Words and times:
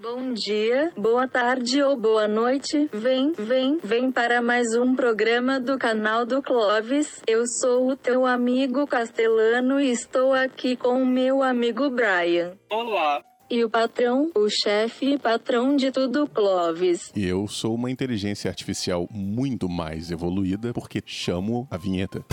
Bom 0.00 0.32
dia, 0.32 0.92
boa 0.96 1.26
tarde 1.26 1.82
ou 1.82 1.96
boa 1.96 2.28
noite. 2.28 2.88
Vem, 2.92 3.32
vem, 3.32 3.80
vem 3.82 4.12
para 4.12 4.40
mais 4.40 4.76
um 4.76 4.94
programa 4.94 5.58
do 5.58 5.76
canal 5.76 6.24
do 6.24 6.40
Clovis. 6.40 7.20
Eu 7.26 7.44
sou 7.60 7.90
o 7.90 7.96
teu 7.96 8.24
amigo 8.24 8.86
Castelano 8.86 9.80
e 9.80 9.90
estou 9.90 10.32
aqui 10.32 10.76
com 10.76 11.02
o 11.02 11.06
meu 11.06 11.42
amigo 11.42 11.90
Brian. 11.90 12.52
Olá. 12.70 13.24
E 13.50 13.64
o 13.64 13.68
patrão, 13.68 14.30
o 14.36 14.48
chefe 14.48 15.14
e 15.14 15.18
patrão 15.18 15.74
de 15.74 15.90
tudo, 15.90 16.28
Clovis. 16.28 17.10
E 17.16 17.26
eu 17.26 17.48
sou 17.48 17.74
uma 17.74 17.90
inteligência 17.90 18.48
artificial 18.48 19.08
muito 19.10 19.68
mais 19.68 20.12
evoluída 20.12 20.72
porque 20.72 21.02
chamo 21.04 21.66
a 21.68 21.76
vinheta. 21.76 22.24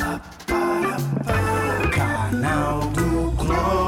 Canal 1.91 2.81
do 2.91 3.35
Clovis. 3.37 3.84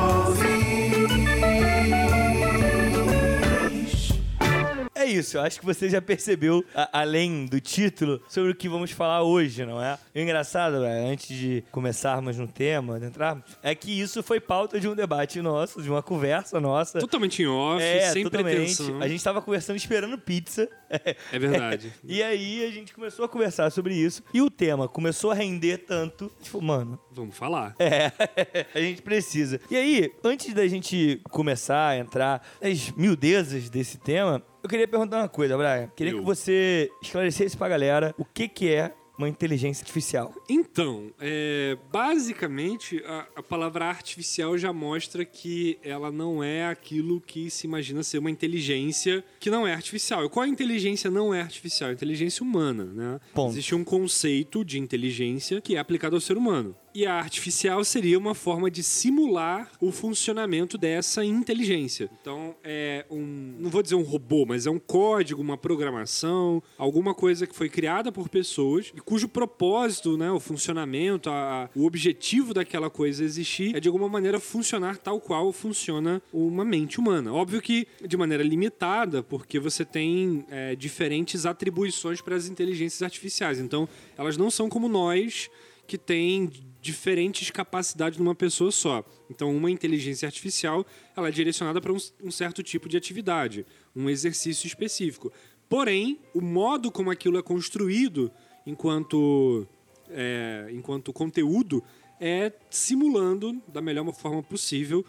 Isso, 5.07 5.37
eu 5.37 5.41
acho 5.41 5.59
que 5.59 5.65
você 5.65 5.89
já 5.89 6.01
percebeu, 6.01 6.63
a- 6.75 6.89
além 7.01 7.45
do 7.45 7.59
título, 7.59 8.21
sobre 8.27 8.51
o 8.51 8.55
que 8.55 8.67
vamos 8.69 8.91
falar 8.91 9.23
hoje, 9.23 9.65
não 9.65 9.81
é? 9.81 9.97
E 10.13 10.19
o 10.19 10.23
engraçado, 10.23 10.79
né, 10.81 11.09
antes 11.11 11.27
de 11.35 11.63
começarmos 11.71 12.37
no 12.37 12.47
tema, 12.47 12.99
de 12.99 13.05
entrarmos, 13.05 13.43
é 13.63 13.73
que 13.73 13.99
isso 13.99 14.21
foi 14.21 14.39
pauta 14.39 14.79
de 14.79 14.87
um 14.87 14.95
debate 14.95 15.41
nosso, 15.41 15.81
de 15.81 15.89
uma 15.89 16.03
conversa 16.03 16.59
nossa. 16.59 16.99
Totalmente 16.99 17.41
em 17.41 17.47
off, 17.47 17.81
É, 17.83 18.11
sem 18.11 18.23
totalmente. 18.23 18.55
pretensão. 18.55 19.01
A 19.01 19.07
gente 19.07 19.23
tava 19.23 19.41
conversando 19.41 19.77
esperando 19.77 20.17
pizza. 20.17 20.67
É 21.31 21.37
verdade. 21.39 21.91
E 22.03 22.23
aí 22.23 22.65
a 22.65 22.71
gente 22.71 22.93
começou 22.93 23.25
a 23.25 23.29
conversar 23.29 23.69
sobre 23.71 23.93
isso. 23.93 24.23
E 24.33 24.41
o 24.41 24.49
tema 24.49 24.87
começou 24.87 25.31
a 25.31 25.33
render 25.33 25.79
tanto. 25.79 26.31
Tipo, 26.41 26.61
mano, 26.61 26.97
Vamos 27.11 27.35
falar. 27.35 27.75
é, 27.79 28.11
a 28.73 28.79
gente 28.79 29.01
precisa. 29.01 29.59
E 29.69 29.75
aí, 29.75 30.11
antes 30.23 30.53
da 30.53 30.65
gente 30.67 31.19
começar 31.29 31.89
a 31.89 31.97
entrar 31.97 32.45
nas 32.61 32.91
miudezas 32.91 33.69
desse 33.69 33.97
tema, 33.97 34.41
eu 34.63 34.69
queria 34.69 34.87
perguntar 34.87 35.17
uma 35.19 35.29
coisa, 35.29 35.57
Brian. 35.57 35.89
Queria 35.95 36.13
Eu. 36.13 36.19
que 36.19 36.25
você 36.25 36.89
esclarecesse 37.01 37.55
pra 37.55 37.67
galera 37.69 38.13
o 38.17 38.25
que, 38.25 38.47
que 38.47 38.69
é 38.69 38.93
uma 39.17 39.27
inteligência 39.27 39.81
artificial. 39.81 40.31
Então, 40.47 41.11
é, 41.19 41.75
basicamente, 41.91 43.01
a, 43.03 43.27
a 43.37 43.41
palavra 43.43 43.85
artificial 43.85 44.55
já 44.57 44.71
mostra 44.71 45.25
que 45.25 45.79
ela 45.83 46.11
não 46.11 46.43
é 46.43 46.67
aquilo 46.67 47.19
que 47.19 47.49
se 47.49 47.65
imagina 47.65 48.03
ser 48.03 48.19
uma 48.19 48.29
inteligência 48.29 49.23
que 49.39 49.49
não 49.49 49.65
é 49.67 49.73
artificial. 49.73 50.23
E 50.23 50.29
qual 50.29 50.43
a 50.43 50.47
inteligência 50.47 51.09
não 51.09 51.33
é 51.33 51.41
artificial? 51.41 51.89
A 51.89 51.93
inteligência 51.93 52.43
humana, 52.43 52.85
né? 52.85 53.19
Ponto. 53.33 53.53
Existe 53.53 53.73
um 53.73 53.83
conceito 53.83 54.63
de 54.63 54.77
inteligência 54.77 55.59
que 55.61 55.75
é 55.75 55.79
aplicado 55.79 56.15
ao 56.15 56.21
ser 56.21 56.37
humano. 56.37 56.75
E 56.97 57.05
a 57.05 57.13
artificial 57.13 57.83
seria 57.83 58.17
uma 58.17 58.33
forma 58.33 58.71
de 58.71 58.81
simular 58.81 59.71
o 59.79 59.91
funcionamento 59.91 60.79
dessa 60.79 61.23
inteligência. 61.23 62.09
Então, 62.19 62.55
é 62.63 63.05
um. 63.11 63.55
Não 63.59 63.69
vou 63.69 63.83
dizer 63.83 63.93
um 63.93 64.01
robô, 64.01 64.47
mas 64.47 64.65
é 64.65 64.71
um 64.71 64.79
código, 64.79 65.39
uma 65.39 65.55
programação, 65.55 66.59
alguma 66.75 67.13
coisa 67.13 67.45
que 67.45 67.55
foi 67.55 67.69
criada 67.69 68.11
por 68.11 68.27
pessoas 68.29 68.91
e 68.95 68.99
cujo 68.99 69.27
propósito, 69.29 70.17
né, 70.17 70.31
o 70.31 70.39
funcionamento, 70.39 71.29
a- 71.29 71.69
o 71.75 71.85
objetivo 71.85 72.51
daquela 72.51 72.89
coisa 72.89 73.23
existir 73.23 73.75
é 73.75 73.79
de 73.79 73.87
alguma 73.87 74.09
maneira 74.09 74.39
funcionar 74.39 74.97
tal 74.97 75.21
qual 75.21 75.53
funciona 75.53 76.19
uma 76.33 76.65
mente 76.65 76.99
humana. 76.99 77.31
Óbvio 77.31 77.61
que 77.61 77.87
de 78.07 78.17
maneira 78.17 78.41
limitada, 78.43 79.21
porque 79.21 79.59
você 79.59 79.85
tem 79.85 80.47
é, 80.49 80.75
diferentes 80.75 81.45
atribuições 81.45 82.21
para 82.21 82.35
as 82.35 82.47
inteligências 82.47 83.03
artificiais. 83.03 83.59
Então, 83.59 83.87
elas 84.17 84.35
não 84.35 84.49
são 84.49 84.67
como 84.67 84.87
nós 84.89 85.47
que 85.85 85.97
tem 85.97 86.51
diferentes 86.87 87.51
capacidades 87.51 88.17
numa 88.17 88.33
pessoa 88.33 88.71
só. 88.71 89.03
Então, 89.29 89.53
uma 89.55 89.69
inteligência 89.69 90.25
artificial 90.25 90.85
ela 91.15 91.27
é 91.27 91.31
direcionada 91.31 91.81
para 91.81 91.91
um, 91.91 91.97
um 92.23 92.31
certo 92.31 92.63
tipo 92.63 92.87
de 92.87 92.95
atividade, 92.95 93.65
um 93.95 94.09
exercício 94.09 94.65
específico. 94.65 95.31
Porém, 95.67 96.19
o 96.33 96.39
modo 96.41 96.89
como 96.89 97.11
aquilo 97.11 97.37
é 97.37 97.41
construído 97.43 98.31
enquanto, 98.65 99.67
é, 100.09 100.69
enquanto 100.71 101.11
conteúdo 101.11 101.83
é 102.21 102.51
simulando 102.69 103.61
da 103.67 103.81
melhor 103.81 104.09
forma 104.13 104.41
possível 104.41 105.05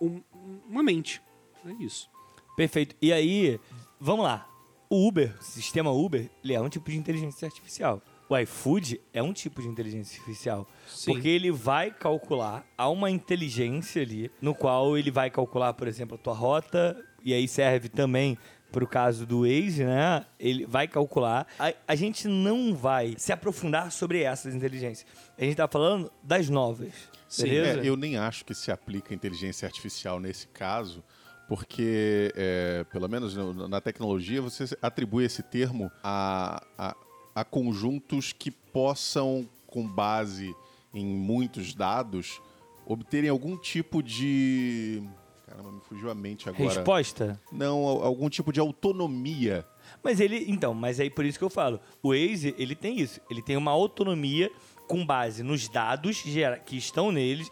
um- 0.00 0.20
uma 0.68 0.82
mente. 0.82 1.22
É 1.64 1.72
isso. 1.84 2.10
Perfeito. 2.56 2.96
E 3.00 3.12
aí, 3.12 3.60
vamos 4.00 4.24
lá. 4.24 4.48
O 4.90 5.06
Uber, 5.08 5.34
o 5.40 5.44
sistema 5.44 5.90
Uber, 5.92 6.28
ele 6.42 6.52
é 6.52 6.60
um 6.60 6.68
tipo 6.68 6.90
de 6.90 6.96
inteligência 6.98 7.46
artificial. 7.46 8.02
O 8.28 8.36
iFood 8.38 9.00
é 9.12 9.22
um 9.22 9.32
tipo 9.32 9.60
de 9.60 9.68
inteligência 9.68 10.18
artificial. 10.18 10.66
Sim. 10.86 11.12
Porque 11.12 11.28
ele 11.28 11.50
vai 11.50 11.90
calcular, 11.90 12.64
há 12.78 12.88
uma 12.88 13.10
inteligência 13.10 14.00
ali, 14.02 14.30
no 14.40 14.54
qual 14.54 14.96
ele 14.96 15.10
vai 15.10 15.30
calcular, 15.30 15.74
por 15.74 15.86
exemplo, 15.86 16.14
a 16.14 16.18
tua 16.18 16.32
rota, 16.34 16.96
e 17.24 17.34
aí 17.34 17.46
serve 17.46 17.88
também 17.88 18.38
pro 18.70 18.86
caso 18.86 19.26
do 19.26 19.40
Waze, 19.42 19.84
né? 19.84 20.24
Ele 20.40 20.64
vai 20.64 20.88
calcular. 20.88 21.46
A, 21.58 21.74
a 21.86 21.94
gente 21.94 22.26
não 22.26 22.74
vai 22.74 23.14
se 23.18 23.30
aprofundar 23.30 23.92
sobre 23.92 24.22
essas 24.22 24.54
inteligências. 24.54 25.06
A 25.36 25.44
gente 25.44 25.56
tá 25.56 25.68
falando 25.68 26.10
das 26.22 26.48
novas. 26.48 26.92
Sim? 27.28 27.50
É, 27.50 27.80
eu 27.84 27.96
nem 27.98 28.16
acho 28.16 28.46
que 28.46 28.54
se 28.54 28.70
aplica 28.72 29.12
inteligência 29.12 29.66
artificial 29.66 30.18
nesse 30.18 30.46
caso, 30.48 31.04
porque, 31.46 32.32
é, 32.34 32.84
pelo 32.90 33.08
menos 33.08 33.36
no- 33.36 33.68
na 33.68 33.80
tecnologia, 33.80 34.40
você 34.40 34.64
atribui 34.80 35.24
esse 35.26 35.42
termo 35.42 35.90
a, 36.02 36.62
a, 36.78 36.96
a 37.34 37.44
conjuntos 37.44 38.32
que 38.32 38.50
possam, 38.50 39.48
com 39.66 39.86
base 39.86 40.54
em 40.94 41.04
muitos 41.06 41.74
dados, 41.74 42.40
obterem 42.86 43.30
algum 43.30 43.56
tipo 43.56 44.02
de. 44.02 45.02
Caramba, 45.46 45.72
me 45.72 45.80
fugiu 45.80 46.10
a 46.10 46.14
mente 46.14 46.48
agora. 46.48 46.64
Resposta? 46.74 47.40
Não, 47.50 47.86
al- 47.86 48.04
algum 48.04 48.28
tipo 48.28 48.52
de 48.52 48.60
autonomia. 48.60 49.66
Mas 50.02 50.20
ele, 50.20 50.44
então, 50.48 50.72
mas 50.74 50.98
aí 51.00 51.10
por 51.10 51.24
isso 51.24 51.38
que 51.38 51.44
eu 51.44 51.50
falo, 51.50 51.80
o 52.02 52.08
Waze, 52.10 52.54
ele 52.58 52.74
tem 52.74 52.98
isso, 53.00 53.20
ele 53.30 53.42
tem 53.42 53.56
uma 53.56 53.70
autonomia 53.70 54.50
com 54.88 55.04
base 55.04 55.42
nos 55.42 55.68
dados 55.68 56.22
que 56.66 56.76
estão 56.76 57.10
neles 57.12 57.50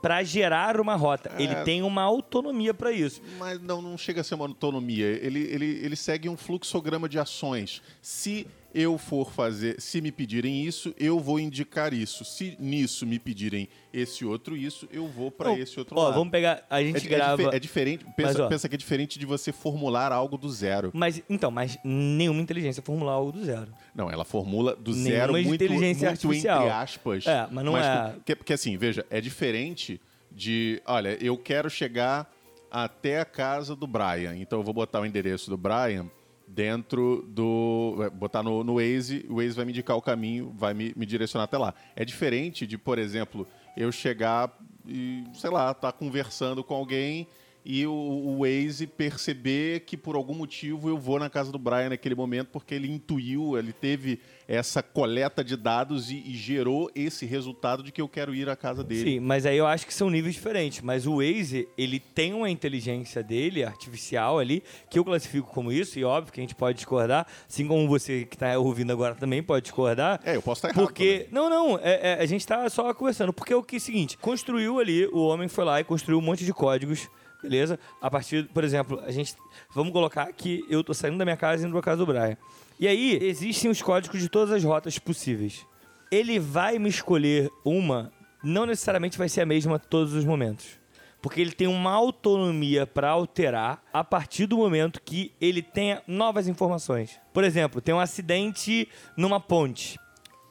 para 0.00 0.22
gerar 0.22 0.80
uma 0.80 0.94
rota. 0.96 1.32
É. 1.38 1.42
Ele 1.42 1.54
tem 1.64 1.82
uma 1.82 2.02
autonomia 2.02 2.74
para 2.74 2.92
isso. 2.92 3.22
Mas 3.38 3.60
não, 3.60 3.80
não 3.80 3.96
chega 3.96 4.20
a 4.20 4.24
ser 4.24 4.34
uma 4.34 4.46
autonomia. 4.46 5.06
Ele, 5.06 5.40
ele, 5.40 5.64
ele 5.82 5.96
segue 5.96 6.28
um 6.28 6.36
fluxograma 6.36 7.08
de 7.08 7.18
ações. 7.18 7.82
Se 8.02 8.46
eu 8.74 8.98
for 8.98 9.30
fazer, 9.32 9.80
se 9.80 10.00
me 10.00 10.10
pedirem 10.10 10.64
isso, 10.64 10.92
eu 10.98 11.20
vou 11.20 11.38
indicar 11.38 11.92
isso. 11.94 12.24
Se 12.24 12.56
nisso 12.58 13.06
me 13.06 13.18
pedirem 13.18 13.68
esse 13.92 14.24
outro 14.24 14.56
isso, 14.56 14.88
eu 14.92 15.06
vou 15.06 15.30
para 15.30 15.56
esse 15.56 15.78
outro 15.78 15.96
ó, 15.96 16.04
lado. 16.04 16.14
vamos 16.14 16.30
pegar, 16.32 16.66
a 16.68 16.82
é, 16.82 16.86
gente 16.86 17.00
di- 17.02 17.06
é 17.06 17.10
grava 17.10 17.36
dife- 17.44 17.56
é 17.56 17.58
diferente. 17.60 18.04
Mas, 18.04 18.14
Pensa, 18.16 18.44
ó. 18.44 18.48
pensa 18.48 18.68
que 18.68 18.74
é 18.74 18.78
diferente 18.78 19.18
de 19.18 19.24
você 19.24 19.52
formular 19.52 20.10
algo 20.12 20.36
do 20.36 20.50
zero. 20.50 20.90
Mas 20.92 21.22
então, 21.30 21.50
mas 21.50 21.78
nenhuma 21.84 22.40
inteligência 22.42 22.82
formular 22.82 23.12
algo 23.12 23.30
do 23.30 23.44
zero. 23.44 23.72
Não, 23.94 24.10
ela 24.10 24.24
formula 24.24 24.74
do 24.74 24.90
Nenhuma 24.90 25.10
zero 25.10 25.32
muito, 25.34 25.54
inteligência 25.54 26.08
muito 26.10 26.26
artificial. 26.26 26.58
entre 26.62 26.70
aspas. 26.72 27.26
É, 27.26 27.46
mas 27.50 27.64
não 27.64 27.78
é- 27.78 28.10
Porque, 28.14 28.34
porque 28.34 28.52
assim, 28.52 28.76
veja, 28.76 29.06
é 29.08 29.20
diferente 29.20 30.00
de, 30.32 30.82
olha, 30.84 31.16
eu 31.24 31.38
quero 31.38 31.70
chegar 31.70 32.28
até 32.70 33.20
a 33.20 33.24
casa 33.24 33.76
do 33.76 33.86
Brian, 33.86 34.34
então 34.36 34.58
eu 34.58 34.64
vou 34.64 34.74
botar 34.74 35.00
o 35.00 35.06
endereço 35.06 35.48
do 35.48 35.56
Brian 35.56 36.06
dentro 36.54 37.26
do... 37.28 38.10
botar 38.14 38.42
no, 38.42 38.62
no 38.62 38.76
Waze, 38.76 39.26
o 39.28 39.36
Waze 39.36 39.56
vai 39.56 39.64
me 39.64 39.72
indicar 39.72 39.96
o 39.96 40.02
caminho, 40.02 40.54
vai 40.56 40.72
me, 40.72 40.92
me 40.96 41.04
direcionar 41.04 41.44
até 41.44 41.58
lá. 41.58 41.74
É 41.96 42.04
diferente 42.04 42.66
de, 42.66 42.78
por 42.78 42.98
exemplo, 42.98 43.46
eu 43.76 43.90
chegar 43.90 44.56
e, 44.86 45.24
sei 45.34 45.50
lá, 45.50 45.74
tá 45.74 45.90
conversando 45.90 46.62
com 46.62 46.74
alguém 46.74 47.26
e 47.64 47.86
o, 47.86 47.92
o 47.92 48.38
Waze 48.40 48.86
perceber 48.86 49.80
que 49.80 49.96
por 49.96 50.14
algum 50.14 50.34
motivo 50.34 50.88
eu 50.88 50.98
vou 50.98 51.18
na 51.18 51.30
casa 51.30 51.50
do 51.50 51.58
Brian 51.58 51.88
naquele 51.88 52.14
momento 52.14 52.48
porque 52.52 52.74
ele 52.74 52.90
intuiu, 52.90 53.58
ele 53.58 53.72
teve 53.72 54.20
essa 54.46 54.82
coleta 54.82 55.42
de 55.42 55.56
dados 55.56 56.10
e, 56.10 56.16
e 56.16 56.34
gerou 56.36 56.90
esse 56.94 57.24
resultado 57.24 57.82
de 57.82 57.90
que 57.90 58.00
eu 58.00 58.08
quero 58.08 58.34
ir 58.34 58.48
à 58.48 58.54
casa 58.56 58.84
dele. 58.84 59.02
Sim, 59.12 59.20
mas 59.20 59.46
aí 59.46 59.56
eu 59.56 59.66
acho 59.66 59.86
que 59.86 59.94
são 59.94 60.10
níveis 60.10 60.34
diferentes. 60.34 60.80
Mas 60.82 61.06
o 61.06 61.16
Waze, 61.16 61.68
ele 61.78 61.98
tem 61.98 62.34
uma 62.34 62.50
inteligência 62.50 63.22
dele, 63.22 63.64
artificial 63.64 64.38
ali, 64.38 64.62
que 64.90 64.98
eu 64.98 65.04
classifico 65.04 65.48
como 65.50 65.72
isso, 65.72 65.98
e 65.98 66.04
óbvio 66.04 66.32
que 66.32 66.40
a 66.40 66.42
gente 66.42 66.54
pode 66.54 66.76
discordar, 66.76 67.26
assim 67.48 67.66
como 67.66 67.88
você 67.88 68.24
que 68.24 68.36
está 68.36 68.58
ouvindo 68.58 68.92
agora 68.92 69.14
também 69.14 69.42
pode 69.42 69.64
discordar. 69.64 70.20
É, 70.24 70.36
eu 70.36 70.42
posso 70.42 70.58
estar 70.58 70.68
errado 70.68 70.84
Porque. 70.86 71.26
Não, 71.30 71.48
não, 71.48 71.78
é- 71.78 72.12
é, 72.12 72.18
a 72.20 72.26
gente 72.26 72.46
tá 72.46 72.68
só 72.68 72.92
conversando. 72.92 73.32
Porque 73.32 73.52
é 73.52 73.56
o 73.56 73.62
que 73.62 73.76
é 73.76 73.78
o 73.78 73.80
seguinte: 73.80 74.18
construiu 74.18 74.78
ali, 74.78 75.06
o 75.06 75.26
homem 75.26 75.48
foi 75.48 75.64
lá 75.64 75.80
e 75.80 75.84
construiu 75.84 76.18
um 76.18 76.22
monte 76.22 76.44
de 76.44 76.52
códigos. 76.52 77.08
Beleza? 77.44 77.78
A 78.00 78.10
partir, 78.10 78.48
por 78.54 78.64
exemplo, 78.64 79.02
a 79.04 79.10
gente. 79.10 79.34
Vamos 79.74 79.92
colocar 79.92 80.32
que 80.32 80.64
eu 80.66 80.82
tô 80.82 80.94
saindo 80.94 81.18
da 81.18 81.26
minha 81.26 81.36
casa 81.36 81.62
e 81.62 81.66
indo 81.66 81.72
pra 81.72 81.82
casa 81.82 81.98
do 81.98 82.06
Brian. 82.06 82.38
E 82.80 82.88
aí, 82.88 83.18
existem 83.20 83.70
os 83.70 83.82
códigos 83.82 84.18
de 84.18 84.30
todas 84.30 84.50
as 84.50 84.64
rotas 84.64 84.98
possíveis. 84.98 85.66
Ele 86.10 86.38
vai 86.38 86.78
me 86.78 86.88
escolher 86.88 87.50
uma, 87.62 88.10
não 88.42 88.64
necessariamente 88.64 89.18
vai 89.18 89.28
ser 89.28 89.42
a 89.42 89.46
mesma 89.46 89.78
todos 89.78 90.14
os 90.14 90.24
momentos. 90.24 90.80
Porque 91.20 91.38
ele 91.38 91.52
tem 91.52 91.66
uma 91.66 91.90
autonomia 91.90 92.86
para 92.86 93.10
alterar 93.10 93.82
a 93.92 94.02
partir 94.02 94.46
do 94.46 94.56
momento 94.56 95.02
que 95.02 95.30
ele 95.38 95.60
tenha 95.60 96.02
novas 96.06 96.48
informações. 96.48 97.20
Por 97.30 97.44
exemplo, 97.44 97.82
tem 97.82 97.94
um 97.94 98.00
acidente 98.00 98.88
numa 99.18 99.38
ponte. 99.38 99.98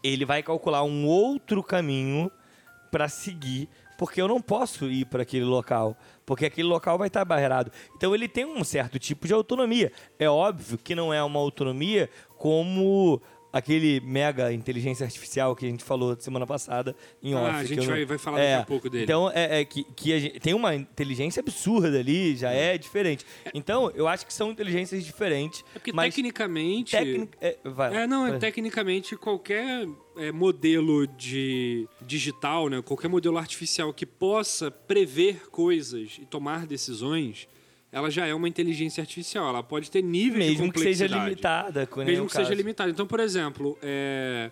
Ele 0.04 0.25
vai 0.25 0.44
calcular 0.44 0.84
um 0.84 1.07
outro 1.07 1.63
caminho 1.63 2.31
para 2.92 3.10
seguir 3.10 3.68
porque 3.98 4.22
eu 4.22 4.28
não 4.28 4.42
posso 4.42 4.86
ir 4.86 5.06
para 5.06 5.24
aquele 5.24 5.45
local, 5.45 5.98
porque 6.25 6.45
aquele 6.45 6.68
local 6.68 6.98
vai 6.98 7.07
estar 7.07 7.24
barreirado. 7.25 7.72
Então 7.95 8.13
ele 8.13 8.28
tem 8.28 8.45
um 8.45 8.63
certo 8.63 9.00
tipo 9.00 9.28
de 9.28 9.34
autonomia. 9.34 9.92
É 10.18 10.30
óbvio 10.30 10.78
que 10.78 10.95
não 10.95 11.13
é 11.13 11.24
uma 11.24 11.40
autonomia 11.40 12.10
como 12.38 13.22
aquele 13.53 14.00
mega 14.01 14.51
inteligência 14.51 15.05
artificial 15.05 15.55
que 15.55 15.65
a 15.65 15.69
gente 15.69 15.83
falou 15.83 16.17
semana 16.19 16.45
passada 16.47 16.95
em 17.21 17.33
Ah, 17.35 17.39
off. 17.41 17.50
a 17.55 17.63
gente 17.63 17.77
eu 17.77 17.83
não- 17.85 17.91
vai- 17.94 18.05
vai 18.05 18.17
falar 18.17 18.38
daqui 18.39 18.53
a 18.53 18.65
pouco 18.65 18.89
dele. 18.89 19.03
Então, 19.03 19.29
é, 19.33 19.61
é 19.61 19.65
que, 19.65 19.83
que 19.95 20.11
a 20.11 20.19
gente- 20.19 20.39
tem 20.39 20.53
uma 20.55 20.73
inteligência 20.75 21.39
absurda 21.39 22.00
ali, 22.00 22.35
já 22.35 22.50
é 22.51 22.77
diferente. 22.77 23.23
Então, 23.53 23.91
eu 23.94 24.07
acho 24.07 24.25
que 24.25 24.33
são 24.33 24.50
inteligências 24.51 25.05
diferentes. 25.05 25.63
É 25.75 25.79
porque 25.79 25.94
mas 25.94 26.13
tecnicamente. 26.15 26.91
tecnic- 26.97 27.38
é, 27.39 27.57
vai. 27.63 27.95
É, 27.95 28.07
não, 28.07 28.25
é 28.25 28.31
Vai. 28.31 28.39
tecnicamente 28.39 29.15
qualquer 29.15 29.88
é, 30.17 30.31
modelo 30.31 31.06
de 31.07 31.88
digital, 32.01 32.69
né, 32.69 32.81
qualquer 32.81 33.07
modelo 33.07 33.38
artificial 33.38 33.91
que 33.94 34.06
possa 34.06 34.69
prever 34.69 35.49
coisas 35.49 36.17
e 36.21 36.25
tomar 36.25 36.65
decisões, 36.67 37.47
ela 37.94 38.10
já 38.10 38.25
é 38.28 38.34
uma 38.34 38.50
inteligência 38.50 39.00
artificial. 39.01 39.48
Ela 39.48 39.63
pode 39.63 39.90
ter 39.90 40.01
níveis 40.01 40.44
de 40.45 40.51
Mesmo 40.57 40.74
que 40.74 40.80
seja 40.80 41.06
complexidade. 41.06 41.30
limitada. 41.30 41.88
com 41.88 42.04
Mesmo 42.04 42.25
que 42.25 42.31
seja 42.34 42.50
caso. 42.50 42.57
limitada. 42.57 42.90
Então, 42.90 43.07
por 43.07 43.19
exemplo, 43.22 43.78
é, 43.81 44.51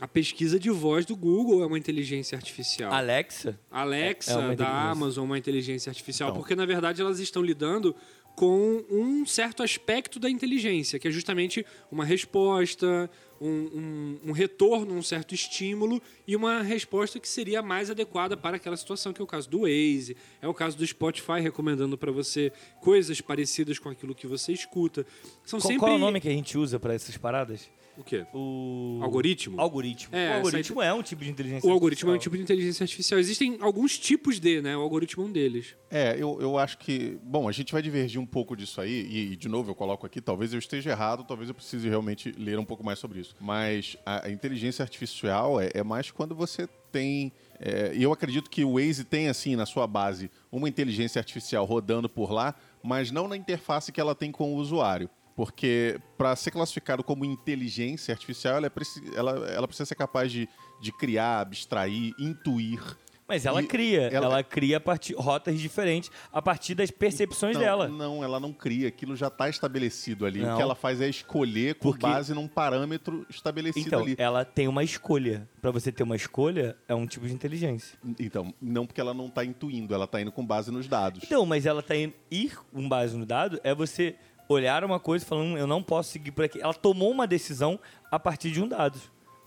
a 0.00 0.06
pesquisa 0.06 0.60
de 0.60 0.70
voz 0.70 1.04
do 1.04 1.16
Google 1.16 1.62
é 1.62 1.66
uma 1.66 1.78
inteligência 1.78 2.36
artificial. 2.36 2.92
Alexa? 2.92 3.58
Alexa 3.70 4.32
É 4.32 4.36
uma 4.36 4.54
da. 4.54 4.68
Amazon 4.90 5.24
é 5.24 5.26
uma 5.26 5.38
inteligência 5.38 5.90
artificial, 5.90 6.28
Então. 6.28 6.40
porque 6.40 6.54
na 6.54 6.66
verdade 6.66 7.00
elas 7.00 7.18
estão 7.18 7.42
lidando 7.42 7.96
com 8.36 8.84
um 8.88 9.26
certo 9.26 9.64
aspecto 9.64 10.20
da 10.20 10.30
inteligência, 10.30 10.96
que 11.00 11.08
é 11.08 11.10
justamente 11.10 11.66
uma 11.90 12.04
resposta, 12.04 13.10
um, 13.40 13.48
um- 13.48 14.18
um 14.26 14.32
retorno, 14.32 14.94
um 14.94 15.02
certo 15.02 15.34
estímulo 15.34 16.00
e 16.26 16.34
uma 16.34 16.62
resposta 16.62 17.18
que 17.20 17.28
seria 17.28 17.62
mais 17.62 17.90
adequada 17.90 18.36
para 18.36 18.56
aquela 18.56 18.76
situação, 18.76 19.12
que 19.12 19.20
é 19.20 19.24
o 19.24 19.26
caso 19.26 19.48
do 19.48 19.60
Waze, 19.60 20.16
é 20.42 20.48
o 20.48 20.54
caso 20.54 20.76
do 20.76 20.86
Spotify 20.86 21.40
recomendando 21.40 21.96
para 21.96 22.10
você 22.12 22.52
coisas 22.80 23.20
parecidas 23.20 23.78
com 23.78 23.88
aquilo 23.88 24.14
que 24.14 24.26
você 24.26 24.52
escuta. 24.52 25.06
São 25.44 25.58
Qual, 25.58 25.68
sempre 25.68 25.78
qual 25.78 25.92
é 25.92 25.94
o 25.94 25.98
nome 25.98 26.20
que 26.20 26.28
a 26.28 26.32
gente 26.32 26.56
usa 26.58 26.78
para 26.80 26.94
essas 26.94 27.16
paradas? 27.16 27.70
O 27.98 28.04
quê? 28.04 28.24
O 28.32 29.00
Algoritmo? 29.02 29.60
Algoritmo. 29.60 30.16
É, 30.16 30.30
o 30.30 30.36
algoritmo 30.36 30.80
é 30.80 30.94
um 30.94 31.02
tipo 31.02 31.24
de 31.24 31.30
inteligência 31.30 31.68
O 31.68 31.72
algoritmo 31.72 32.10
é 32.10 32.12
um 32.12 32.14
artificial. 32.14 32.32
tipo 32.32 32.36
de 32.36 32.42
inteligência 32.42 32.84
artificial. 32.84 33.18
Existem 33.20 33.58
alguns 33.60 33.98
tipos 33.98 34.38
de, 34.38 34.62
né? 34.62 34.76
O 34.76 34.80
algoritmo 34.80 35.24
é 35.24 35.26
um 35.26 35.32
deles. 35.32 35.74
É, 35.90 36.14
eu, 36.16 36.38
eu 36.40 36.56
acho 36.56 36.78
que. 36.78 37.18
Bom, 37.22 37.48
a 37.48 37.52
gente 37.52 37.72
vai 37.72 37.82
divergir 37.82 38.20
um 38.20 38.26
pouco 38.26 38.56
disso 38.56 38.80
aí, 38.80 39.06
e, 39.10 39.32
e, 39.32 39.36
de 39.36 39.48
novo 39.48 39.70
eu 39.70 39.74
coloco 39.74 40.06
aqui, 40.06 40.20
talvez 40.20 40.52
eu 40.52 40.58
esteja 40.58 40.90
errado, 40.90 41.24
talvez 41.24 41.48
eu 41.48 41.54
precise 41.54 41.88
realmente 41.88 42.32
ler 42.38 42.58
um 42.58 42.64
pouco 42.64 42.84
mais 42.84 42.98
sobre 42.98 43.20
isso. 43.20 43.34
Mas 43.40 43.96
a, 44.06 44.26
a 44.26 44.30
inteligência 44.30 44.82
artificial 44.82 45.60
é, 45.60 45.70
é 45.74 45.82
mais 45.82 46.10
quando 46.10 46.34
você 46.34 46.68
tem. 46.92 47.32
é, 47.60 47.92
E 47.94 48.02
eu 48.02 48.12
acredito 48.12 48.48
que 48.48 48.64
o 48.64 48.74
Waze 48.74 49.04
tem, 49.04 49.28
assim, 49.28 49.56
na 49.56 49.66
sua 49.66 49.86
base, 49.86 50.30
uma 50.50 50.68
inteligência 50.68 51.18
artificial 51.18 51.64
rodando 51.64 52.08
por 52.08 52.30
lá, 52.32 52.54
mas 52.82 53.10
não 53.10 53.26
na 53.28 53.36
interface 53.36 53.90
que 53.90 54.00
ela 54.00 54.14
tem 54.14 54.30
com 54.30 54.54
o 54.54 54.56
usuário. 54.56 55.10
Porque 55.38 56.00
para 56.16 56.34
ser 56.34 56.50
classificado 56.50 57.04
como 57.04 57.24
inteligência 57.24 58.12
artificial, 58.12 58.56
ela, 58.56 58.66
é 58.66 58.68
preci- 58.68 59.04
ela- 59.14 59.48
ela 59.48 59.68
precisa 59.68 59.86
ser 59.86 59.94
capaz 59.94 60.32
de, 60.32 60.48
de 60.80 60.90
criar, 60.90 61.42
abstrair, 61.42 62.12
intuir. 62.18 62.82
Mas 63.28 63.44
ela 63.46 63.62
E 63.62 63.66
cria, 63.66 64.08
ela, 64.08 64.26
ela- 64.26 64.42
cria 64.42 64.78
a 64.78 64.80
partir, 64.80 65.14
rotas 65.14 65.60
diferentes 65.60 66.10
a 66.32 66.40
partir 66.42 66.74
das 66.74 66.90
percepções 66.90 67.54
Não, 67.54 67.60
dela. 67.62 67.86
Não, 67.86 68.24
ela 68.24 68.40
não 68.40 68.52
cria. 68.54 68.88
Aquilo 68.88 69.14
já 69.14 69.28
está 69.28 69.48
estabelecido 69.48 70.26
ali. 70.26 70.40
Não. 70.40 70.54
O 70.54 70.56
que 70.56 70.62
ela 70.62 70.74
faz 70.74 71.00
é 71.00 71.08
escolher 71.08 71.74
com 71.76 71.90
Porque- 71.90 72.02
base 72.06 72.32
num 72.34 72.48
parâmetro 72.48 73.24
estabelecido 73.30 73.86
Então, 73.86 74.00
ali. 74.00 74.16
ela 74.18 74.44
tem 74.46 74.66
uma 74.66 74.82
escolha. 74.82 75.46
Pra 75.60 75.70
você 75.70 75.92
ter 75.92 76.02
uma 76.02 76.16
escolha, 76.16 76.74
é 76.88 76.94
um 76.94 77.06
tipo 77.06 77.28
de 77.28 77.32
inteligência. 77.34 77.96
Então, 78.18 78.52
não 78.60 78.86
porque 78.86 79.00
ela 79.00 79.12
não 79.14 79.26
está 79.26 79.44
intuindo, 79.44 79.94
ela 79.94 80.06
está 80.06 80.20
indo 80.20 80.32
com 80.32 80.44
base 80.44 80.72
nos 80.72 80.88
dados. 80.88 81.22
Então, 81.22 81.44
mas 81.46 81.64
ela 81.66 81.82
tá 81.82 81.94
indo 81.94 82.14
ir 82.30 82.58
com 82.72 82.88
base 82.88 83.14
no 83.16 83.26
dado 83.26 83.60
é 83.62 83.74
você 83.74 84.16
olhar 84.48 84.82
uma 84.84 84.98
coisa 84.98 85.24
e 85.30 85.34
"Hum, 85.34 85.56
eu 85.58 85.66
não 85.66 85.82
posso 85.82 86.10
seguir 86.12 86.30
por 86.32 86.44
aqui. 86.44 86.60
Ela 86.60 86.74
tomou 86.74 87.10
uma 87.10 87.26
decisão 87.26 87.78
a 88.10 88.18
partir 88.18 88.50
de 88.50 88.62
um 88.62 88.68
dado. 88.68 88.98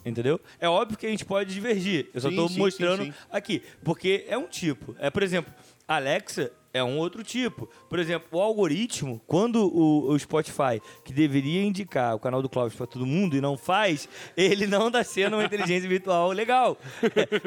Entendeu? 0.03 0.39
É 0.59 0.67
óbvio 0.67 0.97
que 0.97 1.05
a 1.05 1.09
gente 1.09 1.23
pode 1.25 1.53
divergir. 1.53 2.09
Eu 2.13 2.21
só 2.21 2.29
sim, 2.29 2.57
mostrando 2.57 3.03
sim, 3.03 3.11
sim. 3.11 3.17
aqui. 3.31 3.61
Porque 3.83 4.25
é 4.27 4.35
um 4.37 4.47
tipo. 4.47 4.95
É, 4.97 5.11
por 5.11 5.21
exemplo, 5.21 5.53
Alexa 5.87 6.51
é 6.73 6.83
um 6.83 6.97
outro 6.97 7.21
tipo. 7.23 7.69
Por 7.87 7.99
exemplo, 7.99 8.27
o 8.31 8.41
algoritmo, 8.41 9.21
quando 9.27 9.57
o, 9.63 10.09
o 10.09 10.17
Spotify, 10.17 10.81
que 11.05 11.13
deveria 11.13 11.61
indicar 11.61 12.15
o 12.15 12.19
canal 12.19 12.41
do 12.41 12.49
Clóvis 12.49 12.75
para 12.75 12.87
todo 12.87 13.05
mundo 13.05 13.35
e 13.37 13.41
não 13.41 13.55
faz, 13.55 14.09
ele 14.35 14.65
não 14.65 14.87
está 14.87 15.03
sendo 15.03 15.35
uma 15.35 15.43
inteligência 15.45 15.87
virtual 15.89 16.31
legal. 16.31 16.79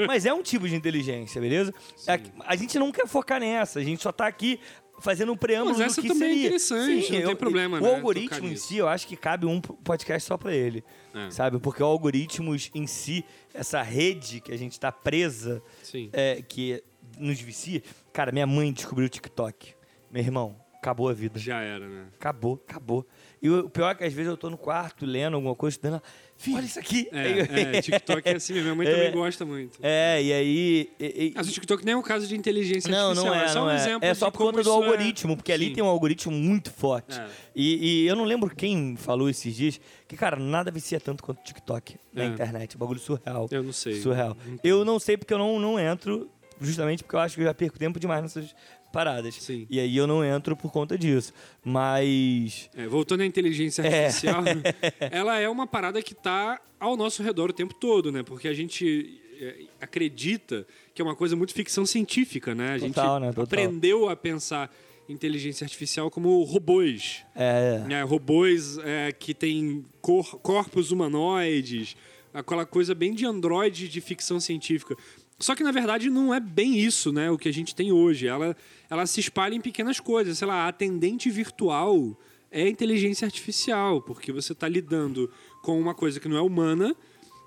Mas 0.06 0.24
é 0.24 0.32
um 0.32 0.42
tipo 0.42 0.68
de 0.68 0.76
inteligência, 0.76 1.40
beleza? 1.40 1.74
Aqui- 2.06 2.30
A 2.46 2.54
gente 2.54 2.78
não 2.78 2.92
quer 2.92 3.08
focar 3.08 3.40
nessa, 3.40 3.80
a 3.80 3.82
gente 3.82 4.00
só 4.00 4.12
tá 4.12 4.28
aqui 4.28 4.60
fazendo 5.00 5.32
um 5.32 5.37
preâmbulo 5.37 5.76
Mas 5.79 5.93
essa 5.93 6.00
do 6.00 6.02
que 6.02 6.08
também 6.08 6.29
é 6.29 6.32
seria. 6.32 6.46
interessante, 6.46 7.12
não 7.12 7.26
tem 7.26 7.37
problema, 7.37 7.79
O 7.79 7.82
né, 7.82 7.94
algoritmo 7.94 8.49
em 8.49 8.56
si, 8.56 8.76
eu 8.76 8.88
acho 8.88 9.06
que 9.06 9.17
cabe 9.17 9.46
um 9.46 9.61
podcast 9.61 10.26
só 10.26 10.37
para 10.37 10.55
ele. 10.55 10.85
É. 11.14 11.31
Sabe? 11.31 11.58
Porque 11.58 11.82
o 11.82 11.87
algoritmos 11.87 12.70
em 12.75 12.87
si, 12.87 13.25
essa 13.52 13.82
rede 13.82 14.41
que 14.41 14.52
a 14.52 14.56
gente 14.56 14.79
tá 14.79 14.91
presa, 14.91 15.62
Sim. 15.82 16.11
é, 16.12 16.43
que 16.43 16.82
nos 17.19 17.41
vicia. 17.41 17.82
Cara, 18.12 18.32
minha 18.32 18.46
mãe 18.46 18.73
descobriu 18.73 19.06
o 19.06 19.08
TikTok. 19.08 19.75
Meu 20.11 20.23
irmão, 20.23 20.56
acabou 20.76 21.08
a 21.08 21.12
vida. 21.12 21.38
Já 21.38 21.61
era, 21.61 21.88
né? 21.88 22.06
Acabou, 22.14 22.62
acabou. 22.69 23.06
E 23.40 23.49
o 23.50 23.69
pior 23.69 23.90
é 23.90 23.94
que 23.94 24.05
às 24.05 24.12
vezes 24.12 24.31
eu 24.31 24.37
tô 24.37 24.50
no 24.50 24.58
quarto 24.58 25.06
lendo 25.06 25.35
alguma 25.35 25.55
coisa, 25.55 25.76
estudando. 25.76 26.02
Filho, 26.36 26.56
olha 26.56 26.66
isso 26.66 26.78
aqui. 26.78 27.08
É, 27.12 27.76
é, 27.78 27.81
TikTok 27.82 28.28
é 28.28 28.36
assim. 28.36 28.54
Minha 28.54 28.75
mãe 28.75 28.86
É. 28.86 28.90
também 28.90 29.12
gosta 29.12 29.44
muito. 29.46 29.78
É, 29.82 30.22
e 30.22 30.32
aí. 30.32 30.90
e- 31.00 31.04
e- 31.26 31.32
Mas 31.34 31.48
o 31.48 31.52
TikTok 31.52 31.84
nem 31.84 31.94
é 31.94 31.96
um 31.96 32.02
caso 32.02 32.26
de 32.26 32.36
inteligência 32.36 32.90
não, 32.90 33.10
artificial. 33.10 33.34
não 33.34 33.40
é, 33.42 33.48
só 33.48 33.60
não 33.60 33.66
um 33.66 33.70
é. 33.70 33.75
exemplo 33.76 34.08
É 34.08 34.14
só 34.14 34.31
por 34.31 34.38
conta 34.38 34.62
do 34.62 34.69
é- 34.69 34.72
algoritmo, 34.72 35.36
porque 35.36 35.52
ali 35.52 35.69
Sim. 35.69 35.75
tem 35.75 35.84
um 35.84 35.86
algoritmo 35.86 36.32
muito 36.32 36.70
forte. 36.70 37.19
É. 37.19 37.26
E, 37.54 38.02
e 38.02 38.06
eu 38.06 38.16
não 38.16 38.25
lembro 38.25 38.54
quem 38.54 38.96
falou 38.96 39.28
esses 39.31 39.54
dias 39.54 39.81
que, 40.08 40.16
cara, 40.16 40.36
nada 40.36 40.70
vicia 40.70 41.00
tanto 41.00 41.22
quanto 41.22 41.38
o 41.38 41.42
TikTok 41.44 41.96
na 42.12 42.25
É. 42.25 42.26
internet. 42.26 42.76
Bagulho 42.76 43.00
surreal. 43.00 43.48
Eu 43.50 43.62
não 43.62 43.72
sei. 43.72 43.94
Surreal. 44.00 44.37
Eu 44.62 44.84
não 44.84 44.98
sei 44.98 45.16
porque 45.16 45.32
eu 45.32 45.38
não, 45.38 45.58
não 45.60 45.78
entro, 45.78 46.28
justamente 46.60 47.02
porque 47.04 47.16
eu 47.16 47.20
acho 47.20 47.37
que 47.37 47.40
eu 47.42 47.46
já 47.46 47.54
perco 47.54 47.78
tempo 47.78 47.98
demais 48.00 48.22
nessas 48.22 48.54
paradas. 48.94 49.35
Sim. 49.35 49.67
E 49.69 49.79
aí 49.81 49.96
eu 49.96 50.06
não 50.06 50.25
entro 50.25 50.56
por 50.56 50.70
conta 50.73 50.96
disso. 50.96 51.32
Mas. 51.62 52.70
É, 52.76 52.87
voltando 52.87 53.23
à 53.23 53.26
inteligência 53.26 53.82
É. 53.82 54.06
artificial, 54.06 54.43
ela 55.11 55.38
é 55.38 55.49
uma 55.49 55.67
parada 55.67 56.00
que 56.02 56.12
está 56.12 56.61
ao 56.81 56.96
nosso 56.96 57.23
redor 57.23 57.50
o 57.50 57.52
tempo 57.52 57.75
todo, 57.75 58.11
né? 58.12 58.23
Porque 58.23 58.46
a 58.49 58.55
gente 58.55 59.20
é, 59.41 59.64
acredita 59.81 60.67
que 60.94 61.02
é 61.02 61.05
uma 61.05 61.17
coisa 61.17 61.35
muito 61.37 61.52
ficção 61.52 61.85
científica, 61.85 62.55
né? 62.55 62.76
A 62.76 62.79
Total, 62.79 63.20
gente 63.20 63.37
né? 63.37 63.43
Aprendeu 63.43 64.08
a 64.08 64.14
pensar 64.17 64.75
inteligência 65.08 65.64
artificial 65.64 66.11
como 66.11 66.43
robôs. 66.44 67.23
É. 67.35 67.81
né? 67.87 68.02
Robôs 68.05 68.78
é, 68.78 69.12
que 69.12 69.35
têm 69.35 69.85
cor- 70.00 70.38
corpos 70.38 70.90
humanoides, 70.92 71.95
aquela 72.33 72.64
coisa 72.64 72.95
bem 72.95 73.12
de 73.12 73.26
androide 73.26 73.88
de 73.88 74.00
ficção 74.00 74.40
científica. 74.40 74.97
Só 75.38 75.55
que, 75.55 75.64
na 75.64 75.73
verdade, 75.73 76.09
não 76.11 76.33
é 76.33 76.41
bem 76.41 76.79
isso, 76.79 77.12
né? 77.12 77.31
O 77.31 77.38
que 77.38 77.49
a 77.49 77.53
gente 77.53 77.75
tem 77.75 77.93
hoje. 77.93 78.26
Ela, 78.26 78.57
ela 78.88 79.07
se 79.07 79.21
espalha 79.21 79.55
em 79.55 79.61
pequenas 79.61 79.99
coisas. 79.99 80.38
Sei 80.38 80.47
lá, 80.47 80.64
a 80.64 80.69
atendente 80.69 81.29
virtual 81.31 82.17
é 82.50 82.69
inteligência 82.69 83.26
artificial, 83.26 84.00
porque 84.00 84.31
você 84.31 84.53
está 84.53 84.69
lidando 84.69 85.31
com 85.62 85.79
uma 85.81 85.93
coisa 85.93 86.21
que 86.21 86.29
não 86.29 86.37
é 86.37 86.41
humana, 86.41 86.95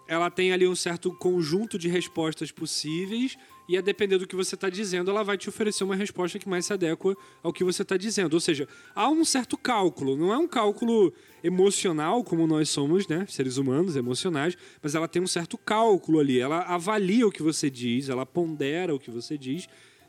ela 0.07 0.29
tem 0.29 0.51
ali 0.51 0.67
um 0.67 0.75
certo 0.75 1.11
conjunto 1.13 1.77
de 1.77 1.87
respostas 1.87 2.51
possíveis 2.51 3.37
e 3.67 3.77
a 3.77 3.81
depender 3.81 4.17
do 4.17 4.25
que 4.25 4.35
você 4.35 4.55
está 4.55 4.69
dizendo, 4.69 5.11
ela 5.11 5.23
vai 5.23 5.37
te 5.37 5.49
oferecer 5.49 5.83
uma 5.83 5.95
resposta 5.95 6.39
que 6.39 6.47
mais 6.47 6.65
se 6.65 6.71
adequa 6.71 7.17
ao 7.43 7.51
que 7.51 7.65
você 7.65 7.81
está 7.81 7.97
dizendo. 7.97 8.33
Ou 8.33 8.39
seja, 8.39 8.67
há 8.95 9.09
um 9.09 9.25
certo 9.25 9.57
cálculo. 9.57 10.15
Não 10.15 10.31
é 10.31 10.37
um 10.37 10.47
cálculo 10.47 11.13
emocional 11.43 12.23
como 12.23 12.47
nós 12.47 12.69
somos, 12.69 13.07
né, 13.07 13.25
seres 13.27 13.57
humanos 13.57 13.97
emocionais, 13.97 14.57
mas 14.81 14.95
ela 14.95 15.07
tem 15.07 15.21
um 15.21 15.27
certo 15.27 15.57
cálculo 15.57 16.19
ali. 16.19 16.39
Ela 16.39 16.61
avalia 16.61 17.27
o 17.27 17.31
que 17.31 17.43
você 17.43 17.69
diz, 17.69 18.07
ela 18.07 18.25
pondera 18.25 18.95
o 18.95 18.99
que 18.99 19.11
você 19.11 19.37
diz 19.37 19.67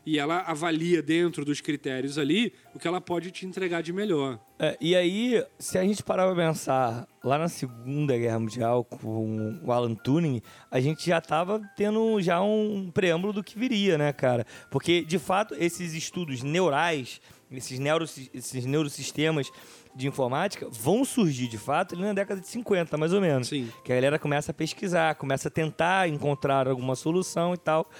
e 0.08 0.18
ela 0.18 0.38
avalia 0.38 1.02
dentro 1.02 1.44
dos 1.44 1.60
critérios 1.60 2.16
ali 2.16 2.54
o 2.74 2.78
que 2.78 2.88
ela 2.88 2.98
pode 2.98 3.30
te 3.30 3.44
entregar 3.44 3.82
de 3.82 3.92
melhor. 3.92 4.40
É, 4.58 4.74
e 4.80 4.96
aí, 4.96 5.44
se 5.58 5.76
a 5.76 5.82
gente 5.82 6.02
parar 6.02 6.26
pra 6.26 6.46
pensar, 6.46 7.06
lá 7.22 7.36
na 7.36 7.46
Segunda 7.46 8.16
Guerra 8.16 8.38
Mundial, 8.38 8.84
com 8.84 9.60
o 9.62 9.70
Alan 9.70 9.94
Turing, 9.94 10.40
a 10.70 10.80
gente 10.80 11.06
já 11.06 11.20
tava 11.20 11.60
tendo 11.76 12.22
já 12.22 12.40
um 12.40 12.90
preâmbulo 12.90 13.34
do 13.34 13.44
que 13.44 13.58
viria, 13.58 13.98
né, 13.98 14.10
cara? 14.10 14.46
Porque, 14.70 15.04
de 15.04 15.18
fato, 15.18 15.54
esses 15.58 15.92
estudos 15.92 16.42
neurais, 16.42 17.20
esses, 17.52 17.78
neuros, 17.78 18.30
esses 18.32 18.64
neurosistemas 18.64 19.50
de 19.94 20.08
informática 20.08 20.68
vão 20.70 21.04
surgir, 21.04 21.48
de 21.48 21.58
fato, 21.58 21.94
ali 21.94 22.04
na 22.04 22.14
década 22.14 22.40
de 22.40 22.48
50, 22.48 22.96
mais 22.96 23.12
ou 23.12 23.20
menos. 23.20 23.48
Sim. 23.48 23.70
Que 23.84 23.92
a 23.92 23.96
galera 23.96 24.18
começa 24.18 24.52
a 24.52 24.54
pesquisar, 24.54 25.16
começa 25.16 25.48
a 25.48 25.50
tentar 25.50 26.08
encontrar 26.08 26.66
alguma 26.66 26.96
solução 26.96 27.52
e 27.52 27.58
tal. 27.58 27.90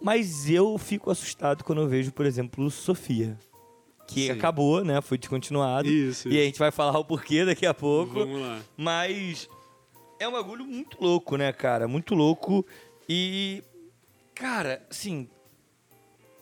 Mas 0.00 0.48
eu 0.48 0.78
fico 0.78 1.10
assustado 1.10 1.62
quando 1.64 1.82
eu 1.82 1.88
vejo, 1.88 2.12
por 2.12 2.24
exemplo, 2.24 2.70
Sofia. 2.70 3.38
Que 4.06 4.26
Sim. 4.26 4.30
acabou, 4.32 4.84
né? 4.84 5.00
Foi 5.00 5.16
descontinuado. 5.18 5.88
Isso, 5.88 6.28
E 6.28 6.40
a 6.40 6.44
gente 6.44 6.58
vai 6.58 6.70
falar 6.70 6.98
o 6.98 7.04
porquê 7.04 7.44
daqui 7.44 7.64
a 7.64 7.74
pouco. 7.74 8.14
Vamos 8.14 8.40
lá. 8.40 8.60
Mas 8.76 9.48
é 10.18 10.26
um 10.26 10.32
bagulho 10.32 10.64
muito 10.64 10.96
louco, 11.00 11.36
né, 11.36 11.52
cara? 11.52 11.86
Muito 11.86 12.14
louco. 12.14 12.66
E, 13.08 13.62
Cara, 14.40 14.82
assim, 14.88 15.28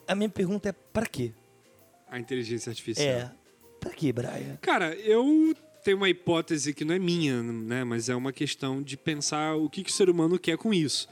a 0.07 0.15
minha 0.15 0.29
pergunta 0.29 0.69
é 0.69 0.73
pra 0.73 1.05
quê? 1.05 1.33
A 2.09 2.19
inteligência 2.19 2.71
artificial. 2.71 3.07
É, 3.07 3.31
pra 3.81 3.91
quê, 3.91 4.13
Brian? 4.13 4.57
Cara, 4.63 4.95
eu 4.95 5.53
tenho 5.83 5.97
uma 5.97 6.09
hipótese 6.09 6.73
que 6.73 6.85
não 6.85 6.95
é 6.95 6.99
minha, 6.99 7.43
né? 7.43 7.83
Mas 7.83 8.09
é 8.09 8.15
uma 8.15 8.33
questão 8.33 8.81
de 8.81 8.97
pensar 8.97 9.57
o 9.57 9.69
que, 9.69 9.83
que 9.83 9.91
o 9.91 9.93
ser 9.93 10.09
humano 10.09 10.39
quer 10.39 10.57
com 10.57 10.73
isso. 10.73 11.09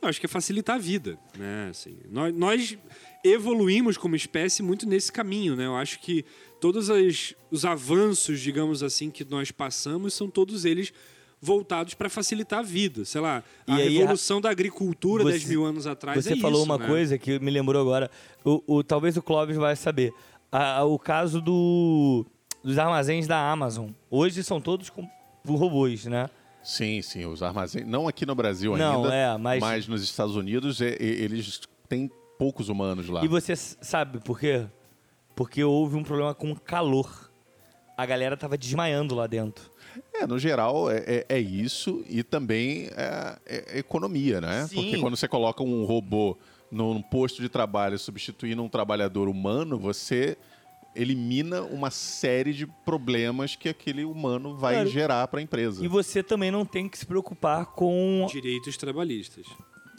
Eu 0.00 0.08
acho 0.08 0.20
que 0.20 0.26
é 0.26 0.28
facilitar 0.28 0.76
a 0.76 0.78
vida, 0.78 1.18
né? 1.36 1.68
Assim, 1.70 1.96
nós, 2.10 2.34
nós 2.34 2.78
evoluímos 3.24 3.96
como 3.96 4.14
espécie 4.14 4.62
muito 4.62 4.88
nesse 4.88 5.10
caminho, 5.10 5.56
né? 5.56 5.66
Eu 5.66 5.76
acho 5.76 5.98
que 6.00 6.24
todos 6.60 6.88
as- 6.90 7.34
os 7.50 7.64
avanços, 7.64 8.40
digamos 8.40 8.82
assim, 8.82 9.10
que 9.10 9.24
nós 9.24 9.50
passamos 9.50 10.14
são 10.14 10.28
todos 10.30 10.64
eles 10.64 10.92
voltados 11.40 11.94
para 11.94 12.08
facilitar 12.08 12.60
a 12.60 12.62
vida. 12.62 13.04
Sei 13.04 13.20
lá, 13.20 13.42
a 13.66 13.78
E 13.78 13.82
aí, 13.82 13.98
revolução 13.98 14.40
da 14.40 14.50
agricultura 14.50 15.22
você- 15.24 15.32
10 15.32 15.44
mil 15.46 15.64
anos 15.64 15.86
atrás 15.86 16.24
Você 16.24 16.32
é 16.34 16.36
falou 16.36 16.58
isso, 16.62 16.64
uma 16.70 16.78
né? 16.78 16.86
coisa 16.86 17.18
que 17.18 17.38
me 17.38 17.50
lembrou 17.50 17.80
agora. 17.80 18.10
O, 18.44 18.62
o- 18.78 18.82
talvez 18.84 19.16
o 19.16 19.22
Clóvis 19.22 19.56
vai 19.56 19.74
saber. 19.76 20.12
A- 20.50 20.78
a- 20.78 20.84
o 20.84 20.98
caso 20.98 21.40
do, 21.40 22.24
dos 22.64 22.78
armazéns 22.78 23.26
da 23.26 23.50
Amazon. 23.50 23.90
Hoje 24.10 24.42
são 24.42 24.60
todos 24.60 24.90
com 24.90 25.08
robôs, 25.46 26.06
né? 26.06 26.28
Sim, 26.68 27.00
sim, 27.00 27.24
os 27.24 27.42
armazéns. 27.42 27.86
Não 27.86 28.06
aqui 28.06 28.26
no 28.26 28.34
Brasil 28.34 28.76
Não, 28.76 29.04
ainda, 29.04 29.14
é, 29.14 29.38
mas- 29.38 29.88
nos 29.88 30.02
Estados 30.02 30.36
Unidos 30.36 30.82
é- 30.82 30.90
é- 30.90 31.02
eles 31.02 31.62
têm 31.88 32.10
poucos 32.38 32.68
humanos 32.68 33.08
lá. 33.08 33.24
E 33.24 33.28
você 33.28 33.56
sabe 33.56 34.20
por 34.20 34.38
quê? 34.38 34.66
Porque 35.34 35.64
houve 35.64 35.96
um 35.96 36.02
problema 36.04 36.34
com 36.34 36.54
calor. 36.54 37.32
A 37.96 38.04
galera 38.04 38.36
tava 38.36 38.58
desmaiando 38.58 39.14
lá 39.14 39.26
dentro. 39.26 39.70
É, 40.12 40.26
no 40.26 40.38
geral 40.38 40.90
é, 40.90 40.98
é- 41.06 41.26
é 41.30 41.40
isso 41.40 42.04
e 42.06 42.22
também 42.22 42.90
é, 42.94 43.38
é 43.46 43.78
economia, 43.78 44.38
né? 44.38 44.66
Sim. 44.66 44.74
Porque 44.76 44.98
quando 44.98 45.16
você 45.16 45.26
coloca 45.26 45.62
um 45.62 45.86
robô 45.86 46.36
num 46.70 47.00
posto 47.00 47.40
de 47.40 47.48
trabalho 47.48 47.98
substituindo 47.98 48.62
um 48.62 48.68
trabalhador 48.68 49.26
humano, 49.26 49.78
você 49.78 50.36
elimina 51.00 51.62
uma 51.62 51.90
série 51.90 52.52
de 52.52 52.66
problemas 52.66 53.54
que 53.56 53.68
aquele 53.68 54.04
humano 54.04 54.56
vai 54.56 54.74
Claro. 54.74 54.88
gerar 54.90 55.28
para 55.28 55.40
a 55.40 55.42
empresa. 55.42 55.84
E 55.84 55.88
você 55.88 56.22
também 56.22 56.50
não 56.50 56.64
tem 56.64 56.88
que 56.88 56.98
se 56.98 57.06
preocupar 57.06 57.66
com 57.66 58.26
Direitos 58.30 58.76
trabalhistas. 58.76 59.46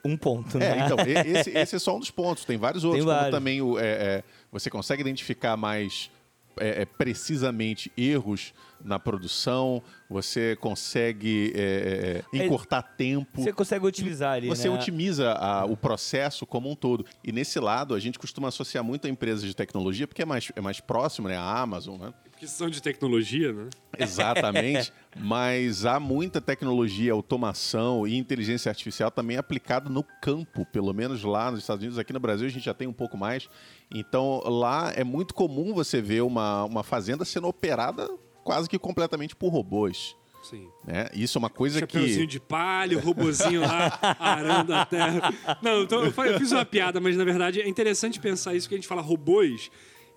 um 0.05 0.15
ponto, 0.17 0.57
né? 0.57 0.79
É, 0.79 0.85
então, 0.85 0.97
esse, 0.99 1.49
esse 1.57 1.75
é 1.75 1.79
só 1.79 1.95
um 1.95 1.99
dos 1.99 2.11
pontos. 2.11 2.45
Tem 2.45 2.57
vários 2.57 2.83
outros, 2.83 3.03
como 3.03 3.15
vários. 3.15 3.31
também 3.35 3.61
o, 3.61 3.77
é, 3.79 3.83
é, 3.85 4.23
você 4.51 4.69
consegue 4.69 5.01
identificar 5.01 5.55
mais 5.57 6.09
é, 6.57 6.81
é, 6.81 6.85
precisamente 6.85 7.91
erros 7.97 8.53
na 8.83 8.97
produção, 8.97 9.83
você 10.09 10.55
consegue 10.55 11.51
é, 11.55 12.23
é, 12.33 12.37
É, 12.39 12.45
encurtar 12.45 12.81
tempo. 12.81 13.41
Você 13.41 13.51
consegue 13.51 13.85
utilizar 13.85 14.35
ali, 14.37 14.47
Você 14.47 14.69
né? 14.69 14.75
otimiza 14.75 15.33
a- 15.33 15.65
o 15.65 15.75
processo 15.75 16.45
como 16.45 16.69
um 16.71 16.75
todo. 16.75 17.05
E 17.23 17.31
nesse 17.31 17.59
lado, 17.59 17.93
a 17.93 17.99
gente 17.99 18.17
costuma 18.17 18.47
associar 18.47 18.83
muito 18.83 19.05
a 19.05 19.09
empresas 19.09 19.43
de 19.43 19.53
tecnologia, 19.53 20.07
porque 20.07 20.21
é 20.21 20.25
mais, 20.25 20.49
é 20.55 20.61
mais 20.61 20.79
próximo, 20.79 21.27
né? 21.27 21.35
A 21.37 21.59
Amazon, 21.61 21.99
né? 21.99 22.13
Que 22.37 22.47
são 22.47 22.69
de 22.69 22.81
tecnologia, 22.81 23.51
né? 23.51 23.67
Exatamente. 23.97 24.93
Mas 25.17 25.85
há 25.85 25.99
muita 25.99 26.39
tecnologia, 26.39 27.11
automação 27.11 28.07
e 28.07 28.15
inteligência 28.15 28.69
artificial 28.69 29.11
também 29.11 29.35
aplicado 29.35 29.89
no 29.89 30.03
campo, 30.21 30.65
pelo 30.67 30.93
menos 30.93 31.23
lá 31.23 31.51
nos 31.51 31.59
Estados 31.61 31.81
Unidos. 31.81 31.99
Aqui 31.99 32.13
no 32.13 32.19
Brasil 32.19 32.47
a 32.47 32.49
gente 32.49 32.63
já 32.63 32.73
tem 32.73 32.87
um 32.87 32.93
pouco 32.93 33.17
mais. 33.17 33.49
Então 33.93 34.41
lá 34.45 34.91
é 34.95 35.03
muito 35.03 35.33
comum 35.33 35.73
você 35.73 36.01
ver 36.01 36.21
uma, 36.21 36.63
uma 36.65 36.83
fazenda 36.83 37.25
sendo 37.25 37.47
operada 37.47 38.09
quase 38.43 38.69
que 38.69 38.77
completamente 38.77 39.35
por 39.35 39.49
robôs. 39.49 40.15
Sim. 40.43 40.69
Né? 40.85 41.09
Isso 41.13 41.37
é 41.37 41.39
uma 41.39 41.49
coisa 41.49 41.79
Chapeuzinho 41.79 42.21
que. 42.21 42.27
de 42.27 42.39
palha, 42.39 42.99
robozinho 42.99 43.61
lá 43.61 43.99
arando 44.19 44.73
a 44.73 44.85
terra. 44.85 45.33
Não, 45.61 45.83
então 45.83 46.03
eu 46.03 46.39
fiz 46.39 46.51
uma 46.51 46.65
piada, 46.65 46.99
mas 46.99 47.17
na 47.17 47.25
verdade 47.25 47.61
é 47.61 47.67
interessante 47.67 48.19
pensar 48.19 48.55
isso, 48.55 48.67
que 48.67 48.75
a 48.75 48.77
gente 48.77 48.87
fala 48.87 49.01
robôs 49.01 49.69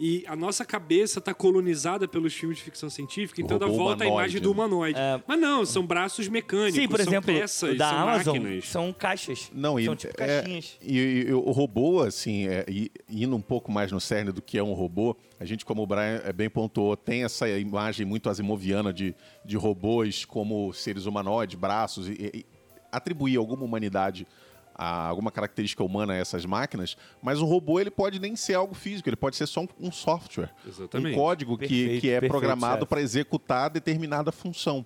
e 0.05 0.25
a 0.27 0.35
nossa 0.35 0.65
cabeça 0.65 1.21
está 1.21 1.33
colonizada 1.33 2.09
pelos 2.09 2.35
filmes 2.35 2.59
de 2.59 2.65
ficção 2.65 2.91
científica, 2.91 3.41
então 3.41 3.57
dá 3.57 3.67
volta 3.67 4.03
a 4.03 4.09
humanoide, 4.09 4.11
imagem 4.11 4.41
do 4.41 4.51
humanoide. 4.51 4.99
É. 4.99 5.23
Mas 5.25 5.39
não, 5.39 5.65
são 5.65 5.87
braços 5.87 6.27
mecânicos, 6.27 6.75
Sim, 6.75 6.89
por 6.89 6.99
são 6.99 7.07
exemplo, 7.13 7.33
peças, 7.33 7.79
da 7.79 7.89
são 7.89 7.99
Amazon 7.99 8.37
máquinas. 8.39 8.69
são 8.69 8.93
caixas. 8.93 9.49
Não, 9.55 9.79
e, 9.79 9.85
são 9.85 9.95
tipo 9.95 10.21
é, 10.21 10.43
caixinhas. 10.43 10.77
e, 10.83 10.99
e 11.29 11.33
o 11.33 11.53
robô, 11.53 12.03
assim, 12.03 12.49
é, 12.49 12.65
e- 12.69 12.91
indo 13.09 13.37
um 13.37 13.41
pouco 13.41 13.71
mais 13.71 13.93
no 13.93 14.01
cerne 14.01 14.33
do 14.33 14.43
que 14.43 14.59
é 14.59 14.63
um 14.63 14.73
robô, 14.73 15.17
a 15.39 15.45
gente, 15.45 15.65
como 15.65 15.85
o 15.85 15.87
Brian 15.87 16.21
é, 16.25 16.33
bem 16.33 16.51
pontuou, 16.51 16.97
tem 16.97 17.23
essa 17.23 17.49
imagem 17.49 18.05
muito 18.05 18.29
asimoviana 18.29 18.93
de, 18.93 19.15
de 19.45 19.57
robôs 19.57 20.25
como 20.25 20.73
seres 20.73 21.07
humanoides, 21.07 21.55
braços, 21.55 22.09
e, 22.09 22.13
e 22.35 22.47
atribuir 22.91 23.37
alguma 23.37 23.63
humanidade 23.63 24.27
a 24.75 25.07
alguma 25.09 25.31
característica 25.31 25.83
humana 25.85 26.13
a 26.13 26.17
essas 26.17 26.45
máquinas, 26.45 26.97
mas 27.23 27.41
o 27.41 27.45
robô 27.45 27.79
ele 27.81 27.91
pode 27.91 28.19
nem 28.19 28.35
ser 28.37 28.55
algo 28.55 28.75
físico, 28.75 29.09
ele 29.09 29.17
pode 29.17 29.37
ser 29.37 29.47
só 29.47 29.61
um, 29.63 29.69
um 29.81 29.93
software, 29.93 30.51
Exatamente. 30.67 31.15
um 31.15 31.19
código 31.19 31.57
que, 31.59 31.67
Perfeito, 31.69 32.01
que 32.01 32.09
é 32.09 32.13
perfeito, 32.21 32.31
programado 32.31 32.87
para 32.87 33.01
executar 33.01 33.71
determinada 33.71 34.33
função. 34.33 34.85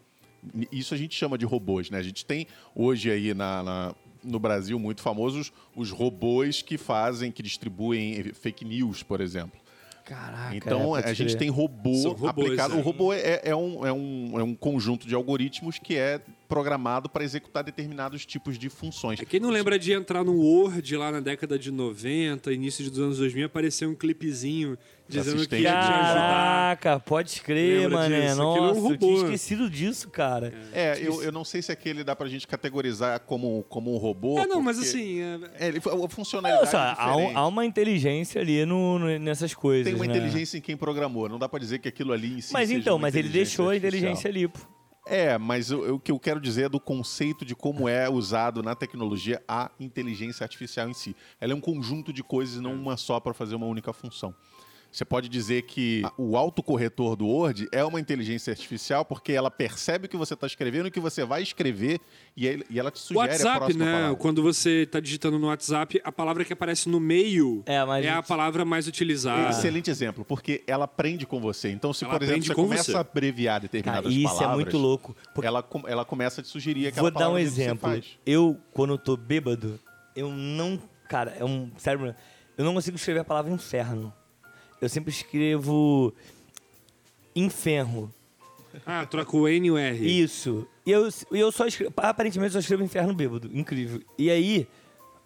Isso 0.71 0.95
a 0.95 0.97
gente 0.97 1.15
chama 1.17 1.37
de 1.37 1.45
robôs, 1.45 1.91
né? 1.91 1.99
A 1.99 2.03
gente 2.03 2.25
tem 2.25 2.47
hoje 2.75 3.11
aí 3.11 3.35
na, 3.35 3.63
na- 3.63 3.95
no 4.23 4.39
Brasil 4.39 4.79
muito 4.79 5.01
famosos 5.03 5.53
os 5.75 5.91
robôs 5.91 6.63
que 6.63 6.77
fazem, 6.79 7.31
que 7.33 7.43
distribuem 7.43 8.23
fake 8.33 8.65
news, 8.65 9.03
por 9.03 9.21
exemplo. 9.21 9.59
Caraca. 10.05 10.55
Então 10.55 10.97
é, 10.97 11.05
a 11.05 11.13
gente 11.13 11.31
crer. 11.31 11.39
tem 11.39 11.49
robô 11.49 11.91
robôs, 12.11 12.29
aplicado. 12.31 12.75
é. 12.75 12.77
O 12.77 12.81
robô 12.81 13.13
é, 13.13 13.41
é 13.43 13.57
um, 13.57 13.85
é, 13.85 13.93
um, 13.93 14.39
é 14.39 14.43
um 14.43 14.55
conjunto 14.55 15.07
de 15.09 15.15
algoritmos 15.17 15.79
que 15.81 15.97
é 15.97 16.21
programado 16.47 17.09
para 17.09 17.25
executar 17.25 17.63
determinados 17.65 18.25
tipos 18.25 18.59
de 18.59 18.69
funções. 18.69 19.21
É, 19.21 19.25
Quem 19.25 19.41
não 19.41 19.51
lembra 19.51 19.79
de 19.79 19.93
entrar 19.93 20.25
no 20.25 20.35
Word 20.37 20.97
lá 20.97 21.11
na 21.13 21.21
década 21.21 21.59
de 21.59 21.71
90, 21.71 22.53
início 22.53 22.89
dos 22.91 22.99
anos 23.01 23.19
2000, 23.19 23.47
apareceu 23.47 23.91
um 23.91 23.95
clipezinho 23.95 24.79
dizendo 25.09 25.47
que 25.47 25.57
ia 25.57 25.61
te 25.61 25.63
de- 25.63 25.67
ajudar. 25.69 26.77
Caraca, 26.77 27.01
pode 27.01 27.41
crer? 27.41 27.87
Aquilo 27.87 27.97
é 28.15 28.33
um 28.35 28.37
Nossa, 28.37 28.89
eu 28.95 28.97
tinha 28.99 29.15
esquecido 29.17 29.71
disso, 29.71 30.09
cara. 30.11 30.53
É, 30.73 30.99
eu, 31.01 31.23
eu 31.23 31.31
não 31.31 31.45
sei 31.45 31.63
se 31.63 31.71
aquele 31.71 32.03
dá 32.03 32.15
pra 32.17 32.29
gente 32.29 32.47
categorizar 32.47 33.21
como, 33.21 33.65
como 33.69 33.95
um 33.95 33.99
robô. 33.99 34.39
É, 34.39 34.47
não, 34.47 34.61
mas 34.61 34.79
assim, 34.79 35.21
é- 35.21 35.67
É, 35.67 35.69
ele, 35.69 35.79
a 35.79 36.09
funcionalidade 36.09 36.65
Nossa, 36.65 36.77
é 36.77 36.81
há, 36.81 36.95
diferente. 37.13 37.37
há 37.37 37.47
uma 37.47 37.65
inteligência 37.65 38.41
ali 38.41 38.65
no, 38.65 38.99
no- 38.99 39.19
nessas 39.19 39.55
coisas. 39.55 39.85
Tem 39.87 39.95
uma 39.95 40.07
né? 40.07 40.17
inteligência 40.17 40.59
em 40.59 40.61
quem 40.61 40.77
programou. 40.77 41.29
Não 41.29 41.39
dá 41.39 41.49
pra 41.49 41.59
dizer 41.61 41.79
que 41.79 41.89
aquilo 41.89 42.13
ali 42.13 42.39
em 42.39 42.41
si 42.41 42.53
Mas 42.53 42.69
seja 42.69 42.81
então, 42.81 42.99
mas 42.99 43.15
ele 43.15 43.29
deixou 43.29 43.67
a 43.69 43.73
artificial. 43.73 43.97
inteligência 43.99 44.29
ali, 44.31 44.49
pô. 44.49 44.61
É, 45.09 45.39
mas 45.39 45.71
o, 45.71 45.95
o 45.95 46.01
que 46.01 46.11
eu 46.11 46.19
quero 46.19 46.41
dizer 46.41 46.65
é 46.65 46.69
do 46.69 46.81
conceito 46.81 47.45
de 47.45 47.55
como 47.55 47.89
é 47.89 48.11
usado 48.11 48.61
na 48.61 48.75
tecnologia 48.75 49.41
a 49.47 49.71
inteligência 49.79 50.43
artificial 50.43 50.89
em 50.89 50.95
si. 50.95 51.15
Ela 51.41 51.53
é 51.53 51.55
um 51.55 51.61
conjunto 51.61 52.13
de 52.13 52.25
coisas, 52.25 52.61
não 52.61 52.75
uma 52.75 52.97
só 52.97 53.21
para 53.21 53.33
fazer 53.33 53.55
uma 53.55 53.67
única 53.67 53.93
função. 53.93 54.35
Você 54.97 55.05
pode 55.05 55.29
dizer 55.29 55.61
que 55.65 56.03
o 56.17 56.39
autocorretor 56.39 57.17
do 57.17 57.27
Word 57.27 57.69
é 57.71 57.85
uma 57.85 58.01
inteligência 58.01 58.51
artificial 58.51 59.05
porque 59.05 59.31
ela 59.31 59.51
percebe 59.51 60.07
o 60.07 60.09
que 60.09 60.17
você 60.17 60.33
está 60.33 60.47
escrevendo 60.47 60.87
e 60.87 60.89
o 60.89 60.91
que 60.91 60.99
você 61.01 61.23
vai 61.23 61.43
escrever 61.43 62.01
e, 62.35 62.65
ela 62.75 62.91
te 62.91 62.95
O 62.97 62.99
sugere 63.01 63.27
a 63.29 63.33
WhatsApp, 63.33 63.59
próxima 63.59 63.85
né? 63.85 63.93
palavra. 63.93 64.17
Quando 64.17 64.43
você 64.43 64.85
está 64.85 64.99
digitando 64.99 65.39
no 65.39 65.49
WhatsApp, 65.49 66.01
a 66.03 66.11
palavra 66.11 66.47
que 66.47 66.53
aparece 66.55 66.89
no 66.89 66.99
meio 66.99 67.63
É, 67.67 67.85
mas- 67.85 68.07
a 68.07 68.23
palavra 68.23 68.65
mais 68.65 68.89
utilizada. 68.89 69.51
Excelente 69.51 69.91
exemplo, 69.91 70.25
porque 70.25 70.65
ela 70.67 70.87
aprende 70.87 71.27
com 71.27 71.39
você. 71.43 71.69
Então, 71.69 71.93
se, 71.93 72.03
Ela 72.03 72.15
por 72.15 72.23
exemplo, 72.23 72.45
você 72.45 72.55
com 72.55 72.63
começa 72.63 72.85
você. 72.93 72.97
a 72.97 73.01
abreviar 73.01 73.57
Cara, 73.57 73.63
determinadas 73.65 74.11
isso 74.15 74.23
palavras... 74.25 74.51
é 74.51 74.55
muito 74.55 74.79
louco. 74.79 75.15
Porque 75.35 75.47
Ela, 75.47 75.63
ela 75.89 76.07
começa 76.07 76.41
a 76.41 76.43
te 76.43 76.49
sugerir 76.49 76.87
aquela 76.87 77.03
Vou 77.03 77.11
dar 77.11 77.19
um 77.29 77.33
palavra 77.33 77.43
exemplo. 77.43 78.03
Eu, 78.25 78.57
quando 78.73 78.95
eu 78.95 78.99
tô 78.99 79.15
bêbado, 79.15 79.79
eu 80.17 80.31
não. 80.31 80.81
Cara, 81.07 81.37
é 81.39 81.45
um. 81.45 81.71
Sério, 81.77 82.15
eu 82.57 82.65
não 82.65 82.73
consigo 82.73 82.97
escrever 82.97 83.21
a 83.21 83.25
palavra 83.25 83.53
inferno. 83.53 84.11
Eu 84.81 84.89
sempre 84.89 85.11
escrevo. 85.11 86.13
Inferno. 87.35 88.13
Ah, 88.85 89.07
troca 89.07 89.37
o 89.37 89.49
N 89.49 89.67
e 89.67 89.71
o 89.71 89.79
R. 89.79 90.23
Isso. 90.23 90.67
E 90.85 90.91
eu, 90.91 91.09
eu 91.31 91.53
só 91.53 91.67
escrevo. 91.67 91.93
Aparentemente, 91.97 92.49
eu 92.49 92.53
só 92.53 92.59
escrevo 92.61 92.83
inferno 92.83 93.15
bêbado. 93.15 93.51
Incrível. 93.53 94.03
E 94.19 94.31
aí, 94.31 94.67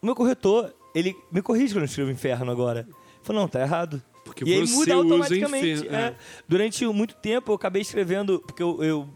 o 0.00 0.06
meu 0.06 0.14
corretor, 0.14 0.74
ele 0.94 1.16
me 1.30 1.42
corrige 1.42 1.74
quando 1.74 1.82
eu 1.82 1.86
escrevo 1.86 2.10
inferno 2.10 2.50
agora. 2.50 2.86
Falou, 3.22 3.42
não, 3.42 3.48
tá 3.48 3.60
errado. 3.60 4.02
Porque 4.24 4.44
e 4.44 4.52
aí 4.52 4.66
você 4.66 4.74
muda 4.74 4.94
automaticamente. 4.94 5.80
inferno, 5.80 5.96
é. 5.96 6.02
é. 6.08 6.16
Durante 6.48 6.86
muito 6.86 7.14
tempo 7.16 7.50
eu 7.50 7.56
acabei 7.56 7.82
escrevendo, 7.82 8.40
porque 8.40 8.62
eu, 8.62 8.82
eu 8.82 9.08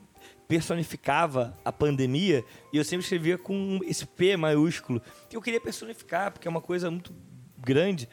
personificava 0.49 1.57
a 1.65 1.73
pandemia 1.73 2.45
e 2.73 2.77
eu 2.77 2.85
sempre 2.85 3.05
escrevia 3.05 3.39
com 3.39 3.81
esse 3.85 4.07
P 4.07 4.37
maiúsculo. 4.37 5.01
Eu 5.33 5.41
queria 5.41 5.61
personificar, 5.61 6.33
porque 6.33 6.47
é 6.47 6.51
uma 6.51 6.61
coisa 6.61 6.91
muito 6.91 7.13
grande. 7.59 8.09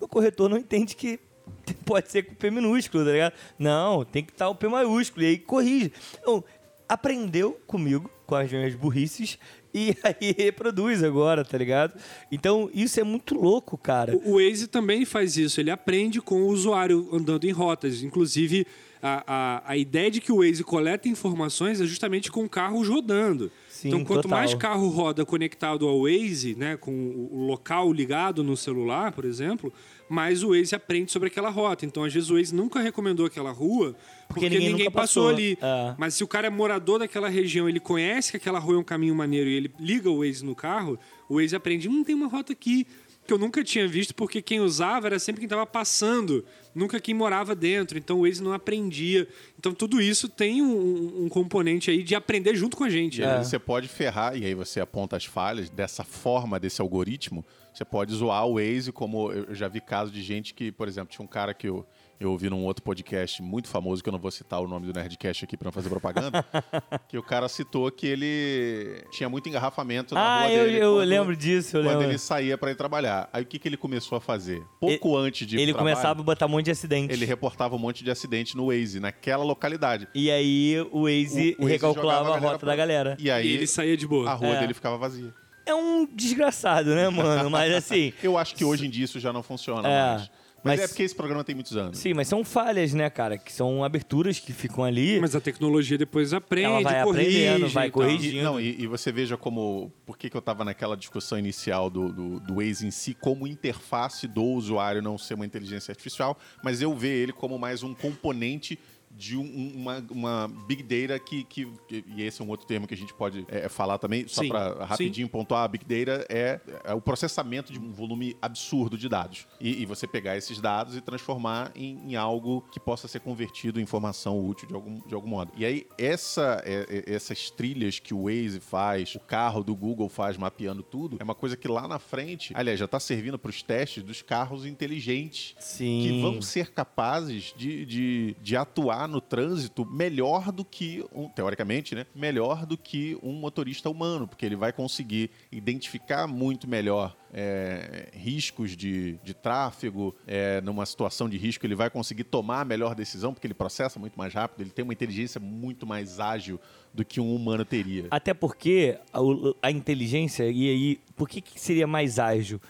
O 0.00 0.08
corretor 0.08 0.48
não 0.48 0.58
entende 0.58 0.94
que 0.94 1.18
pode 1.84 2.10
ser 2.10 2.22
com 2.24 2.34
P 2.34 2.50
minúsculo, 2.50 3.04
tá 3.04 3.12
ligado? 3.12 3.32
Não, 3.58 4.04
tem 4.04 4.24
que 4.24 4.32
estar 4.32 4.48
o 4.48 4.54
P 4.54 4.68
maiúsculo, 4.68 5.24
e 5.24 5.28
aí 5.28 5.38
corrige. 5.38 5.92
Então, 6.20 6.44
aprendeu 6.88 7.60
comigo, 7.66 8.10
com 8.26 8.34
as 8.34 8.50
minhas 8.50 8.74
burrices, 8.74 9.38
e 9.72 9.96
aí 10.02 10.34
reproduz 10.36 11.02
agora, 11.02 11.44
tá 11.44 11.58
ligado? 11.58 11.94
Então, 12.30 12.70
isso 12.72 12.98
é 12.98 13.04
muito 13.04 13.34
louco, 13.34 13.76
cara. 13.76 14.16
O 14.24 14.34
Waze 14.34 14.66
também 14.66 15.04
faz 15.04 15.36
isso, 15.36 15.60
ele 15.60 15.70
aprende 15.70 16.20
com 16.20 16.42
o 16.42 16.48
usuário 16.48 17.08
andando 17.12 17.44
em 17.44 17.52
rotas. 17.52 18.02
Inclusive, 18.02 18.66
a, 19.02 19.22
a, 19.26 19.72
a 19.72 19.76
ideia 19.76 20.10
de 20.10 20.20
que 20.20 20.32
o 20.32 20.38
Waze 20.38 20.64
coleta 20.64 21.08
informações 21.08 21.80
é 21.80 21.84
justamente 21.84 22.30
com 22.30 22.48
carros 22.48 22.88
rodando. 22.88 23.50
Sim, 23.76 23.88
então, 23.88 24.04
quanto 24.04 24.22
total. 24.22 24.38
mais 24.38 24.54
carro 24.54 24.88
roda 24.88 25.22
conectado 25.26 25.86
ao 25.86 26.04
Waze, 26.04 26.54
né, 26.54 26.78
com 26.78 27.28
o 27.30 27.44
local 27.46 27.92
ligado 27.92 28.42
no 28.42 28.56
celular, 28.56 29.12
por 29.12 29.26
exemplo, 29.26 29.70
mais 30.08 30.42
o 30.42 30.48
Waze 30.48 30.74
aprende 30.74 31.12
sobre 31.12 31.28
aquela 31.28 31.50
rota. 31.50 31.84
Então, 31.84 32.02
às 32.02 32.14
vezes, 32.14 32.30
o 32.30 32.36
Waze 32.36 32.54
nunca 32.54 32.80
recomendou 32.80 33.26
aquela 33.26 33.50
rua 33.50 33.94
porque, 34.28 34.48
ninguém 34.48 34.70
ninguém, 34.70 34.90
passou, 34.90 35.24
passou. 35.24 35.28
ali. 35.28 35.58
É. 35.60 35.94
Mas 35.98 36.14
se 36.14 36.24
o 36.24 36.26
cara 36.26 36.46
é 36.46 36.50
morador 36.50 37.00
daquela 37.00 37.28
região, 37.28 37.68
ele 37.68 37.78
conhece 37.78 38.30
que 38.30 38.38
aquela 38.38 38.58
rua 38.58 38.76
é 38.76 38.78
um 38.78 38.84
caminho 38.84 39.14
maneiro 39.14 39.50
e 39.50 39.54
ele 39.54 39.70
liga 39.78 40.08
o 40.08 40.20
Waze 40.20 40.42
no 40.42 40.54
carro, 40.54 40.98
o 41.28 41.38
Waze 41.38 41.54
aprende, 41.54 41.86
hum, 41.86 42.02
tem 42.02 42.14
uma 42.14 42.28
rota 42.28 42.54
aqui 42.54 42.86
que 43.26 43.32
eu 43.32 43.38
nunca 43.38 43.62
tinha 43.62 43.86
visto, 43.86 44.14
porque 44.14 44.40
quem 44.40 44.60
usava 44.60 45.06
era 45.06 45.18
sempre 45.18 45.40
quem 45.40 45.46
estava 45.46 45.66
passando, 45.66 46.44
nunca 46.74 47.00
quem 47.00 47.14
morava 47.14 47.54
dentro. 47.54 47.98
Então 47.98 48.20
o 48.20 48.22
Waze 48.22 48.42
não 48.42 48.52
aprendia. 48.52 49.28
Então 49.58 49.74
tudo 49.74 50.00
isso 50.00 50.28
tem 50.28 50.62
um, 50.62 51.24
um 51.24 51.28
componente 51.28 51.90
aí 51.90 52.02
de 52.02 52.14
aprender 52.14 52.54
junto 52.54 52.76
com 52.76 52.84
a 52.84 52.90
gente. 52.90 53.20
E 53.20 53.26
né? 53.26 53.42
você 53.42 53.58
pode 53.58 53.88
ferrar, 53.88 54.36
e 54.36 54.44
aí 54.44 54.54
você 54.54 54.80
aponta 54.80 55.16
as 55.16 55.24
falhas 55.24 55.68
dessa 55.68 56.04
forma, 56.04 56.58
desse 56.58 56.80
algoritmo. 56.80 57.44
Você 57.74 57.84
pode 57.84 58.14
zoar 58.14 58.46
o 58.46 58.54
Waze, 58.54 58.90
como 58.90 59.30
eu 59.30 59.54
já 59.54 59.68
vi 59.68 59.82
casos 59.82 60.14
de 60.14 60.22
gente 60.22 60.54
que, 60.54 60.72
por 60.72 60.88
exemplo, 60.88 61.12
tinha 61.12 61.24
um 61.24 61.28
cara 61.28 61.52
que 61.52 61.68
eu, 61.68 61.84
eu 62.18 62.30
ouvi 62.30 62.48
num 62.48 62.64
outro 62.64 62.82
podcast 62.82 63.42
muito 63.42 63.68
famoso, 63.68 64.02
que 64.02 64.08
eu 64.08 64.12
não 64.12 64.18
vou 64.18 64.30
citar 64.30 64.60
o 64.60 64.66
nome 64.66 64.86
do 64.86 64.92
Nerdcast 64.98 65.44
aqui 65.44 65.56
pra 65.56 65.66
não 65.66 65.72
fazer 65.72 65.88
propaganda, 65.88 66.42
que 67.08 67.18
o 67.18 67.22
cara 67.22 67.48
citou 67.48 67.90
que 67.90 68.06
ele 68.06 69.04
tinha 69.10 69.28
muito 69.28 69.48
engarrafamento 69.48 70.14
na 70.14 70.20
Ah, 70.20 70.40
rua 70.44 70.50
eu, 70.52 70.64
dele. 70.64 70.76
eu 70.78 70.94
quando- 70.94 71.08
lembro 71.08 71.36
disso, 71.36 71.76
eu 71.76 71.82
Quando 71.82 71.92
lembro. 71.98 72.10
ele 72.12 72.18
saía 72.18 72.56
pra 72.56 72.70
ir 72.70 72.74
trabalhar. 72.74 73.28
Aí 73.32 73.42
o 73.42 73.46
que, 73.46 73.58
que 73.58 73.68
ele 73.68 73.76
começou 73.76 74.16
a 74.16 74.20
fazer? 74.20 74.62
Pouco 74.80 75.16
antes 75.16 75.46
de 75.46 75.56
ir 75.56 75.60
Ele 75.60 75.72
trabalho, 75.72 75.94
começava 75.94 76.20
a 76.20 76.24
botar 76.24 76.46
um 76.46 76.50
monte 76.50 76.64
de 76.66 76.70
acidente. 76.70 77.12
ele 77.12 77.24
reportava 77.26 77.74
um 77.76 77.78
monte 77.78 78.02
de 78.02 78.10
acidente 78.10 78.56
no 78.56 78.66
Waze, 78.68 78.98
naquela 79.00 79.44
localidade. 79.44 80.08
E 80.14 80.30
aí 80.30 80.80
o 80.90 81.02
Waze, 81.04 81.54
O- 81.58 81.62
o 81.62 81.64
Waze 81.64 81.72
recalculava 81.72 82.30
a 82.32 82.36
a 82.36 82.38
rota 82.38 82.58
pra- 82.58 82.68
da 82.68 82.76
galera. 82.76 83.16
E 83.20 83.30
aí 83.30 83.46
E 83.46 83.52
ele 83.54 83.66
saía 83.66 83.96
de 83.96 84.06
boa. 84.06 84.30
a 84.30 84.34
rua 84.34 84.56
É. 84.56 84.60
dele 84.60 84.72
ficava 84.74 84.96
vazia. 84.96 85.34
É 85.66 85.74
um 85.74 86.06
desgraçado, 86.06 86.94
né, 86.94 87.08
mano? 87.08 87.50
Mas 87.50 87.72
assim. 87.74 88.12
Eu 88.22 88.38
acho 88.38 88.54
que 88.54 88.64
hoje 88.64 88.86
em 88.86 88.90
dia 88.90 89.04
isso 89.04 89.18
já 89.18 89.32
não 89.32 89.42
funciona 89.42 89.88
É, 89.88 90.06
mais. 90.16 90.30
Mas, 90.66 90.80
mas- 90.80 90.80
é 90.80 90.88
porque 90.88 91.02
esse 91.02 91.14
programa 91.14 91.42
tem 91.44 91.54
muitos 91.54 91.76
anos. 91.76 91.98
Sim, 91.98 92.14
mas 92.14 92.28
são 92.28 92.44
falhas, 92.44 92.92
né, 92.92 93.08
cara? 93.10 93.38
Que 93.38 93.52
são 93.52 93.82
aberturas 93.84 94.38
que 94.38 94.52
ficam 94.52 94.84
ali. 94.84 95.18
Mas 95.20 95.34
a 95.36 95.40
tecnologia 95.40 95.96
depois 95.96 96.32
aprende, 96.32 96.66
Ela 96.66 96.80
vai 96.82 97.02
corrige. 97.04 97.46
aprendendo, 97.46 97.68
vai 97.72 97.90
corrigindo. 97.90 98.36
E, 98.38 98.42
não, 98.42 98.60
e, 98.60 98.82
e 98.82 98.86
você 98.86 99.10
veja 99.12 99.36
como. 99.36 99.92
Por 100.04 100.16
que, 100.18 100.28
que 100.30 100.36
eu 100.36 100.40
estava 100.40 100.64
naquela 100.64 100.96
discussão 100.96 101.38
inicial 101.38 101.88
do, 101.90 102.12
do, 102.12 102.40
do 102.40 102.54
Waze 102.56 102.86
em 102.86 102.90
si, 102.90 103.14
como 103.14 103.46
interface 103.46 104.26
do 104.26 104.42
usuário 104.42 105.00
não 105.02 105.16
ser 105.18 105.34
uma 105.34 105.46
inteligência 105.46 105.92
artificial, 105.92 106.38
mas 106.62 106.80
eu 106.82 106.94
ver 106.94 107.16
ele 107.22 107.32
como 107.32 107.58
mais 107.58 107.82
um 107.82 107.94
componente 107.94 108.78
de 109.10 109.36
um- 109.36 109.42
um- 109.42 109.72
uma, 109.76 110.06
uma 110.10 110.48
big 110.66 110.82
data 110.82 111.18
que, 111.18 111.44
que, 111.44 111.66
E 112.14 112.22
esse 112.22 112.42
é 112.42 112.44
um 112.44 112.48
outro 112.48 112.66
termo 112.66 112.86
que 112.86 112.92
a 112.94 112.96
gente 112.96 113.14
pode 113.14 113.44
é, 113.48 113.68
falar 113.68 113.96
também, 113.98 114.26
só 114.28 114.42
Sim, 114.42 114.48
para 114.48 114.84
rapidinho 114.84 115.28
pontuar: 115.28 115.64
a 115.64 115.68
big 115.68 115.84
data 115.84 116.26
é, 116.28 116.60
é 116.84 116.92
o 116.94 117.00
processamento 117.00 117.72
de 117.72 117.78
um 117.78 117.90
volume 117.92 118.36
absurdo 118.42 118.98
de 118.98 119.08
dados. 119.08 119.46
E, 119.60 119.82
e 119.82 119.86
você 119.86 120.06
pegar 120.06 120.36
esses 120.36 120.60
dados 120.60 120.96
e 120.96 121.00
transformar 121.00 121.72
em, 121.74 122.12
em 122.12 122.16
algo 122.16 122.62
que 122.70 122.78
possa 122.78 123.08
ser 123.08 123.20
convertido 123.20 123.80
em 123.80 123.82
informação 123.82 124.38
útil 124.44 124.68
de 124.68 124.74
algum, 124.74 125.00
de 125.06 125.14
algum 125.14 125.28
modo. 125.28 125.50
E 125.56 125.64
aí, 125.64 125.86
essa, 125.96 126.62
é- 126.64 127.04
é- 127.06 127.14
essas 127.14 127.50
trilhas 127.50 127.98
que 127.98 128.12
o 128.12 128.24
Waze 128.24 128.60
faz, 128.60 129.14
o 129.14 129.20
carro 129.20 129.64
do 129.64 129.74
Google 129.74 130.08
faz 130.08 130.36
mapeando 130.36 130.82
tudo, 130.82 131.16
é 131.18 131.24
uma 131.24 131.34
coisa 131.34 131.56
que 131.56 131.68
lá 131.68 131.88
na 131.88 131.98
frente, 131.98 132.52
aliás, 132.54 132.78
já 132.78 132.84
está 132.84 133.00
servindo 133.00 133.38
para 133.38 133.48
os 133.50 133.62
testes 133.62 134.02
dos 134.02 134.20
carros 134.22 134.66
inteligentes 134.66 135.54
Sim. 135.58 136.02
que 136.02 136.20
vão 136.20 136.42
ser 136.42 136.70
capazes 136.72 137.54
de, 137.56 137.86
de, 137.86 138.36
de 138.42 138.56
atuar 138.56 138.95
no 139.08 139.20
trânsito 139.20 139.84
melhor 139.84 140.52
do 140.52 140.64
que, 140.64 141.04
um, 141.12 141.28
teoricamente, 141.28 141.94
né? 141.94 142.06
Melhor 142.14 142.64
do 142.64 142.78
que 142.78 143.18
um 143.22 143.32
motorista 143.32 143.90
humano, 143.90 144.28
porque 144.28 144.46
ele 144.46 144.54
vai 144.54 144.72
conseguir 144.72 145.30
identificar 145.50 146.28
muito 146.28 146.68
melhor 146.68 147.16
é, 147.32 148.08
riscos 148.12 148.76
de, 148.76 149.18
de 149.22 149.34
tráfego, 149.34 150.14
é, 150.26 150.60
numa 150.60 150.86
situação 150.86 151.28
de 151.28 151.36
risco, 151.36 151.66
ele 151.66 151.74
vai 151.74 151.90
conseguir 151.90 152.24
tomar 152.24 152.60
a 152.60 152.64
melhor 152.64 152.94
decisão, 152.94 153.34
porque 153.34 153.46
ele 153.46 153.54
processa 153.54 153.98
muito 153.98 154.16
mais 154.16 154.32
rápido, 154.32 154.60
ele 154.62 154.70
tem 154.70 154.82
uma 154.82 154.92
inteligência 154.92 155.40
muito 155.40 155.86
mais 155.86 156.20
ágil 156.20 156.60
do 156.94 157.04
que 157.04 157.20
um 157.20 157.34
humano 157.34 157.64
teria. 157.64 158.06
Até 158.10 158.32
porque 158.32 158.98
a, 159.12 159.18
a 159.62 159.70
inteligência, 159.70 160.48
e 160.48 160.70
aí, 160.70 161.00
por 161.14 161.28
que, 161.28 161.40
que 161.40 161.60
seria 161.60 161.86
mais 161.86 162.18
ágil? 162.18 162.60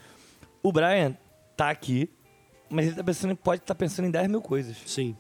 O 0.63 0.73
Brian 0.73 1.17
tá 1.57 1.71
aqui, 1.71 2.11
mas 2.69 2.87
ele 2.87 2.97
tá 2.97 3.05
pensando, 3.05 3.37
pode 3.37 3.63
estar 3.63 3.75
pensando 3.75 4.07
em 4.07 4.11
10 4.11 4.29
mil 4.29 4.43
coisas. 4.43 4.77
Sim. 4.87 5.17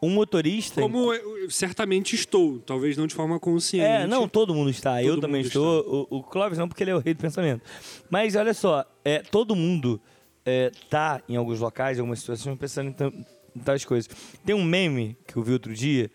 Um 0.00 0.10
motorista. 0.10 0.80
Como 0.80 1.12
eu 1.12 1.38
eu 1.48 1.50
certamente 1.50 2.14
estou, 2.14 2.58
talvez 2.60 2.96
não 2.96 3.06
de 3.06 3.14
forma 3.14 3.40
consciente. 3.40 3.86
É, 3.86 4.06
não, 4.06 4.28
todo 4.28 4.54
mundo 4.54 4.68
está. 4.68 5.02
eu 5.02 5.14
Todo 5.14 5.22
também 5.22 5.40
mundo 5.40 5.46
estou. 5.46 6.06
O, 6.10 6.18
o 6.18 6.22
Clóvis 6.22 6.58
não, 6.58 6.68
porque 6.68 6.84
ele 6.84 6.90
é 6.90 6.94
o 6.94 6.98
rei 6.98 7.14
do 7.14 7.20
pensamento. 7.20 7.62
Mas 8.10 8.36
olha 8.36 8.52
só, 8.52 8.84
é, 9.02 9.20
todo 9.20 9.56
mundo 9.56 10.00
é, 10.44 10.70
tá 10.90 11.22
em 11.26 11.36
alguns 11.36 11.58
locais, 11.58 11.96
em 11.96 12.00
algumas 12.00 12.18
situações, 12.18 12.58
pensando 12.58 12.90
em, 12.90 13.26
em 13.56 13.60
tais 13.60 13.84
coisas. 13.84 14.10
Tem 14.44 14.54
um 14.54 14.62
meme 14.62 15.16
que 15.26 15.36
eu 15.36 15.42
vi 15.42 15.52
outro 15.52 15.72
dia, 15.72 16.10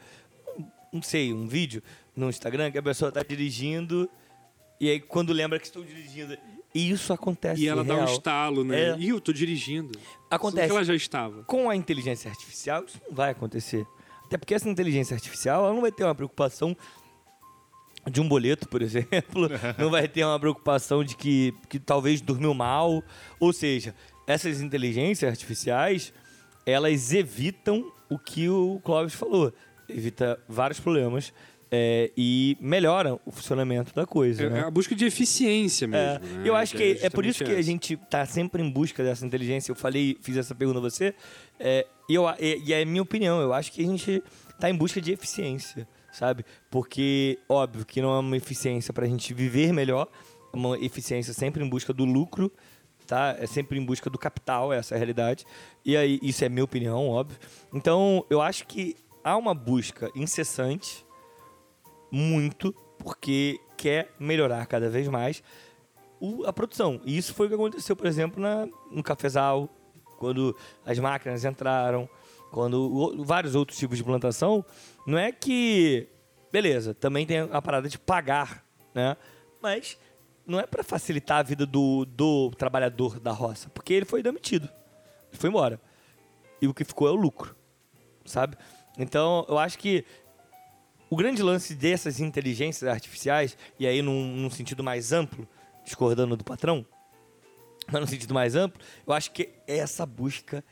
não 0.91 1.01
sei, 1.01 1.33
um 1.33 1.47
vídeo 1.47 1.81
no 2.15 2.29
Instagram, 2.29 2.71
que 2.71 2.77
a 2.77 2.83
pessoa 2.83 3.11
tá 3.11 3.23
dirigindo 3.23 4.07
e 4.79 4.89
aí 4.89 4.99
quando 4.99 5.33
lembra 5.33 5.57
que 5.59 5.65
estou 5.65 5.83
dirigindo. 5.83 6.37
E 6.73 6.89
isso 6.89 7.13
acontece 7.13 7.61
E 7.61 7.67
ela 7.67 7.83
dá 7.83 7.93
um 7.93 7.97
real. 7.97 8.13
estalo, 8.13 8.63
né? 8.63 8.89
É. 8.91 8.97
Ih, 8.97 9.09
eu 9.09 9.21
tô 9.21 9.31
dirigindo. 9.31 9.97
Acontece. 10.29 10.67
Que 10.67 10.71
ela 10.71 10.83
já 10.83 10.95
estava. 10.95 11.43
Com 11.43 11.69
a 11.69 11.75
inteligência 11.75 12.29
artificial, 12.29 12.83
isso 12.85 12.99
não 13.07 13.15
vai 13.15 13.31
acontecer. 13.31 13.85
Até 14.25 14.37
porque 14.37 14.53
essa 14.53 14.67
inteligência 14.67 15.13
artificial 15.13 15.65
ela 15.65 15.73
não 15.73 15.81
vai 15.81 15.91
ter 15.91 16.03
uma 16.03 16.15
preocupação 16.15 16.75
de 18.09 18.19
um 18.19 18.27
boleto, 18.27 18.67
por 18.67 18.81
exemplo. 18.81 19.47
não 19.77 19.91
vai 19.91 20.07
ter 20.07 20.23
uma 20.25 20.39
preocupação 20.39 21.03
de 21.03 21.15
que, 21.15 21.53
que 21.69 21.79
talvez 21.79 22.19
dormiu 22.21 22.53
mal. 22.53 23.03
Ou 23.39 23.53
seja, 23.53 23.93
essas 24.25 24.61
inteligências 24.61 25.29
artificiais, 25.29 26.11
elas 26.65 27.13
evitam 27.13 27.91
o 28.09 28.17
que 28.17 28.49
o 28.49 28.79
Clóvis 28.83 29.13
falou. 29.13 29.53
Evita 29.87 30.39
vários 30.47 30.79
problemas 30.79 31.33
é, 31.75 32.11
e 32.15 32.55
melhoram 32.61 33.19
o 33.25 33.31
funcionamento 33.31 33.95
da 33.95 34.05
coisa. 34.05 34.43
É, 34.43 34.49
né? 34.49 34.59
é 34.59 34.61
a 34.61 34.69
busca 34.69 34.93
de 34.93 35.05
eficiência 35.05 35.85
É, 35.85 35.87
mesmo. 35.87 36.37
né? 36.37 36.47
eu 36.47 36.55
acho 36.55 36.77
que 36.77 36.99
é, 37.01 37.09
por 37.09 37.25
justamente 37.25 37.29
isso 37.31 37.43
que 37.45 37.51
a 37.51 37.61
gente 37.63 37.97
tá 37.97 38.23
sempre 38.27 38.61
em 38.61 38.69
busca 38.69 39.03
dessa 39.03 39.25
inteligência. 39.25 39.71
Eu 39.71 39.75
falei, 39.75 40.15
fiz 40.21 40.37
essa 40.37 40.53
pergunta 40.53 40.77
a 40.77 40.81
você, 40.83 41.15
é, 41.59 41.87
e, 42.07 42.13
eu, 42.13 42.25
e, 42.39 42.71
é 42.71 42.85
minha 42.85 43.01
opinião. 43.01 43.41
Eu 43.41 43.51
acho 43.53 43.71
que 43.71 43.81
a 43.81 43.87
gente 43.87 44.21
tá 44.59 44.69
em 44.69 44.75
busca 44.75 45.01
de 45.01 45.11
eficiência, 45.13 45.87
sabe? 46.11 46.45
Porque, 46.69 47.39
óbvio, 47.49 47.83
que 47.83 48.03
não 48.03 48.13
é 48.13 48.19
uma 48.19 48.37
eficiência 48.37 48.93
para 48.93 49.05
a 49.05 49.09
gente 49.09 49.33
viver 49.33 49.73
melhor, 49.73 50.07
é 50.53 50.55
uma 50.55 50.77
eficiência 50.77 51.33
sempre 51.33 51.63
em 51.63 51.67
busca 51.67 51.91
do 51.91 52.05
lucro, 52.05 52.51
tá? 53.07 53.35
É 53.39 53.47
sempre 53.47 53.79
em 53.79 53.83
busca 53.83 54.11
do 54.11 54.19
capital, 54.19 54.71
essa 54.71 54.93
é 54.93 54.95
a 54.95 54.99
realidade. 54.99 55.43
E 55.83 55.97
aí, 55.97 56.19
isso 56.21 56.45
é 56.45 56.49
minha 56.49 56.65
opinião, 56.65 57.07
óbvio. 57.09 57.39
Então, 57.73 58.23
eu 58.29 58.41
acho 58.41 58.67
que 58.67 58.95
há 59.23 59.35
uma 59.35 59.55
busca 59.55 60.11
incessante 60.15 61.03
muito 62.15 62.71
porque 62.99 63.59
quer 63.75 64.13
melhorar 64.19 64.65
cada 64.67 64.87
vez 64.87 65.07
mais 65.07 65.41
o- 66.21 66.45
a 66.45 66.53
produção. 66.53 67.01
E 67.03 67.17
isso 67.17 67.33
foi 67.33 67.47
o 67.47 67.49
que 67.49 67.55
aconteceu, 67.55 67.95
por 67.95 68.05
exemplo, 68.05 68.39
na, 68.41 68.67
no 68.91 69.01
cafezal, 69.01 69.67
quando 70.19 70.55
as 70.85 70.99
máquinas 70.99 71.43
entraram, 71.43 72.07
quando 72.51 72.75
o- 72.83 73.23
vários 73.25 73.55
outros 73.55 73.79
tipos 73.79 73.97
de 73.97 74.03
plantação. 74.03 74.63
Não 75.07 75.17
é 75.17 75.31
que. 75.31 76.07
Beleza, 76.51 76.93
também 76.93 77.25
tem 77.25 77.39
a 77.39 77.61
parada 77.61 77.89
de 77.89 77.97
pagar, 77.97 78.63
né? 78.93 79.17
Mas 79.59 79.97
não 80.45 80.59
é 80.59 80.67
para 80.67 80.83
facilitar 80.83 81.39
a 81.39 81.43
vida 81.43 81.65
do, 81.65 82.05
do 82.05 82.51
trabalhador 82.51 83.19
da 83.19 83.31
roça, 83.31 83.69
porque 83.71 83.91
ele 83.91 84.05
foi 84.05 84.21
demitido. 84.21 84.65
Ele 85.31 85.39
foi 85.39 85.49
embora. 85.49 85.81
E 86.61 86.67
o 86.67 86.73
que 86.73 86.83
ficou 86.85 87.07
é 87.07 87.11
o 87.11 87.15
lucro, 87.15 87.55
sabe? 88.23 88.55
Então, 88.99 89.45
eu 89.49 89.57
acho 89.57 89.79
que 89.79 90.05
o 91.13 91.15
grande 91.15 91.43
lance 91.43 91.75
dessas 91.75 92.19
inteligências 92.19 92.89
artificiais, 92.89 93.55
e 93.79 93.85
aí 93.85 94.01
num, 94.01 94.35
num 94.35 94.49
sentido 94.49 94.83
mais 94.83 95.13
amplo, 95.13 95.47
discordando 95.85 96.35
do 96.35 96.43
patrão, 96.43 96.83
mas 97.91 98.01
num 98.01 98.07
sentido 98.07 98.33
mais 98.33 98.55
amplo, 98.55 98.81
eu 99.05 99.13
acho 99.13 99.31
que 99.31 99.49
é 99.67 99.77
essa 99.77 100.07
busca 100.07 100.63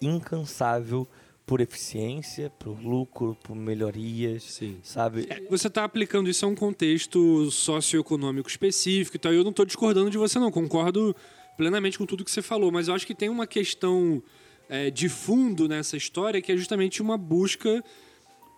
incansável 0.00 1.06
por 1.44 1.60
eficiência, 1.60 2.48
por 2.48 2.80
lucro, 2.80 3.36
por 3.42 3.54
melhorias, 3.54 4.44
Sim. 4.44 4.78
sabe? 4.82 5.28
Você 5.50 5.66
está 5.66 5.84
aplicando 5.84 6.30
isso 6.30 6.46
a 6.46 6.48
um 6.48 6.54
contexto 6.54 7.50
socioeconômico 7.50 8.48
específico 8.48 9.16
e 9.16 9.20
tal. 9.20 9.34
Eu 9.34 9.44
não 9.44 9.50
estou 9.50 9.66
discordando 9.66 10.08
de 10.08 10.16
você, 10.16 10.38
não. 10.38 10.50
Concordo 10.50 11.14
plenamente 11.58 11.98
com 11.98 12.06
tudo 12.06 12.24
que 12.24 12.30
você 12.30 12.40
falou. 12.40 12.72
Mas 12.72 12.88
eu 12.88 12.94
acho 12.94 13.06
que 13.06 13.14
tem 13.14 13.28
uma 13.28 13.46
questão 13.46 14.22
é, 14.66 14.90
de 14.90 15.10
fundo 15.10 15.68
nessa 15.68 15.96
história 15.96 16.40
que 16.40 16.52
é 16.52 16.56
justamente 16.56 17.02
uma 17.02 17.18
busca 17.18 17.84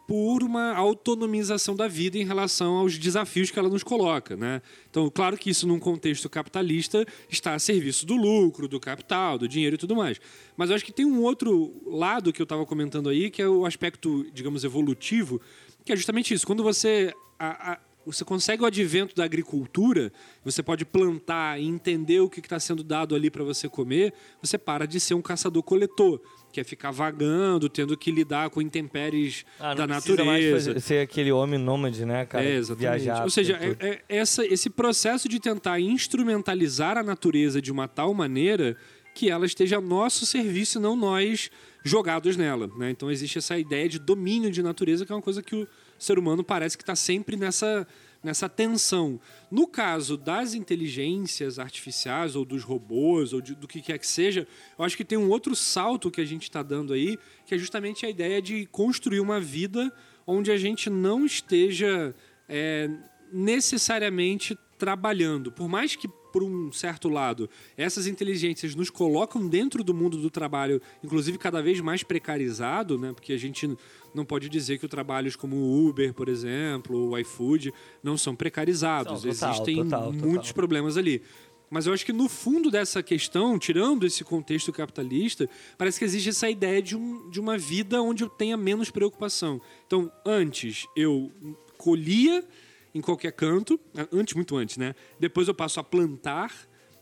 por 0.06 0.42
uma 0.42 0.74
autonomização 0.74 1.74
da 1.76 1.86
vida 1.88 2.18
em 2.18 2.24
relação 2.24 2.74
aos 2.76 2.98
desafios 2.98 3.50
que 3.50 3.58
ela 3.58 3.68
nos 3.68 3.82
coloca, 3.82 4.36
né? 4.36 4.60
Então, 4.90 5.08
claro 5.08 5.36
que 5.38 5.50
isso 5.50 5.66
num 5.66 5.78
contexto 5.78 6.28
capitalista 6.28 7.06
está 7.30 7.54
a 7.54 7.58
serviço 7.58 8.04
do 8.04 8.14
lucro, 8.16 8.66
do 8.68 8.80
capital, 8.80 9.38
do 9.38 9.46
dinheiro 9.48 9.74
e 9.76 9.78
tudo 9.78 9.94
mais. 9.96 10.20
Mas 10.56 10.70
eu 10.70 10.76
acho 10.76 10.84
que 10.84 10.92
tem 10.92 11.06
um 11.06 11.22
outro 11.22 11.72
lado 11.86 12.32
que 12.32 12.42
eu 12.42 12.44
estava 12.44 12.66
comentando 12.66 13.08
aí, 13.08 13.30
que 13.30 13.40
é 13.40 13.48
o 13.48 13.64
aspecto, 13.64 14.26
digamos, 14.32 14.64
evolutivo, 14.64 15.40
que 15.84 15.92
é 15.92 15.96
justamente 15.96 16.34
isso. 16.34 16.46
Quando 16.46 16.62
você 16.62 17.12
a- 17.38 17.72
a- 17.72 17.78
você 18.04 18.24
consegue 18.24 18.62
o 18.62 18.66
advento 18.66 19.14
da 19.14 19.24
agricultura, 19.24 20.12
você 20.44 20.62
pode 20.62 20.84
plantar 20.84 21.60
e 21.60 21.66
entender 21.66 22.20
o 22.20 22.28
que 22.28 22.40
está 22.40 22.58
sendo 22.58 22.82
dado 22.82 23.14
ali 23.14 23.30
para 23.30 23.44
você 23.44 23.68
comer, 23.68 24.12
você 24.42 24.58
para 24.58 24.86
de 24.86 24.98
ser 24.98 25.14
um 25.14 25.22
caçador-coletor, 25.22 26.20
que 26.52 26.60
é 26.60 26.64
ficar 26.64 26.90
vagando, 26.90 27.68
tendo 27.68 27.96
que 27.96 28.10
lidar 28.10 28.50
com 28.50 28.60
intempéries 28.60 29.44
Ah, 29.58 29.74
da 29.74 29.86
mais 29.86 30.04
natureza. 30.06 30.52
fazer- 30.72 30.80
ser 30.80 30.98
aquele 31.00 31.32
homem 31.32 31.58
nômade, 31.58 32.04
né, 32.04 32.26
cara? 32.26 32.44
É, 32.44 32.56
exatamente. 32.56 32.80
Viajar. 33.02 33.22
Ou 33.24 33.30
seja, 33.30 33.54
é- 33.80 33.88
é 33.90 34.02
essa, 34.08 34.44
esse 34.44 34.68
processo 34.68 35.28
de 35.28 35.38
tentar 35.40 35.78
instrumentalizar 35.80 36.98
a 36.98 37.02
natureza 37.02 37.60
de 37.60 37.72
uma 37.72 37.88
tal 37.88 38.12
maneira 38.14 38.76
que 39.14 39.30
ela 39.30 39.44
esteja 39.46 39.78
a 39.78 39.80
nosso 39.80 40.24
serviço 40.24 40.78
e 40.78 40.80
não 40.82 40.96
nós 40.96 41.50
jogados 41.84 42.36
nela. 42.36 42.70
né? 42.78 42.90
Então 42.90 43.10
existe 43.10 43.38
essa 43.38 43.58
ideia 43.58 43.88
de 43.88 43.98
domínio 43.98 44.50
de 44.50 44.62
natureza, 44.62 45.04
que 45.04 45.12
é 45.12 45.14
uma 45.14 45.20
coisa 45.22 45.42
que 45.42 45.54
o 45.54 45.68
ser 46.02 46.18
humano 46.18 46.42
parece 46.44 46.76
que 46.76 46.82
está 46.82 46.96
sempre 46.96 47.36
nessa, 47.36 47.86
nessa 48.22 48.48
tensão. 48.48 49.20
No 49.50 49.66
caso 49.66 50.16
das 50.16 50.54
inteligências 50.54 51.58
artificiais, 51.58 52.34
ou 52.36 52.44
dos 52.44 52.62
robôs, 52.62 53.32
ou 53.32 53.40
de- 53.40 53.54
do 53.54 53.68
que 53.68 53.80
quer 53.80 53.98
que 53.98 54.06
seja, 54.06 54.46
eu 54.78 54.84
acho 54.84 54.96
que 54.96 55.04
tem 55.04 55.18
um 55.18 55.28
outro 55.28 55.54
salto 55.54 56.10
que 56.10 56.20
a 56.20 56.24
gente 56.24 56.42
está 56.44 56.62
dando 56.62 56.92
aí, 56.92 57.18
que 57.46 57.54
é 57.54 57.58
justamente 57.58 58.04
a 58.06 58.10
ideia 58.10 58.40
de 58.40 58.66
construir 58.66 59.20
uma 59.20 59.40
vida 59.40 59.92
onde 60.26 60.50
a 60.50 60.56
gente 60.56 60.88
não 60.88 61.26
esteja 61.26 62.14
é, 62.48 62.88
necessariamente 63.32 64.56
trabalhando. 64.82 65.52
Por 65.52 65.68
mais 65.68 65.94
que, 65.94 66.08
por 66.08 66.42
um 66.42 66.72
certo 66.72 67.08
lado, 67.08 67.48
essas 67.76 68.08
inteligências 68.08 68.74
nos 68.74 68.90
colocam 68.90 69.46
dentro 69.46 69.84
do 69.84 69.94
mundo 69.94 70.16
do 70.18 70.28
trabalho, 70.28 70.82
inclusive 71.04 71.38
cada 71.38 71.62
vez 71.62 71.80
mais 71.80 72.02
precarizado, 72.02 72.98
né? 72.98 73.12
porque 73.12 73.32
a 73.32 73.38
gente 73.38 73.78
não 74.12 74.24
pode 74.24 74.48
dizer 74.48 74.78
que 74.78 74.88
trabalhos 74.88 75.36
como 75.36 75.54
o 75.54 75.86
Uber, 75.88 76.12
por 76.12 76.28
exemplo, 76.28 76.98
ou 76.98 77.10
o 77.10 77.18
iFood, 77.18 77.72
não 78.02 78.18
são 78.18 78.34
precarizados. 78.34 79.22
São, 79.22 79.30
total, 79.30 79.50
Existem 79.50 79.76
total, 79.76 80.12
total. 80.12 80.28
muitos 80.28 80.50
problemas 80.50 80.96
ali. 80.96 81.22
Mas 81.70 81.86
eu 81.86 81.92
acho 81.92 82.04
que 82.04 82.12
no 82.12 82.28
fundo 82.28 82.68
dessa 82.68 83.04
questão, 83.04 83.60
tirando 83.60 84.04
esse 84.04 84.24
contexto 84.24 84.72
capitalista, 84.72 85.48
parece 85.78 86.00
que 86.00 86.04
existe 86.04 86.30
essa 86.30 86.50
ideia 86.50 86.82
de, 86.82 86.96
um, 86.96 87.30
de 87.30 87.38
uma 87.38 87.56
vida 87.56 88.02
onde 88.02 88.24
eu 88.24 88.28
tenha 88.28 88.56
menos 88.56 88.90
preocupação. 88.90 89.60
Então, 89.86 90.10
antes 90.26 90.88
eu 90.96 91.30
colhia 91.78 92.44
em 92.94 93.00
qualquer 93.00 93.32
canto, 93.32 93.78
antes, 94.12 94.34
muito 94.34 94.56
antes, 94.56 94.76
né? 94.76 94.94
Depois 95.18 95.48
eu 95.48 95.54
passo 95.54 95.80
a 95.80 95.84
plantar, 95.84 96.52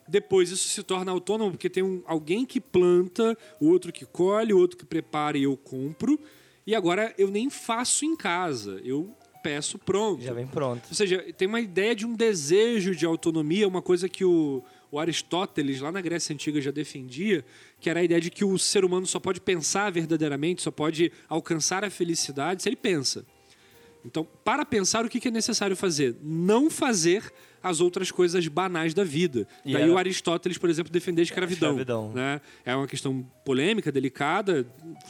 depois 0.08 0.50
isso 0.50 0.68
se 0.68 0.82
torna 0.82 1.12
autônomo, 1.12 1.52
porque 1.52 1.70
tem 1.70 1.82
um, 1.82 2.02
alguém 2.04 2.44
que 2.44 2.60
planta, 2.60 3.36
o 3.60 3.68
outro 3.68 3.92
que 3.92 4.04
colhe, 4.04 4.52
o 4.52 4.58
outro 4.58 4.76
que 4.76 4.84
prepara 4.84 5.38
e 5.38 5.44
eu 5.44 5.56
compro. 5.56 6.18
E 6.66 6.74
agora 6.74 7.14
eu 7.16 7.30
nem 7.30 7.48
faço 7.48 8.04
em 8.04 8.16
casa, 8.16 8.80
eu 8.84 9.14
peço 9.42 9.78
pronto. 9.78 10.22
Já 10.22 10.32
vem 10.32 10.46
pronto. 10.46 10.86
Ou 10.88 10.94
seja, 10.94 11.24
tem 11.36 11.48
uma 11.48 11.60
ideia 11.60 11.94
de 11.94 12.06
um 12.06 12.14
desejo 12.14 12.94
de 12.94 13.06
autonomia, 13.06 13.66
uma 13.66 13.80
coisa 13.80 14.08
que 14.08 14.24
o, 14.24 14.62
o 14.90 14.98
Aristóteles, 14.98 15.80
lá 15.80 15.90
na 15.90 16.00
Grécia 16.00 16.34
Antiga, 16.34 16.60
já 16.60 16.70
defendia, 16.70 17.44
que 17.80 17.88
era 17.88 18.00
a 18.00 18.02
ideia 18.02 18.20
de 18.20 18.30
que 18.30 18.44
o 18.44 18.58
ser 18.58 18.84
humano 18.84 19.06
só 19.06 19.18
pode 19.18 19.40
pensar 19.40 19.90
verdadeiramente, 19.90 20.62
só 20.62 20.70
pode 20.70 21.12
alcançar 21.28 21.84
a 21.84 21.90
felicidade 21.90 22.62
se 22.62 22.68
ele 22.68 22.76
pensa. 22.76 23.24
Então, 24.04 24.26
para 24.44 24.64
pensar, 24.64 25.04
o 25.04 25.08
que 25.08 25.26
é 25.28 25.30
necessário 25.30 25.76
fazer? 25.76 26.16
Não 26.22 26.70
fazer 26.70 27.30
as 27.62 27.80
outras 27.82 28.10
coisas 28.10 28.48
banais 28.48 28.94
da 28.94 29.04
vida. 29.04 29.46
E 29.64 29.74
Daí 29.74 29.82
era- 29.82 29.92
o 29.92 29.98
Aristóteles, 29.98 30.56
por 30.56 30.70
exemplo, 30.70 30.90
defender 30.90 31.20
a 31.20 31.24
escravidão. 31.24 31.70
escravidão. 31.78 32.12
né? 32.14 32.40
É 32.64 32.74
uma 32.74 32.86
questão 32.86 33.22
polêmica, 33.44 33.92
delicada, 33.92 34.64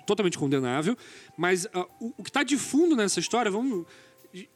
totalmente 0.06 0.36
condenável. 0.36 0.96
Mas 1.36 1.66
ah, 1.72 1.86
o, 2.00 2.12
o 2.18 2.22
que 2.24 2.30
está 2.30 2.42
de 2.42 2.56
fundo 2.56 2.96
nessa 2.96 3.20
história, 3.20 3.50
vamos 3.50 3.86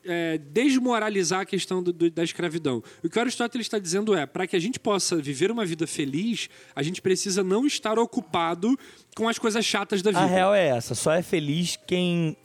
é, 0.05 0.38
desmoralizar 0.38 1.40
a 1.40 1.44
questão 1.44 1.83
do- 1.83 1.92
do- 1.92 2.11
da 2.11 2.23
escravidão. 2.25 2.83
O 3.03 3.09
que 3.09 3.18
o 3.18 3.20
Aristóteles 3.20 3.66
está 3.66 3.79
dizendo 3.79 4.14
é, 4.14 4.25
para 4.27 4.47
que 4.47 4.55
a 4.57 4.59
gente 4.61 4.79
possa 4.81 5.16
viver 5.16 5.51
uma 5.51 5.64
vida 5.66 5.87
feliz, 5.87 6.49
a 6.75 6.83
gente 6.83 7.01
precisa 7.03 7.42
não 7.44 7.66
estar 7.66 7.99
ocupado 7.99 8.77
com 9.16 9.29
as 9.29 9.38
coisas 9.38 9.64
chatas 9.64 10.01
da 10.03 10.11
vida. 10.11 10.23
A 10.23 10.27
real 10.27 10.55
é 10.55 10.68
essa, 10.68 10.94
só 10.94 11.12
é 11.12 11.23
feliz 11.23 11.77
quem 11.87 12.37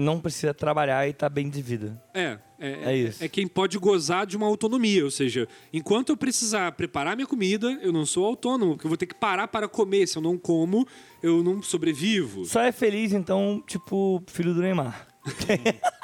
não 0.00 0.20
precisa 0.20 0.52
trabalhar 0.54 1.06
e 1.08 1.12
tá 1.12 1.28
bem 1.28 1.48
de 1.50 1.60
vida. 1.62 2.02
É, 2.14 2.38
é, 2.58 2.92
É 2.92 2.96
isso. 2.96 3.22
é 3.22 3.28
quem 3.28 3.46
pode 3.46 3.78
gozar 3.78 4.26
de 4.26 4.36
uma 4.36 4.46
autonomia. 4.46 5.04
Ou 5.04 5.10
seja, 5.10 5.46
enquanto 5.72 6.08
eu 6.10 6.16
precisar 6.16 6.72
preparar 6.72 7.14
minha 7.16 7.26
comida, 7.26 7.78
eu 7.82 7.92
não 7.92 8.04
sou 8.06 8.24
autônomo, 8.24 8.72
porque 8.74 8.86
eu 8.86 8.90
vou 8.90 8.96
ter 8.96 9.06
que 9.06 9.14
parar 9.14 9.48
para 9.48 9.68
comer. 9.68 10.06
Se 10.06 10.16
eu 10.18 10.22
não 10.22 10.36
como, 10.38 10.86
eu 11.22 11.42
não 11.42 11.62
sobrevivo. 11.62 12.44
Só 12.44 12.60
é 12.62 12.72
feliz, 12.72 13.12
então, 13.12 13.62
tipo, 13.66 14.22
filho 14.26 14.54
do 14.54 14.60
Neymar. 14.62 15.06
É, 15.48 15.80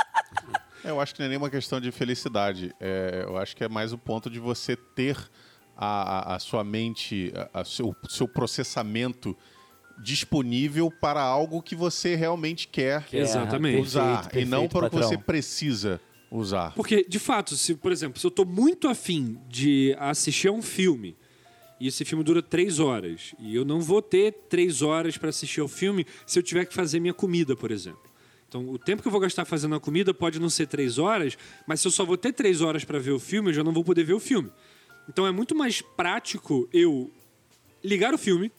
Eu 0.85 1.00
acho 1.00 1.14
que 1.14 1.20
não 1.20 1.26
é 1.26 1.28
nenhuma 1.30 1.50
questão 1.50 1.80
de 1.80 1.90
felicidade. 1.90 2.72
É, 2.78 3.24
eu 3.26 3.37
acho 3.37 3.56
que 3.56 3.64
é 3.64 3.68
mais 3.68 3.92
o 3.92 3.98
ponto 3.98 4.30
de 4.30 4.38
você 4.38 4.76
ter 4.76 5.16
a, 5.76 6.32
a- 6.32 6.37
a 6.37 6.38
sua 6.38 6.62
mente, 6.62 7.32
a, 7.52 7.61
a 7.61 7.64
seu, 7.64 7.92
seu 8.09 8.28
processamento 8.28 9.37
disponível 9.98 10.90
para 10.90 11.22
algo 11.22 11.62
que 11.62 11.74
você 11.74 12.14
realmente 12.14 12.68
quer 12.68 13.04
Que 13.04 13.16
Exatamente. 13.16 13.80
usar 13.80 14.24
perfeito, 14.24 14.46
e 14.46 14.50
não 14.50 14.62
perfeito, 14.62 14.72
para 14.72 14.87
o 14.87 14.90
que 14.90 14.96
você 14.96 15.18
precisa 15.18 16.00
usar. 16.30 16.72
Porque, 16.74 17.04
de 17.09 17.18
fato, 17.18 17.56
se, 17.56 17.74
por 17.74 17.92
exemplo, 17.92 18.20
se 18.20 18.26
eu 18.26 18.30
tô 18.30 18.44
muito 18.44 18.88
afim 18.88 19.38
de 19.48 19.96
assistir 19.98 20.48
a 20.48 20.52
um 20.52 20.62
filme 20.62 21.16
e 21.80 21.88
esse 21.88 22.04
filme 22.04 22.24
dura 22.24 22.42
três 22.42 22.78
horas 22.78 23.35
e 23.38 23.54
eu 23.54 23.64
não 23.64 23.80
vou 23.80 24.00
ter 24.02 24.32
três 24.48 24.82
horas 24.82 25.16
para 25.16 25.28
assistir 25.28 25.61
ao 25.61 25.68
filme 25.68 26.06
se 26.26 26.38
eu 26.38 26.42
tiver 26.42 26.64
que 26.64 26.74
fazer 26.74 27.00
minha 27.00 27.14
comida, 27.14 27.54
por 27.54 27.70
exemplo. 27.70 28.06
Então, 28.48 28.68
o 28.70 28.78
tempo 28.78 29.02
que 29.02 29.09
eu 29.09 29.12
vou 29.12 29.20
gastar 29.20 29.44
fazendo 29.44 29.74
a 29.74 29.80
comida 29.80 30.14
pode 30.14 30.38
não 30.38 30.48
ser 30.48 30.66
três 30.66 30.98
horas, 30.98 31.37
mas 31.66 31.80
se 31.80 31.88
eu 31.88 31.90
só 31.90 32.04
vou 32.04 32.16
ter 32.16 32.32
três 32.32 32.61
horas 32.61 32.85
para 32.85 32.98
ver 32.98 33.11
o 33.11 33.18
filme, 33.18 33.50
eu 33.50 33.54
já 33.54 33.64
não 33.64 33.72
vou 33.72 33.85
poder 33.85 34.04
ver 34.04 34.14
o 34.14 34.20
filme. 34.20 34.50
Então, 35.09 35.26
é 35.26 35.32
muito 35.32 35.54
mais 35.54 35.80
prático 35.80 36.68
eu 36.72 37.11
ligar 37.82 38.14
o 38.14 38.18
filme, 38.18 38.50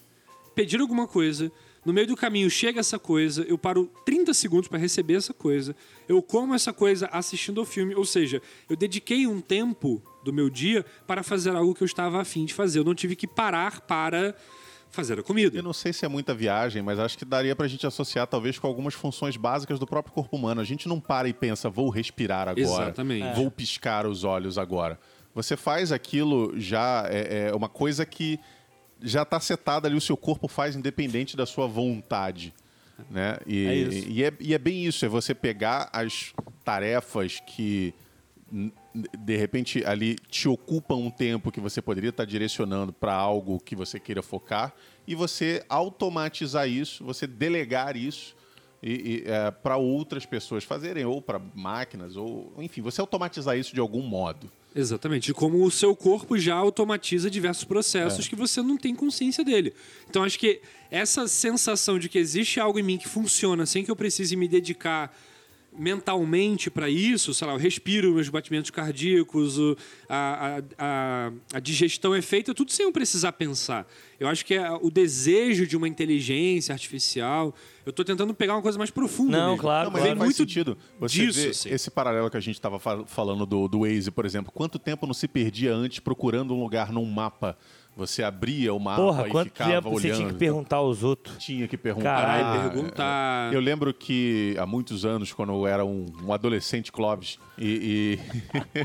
pedir 0.57 0.81
alguma 0.81 1.07
coisa, 1.07 1.51
no 1.85 1.93
meio 1.93 2.07
do 2.07 2.15
caminho 2.15 2.49
chega 2.49 2.79
essa 2.79 2.97
coisa, 2.97 3.43
eu 3.43 3.59
paro 3.59 3.91
30 4.03 4.33
segundos 4.33 4.67
para 4.67 4.79
receber 4.79 5.13
essa 5.13 5.31
coisa, 5.31 5.75
eu 6.09 6.19
como 6.19 6.55
essa 6.55 6.73
coisa 6.73 7.07
assistindo 7.11 7.59
ao 7.59 7.65
filme, 7.65 7.93
ou 7.93 8.03
seja, 8.03 8.41
eu 8.67 8.75
dediquei 8.75 9.27
um 9.27 9.39
tempo 9.39 10.01
do 10.23 10.33
meu 10.33 10.49
dia 10.49 10.83
para 11.05 11.21
fazer 11.21 11.55
algo 11.55 11.75
que 11.75 11.83
eu 11.83 11.85
estava 11.85 12.19
afim 12.19 12.43
de 12.43 12.55
fazer. 12.55 12.79
Eu 12.79 12.83
não 12.83 12.95
tive 12.95 13.15
que 13.15 13.27
parar 13.27 13.81
para 13.81 14.33
fazer 14.89 15.19
a 15.19 15.21
comida. 15.21 15.55
Eu 15.55 15.61
não 15.61 15.73
sei 15.73 15.93
se 15.93 16.03
é 16.05 16.07
muita 16.07 16.33
viagem, 16.33 16.81
mas 16.81 16.97
acho 16.97 17.15
que 17.15 17.23
daria 17.23 17.55
pra 17.55 17.67
gente 17.67 17.85
associar 17.85 18.25
talvez 18.25 18.57
com 18.57 18.65
algumas 18.65 18.95
funções 18.95 19.37
básicas 19.37 19.77
do 19.77 19.85
próprio 19.85 20.11
corpo 20.11 20.35
humano. 20.35 20.59
A 20.59 20.63
gente 20.63 20.87
não 20.87 20.99
para 20.99 21.29
e 21.29 21.33
pensa, 21.33 21.69
vou 21.69 21.91
respirar 21.91 22.49
agora. 22.49 22.85
Exatamente. 22.85 23.35
Vou 23.35 23.51
piscar 23.51 24.07
os 24.07 24.23
olhos 24.23 24.57
agora. 24.57 24.99
Você 25.35 25.55
faz 25.55 25.91
aquilo 25.91 26.59
já, 26.59 27.05
é, 27.11 27.49
é 27.49 27.55
uma 27.55 27.69
coisa 27.69 28.03
que 28.07 28.39
já 29.01 29.23
está 29.23 29.39
setada 29.39 29.87
ali, 29.87 29.95
o 29.95 30.01
seu 30.01 30.17
corpo 30.17 30.47
faz 30.47 30.75
independente 30.75 31.37
da 31.37 31.45
sua 31.45 31.67
vontade. 31.67 32.53
Né? 33.09 33.37
E, 33.45 33.67
É. 33.67 34.09
E, 34.09 34.23
é, 34.23 34.33
e 34.39 34.53
é 34.53 34.57
bem 34.57 34.85
isso, 34.85 35.05
é 35.05 35.07
você 35.07 35.35
pegar 35.35 35.89
as 35.93 36.33
tarefas 36.63 37.39
que 37.45 37.93
de 39.13 39.35
repente 39.35 39.85
ali 39.85 40.15
te 40.15 40.47
ocupam 40.47 40.95
um 40.95 41.09
tempo 41.09 41.51
que 41.51 41.59
você 41.59 41.81
poderia 41.81 42.09
estar 42.09 42.25
direcionando 42.25 42.93
para 42.93 43.13
algo 43.13 43.59
que 43.59 43.75
você 43.75 43.99
queira 43.99 44.23
focar 44.23 44.73
e 45.05 45.13
você 45.13 45.63
automatizar 45.67 46.67
isso, 46.67 47.03
você 47.03 47.27
delegar 47.27 47.97
isso 47.97 48.35
e, 48.81 49.23
para 49.61 49.77
outras 49.77 50.25
pessoas 50.25 50.63
fazerem 50.63 51.05
ou 51.05 51.21
para 51.21 51.39
máquinas 51.53 52.15
ou 52.15 52.53
enfim, 52.57 52.81
você 52.81 53.01
automatizar 53.01 53.57
isso 53.57 53.73
de 53.73 53.79
algum 53.79 54.01
modo. 54.01 54.49
Exatamente. 54.75 55.31
E 55.31 55.33
como 55.33 55.63
o 55.63 55.71
seu 55.71 55.95
corpo 55.95 56.37
já 56.37 56.55
automatiza 56.55 57.31
diversos 57.31 57.63
processos 57.63 58.27
que 58.27 58.35
você 58.35 58.61
não 58.61 58.77
tem 58.77 58.93
consciência 58.93 59.43
dele. 59.43 59.73
Então 60.09 60.23
acho 60.23 60.37
que 60.37 60.61
essa 60.91 61.27
sensação 61.27 61.97
de 61.97 62.07
que 62.07 62.19
existe 62.19 62.59
algo 62.59 62.79
em 62.79 62.83
mim 62.83 62.97
que 62.97 63.07
funciona 63.07 63.65
sem 63.65 63.83
que 63.83 63.89
eu 63.89 63.95
precise 63.95 64.35
me 64.35 64.47
dedicar 64.47 65.11
mentalmente 65.77 66.69
para 66.69 66.89
isso, 66.89 67.33
sei 67.33 67.47
lá, 67.47 67.53
eu 67.53 67.57
respiro 67.59 68.13
meus 68.13 68.29
batimentos 68.29 68.71
cardíacos, 68.71 69.57
a, 70.09 70.57
a, 70.57 70.61
a, 70.77 71.31
a 71.53 71.59
digestão 71.59 72.15
é 72.15 72.21
feita, 72.21 72.53
tudo 72.53 72.71
sem 72.71 72.85
eu 72.85 72.91
precisar 72.91 73.31
pensar. 73.33 73.87
Eu 74.19 74.27
acho 74.27 74.45
que 74.45 74.55
é 74.55 74.71
o 74.71 74.89
desejo 74.89 75.67
de 75.67 75.77
uma 75.77 75.87
inteligência 75.87 76.73
artificial. 76.73 77.53
Eu 77.85 77.91
estou 77.91 78.03
tentando 78.03 78.33
pegar 78.33 78.55
uma 78.55 78.61
coisa 78.61 78.77
mais 78.77 78.89
profunda. 78.89 79.37
Não, 79.37 79.49
mesmo. 79.51 79.61
claro, 79.61 79.85
Não, 79.85 79.93
mas 79.93 80.01
Vem 80.01 80.11
faz 80.11 80.23
muito 80.25 80.37
sentido. 80.37 80.77
Você 80.99 81.25
disso, 81.25 81.39
vê 81.39 81.49
assim. 81.49 81.69
esse 81.69 81.91
paralelo 81.91 82.29
que 82.29 82.37
a 82.37 82.39
gente 82.39 82.55
estava 82.55 82.79
falando 82.79 83.45
do, 83.45 83.67
do 83.67 83.81
Waze, 83.81 84.09
por 84.09 84.25
exemplo. 84.25 84.51
Quanto 84.51 84.79
tempo 84.79 85.05
não 85.05 85.13
se 85.13 85.27
perdia 85.27 85.73
antes 85.73 85.99
procurando 85.99 86.53
um 86.53 86.61
lugar 86.61 86.91
num 86.91 87.05
mapa 87.05 87.57
Você 87.97 88.21
abria 88.23 88.73
o 88.73 88.79
mapa 88.79 89.01
Porra, 89.01 89.27
e 89.27 89.31
quanto 89.31 89.47
ficava 89.49 89.71
tempo 89.71 89.89
você 89.89 90.07
olhando. 90.07 90.17
tinha 90.19 90.29
que 90.31 90.35
perguntar 90.37 90.75
aos 90.77 91.03
outros? 91.03 91.35
Tinha 91.43 91.67
que 91.67 91.75
perguntar. 91.77 92.21
Caralho, 92.21 92.71
perguntar. 92.71 93.53
Eu 93.53 93.59
lembro 93.59 93.91
que 93.93 94.55
há 94.59 94.65
muitos 94.65 95.03
anos, 95.03 95.33
quando 95.33 95.51
eu 95.53 95.65
era 95.65 95.83
um, 95.83 96.05
um 96.23 96.31
adolescente 96.31 96.91
Clóvis, 96.91 97.39
e, 97.57 98.19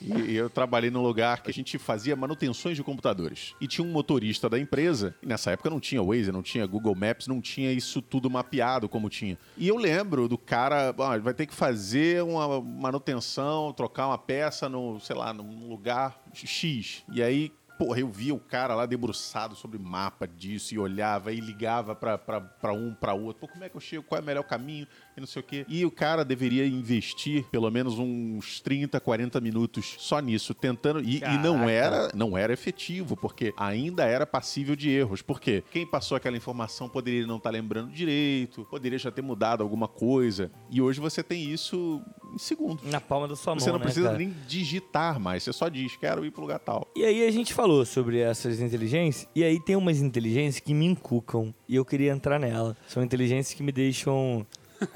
e- 0.00 0.30
e 0.30 0.34
eu 0.36 0.48
trabalhei 0.48 0.90
num 0.90 1.02
lugar 1.02 1.42
que 1.42 1.50
a 1.50 1.52
gente 1.52 1.76
fazia 1.78 2.16
manutenções 2.16 2.74
de 2.76 2.82
computadores. 2.82 3.54
E 3.60 3.66
tinha 3.66 3.86
um 3.86 3.90
motorista 3.90 4.48
da 4.48 4.58
empresa, 4.58 5.14
e 5.22 5.26
nessa 5.26 5.50
época 5.50 5.68
não 5.68 5.78
tinha 5.80 6.02
Waze, 6.02 6.32
não 6.32 6.42
tinha 6.42 6.66
Google 6.66 6.94
Maps, 6.94 7.26
não 7.26 7.40
tinha 7.40 7.70
isso 7.72 8.00
tudo 8.00 8.30
mapeado 8.30 8.88
como 8.88 9.10
tinha. 9.10 9.36
E 9.58 9.68
eu 9.68 9.76
lembro 9.76 10.26
do 10.28 10.38
cara, 10.38 10.94
ah, 10.98 11.18
vai 11.18 11.34
ter 11.34 11.46
que 11.46 11.54
fazer 11.54 12.22
uma 12.22 12.60
manutenção, 12.60 13.72
trocar 13.74 14.06
uma 14.06 14.18
peça 14.18 14.68
no, 14.68 14.98
sei 15.00 15.14
lá, 15.16 15.32
num 15.34 15.68
lugar 15.68 16.18
X. 16.32 17.02
E 17.12 17.22
aí 17.22 17.52
Porra, 17.80 18.00
eu 18.00 18.10
via 18.10 18.34
o 18.34 18.38
cara 18.38 18.74
lá 18.74 18.84
debruçado 18.84 19.56
sobre 19.56 19.78
mapa 19.78 20.28
disso 20.28 20.74
e 20.74 20.78
olhava 20.78 21.32
e 21.32 21.40
ligava 21.40 21.94
pra 21.94 22.74
um, 22.74 22.92
pra 22.92 23.14
outro. 23.14 23.40
Pô, 23.40 23.48
como 23.48 23.64
é 23.64 23.70
que 23.70 23.76
eu 23.78 23.80
chego? 23.80 24.02
Qual 24.02 24.18
é 24.18 24.22
o 24.22 24.26
melhor 24.26 24.42
caminho? 24.42 24.86
E 25.16 25.20
não 25.20 25.26
sei 25.26 25.40
o 25.40 25.44
quê. 25.44 25.64
E 25.68 25.84
o 25.84 25.90
cara 25.90 26.24
deveria 26.24 26.66
investir 26.66 27.44
pelo 27.50 27.70
menos 27.70 27.98
uns 27.98 28.60
30, 28.60 29.00
40 29.00 29.40
minutos 29.40 29.96
só 29.98 30.20
nisso, 30.20 30.54
tentando. 30.54 31.00
E, 31.02 31.18
e 31.18 31.38
não 31.38 31.68
era 31.68 32.10
não 32.14 32.36
era 32.36 32.52
efetivo, 32.52 33.16
porque 33.16 33.52
ainda 33.56 34.04
era 34.04 34.26
passível 34.26 34.76
de 34.76 34.90
erros. 34.90 35.22
Por 35.22 35.40
quê? 35.40 35.62
Quem 35.70 35.86
passou 35.86 36.16
aquela 36.16 36.36
informação 36.36 36.88
poderia 36.88 37.26
não 37.26 37.36
estar 37.36 37.50
lembrando 37.50 37.90
direito, 37.90 38.66
poderia 38.70 38.98
já 38.98 39.10
ter 39.10 39.22
mudado 39.22 39.62
alguma 39.62 39.88
coisa. 39.88 40.50
E 40.70 40.80
hoje 40.80 41.00
você 41.00 41.22
tem 41.22 41.50
isso 41.50 42.02
em 42.32 42.38
segundos. 42.38 42.84
Na 42.84 43.00
palma 43.00 43.26
da 43.26 43.36
sua 43.36 43.54
mão, 43.54 43.60
Você 43.60 43.70
não 43.70 43.78
né, 43.78 43.84
precisa 43.84 44.06
cara? 44.06 44.18
nem 44.18 44.34
digitar 44.46 45.18
mais, 45.18 45.42
você 45.42 45.52
só 45.52 45.68
diz, 45.68 45.96
quero 45.96 46.24
ir 46.24 46.30
pro 46.30 46.42
lugar 46.42 46.58
tal. 46.58 46.86
E 46.94 47.04
aí 47.04 47.26
a 47.26 47.30
gente 47.30 47.52
falou 47.52 47.84
sobre 47.84 48.18
essas 48.18 48.60
inteligências, 48.60 49.28
e 49.34 49.42
aí 49.42 49.58
tem 49.60 49.76
umas 49.76 50.00
inteligências 50.00 50.60
que 50.60 50.72
me 50.72 50.86
encucam, 50.86 51.54
e 51.68 51.76
eu 51.76 51.84
queria 51.84 52.12
entrar 52.12 52.38
nela. 52.38 52.76
São 52.88 53.02
inteligências 53.02 53.54
que 53.54 53.62
me 53.62 53.72
deixam 53.72 54.46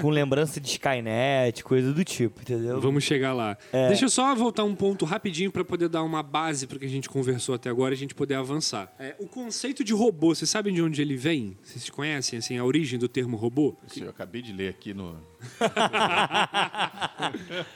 com 0.00 0.10
lembrança 0.10 0.60
de 0.60 0.68
Skynet, 0.68 1.62
coisa 1.64 1.92
do 1.92 2.04
tipo, 2.04 2.40
entendeu? 2.40 2.80
Vamos 2.80 3.04
chegar 3.04 3.32
lá. 3.32 3.56
É. 3.72 3.88
Deixa 3.88 4.04
eu 4.04 4.08
só 4.08 4.34
voltar 4.34 4.64
um 4.64 4.74
ponto 4.74 5.04
rapidinho 5.04 5.50
para 5.52 5.64
poder 5.64 5.88
dar 5.88 6.02
uma 6.02 6.22
base 6.22 6.66
para 6.66 6.78
que 6.78 6.86
a 6.86 6.88
gente 6.88 7.08
conversou 7.08 7.54
até 7.54 7.68
agora 7.70 7.94
e 7.94 7.96
a 7.96 7.98
gente 7.98 8.14
poder 8.14 8.34
avançar. 8.34 8.92
É, 8.98 9.14
o 9.18 9.26
conceito 9.26 9.84
de 9.84 9.92
robô, 9.92 10.34
vocês 10.34 10.50
sabem 10.50 10.72
de 10.74 10.82
onde 10.82 11.00
ele 11.02 11.16
vem? 11.16 11.56
Vocês 11.62 11.88
conhecem 11.90 12.38
assim, 12.38 12.56
a 12.58 12.64
origem 12.64 12.98
do 12.98 13.08
termo 13.08 13.36
robô? 13.36 13.76
Isso 13.86 14.02
eu 14.02 14.10
acabei 14.10 14.42
de 14.42 14.52
ler 14.52 14.68
aqui 14.70 14.92
no. 14.94 15.16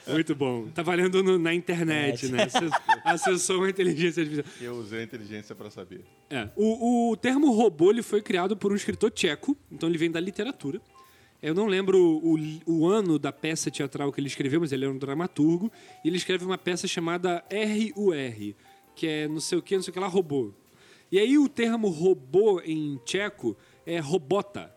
Muito 0.06 0.34
bom. 0.34 0.66
Tá 0.68 0.82
valendo 0.82 1.22
no- 1.22 1.38
na 1.38 1.54
internet, 1.54 2.28
né? 2.28 2.44
Acess- 2.44 2.72
Acessou 3.04 3.58
uma 3.58 3.70
inteligência 3.70 4.22
artificial. 4.22 4.54
Eu 4.60 4.74
usei 4.80 5.00
a 5.00 5.02
inteligência 5.02 5.54
para 5.54 5.70
saber. 5.70 6.04
É. 6.30 6.48
O, 6.56 7.10
o 7.12 7.16
termo 7.16 7.52
robô 7.52 7.90
ele 7.90 8.02
foi 8.02 8.22
criado 8.22 8.56
por 8.56 8.72
um 8.72 8.76
escritor 8.76 9.10
tcheco, 9.10 9.56
então 9.70 9.88
ele 9.88 9.98
vem 9.98 10.10
da 10.10 10.20
literatura. 10.20 10.80
Eu 11.40 11.54
não 11.54 11.66
lembro 11.66 11.98
o, 11.98 12.36
o 12.66 12.86
ano 12.86 13.18
da 13.18 13.32
peça 13.32 13.70
teatral 13.70 14.12
que 14.12 14.20
ele 14.20 14.26
escreveu, 14.26 14.60
mas 14.60 14.72
ele 14.72 14.84
era 14.84 14.92
um 14.92 14.98
dramaturgo. 14.98 15.70
E 16.04 16.08
ele 16.08 16.16
escreve 16.16 16.44
uma 16.44 16.58
peça 16.58 16.88
chamada 16.88 17.44
RUR, 17.50 18.54
que 18.96 19.06
é 19.06 19.28
não 19.28 19.40
sei 19.40 19.58
o 19.58 19.62
que, 19.62 19.76
não 19.76 19.82
sei 19.82 19.90
o 19.90 19.94
que 19.94 20.00
lá, 20.00 20.08
robô. 20.08 20.52
E 21.10 21.18
aí 21.18 21.38
o 21.38 21.48
termo 21.48 21.88
robô 21.88 22.60
em 22.60 22.98
tcheco 23.04 23.56
é 23.86 23.98
robota. 23.98 24.74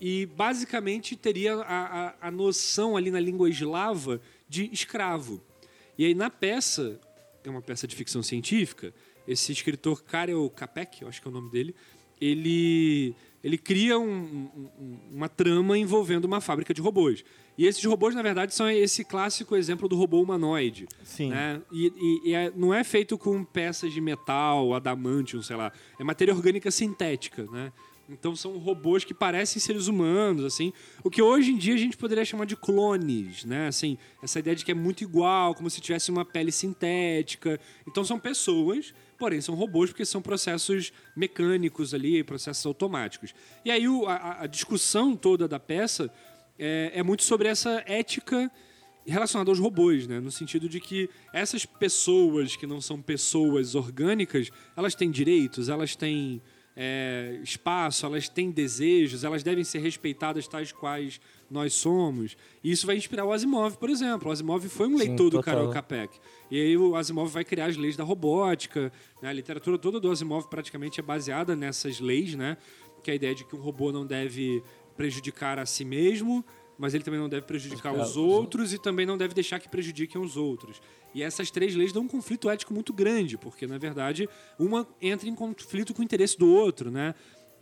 E 0.00 0.26
basicamente 0.26 1.16
teria 1.16 1.54
a, 1.56 2.06
a, 2.08 2.28
a 2.28 2.30
noção 2.30 2.96
ali 2.96 3.10
na 3.10 3.20
língua 3.20 3.48
eslava 3.48 4.20
de 4.48 4.70
escravo. 4.72 5.42
E 5.98 6.04
aí 6.04 6.14
na 6.14 6.30
peça, 6.30 7.00
é 7.42 7.50
uma 7.50 7.62
peça 7.62 7.86
de 7.86 7.94
ficção 7.96 8.22
científica, 8.22 8.94
esse 9.26 9.52
escritor 9.52 10.02
Karel 10.02 10.48
Capek, 10.50 11.02
eu 11.02 11.08
acho 11.08 11.20
que 11.20 11.28
é 11.28 11.30
o 11.30 11.34
nome 11.34 11.50
dele, 11.50 11.74
ele, 12.20 13.14
ele 13.44 13.58
cria 13.58 13.98
um- 13.98 14.08
um- 14.56 14.70
um- 14.80 14.98
uma 15.12 15.28
trama 15.28 15.76
envolvendo 15.78 16.24
uma 16.24 16.40
fábrica 16.40 16.72
de 16.74 16.80
robôs. 16.80 17.22
E 17.56 17.66
esses 17.66 17.84
robôs, 17.84 18.14
na 18.14 18.22
verdade, 18.22 18.52
são 18.54 18.68
esse 18.68 19.04
clássico 19.04 19.54
exemplo 19.54 19.88
do 19.88 19.94
robô 19.96 20.20
humanoide. 20.22 20.88
Sim. 21.04 21.28
né? 21.28 21.60
E, 21.70 21.86
e- 21.86 22.30
e 22.30 22.34
é- 22.34 22.50
não 22.56 22.74
é 22.74 22.82
feito 22.82 23.16
com 23.18 23.44
peças 23.44 23.92
de 23.92 24.00
metal, 24.00 24.74
adamantium, 24.74 25.42
sei 25.42 25.54
lá. 25.54 25.70
É 26.00 26.02
matéria 26.02 26.34
orgânica 26.34 26.70
sintética, 26.70 27.44
né? 27.52 27.70
Então 28.08 28.36
são 28.36 28.58
robôs 28.58 29.02
que 29.04 29.14
parecem 29.14 29.58
seres 29.60 29.86
humanos, 29.86 30.44
assim. 30.44 30.72
O 31.02 31.08
que 31.08 31.22
hoje 31.22 31.52
em 31.52 31.56
dia 31.56 31.72
a 31.74 31.78
gente 31.78 31.96
poderia 31.96 32.22
chamar 32.24 32.44
de 32.44 32.54
clones, 32.56 33.44
né? 33.46 33.68
Assim, 33.68 33.96
essa 34.22 34.38
ideia 34.40 34.54
de 34.54 34.62
que 34.64 34.70
é 34.72 34.74
muito 34.74 35.02
igual, 35.02 35.54
como 35.54 35.70
se 35.70 35.80
tivesse 35.80 36.10
uma 36.10 36.22
pele 36.24 36.52
sintética. 36.52 37.58
Então 37.88 38.04
são 38.04 38.18
pessoas, 38.18 38.92
porém 39.18 39.40
são 39.40 39.54
robôs 39.54 39.90
porque 39.90 40.04
são 40.04 40.20
processos 40.22 40.92
mecânicos 41.16 41.94
ali, 41.94 42.22
processos 42.24 42.64
automáticos. 42.66 43.34
E 43.64 43.70
aí 43.70 43.88
o- 43.88 44.06
a, 44.06 44.42
a 44.42 44.46
discussão 44.46 45.16
toda 45.16 45.46
da 45.48 45.58
peça 45.60 46.10
é, 46.58 46.92
é 46.94 47.02
muito 47.02 47.22
sobre 47.24 47.48
essa 47.48 47.82
ética 47.86 48.50
relacionada 49.06 49.50
aos 49.50 49.58
robôs, 49.58 50.06
né? 50.06 50.18
No 50.20 50.30
sentido 50.30 50.68
de 50.68 50.80
que 50.80 51.10
essas 51.32 51.66
pessoas 51.66 52.56
que 52.56 52.66
não 52.66 52.80
são 52.80 53.02
pessoas 53.02 53.74
orgânicas, 53.74 54.50
elas 54.76 54.94
têm 54.94 55.10
direitos, 55.10 55.68
elas 55.68 55.94
têm 55.94 56.40
é, 56.76 57.38
espaço, 57.42 58.04
elas 58.04 58.28
têm 58.28 58.50
desejos, 58.50 59.22
elas 59.22 59.42
devem 59.42 59.62
ser 59.62 59.78
respeitadas 59.78 60.48
tais 60.48 60.72
quais 60.72 61.20
nós 61.50 61.74
somos. 61.74 62.36
E 62.62 62.70
isso 62.72 62.86
vai 62.86 62.96
inspirar 62.96 63.24
o 63.24 63.32
Asimov, 63.32 63.76
por 63.76 63.88
exemplo. 63.88 64.28
O 64.28 64.32
Asimov 64.32 64.68
foi 64.68 64.88
um 64.88 64.98
Sim, 64.98 65.06
leitor 65.08 65.30
do 65.30 65.36
total. 65.38 65.54
Karel 65.54 65.70
Capek. 65.70 66.18
E 66.50 66.60
aí 66.60 66.76
o 66.76 66.96
Asimov 66.96 67.30
vai 67.30 67.44
criar 67.44 67.66
as 67.66 67.76
leis 67.76 67.96
da 67.96 68.02
robótica. 68.02 68.92
né? 69.22 69.28
A 69.28 69.32
literatura 69.32 69.78
toda 69.78 70.00
do 70.00 70.10
Asimov 70.10 70.48
praticamente 70.48 70.98
é 70.98 71.02
baseada 71.02 71.54
nessas 71.54 72.00
leis, 72.00 72.34
né? 72.34 72.56
Que 73.02 73.10
é 73.10 73.12
a 73.12 73.16
ideia 73.16 73.34
de 73.34 73.44
que 73.44 73.54
um 73.54 73.60
robô 73.60 73.92
não 73.92 74.04
deve 74.04 74.62
prejudicar 74.96 75.58
a 75.58 75.66
si 75.66 75.84
mesmo, 75.84 76.44
mas 76.78 76.94
ele 76.94 77.04
também 77.04 77.20
não 77.20 77.28
deve 77.28 77.46
prejudicar 77.46 77.92
os 77.92 78.10
os 78.10 78.16
outros 78.16 78.72
e 78.72 78.78
também 78.78 79.06
não 79.06 79.16
deve 79.16 79.34
deixar 79.34 79.58
que 79.58 79.68
prejudiquem 79.68 80.20
os 80.20 80.36
outros. 80.36 80.80
E 81.14 81.22
essas 81.22 81.50
três 81.50 81.74
leis 81.74 81.92
dão 81.92 82.02
um 82.02 82.08
conflito 82.08 82.50
ético 82.50 82.74
muito 82.74 82.92
grande, 82.92 83.38
porque, 83.38 83.66
na 83.66 83.78
verdade, 83.78 84.28
uma 84.58 84.86
entra 85.00 85.28
em 85.28 85.34
conflito 85.34 85.94
com 85.94 86.02
o 86.02 86.04
interesse 86.04 86.38
do 86.38 86.48
outro, 86.48 86.90
né? 86.90 87.14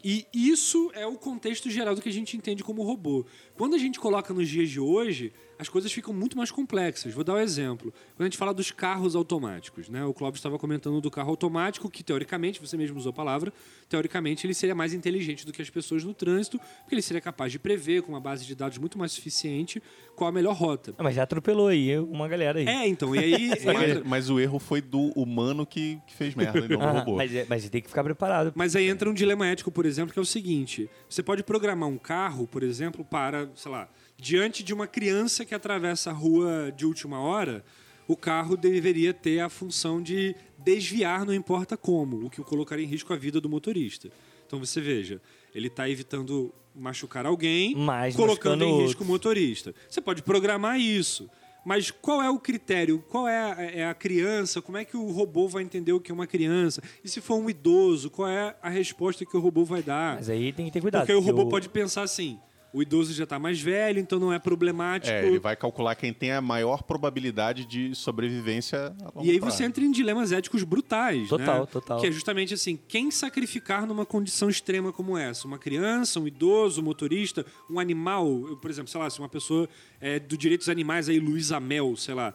E 0.05 0.27
isso 0.35 0.90
é 0.94 1.07
o 1.07 1.16
contexto 1.16 1.70
geral 1.70 1.94
do 1.94 2.03
que 2.03 2.09
a 2.09 2.12
gente 2.12 2.37
entende 2.37 2.64
como 2.64 2.83
robô. 2.83 3.25
Quando 3.55 3.75
a 3.75 3.79
gente 3.79 4.01
coloca 4.01 4.35
nos 4.35 4.48
dias 4.48 4.68
de 4.68 4.81
hoje, 4.81 5.33
as 5.62 5.68
coisas 5.68 5.92
ficam 5.92 6.12
muito 6.12 6.37
mais 6.37 6.51
complexas. 6.51 7.14
Vou 7.14 7.22
dar 7.25 7.35
um 7.35 7.38
exemplo. 7.38 7.92
Quando 8.16 8.22
a 8.22 8.25
gente 8.25 8.37
fala 8.37 8.53
dos 8.53 8.70
carros 8.72 9.14
automáticos, 9.14 9.88
né? 9.88 10.05
O 10.05 10.12
Clóvis 10.12 10.38
estava 10.40 10.59
comentando 10.59 11.01
do 11.01 11.11
carro 11.11 11.31
automático, 11.31 11.88
que 11.88 12.03
teoricamente, 12.03 12.61
você 12.61 12.77
mesmo 12.77 12.98
usou 12.98 13.11
a 13.11 13.12
palavra, 13.12 13.53
teoricamente 13.88 14.44
ele 14.46 14.55
seria 14.55 14.75
mais 14.75 14.92
inteligente 14.92 15.46
do 15.46 15.53
que 15.53 15.62
as 15.62 15.70
pessoas 15.70 16.03
no 16.03 16.12
trânsito, 16.12 16.59
porque 16.81 16.94
ele 16.96 17.03
seria 17.03 17.20
capaz 17.20 17.53
de 17.53 17.59
prever, 17.59 18.03
com 18.03 18.11
uma 18.12 18.20
base 18.20 18.44
de 18.44 18.55
dados 18.55 18.77
muito 18.79 18.98
mais 18.98 19.12
suficiente, 19.12 19.81
qual 20.16 20.29
a 20.29 20.33
melhor 20.33 20.55
rota. 20.55 20.94
Ah, 20.98 21.03
Mas 21.05 21.14
já 21.14 21.22
atropelou 21.22 21.68
aí 21.68 21.96
uma 21.98 22.27
galera 22.27 22.59
aí. 22.59 22.66
É, 22.66 22.87
então, 22.88 23.14
e 23.14 23.18
aí 23.20 23.48
Mas, 23.64 23.90
entra, 23.90 24.03
mas 24.05 24.31
o 24.31 24.40
erro 24.40 24.59
foi 24.59 24.81
do 24.81 25.12
humano 25.18 25.64
que, 25.64 26.01
que 26.09 26.14
fez 26.14 26.35
merda 26.35 26.59
e 26.59 26.68
não 26.68 26.79
do 26.79 26.83
Ah, 26.85 26.90
robô. 27.01 27.16
mas, 27.16 27.33
é- 27.35 27.46
mas 27.48 27.68
tem 27.68 27.81
que 27.81 27.88
ficar 27.88 28.03
preparado. 28.03 28.53
Mas 28.57 28.75
aí 28.75 28.88
entra 28.88 29.09
um 29.09 29.14
dilema 29.14 29.46
ético, 29.46 29.70
por 29.70 29.87
exemplo, 29.87 30.12
que 30.12 30.18
é 30.18 30.22
o 30.22 30.27
seguinte: 30.27 30.90
você 31.09 31.22
pode 31.22 31.42
programar 31.44 31.88
um 31.88 31.98
carro, 31.98 32.46
por 32.48 32.62
exemplo, 32.64 33.05
para, 33.05 33.48
sei 33.55 33.70
lá, 33.70 33.88
diante 34.22 34.62
de 34.62 34.72
uma 34.72 34.87
criança 34.87 35.44
que 35.44 35.52
atravessa 35.54 36.11
a 36.11 36.12
rua 36.12 36.72
de 36.74 36.87
última 36.87 37.18
hora, 37.20 37.64
o 38.06 38.16
carro 38.16 38.56
deveria 38.56 39.12
ter 39.12 39.40
a 39.40 39.48
função 39.48 40.00
de 40.00 40.35
desviar, 40.58 41.26
não 41.26 41.35
importa 41.35 41.76
como, 41.76 42.24
o 42.26 42.30
que 42.30 42.40
colocaria 42.42 42.85
em 42.85 42.88
risco 42.88 43.12
a 43.12 43.16
vida 43.16 43.40
do 43.40 43.48
motorista. 43.48 44.08
Então 44.46 44.61
você 44.61 44.80
veja, 44.80 45.20
ele 45.54 45.66
está 45.66 45.88
evitando 45.90 46.54
machucar 46.74 47.26
alguém, 47.26 47.74
Mas 47.74 48.14
colocando 48.14 48.64
em 48.64 48.82
risco 48.82 49.02
o 49.02 49.06
motorista. 49.06 49.74
Você 49.90 50.00
pode 50.00 50.22
programar 50.22 50.78
isso. 50.78 51.28
Mas 51.64 51.90
qual 51.90 52.20
é 52.22 52.28
o 52.30 52.38
critério? 52.38 53.04
Qual 53.08 53.26
é 53.28 53.38
a, 53.38 53.62
é 53.62 53.87
a 53.87 53.94
criança? 53.94 54.61
Como 54.62 54.76
é 54.78 54.85
que 54.85 54.96
o 54.96 55.11
robô 55.12 55.46
vai 55.48 55.62
entender 55.62 55.92
o 55.92 56.00
que 56.00 56.11
é 56.11 56.14
uma 56.14 56.26
criança? 56.26 56.82
E 57.04 57.08
se 57.08 57.20
for 57.20 57.37
um 57.37 57.48
idoso, 57.48 58.11
qual 58.11 58.28
é 58.28 58.56
a 58.62 58.68
resposta 58.68 59.24
que 59.24 59.37
o 59.37 59.40
robô 59.40 59.64
vai 59.64 59.82
dar? 59.82 60.16
Mas 60.16 60.28
aí 60.28 60.52
tem 60.52 60.66
que 60.66 60.72
ter 60.72 60.80
cuidado. 60.80 61.02
Porque 61.06 61.12
o 61.12 61.20
robô 61.20 61.42
o- 61.42 61.48
pode 61.48 61.68
pensar 61.68 62.02
assim: 62.02 62.38
o 62.72 62.80
idoso 62.82 63.12
já 63.12 63.24
está 63.24 63.38
mais 63.38 63.61
velho, 63.61 63.98
então 63.98 64.18
não 64.18 64.32
é 64.32 64.38
problemático. 64.38 65.12
É, 65.12 65.26
ele 65.26 65.38
vai 65.38 65.54
calcular 65.54 65.94
quem 65.94 66.12
tem 66.12 66.32
a 66.32 66.40
maior 66.40 66.82
probabilidade 66.82 67.66
de 67.66 67.94
sobrevivência 67.94 68.94
a 69.02 69.04
longo 69.14 69.24
E 69.26 69.30
aí 69.30 69.38
prazo. 69.38 69.56
você 69.56 69.64
entra 69.64 69.85
em 69.85 69.90
dilemas 69.90 70.32
éticos 70.32 70.62
brutais. 70.64 71.28
Total, 71.28 71.61
né? 71.61 71.66
total. 71.66 72.00
Que 72.00 72.06
é 72.06 72.11
justamente 72.11 72.54
assim: 72.54 72.78
quem 72.88 73.11
sacrificar 73.11 73.87
numa 73.87 74.06
condição 74.06 74.48
extrema 74.48 74.92
como 74.92 75.16
essa? 75.18 75.46
Uma 75.46 75.58
criança, 75.58 76.18
um 76.18 76.26
idoso, 76.26 76.80
um 76.80 76.85
motorista, 76.85 77.44
um 77.70 77.78
animal. 77.78 78.26
Por 78.61 78.70
exemplo, 78.70 78.90
sei 78.90 79.00
lá, 79.00 79.11
se 79.11 79.18
uma 79.18 79.28
pessoa 79.28 79.68
é, 80.00 80.18
do 80.18 80.37
direitos 80.37 80.68
animais 80.68 81.08
aí, 81.08 81.18
Luísa 81.18 81.61
Mel, 81.61 81.94
sei 81.96 82.14
lá. 82.14 82.35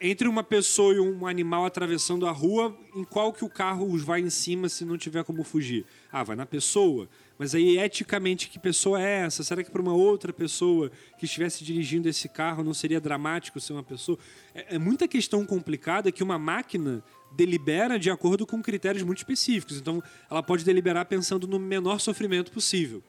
Entre 0.00 0.26
uma 0.26 0.42
pessoa 0.42 0.92
e 0.92 0.98
um 0.98 1.26
animal 1.26 1.64
atravessando 1.64 2.26
a 2.26 2.32
rua, 2.32 2.76
em 2.96 3.04
qual 3.04 3.32
que 3.32 3.44
o 3.44 3.48
carro 3.48 3.86
os 3.90 4.02
vai 4.02 4.20
em 4.20 4.28
cima 4.28 4.68
se 4.68 4.84
não 4.84 4.98
tiver 4.98 5.22
como 5.24 5.44
fugir? 5.44 5.86
Ah, 6.10 6.24
vai 6.24 6.34
na 6.34 6.44
pessoa. 6.44 7.08
Mas 7.38 7.54
aí, 7.54 7.78
eticamente, 7.78 8.48
que 8.48 8.58
pessoa 8.58 9.02
é 9.02 9.24
essa? 9.24 9.42
Será 9.42 9.64
que 9.64 9.70
para 9.70 9.82
uma 9.82 9.92
outra 9.92 10.32
pessoa 10.32 10.90
que 11.18 11.24
estivesse 11.24 11.64
dirigindo 11.64 12.08
esse 12.08 12.28
carro 12.28 12.62
não 12.62 12.72
seria 12.72 13.00
dramático 13.00 13.58
ser 13.58 13.72
uma 13.72 13.82
pessoa? 13.82 14.18
É, 14.54 14.76
é 14.76 14.78
muita 14.78 15.08
questão 15.08 15.44
complicada 15.44 16.12
que 16.12 16.22
uma 16.22 16.38
máquina 16.38 17.02
delibera 17.32 17.98
de 17.98 18.10
acordo 18.10 18.46
com 18.46 18.62
critérios 18.62 19.02
muito 19.02 19.18
específicos. 19.18 19.78
Então, 19.78 20.02
ela 20.30 20.42
pode 20.42 20.64
deliberar 20.64 21.06
pensando 21.06 21.48
no 21.48 21.58
menor 21.58 21.98
sofrimento 21.98 22.52
possível. 22.52 23.02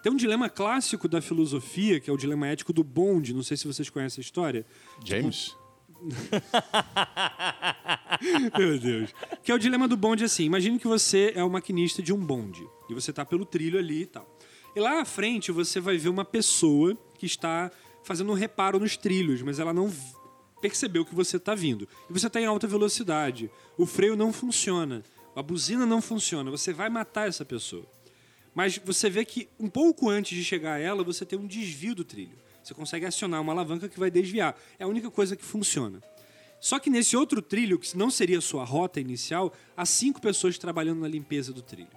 Tem 0.00 0.12
um 0.12 0.16
dilema 0.16 0.48
clássico 0.48 1.08
da 1.08 1.20
filosofia, 1.20 1.98
que 1.98 2.08
é 2.08 2.12
o 2.12 2.16
dilema 2.16 2.46
ético 2.46 2.72
do 2.72 2.84
bonde. 2.84 3.34
Não 3.34 3.42
sei 3.42 3.56
se 3.56 3.66
vocês 3.66 3.90
conhecem 3.90 4.22
a 4.22 4.24
história. 4.24 4.64
James? 5.04 5.56
Meu 8.58 8.78
Deus. 8.78 9.14
Que 9.42 9.50
é 9.50 9.54
o 9.54 9.58
dilema 9.58 9.88
do 9.88 9.96
bonde 9.96 10.24
assim. 10.24 10.44
Imagine 10.44 10.78
que 10.78 10.86
você 10.86 11.32
é 11.34 11.42
o 11.42 11.50
maquinista 11.50 12.02
de 12.02 12.12
um 12.12 12.18
bonde. 12.18 12.66
E 12.88 12.94
você 12.94 13.12
tá 13.12 13.24
pelo 13.24 13.44
trilho 13.44 13.78
ali 13.78 14.02
e 14.02 14.06
tal. 14.06 14.38
E 14.74 14.80
lá 14.80 15.00
à 15.00 15.04
frente 15.04 15.50
você 15.50 15.80
vai 15.80 15.96
ver 15.96 16.08
uma 16.08 16.24
pessoa 16.24 16.96
que 17.18 17.26
está 17.26 17.70
fazendo 18.04 18.30
um 18.30 18.34
reparo 18.34 18.78
nos 18.78 18.96
trilhos, 18.96 19.42
mas 19.42 19.58
ela 19.58 19.72
não 19.72 19.92
percebeu 20.60 21.04
que 21.04 21.14
você 21.14 21.38
está 21.38 21.54
vindo. 21.54 21.88
E 22.08 22.12
você 22.12 22.26
está 22.26 22.40
em 22.40 22.46
alta 22.46 22.66
velocidade. 22.66 23.50
O 23.76 23.86
freio 23.86 24.16
não 24.16 24.32
funciona. 24.32 25.02
A 25.34 25.42
buzina 25.42 25.84
não 25.84 26.00
funciona. 26.00 26.50
Você 26.50 26.72
vai 26.72 26.88
matar 26.88 27.28
essa 27.28 27.44
pessoa. 27.44 27.86
Mas 28.54 28.78
você 28.78 29.10
vê 29.10 29.24
que 29.24 29.48
um 29.60 29.68
pouco 29.68 30.08
antes 30.08 30.36
de 30.36 30.42
chegar 30.42 30.74
a 30.74 30.78
ela, 30.78 31.04
você 31.04 31.26
tem 31.26 31.38
um 31.38 31.46
desvio 31.46 31.94
do 31.94 32.04
trilho. 32.04 32.38
Você 32.66 32.74
consegue 32.74 33.06
acionar 33.06 33.40
uma 33.40 33.52
alavanca 33.52 33.88
que 33.88 33.96
vai 33.96 34.10
desviar. 34.10 34.58
É 34.76 34.82
a 34.82 34.88
única 34.88 35.08
coisa 35.08 35.36
que 35.36 35.44
funciona. 35.44 36.02
Só 36.58 36.80
que 36.80 36.90
nesse 36.90 37.16
outro 37.16 37.40
trilho, 37.40 37.78
que 37.78 37.96
não 37.96 38.10
seria 38.10 38.38
a 38.38 38.40
sua 38.40 38.64
rota 38.64 39.00
inicial, 39.00 39.52
há 39.76 39.86
cinco 39.86 40.20
pessoas 40.20 40.58
trabalhando 40.58 40.98
na 40.98 41.06
limpeza 41.06 41.52
do 41.52 41.62
trilho. 41.62 41.96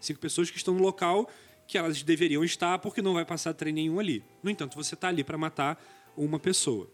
Cinco 0.00 0.18
pessoas 0.18 0.50
que 0.50 0.56
estão 0.56 0.74
no 0.74 0.82
local 0.82 1.30
que 1.68 1.78
elas 1.78 2.02
deveriam 2.02 2.42
estar 2.42 2.80
porque 2.80 3.00
não 3.00 3.14
vai 3.14 3.24
passar 3.24 3.54
trem 3.54 3.72
nenhum 3.72 4.00
ali. 4.00 4.24
No 4.42 4.50
entanto, 4.50 4.74
você 4.74 4.94
está 4.94 5.06
ali 5.06 5.22
para 5.22 5.38
matar 5.38 5.80
uma 6.16 6.40
pessoa. 6.40 6.90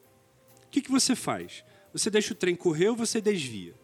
O 0.66 0.68
que, 0.70 0.82
que 0.82 0.90
você 0.90 1.16
faz? 1.16 1.64
Você 1.94 2.10
deixa 2.10 2.34
o 2.34 2.37
trem 2.37 2.54
correr 2.54 2.90
ou 2.90 2.96
você 2.96 3.22
desvia? 3.22 3.74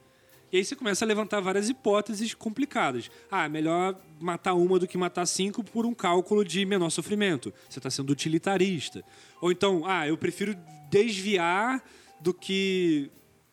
E 0.52 0.56
aí 0.56 0.64
você 0.64 0.74
começa 0.74 1.04
a 1.04 1.08
levantar 1.08 1.40
várias 1.40 1.68
hipóteses 1.68 2.34
complicadas. 2.34 3.10
Ah, 3.30 3.44
é 3.44 3.48
melhor 3.48 3.96
matar 4.20 4.54
uma 4.54 4.78
do 4.78 4.86
que 4.86 4.98
matar 4.98 5.24
cinco 5.26 5.62
por 5.62 5.86
um 5.86 5.94
cálculo 5.94 6.44
de 6.44 6.64
menor 6.64 6.90
sofrimento. 6.90 7.52
Você 7.68 7.78
está 7.78 7.88
sendo 7.90 8.10
utilitarista. 8.10 9.04
Ou 9.40 9.52
então, 9.52 9.82
ah, 9.86 10.08
eu 10.08 10.16
prefiro 10.18 10.56
desviar 10.90 11.82
do 12.20 12.34
que 12.34 13.10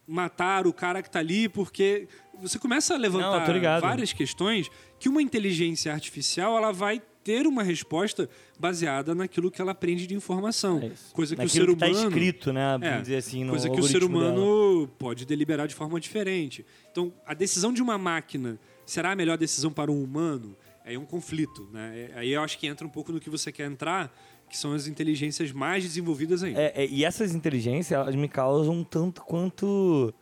matar 0.07 0.65
o 0.65 0.73
cara 0.73 1.01
que 1.01 1.09
está 1.09 1.19
ali, 1.19 1.47
porque 1.47 2.07
você 2.39 2.57
começa 2.57 2.93
a 2.95 2.97
Não, 2.97 3.03
levantar 3.03 3.51
ligado. 3.51 3.81
várias 3.81 4.13
questões 4.13 4.69
que 4.99 5.07
uma 5.09 5.21
inteligência 5.21 5.93
artificial 5.93 6.57
ela 6.57 6.71
vai 6.71 7.01
ter 7.27 7.45
uma 7.45 7.61
resposta 7.61 8.29
baseada 8.57 9.13
naquilo 9.13 9.51
que 9.51 9.61
ela 9.61 9.73
aprende 9.73 10.07
de 10.07 10.15
informação. 10.15 10.79
É. 10.81 10.91
Coisa 11.11 11.35
que 11.35 11.41
Naquilo 11.41 11.65
o 11.65 11.69
ser 11.71 11.77
tá 11.77 11.85
humano 11.87 12.07
escrito, 12.07 12.53
né? 12.53 12.79
é, 12.81 13.01
dizer 13.01 13.17
assim, 13.17 13.43
no 13.43 13.49
coisa 13.49 13.69
que 13.69 13.77
o 13.77 13.83
ser 13.83 13.95
algoritmo 14.01 14.19
dela. 14.21 14.31
humano 14.33 14.87
pode 14.97 15.25
deliberar 15.25 15.67
de 15.67 15.75
forma 15.75 15.99
diferente. 15.99 16.65
Então, 16.89 17.11
a 17.25 17.33
decisão 17.33 17.73
de 17.73 17.81
uma 17.81 17.97
máquina 17.97 18.57
será 18.85 19.11
a 19.11 19.15
melhor 19.15 19.37
decisão 19.37 19.73
para 19.73 19.91
um 19.91 20.01
humano? 20.01 20.55
Aí 20.85 20.95
é 20.95 20.99
um 20.99 21.03
conflito, 21.05 21.67
né? 21.73 22.09
É- 22.15 22.19
Aí 22.19 22.31
eu 22.31 22.41
acho 22.41 22.57
que 22.57 22.65
entra 22.65 22.87
um 22.87 22.89
pouco 22.89 23.11
no 23.11 23.19
que 23.19 23.29
você 23.29 23.51
quer 23.51 23.69
entrar, 23.69 24.09
que 24.49 24.57
são 24.57 24.71
as 24.71 24.87
inteligências 24.87 25.51
mais 25.51 25.83
desenvolvidas 25.83 26.43
ainda. 26.43 26.61
É, 26.61 26.71
é, 26.83 26.87
e 26.87 27.03
essas 27.03 27.35
inteligências, 27.35 27.91
elas 27.91 28.15
me 28.15 28.29
causam 28.29 28.73
um 28.73 28.83
tanto 28.85 29.21
quanto. 29.21 30.13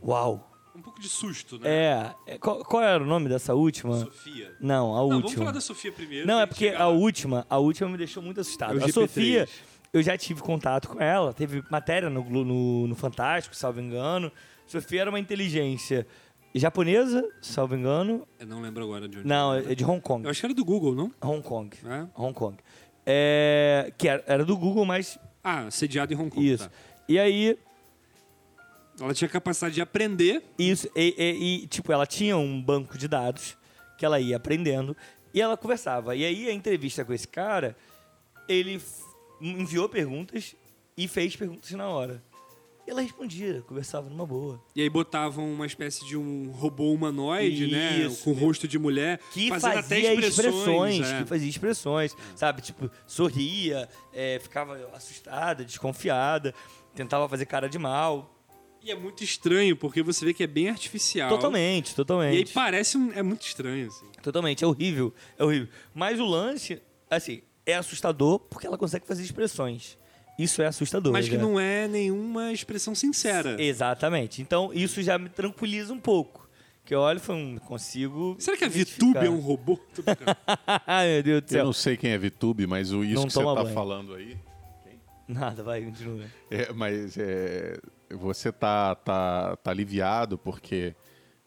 Uau! 0.00 0.47
Um 0.78 0.82
pouco 0.82 1.00
de 1.00 1.08
susto, 1.08 1.58
né? 1.58 1.68
É. 1.68 2.14
é, 2.34 2.38
Qual, 2.38 2.64
qual 2.64 2.82
era 2.82 3.02
o 3.02 3.06
nome 3.06 3.28
dessa 3.28 3.52
última? 3.54 3.98
Sofia. 3.98 4.54
Não, 4.60 4.94
a 4.94 4.98
Não, 4.98 5.02
última. 5.02 5.20
vamos 5.22 5.32
falar 5.34 5.50
da 5.50 5.60
Sofia 5.60 5.90
primeiro. 5.90 6.26
Não, 6.26 6.36
é 6.38 6.40
gente 6.42 6.48
porque 6.50 6.66
chegar 6.66 6.82
a 6.82 6.88
última, 6.88 7.46
a 7.50 7.58
última 7.58 7.90
me 7.90 7.98
deixou 7.98 8.22
muito 8.22 8.40
assustado. 8.40 8.74
É 8.78 8.80
o 8.80 8.84
a 8.84 8.86
GP3. 8.86 8.92
Sofia, 8.92 9.48
eu 9.92 10.02
já 10.02 10.16
tive 10.16 10.40
contato 10.40 10.88
com 10.88 11.00
ela, 11.02 11.34
teve 11.34 11.64
matéria 11.70 12.08
no, 12.08 12.22
no, 12.22 12.86
no 12.86 12.94
Fantástico, 12.94 13.56
salvo 13.56 13.80
engano. 13.80 14.30
Sofia 14.66 15.00
era 15.00 15.10
uma 15.10 15.18
inteligência 15.18 16.06
japonesa, 16.54 17.28
salvo 17.40 17.74
engano. 17.74 18.26
Eu 18.38 18.46
não 18.46 18.60
lembro 18.60 18.84
agora 18.84 19.08
de 19.08 19.18
onde. 19.18 19.26
Não, 19.26 19.54
era. 19.54 19.72
é 19.72 19.74
de 19.74 19.84
Hong 19.84 20.00
Kong. 20.00 20.24
Eu 20.24 20.30
acho 20.30 20.40
que 20.40 20.46
era 20.46 20.54
do 20.54 20.64
Google, 20.64 20.94
não? 20.94 21.12
Hong 21.22 21.42
Kong. 21.42 21.76
É? 21.84 22.06
Hong 22.14 22.32
Kong. 22.34 22.56
É, 23.04 23.92
que 23.96 24.08
era, 24.08 24.22
era 24.26 24.44
do 24.44 24.56
Google, 24.56 24.84
mas 24.84 25.18
Ah, 25.42 25.70
sediado 25.70 26.12
em 26.12 26.16
Hong 26.16 26.30
Kong. 26.30 26.46
isso. 26.52 26.68
tá. 26.68 26.74
E 27.08 27.18
aí, 27.18 27.58
Ela 29.00 29.14
tinha 29.14 29.28
capacidade 29.28 29.74
de 29.74 29.80
aprender. 29.80 30.42
Isso, 30.58 30.88
e, 30.96 31.14
e- 31.18 31.62
e, 31.62 31.66
tipo, 31.66 31.92
ela 31.92 32.06
tinha 32.06 32.36
um 32.36 32.60
banco 32.60 32.98
de 32.98 33.06
dados 33.08 33.56
que 33.96 34.04
ela 34.04 34.20
ia 34.20 34.36
aprendendo 34.36 34.96
e 35.32 35.40
ela 35.40 35.56
conversava. 35.56 36.14
E 36.16 36.24
aí, 36.24 36.48
a 36.48 36.52
entrevista 36.52 37.04
com 37.04 37.12
esse 37.12 37.28
cara, 37.28 37.76
ele 38.48 38.80
enviou 39.40 39.88
perguntas 39.88 40.54
e 40.96 41.06
fez 41.06 41.36
perguntas 41.36 41.70
na 41.72 41.88
hora. 41.88 42.22
E 42.86 42.90
ela 42.90 43.02
respondia, 43.02 43.62
conversava 43.68 44.08
numa 44.08 44.24
boa. 44.24 44.58
E 44.74 44.80
aí 44.80 44.88
botavam 44.88 45.52
uma 45.52 45.66
espécie 45.66 46.06
de 46.06 46.16
um 46.16 46.50
robô 46.50 46.90
humanoide, 46.90 47.66
né? 47.70 47.98
Isso. 47.98 48.24
Com 48.24 48.32
rosto 48.32 48.66
de 48.66 48.78
mulher. 48.78 49.20
Que 49.30 49.50
fazia 49.50 49.78
até 49.78 49.98
expressões. 50.14 50.28
expressões, 50.30 51.06
é. 51.06 51.18
que 51.22 51.28
fazia 51.28 51.48
expressões, 51.50 52.16
sabe? 52.34 52.62
Tipo, 52.62 52.90
sorria, 53.06 53.86
é, 54.10 54.38
ficava 54.40 54.74
assustada, 54.94 55.66
desconfiada, 55.66 56.54
tentava 56.94 57.28
fazer 57.28 57.44
cara 57.44 57.68
de 57.68 57.78
mal. 57.78 58.34
E 58.82 58.90
é 58.90 58.94
muito 58.94 59.22
estranho, 59.24 59.76
porque 59.76 60.02
você 60.02 60.24
vê 60.24 60.32
que 60.32 60.42
é 60.42 60.46
bem 60.46 60.68
artificial. 60.68 61.28
Totalmente, 61.28 61.88
E 61.88 61.90
aí 61.90 61.94
totalmente. 61.96 62.52
parece 62.52 62.96
um, 62.96 63.12
é 63.12 63.22
muito 63.22 63.42
estranho, 63.42 63.88
assim. 63.88 64.06
Totalmente, 64.22 64.62
é 64.64 64.66
horrível, 64.66 65.12
é 65.38 65.44
horrível. 65.44 65.68
Mas 65.94 66.18
o 66.20 66.24
lance, 66.24 66.80
assim, 67.10 67.42
é 67.66 67.74
assustador 67.74 68.38
porque 68.38 68.66
ela 68.66 68.78
consegue 68.78 69.06
fazer 69.06 69.22
expressões. 69.22 69.98
Isso 70.38 70.62
é 70.62 70.66
assustador. 70.66 71.12
Mas 71.12 71.28
que 71.28 71.34
já. 71.34 71.42
não 71.42 71.58
é 71.58 71.88
nenhuma 71.88 72.52
expressão 72.52 72.94
sincera. 72.94 73.60
Exatamente. 73.60 74.40
Então, 74.40 74.70
isso 74.72 75.02
já 75.02 75.18
me 75.18 75.28
tranquiliza 75.28 75.92
um 75.92 75.98
pouco. 75.98 76.48
Que 76.84 76.94
eu 76.94 77.00
olho 77.00 77.18
e 77.18 77.20
falo, 77.20 77.38
hum, 77.40 77.58
consigo. 77.66 78.36
Será 78.38 78.56
que 78.56 78.64
a. 78.64 78.68
VTube 78.68 79.18
é 79.18 79.28
um 79.28 79.40
robô? 79.40 79.78
Ai, 80.86 81.08
meu 81.08 81.22
Deus 81.22 81.42
do 81.42 81.44
Eu 81.46 81.48
céu. 81.50 81.64
não 81.66 81.72
sei 81.72 81.96
quem 81.96 82.12
é 82.12 82.16
VTube, 82.16 82.66
mas 82.66 82.92
o 82.92 83.04
isso 83.04 83.14
Não 83.16 83.26
que 83.26 83.32
você 83.32 83.44
tá 83.44 83.54
banho. 83.62 83.74
falando 83.74 84.14
aí. 84.14 84.38
Nada, 85.26 85.62
vai, 85.62 85.82
continua. 85.82 86.24
É, 86.50 86.72
mas 86.72 87.18
é, 87.18 87.78
você 88.10 88.50
tá, 88.52 88.94
tá, 88.94 89.56
tá 89.56 89.70
aliviado 89.70 90.38
porque 90.38 90.94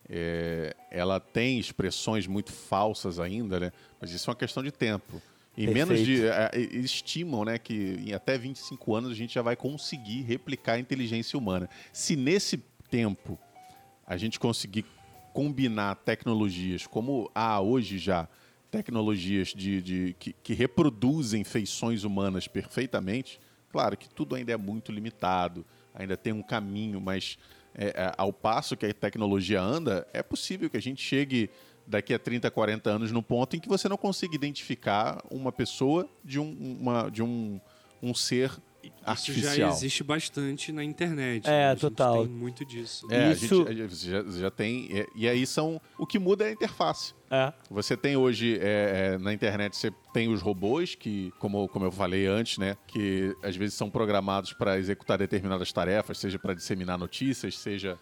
é, 0.10 0.76
ela 0.90 1.20
tem 1.20 1.60
expressões 1.60 2.28
muito 2.28 2.52
falsas 2.52 3.20
ainda, 3.20 3.60
né? 3.60 3.72
Mas 4.00 4.12
isso 4.12 4.30
é 4.30 4.32
uma 4.32 4.36
questão 4.38 4.62
de 4.62 4.72
tempo. 4.72 5.22
Em 5.58 5.66
Perfeito. 5.66 5.88
menos 5.90 6.06
de. 6.06 6.26
é, 6.26 6.52
estimam 6.74 7.44
né, 7.46 7.58
que 7.58 7.98
em 8.06 8.14
até 8.14 8.38
25 8.38 8.96
anos 8.96 9.12
a 9.12 9.16
gente 9.16 9.34
já 9.34 9.42
vai 9.42 9.56
conseguir 9.56 10.22
replicar 10.22 10.74
a 10.74 10.80
inteligência 10.80 11.38
humana. 11.38 11.70
Se 11.92 12.16
nesse 12.16 12.58
tempo 12.90 13.38
a 14.06 14.18
gente 14.18 14.40
conseguir 14.40 14.86
combinar 15.34 15.96
tecnologias 15.96 16.86
como 16.86 17.30
há 17.34 17.60
hoje 17.62 17.98
já 17.98 18.28
tecnologias 18.70 19.50
de, 19.50 19.82
de- 19.82 20.16
que, 20.18 20.34
que 20.34 20.54
reproduzem 20.54 21.44
feições 21.44 22.04
humanas 22.04 22.48
perfeitamente, 22.48 23.40
claro 23.70 23.98
que 23.98 24.10
tudo 24.10 24.36
ainda 24.36 24.52
é 24.54 24.58
muito 24.58 24.92
limitado, 24.92 25.66
ainda 25.94 26.16
tem 26.18 26.34
um 26.34 26.42
caminho, 26.42 27.00
mas 27.00 27.38
é, 27.74 27.88
é, 27.88 28.12
ao 28.18 28.34
passo 28.34 28.76
que 28.76 28.86
a 28.86 28.94
tecnologia 28.94 29.62
anda, 29.62 30.08
é 30.14 30.22
possível 30.22 30.70
que 30.70 30.78
a 30.78 30.82
gente 30.82 31.02
chegue 31.02 31.50
daqui 31.88 32.14
a 32.14 32.20
30, 32.20 32.50
40 32.50 32.90
anos 32.90 33.12
no 33.12 33.24
ponto 33.24 33.56
em 33.56 33.60
que 33.60 33.68
você 33.68 33.90
não 33.90 33.98
consiga 33.98 34.36
identificar 34.36 35.22
uma 35.30 35.52
pessoa 35.52 36.10
de 36.24 36.40
um, 36.40 36.78
uma, 36.80 37.10
de 37.10 37.24
um, 37.24 37.60
um 38.02 38.14
ser 38.14 38.52
Isso 39.02 39.10
artificial. 39.10 39.56
já 39.56 39.70
existe 39.70 40.04
bastante 40.04 40.72
na 40.72 40.84
internet. 40.84 41.48
É, 41.48 41.50
né? 41.52 41.68
A 41.68 41.72
gente 41.72 41.82
total. 41.82 42.26
Tem 42.26 42.36
muito 42.36 42.64
disso. 42.66 43.08
É, 43.10 43.26
a 43.26 43.32
Isso- 43.32 43.66
gente, 43.66 43.70
a 43.70 43.74
gente 43.88 43.96
já, 44.10 44.24
já 44.24 44.52
tem. 44.52 44.88
é, 44.92 45.08
E 45.16 45.28
aí 45.28 45.46
são. 45.46 45.82
O 45.98 46.06
que 46.06 46.18
muda 46.20 46.46
é 46.46 46.50
a 46.50 46.52
interface. 46.52 47.14
É. 47.34 47.54
Você 47.70 47.96
tem 47.96 48.18
hoje 48.18 48.60
é, 48.60 49.14
é, 49.14 49.18
na 49.18 49.32
internet, 49.34 49.78
você 49.78 49.90
tem 50.12 50.28
os 50.28 50.42
robôs 50.42 50.96
que, 50.96 51.32
como, 51.40 51.66
como 51.70 51.86
eu 51.86 51.92
falei 51.92 52.28
antes, 52.28 52.58
né? 52.58 52.76
Que 52.86 53.34
às 53.42 53.56
vezes 53.56 53.74
são 53.76 53.90
programados 53.90 54.52
para 54.52 54.78
executar 54.78 55.18
determinadas 55.18 55.72
tarefas, 55.72 56.18
seja 56.18 56.38
para 56.38 56.54
disseminar 56.54 56.98
notícias, 56.98 57.58
seja 57.58 57.98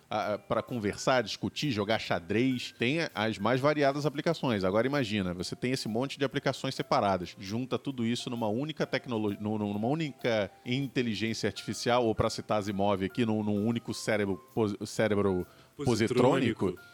para 0.47 0.63
conversar, 0.63 1.21
discutir, 1.21 1.69
jogar 1.69 1.99
xadrez. 1.99 2.73
Tem 2.79 3.01
as 3.13 3.37
mais 3.37 3.61
variadas 3.61 4.03
aplicações. 4.03 4.63
Agora 4.63 4.87
imagina, 4.87 5.31
você 5.31 5.55
tem 5.55 5.73
esse 5.73 5.87
monte 5.87 6.17
de 6.17 6.25
aplicações 6.25 6.73
separadas. 6.73 7.35
Junta 7.39 7.77
tudo 7.77 8.03
isso 8.03 8.31
numa 8.31 8.47
única 8.47 8.87
tecnologia, 8.87 9.39
numa 9.39 9.87
única 9.87 10.49
inteligência 10.89 11.47
artificial, 11.47 12.05
ou 12.05 12.13
para 12.13 12.29
citar 12.29 12.57
Asimov 12.59 13.03
aqui, 13.05 13.25
num, 13.25 13.43
num 13.43 13.65
único 13.65 13.93
cérebro, 13.93 14.37
pos- 14.53 14.75
cérebro 14.85 15.45
Positrônico. 15.77 16.65
positrônico. 16.65 16.89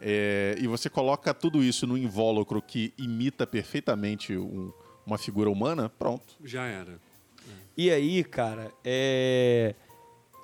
É, 0.00 0.56
e 0.60 0.66
você 0.66 0.90
coloca 0.90 1.32
tudo 1.32 1.62
isso 1.62 1.86
num 1.86 1.96
invólucro 1.96 2.60
que 2.60 2.92
imita 2.98 3.46
perfeitamente 3.46 4.36
um- 4.36 4.70
uma 5.06 5.16
figura 5.16 5.48
humana, 5.48 5.88
pronto. 5.88 6.34
Já 6.44 6.66
era. 6.66 7.00
E 7.76 7.90
aí, 7.90 8.22
cara, 8.24 8.70
é... 8.84 9.74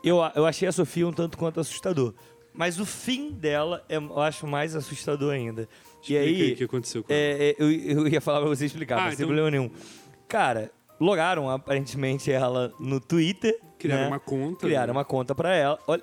eu, 0.05 0.19
eu 0.35 0.47
achei 0.47 0.67
a 0.69 0.73
Sofia 0.73 1.07
um 1.07 1.12
tanto 1.12 1.37
quanto 1.37 1.61
assustador. 1.61 2.15
Mas 2.55 2.79
o 2.79 2.85
fim 2.87 3.31
dela 3.31 3.85
é, 3.88 3.97
eu 3.97 4.21
acho 4.21 4.46
mais 4.46 4.77
assustador 4.77 5.33
ainda. 5.33 5.67
E 6.09 6.17
aí, 6.17 6.53
o 6.53 6.57
que 6.57 6.65
aconteceu 6.65 7.03
com 7.03 7.13
ela. 7.13 7.21
é, 7.23 7.50
é, 7.50 7.57
eu, 7.59 7.71
eu 7.73 8.09
ia 8.09 8.21
falar 8.21 8.40
pra 8.40 8.48
você 8.48 8.67
explicar, 8.67 8.96
Ah, 8.98 9.00
mas 9.05 9.17
sem 9.17 9.25
então- 9.25 9.29
problema 9.29 9.50
nenhum. 9.50 9.71
Cara, 10.29 10.71
logaram 11.01 11.51
aparentemente 11.51 12.31
ela 12.31 12.73
no 12.79 13.01
Twitter. 13.01 13.59
Criaram 13.79 14.03
né? 14.03 14.09
uma 14.09 14.21
conta. 14.21 14.67
Criaram 14.67 14.93
né? 14.95 14.99
uma 14.99 15.05
conta 15.05 15.35
pra 15.35 15.55
ela. 15.55 15.79
Olha. 15.87 16.03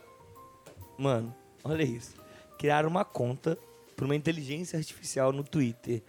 Mano, 0.98 1.34
olha 1.64 1.84
isso. 1.84 2.16
Criaram 2.58 2.90
uma 2.90 3.06
conta 3.06 3.58
pra 3.96 4.06
uma 4.06 4.16
inteligência 4.16 4.78
artificial 4.78 5.32
no 5.32 5.44
Twitter. 5.44 6.02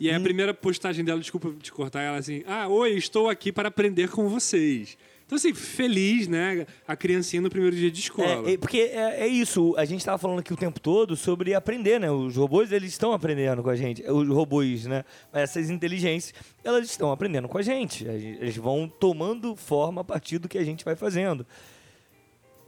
E 0.00 0.08
aí 0.10 0.16
a 0.16 0.20
primeira 0.20 0.52
postagem 0.52 1.04
dela, 1.04 1.20
desculpa 1.20 1.52
te 1.60 1.70
cortar, 1.70 2.02
ela 2.02 2.16
assim, 2.16 2.42
ah, 2.46 2.66
oi, 2.66 2.94
estou 2.94 3.28
aqui 3.28 3.52
para 3.52 3.68
aprender 3.68 4.10
com 4.10 4.28
vocês. 4.28 4.98
Então, 5.26 5.36
assim, 5.36 5.54
feliz, 5.54 6.28
né? 6.28 6.66
A 6.86 6.94
criancinha 6.94 7.40
no 7.40 7.48
primeiro 7.48 7.74
dia 7.74 7.90
de 7.90 8.00
escola. 8.00 8.48
É, 8.48 8.52
é, 8.52 8.58
porque 8.58 8.78
é, 8.78 9.22
é 9.22 9.26
isso, 9.26 9.74
a 9.76 9.84
gente 9.84 10.00
estava 10.00 10.18
falando 10.18 10.40
aqui 10.40 10.52
o 10.52 10.56
tempo 10.56 10.78
todo 10.78 11.16
sobre 11.16 11.54
aprender, 11.54 11.98
né? 11.98 12.10
Os 12.10 12.36
robôs, 12.36 12.70
eles 12.70 12.90
estão 12.90 13.12
aprendendo 13.12 13.62
com 13.62 13.70
a 13.70 13.76
gente. 13.76 14.02
Os 14.02 14.28
robôs, 14.28 14.86
né? 14.86 15.04
Essas 15.32 15.70
inteligências, 15.70 16.34
elas 16.62 16.84
estão 16.84 17.10
aprendendo 17.10 17.48
com 17.48 17.56
a 17.56 17.62
gente. 17.62 18.06
Eles 18.06 18.56
vão 18.56 18.86
tomando 18.86 19.56
forma 19.56 20.02
a 20.02 20.04
partir 20.04 20.38
do 20.38 20.48
que 20.48 20.58
a 20.58 20.64
gente 20.64 20.84
vai 20.84 20.94
fazendo. 20.94 21.46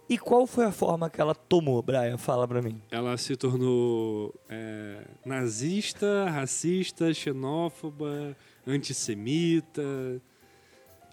E 0.09 0.17
qual 0.17 0.47
foi 0.47 0.65
a 0.65 0.73
forma 0.73 1.11
que 1.11 1.21
ela 1.21 1.35
tomou, 1.35 1.83
Brian? 1.83 2.17
Fala 2.17 2.47
pra 2.47 2.63
mim. 2.63 2.81
Ela 2.91 3.17
se 3.17 3.35
tornou 3.35 4.33
é, 4.49 5.03
nazista, 5.25 6.31
racista, 6.31 7.13
xenófoba, 7.13 8.37
antissemita. 8.65 9.83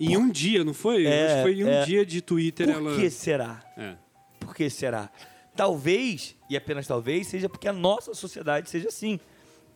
Em 0.03 0.17
um 0.17 0.29
dia, 0.29 0.63
não 0.63 0.73
foi? 0.73 1.05
É, 1.05 1.25
Acho 1.25 1.35
que 1.35 1.41
foi 1.43 1.53
em 1.59 1.63
um 1.63 1.69
é. 1.69 1.85
dia 1.85 2.05
de 2.05 2.21
Twitter 2.21 2.67
Por 2.67 2.75
ela. 2.75 2.95
que 2.95 3.09
será? 3.09 3.63
É. 3.77 3.95
Por 4.39 4.55
que 4.55 4.69
será? 4.69 5.09
Talvez, 5.55 6.35
e 6.49 6.57
apenas 6.57 6.87
talvez, 6.87 7.27
seja 7.27 7.47
porque 7.47 7.67
a 7.67 7.73
nossa 7.73 8.13
sociedade 8.13 8.69
seja 8.69 8.87
assim. 8.89 9.19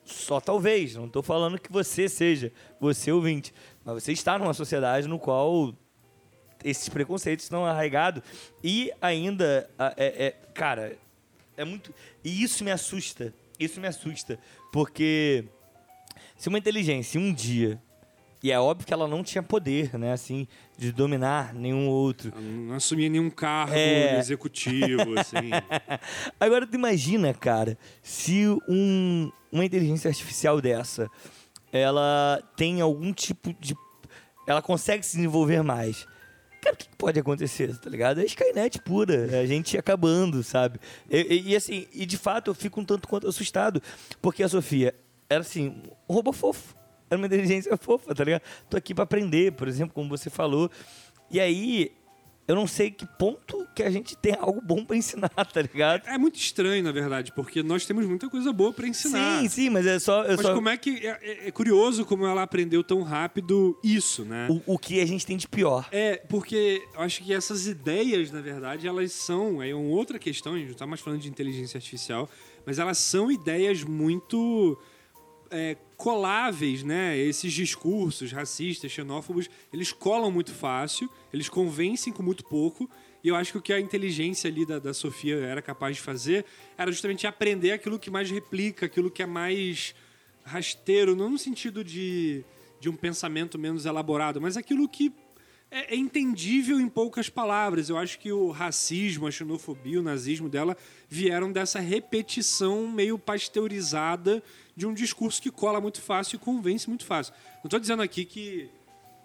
Só 0.03 0.39
talvez. 0.39 0.95
Não 0.95 1.05
estou 1.05 1.21
falando 1.21 1.59
que 1.59 1.71
você 1.71 2.07
seja, 2.09 2.51
você 2.80 3.11
ouvinte. 3.11 3.53
Mas 3.86 4.03
você 4.03 4.11
está 4.11 4.38
numa 4.39 4.53
sociedade 4.53 5.07
no 5.07 5.19
qual 5.19 5.73
esses 6.63 6.89
preconceitos 6.89 7.45
estão 7.45 7.65
arraigados. 7.65 8.23
E 8.63 8.91
ainda, 9.01 9.69
é, 9.97 10.28
é- 10.28 10.36
cara, 10.53 10.97
é 11.55 11.63
muito. 11.65 11.93
E 12.23 12.41
isso 12.41 12.63
me 12.63 12.71
assusta. 12.71 13.34
Isso 13.59 13.80
me 13.80 13.88
assusta. 13.88 14.39
Porque 14.71 15.45
se 16.38 16.47
uma 16.49 16.57
inteligência 16.57 17.19
um 17.19 17.34
dia. 17.34 17.82
E 18.43 18.51
é 18.51 18.59
óbvio 18.59 18.85
que 18.85 18.93
ela 18.93 19.07
não 19.07 19.23
tinha 19.23 19.41
poder, 19.41 19.97
né? 19.97 20.13
Assim, 20.13 20.47
de 20.77 20.91
dominar 20.91 21.53
nenhum 21.53 21.88
outro. 21.88 22.31
Ela 22.31 22.41
não 22.41 22.75
assumia 22.75 23.09
nenhum 23.09 23.29
cargo 23.29 23.73
É. 23.75 24.19
executivo, 24.19 25.19
assim. 25.19 25.49
Agora 26.39 26.65
tu 26.67 26.75
imagina, 26.75 27.33
cara, 27.33 27.77
se 28.01 28.45
um- 28.69 29.31
uma 29.51 29.65
inteligência 29.65 30.07
artificial 30.09 30.61
dessa, 30.61 31.09
ela 31.71 32.41
tem 32.55 32.79
algum 32.81 33.11
tipo 33.11 33.53
de... 33.59 33.75
Ela 34.47 34.61
consegue 34.61 35.03
se 35.05 35.17
desenvolver 35.17 35.61
mais. 35.63 36.05
Cara, 36.61 36.75
o 36.75 36.77
que 36.77 36.88
pode 36.97 37.19
acontecer, 37.19 37.75
tá 37.79 37.89
ligado? 37.89 38.19
É 38.21 38.25
Skynet 38.25 38.79
pura, 38.81 39.27
é 39.31 39.39
a 39.41 39.45
gente 39.45 39.77
acabando, 39.77 40.43
sabe? 40.43 40.79
E, 41.09 41.17
e- 41.21 41.49
e, 41.49 41.55
assim, 41.55 41.88
e 41.93 42.05
de 42.05 42.17
fato 42.17 42.49
eu 42.51 42.55
fico 42.55 42.79
um 42.81 42.85
tanto 42.85 43.07
quanto 43.07 43.27
assustado, 43.27 43.81
porque 44.21 44.43
a 44.43 44.47
Sofia 44.49 44.93
era 45.29 45.41
assim, 45.41 45.81
um 46.07 46.13
robô 46.13 46.31
fofo. 46.31 46.75
Era 47.09 47.17
uma 47.19 47.27
inteligência 47.27 47.75
fofa, 47.77 48.13
tá 48.13 48.23
ligado? 48.23 48.41
Tô 48.69 48.77
aqui 48.77 48.93
pra 48.93 49.03
aprender, 49.03 49.53
por 49.53 49.67
exemplo, 49.67 49.93
como 49.93 50.09
você 50.09 50.29
falou. 50.29 50.69
E 51.31 51.39
aí, 51.39 51.91
eu 52.47 52.55
não 52.55 52.65
sei 52.65 52.89
que 52.89 53.05
ponto 53.05 53.67
que 53.75 53.83
a 53.83 53.89
gente 53.91 54.15
tem 54.15 54.33
algo 54.39 54.61
bom 54.61 54.85
pra 54.85 54.95
ensinar, 54.95 55.27
tá 55.53 55.61
ligado? 55.61 56.07
É 56.07 56.17
muito 56.17 56.35
estranho, 56.37 56.81
na 56.81 56.91
verdade, 56.93 57.33
porque 57.33 57.61
nós 57.61 57.85
temos 57.85 58.05
muita 58.05 58.29
coisa 58.29 58.53
boa 58.53 58.71
pra 58.71 58.87
ensinar. 58.87 59.41
Sim, 59.41 59.49
sim, 59.49 59.69
mas 59.69 59.85
é 59.85 59.99
só. 59.99 60.23
É, 60.23 60.29
Mas 60.37 60.41
só 60.41 60.53
como 60.53 60.69
é 60.69 60.77
que. 60.77 61.05
É, 61.05 61.19
é- 61.21 61.47
é 61.49 61.51
curioso 61.51 62.05
como 62.05 62.25
ela 62.25 62.41
aprendeu 62.43 62.81
tão 62.83 63.03
rápido 63.03 63.77
isso, 63.83 64.23
né? 64.23 64.47
o, 64.49 64.75
o 64.75 64.79
que 64.79 65.01
a 65.01 65.05
gente 65.05 65.25
tem 65.25 65.35
de 65.35 65.47
pior. 65.47 65.87
É, 65.91 66.15
porque 66.29 66.81
eu 66.93 67.01
acho 67.01 67.21
que 67.23 67.33
essas 67.33 67.67
ideias, 67.67 68.31
na 68.31 68.39
verdade, 68.41 68.87
elas 68.87 69.11
são. 69.11 69.61
É 69.61 69.75
uma 69.75 69.89
outra 69.95 70.17
questão, 70.17 70.53
a 70.53 70.57
gente 70.57 70.69
não 70.69 70.75
tá 70.75 70.87
mais 70.87 71.01
falando 71.01 71.19
de 71.19 71.27
inteligência 71.29 71.77
artificial, 71.77 72.29
mas 72.65 72.79
elas 72.79 72.97
são 72.97 73.29
ideias 73.29 73.83
muito 73.83 74.77
é, 75.51 75.75
coláveis, 75.97 76.83
né? 76.83 77.17
Esses 77.17 77.51
discursos 77.51 78.31
racistas, 78.31 78.91
xenófobos, 78.91 79.49
eles 79.73 79.91
colam 79.91 80.31
muito 80.31 80.53
fácil, 80.53 81.09
eles 81.33 81.49
convencem 81.49 82.13
com 82.13 82.21
muito 82.21 82.45
pouco. 82.45 82.89
E 83.23 83.27
eu 83.27 83.35
acho 83.35 83.51
que 83.51 83.57
o 83.57 83.61
que 83.61 83.73
a 83.73 83.79
inteligência 83.79 84.47
ali 84.47 84.65
da, 84.65 84.77
da 84.77 84.93
Sofia 84.93 85.35
era 85.37 85.61
capaz 85.61 85.97
de 85.97 86.01
fazer 86.01 86.45
era 86.77 86.91
justamente 86.91 87.25
aprender 87.25 87.71
aquilo 87.71 87.97
que 87.97 88.11
mais 88.11 88.29
replica, 88.29 88.85
aquilo 88.85 89.09
que 89.09 89.23
é 89.23 89.25
mais 89.25 89.95
rasteiro, 90.45 91.15
não 91.15 91.31
no 91.31 91.37
sentido 91.37 91.83
de, 91.83 92.45
de 92.79 92.87
um 92.87 92.95
pensamento 92.95 93.57
menos 93.57 93.85
elaborado, 93.85 94.39
mas 94.39 94.55
aquilo 94.55 94.87
que 94.87 95.11
é, 95.69 95.95
é 95.95 95.97
entendível 95.97 96.79
em 96.79 96.87
poucas 96.87 97.27
palavras. 97.27 97.89
Eu 97.89 97.97
acho 97.97 98.19
que 98.19 98.31
o 98.31 98.51
racismo, 98.51 99.27
a 99.27 99.31
xenofobia, 99.31 99.99
o 99.99 100.03
nazismo 100.03 100.47
dela 100.47 100.77
vieram 101.09 101.51
dessa 101.51 101.79
repetição 101.79 102.87
meio 102.87 103.17
pasteurizada 103.17 104.41
de 104.78 104.86
um 104.86 104.93
discurso 104.93 105.41
que 105.41 105.49
cola 105.51 105.82
muito 105.82 105.99
fácil 105.99 106.36
e 106.36 106.39
convence 106.39 106.88
muito 106.88 107.03
fácil. 107.03 107.34
Não 107.55 107.65
estou 107.65 107.80
dizendo 107.80 108.03
aqui 108.03 108.23
que 108.23 108.69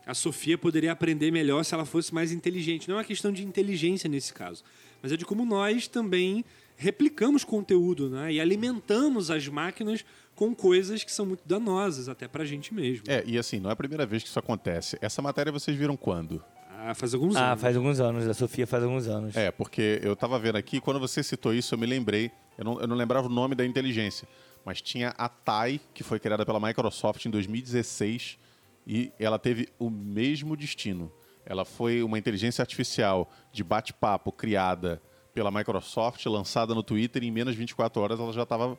a 0.06 0.14
Sofia 0.14 0.56
poderia 0.56 0.90
aprender 0.90 1.30
melhor 1.30 1.62
se 1.62 1.74
ela 1.74 1.84
fosse 1.84 2.12
mais 2.12 2.32
inteligente. 2.32 2.88
Não 2.88 2.96
é 2.96 2.98
uma 2.98 3.04
questão 3.04 3.30
de 3.30 3.44
inteligência 3.44 4.08
nesse 4.08 4.32
caso, 4.32 4.64
mas 5.02 5.12
é 5.12 5.16
de 5.16 5.26
como 5.26 5.44
nós 5.44 5.86
também 5.86 6.42
replicamos 6.76 7.44
conteúdo 7.44 8.08
né? 8.08 8.32
e 8.32 8.40
alimentamos 8.40 9.30
as 9.30 9.46
máquinas 9.46 10.04
com 10.34 10.54
coisas 10.54 11.04
que 11.04 11.12
são 11.12 11.26
muito 11.26 11.42
danosas, 11.46 12.08
até 12.08 12.26
pra 12.26 12.44
gente 12.46 12.72
mesmo. 12.72 13.04
É, 13.06 13.22
e 13.26 13.36
assim, 13.38 13.60
não 13.60 13.68
é 13.68 13.74
a 13.74 13.76
primeira 13.76 14.06
vez 14.06 14.22
que 14.22 14.30
isso 14.30 14.38
acontece. 14.38 14.96
Essa 15.02 15.20
matéria 15.20 15.52
vocês 15.52 15.76
viram 15.76 15.96
quando? 15.98 16.42
Ah, 16.84 16.94
faz 16.94 17.12
alguns 17.14 17.36
Ah, 17.36 17.50
anos. 17.50 17.60
faz 17.60 17.76
alguns 17.76 18.00
anos. 18.00 18.26
A 18.26 18.34
Sofia 18.34 18.66
faz 18.66 18.82
alguns 18.82 19.06
anos. 19.06 19.36
É, 19.36 19.52
porque 19.52 20.00
eu 20.02 20.16
tava 20.16 20.36
vendo 20.38 20.56
aqui, 20.56 20.80
quando 20.80 20.98
você 20.98 21.22
citou 21.22 21.54
isso, 21.54 21.74
eu 21.74 21.78
me 21.78 21.86
lembrei, 21.86 22.32
eu 22.58 22.64
não, 22.64 22.80
eu 22.80 22.86
não 22.88 22.96
lembrava 22.96 23.28
o 23.28 23.30
nome 23.30 23.54
da 23.54 23.64
inteligência, 23.64 24.26
mas 24.64 24.80
tinha 24.80 25.10
a 25.18 25.28
TAI, 25.28 25.80
que 25.92 26.02
foi 26.02 26.18
criada 26.18 26.44
pela 26.46 26.60
Microsoft 26.60 27.24
em 27.26 27.30
2016, 27.30 28.38
e 28.86 29.12
ela 29.18 29.38
teve 29.38 29.68
o 29.78 29.90
mesmo 29.90 30.56
destino. 30.56 31.12
Ela 31.44 31.64
foi 31.64 32.02
uma 32.02 32.18
inteligência 32.18 32.62
artificial 32.62 33.30
de 33.52 33.64
bate-papo 33.64 34.30
criada 34.30 35.02
pela 35.34 35.50
Microsoft, 35.50 36.24
lançada 36.26 36.74
no 36.74 36.82
Twitter, 36.82 37.22
e 37.22 37.26
em 37.26 37.30
menos 37.30 37.54
de 37.54 37.58
24 37.58 38.00
horas 38.00 38.20
ela 38.20 38.32
já 38.32 38.42
estava 38.42 38.78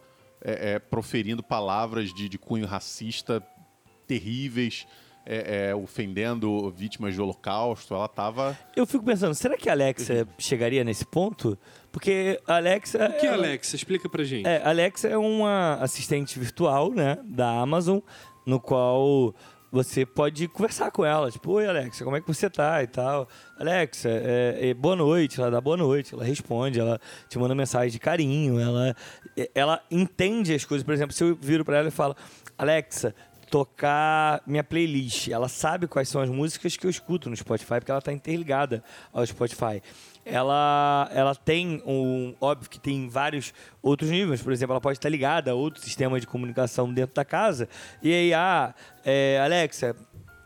proferindo 0.90 1.42
palavras 1.42 2.14
de, 2.14 2.28
de 2.28 2.38
cunho 2.38 2.66
racista 2.66 3.42
terríveis, 4.06 4.86
é, 5.26 5.70
é, 5.70 5.76
ofendendo 5.76 6.70
vítimas 6.72 7.16
do 7.16 7.24
holocausto. 7.24 7.94
Ela 7.94 8.06
estava... 8.06 8.58
Eu 8.76 8.86
fico 8.86 9.04
pensando, 9.06 9.34
será 9.34 9.56
que 9.58 9.70
a 9.70 9.74
Alexa 9.74 10.28
chegaria 10.38 10.84
nesse 10.84 11.06
ponto? 11.06 11.58
Porque 11.92 12.40
a 12.48 12.56
Alexa. 12.56 13.06
O 13.08 13.20
que, 13.20 13.26
ela- 13.28 13.38
Alexa? 13.38 13.76
Explica 13.76 14.10
pra 14.10 14.24
gente. 14.24 14.48
É, 14.48 14.62
a 14.64 14.70
Alexa 14.70 15.08
é 15.08 15.18
uma 15.18 15.76
assistente 15.76 16.38
virtual, 16.40 16.92
né, 16.92 17.18
da 17.24 17.50
Amazon, 17.62 18.00
no 18.46 18.60
qual 18.60 19.34
você 19.72 20.06
pode 20.06 20.48
conversar 20.48 20.92
com 20.92 21.04
ela, 21.04 21.32
tipo, 21.32 21.52
oi 21.54 21.66
Alexa, 21.66 22.04
como 22.04 22.16
é 22.16 22.22
que 22.22 22.28
você 22.28 22.48
tá 22.48 22.84
e 22.84 22.88
tal. 22.88 23.28
Alexa, 23.58 24.08
é, 24.08 24.70
é, 24.70 24.74
boa 24.76 24.96
noite, 24.96 25.42
ela 25.42 25.50
dá 25.50 25.60
boa 25.60 25.76
noite, 25.76 26.14
ela 26.14 26.24
responde, 26.24 26.80
ela 26.80 27.00
te 27.28 27.40
manda 27.40 27.56
mensagem 27.56 27.90
de 27.90 27.98
carinho, 28.00 28.60
ela, 28.60 28.96
é, 29.36 29.50
ela 29.56 29.82
entende 29.90 30.54
as 30.54 30.64
coisas. 30.64 30.86
Por 30.86 30.94
exemplo, 30.94 31.12
se 31.12 31.24
eu 31.24 31.36
viro 31.36 31.66
pra 31.66 31.78
ela 31.80 31.88
e 31.88 31.92
falo, 31.92 32.16
Alexa, 32.56 33.16
tocar 33.54 34.42
minha 34.48 34.64
playlist. 34.64 35.28
Ela 35.28 35.48
sabe 35.48 35.86
quais 35.86 36.10
são 36.10 36.20
as 36.20 36.28
músicas 36.28 36.76
que 36.76 36.88
eu 36.88 36.90
escuto 36.90 37.30
no 37.30 37.38
Spotify, 37.38 37.76
porque 37.76 37.92
ela 37.92 38.00
está 38.00 38.12
interligada 38.12 38.84
ao 39.14 39.24
Spotify. 39.28 39.80
Ela, 40.26 41.08
ela 41.14 41.36
tem 41.36 41.80
um. 41.86 42.34
Óbvio 42.42 42.68
que 42.68 42.80
tem 42.80 43.08
vários 43.08 43.54
outros 43.80 44.10
níveis. 44.10 44.42
Por 44.42 44.52
exemplo, 44.52 44.74
ela 44.74 44.82
pode 44.82 44.98
estar 44.98 45.08
ligada 45.08 45.52
a 45.52 45.54
outro 45.54 45.84
sistema 45.84 46.20
de 46.20 46.26
comunicação 46.26 46.92
dentro 46.92 47.14
da 47.14 47.24
casa. 47.24 47.70
E 48.02 48.12
aí, 48.12 48.34
ah, 48.34 48.74
é, 49.06 49.40
Alexa, 49.46 49.96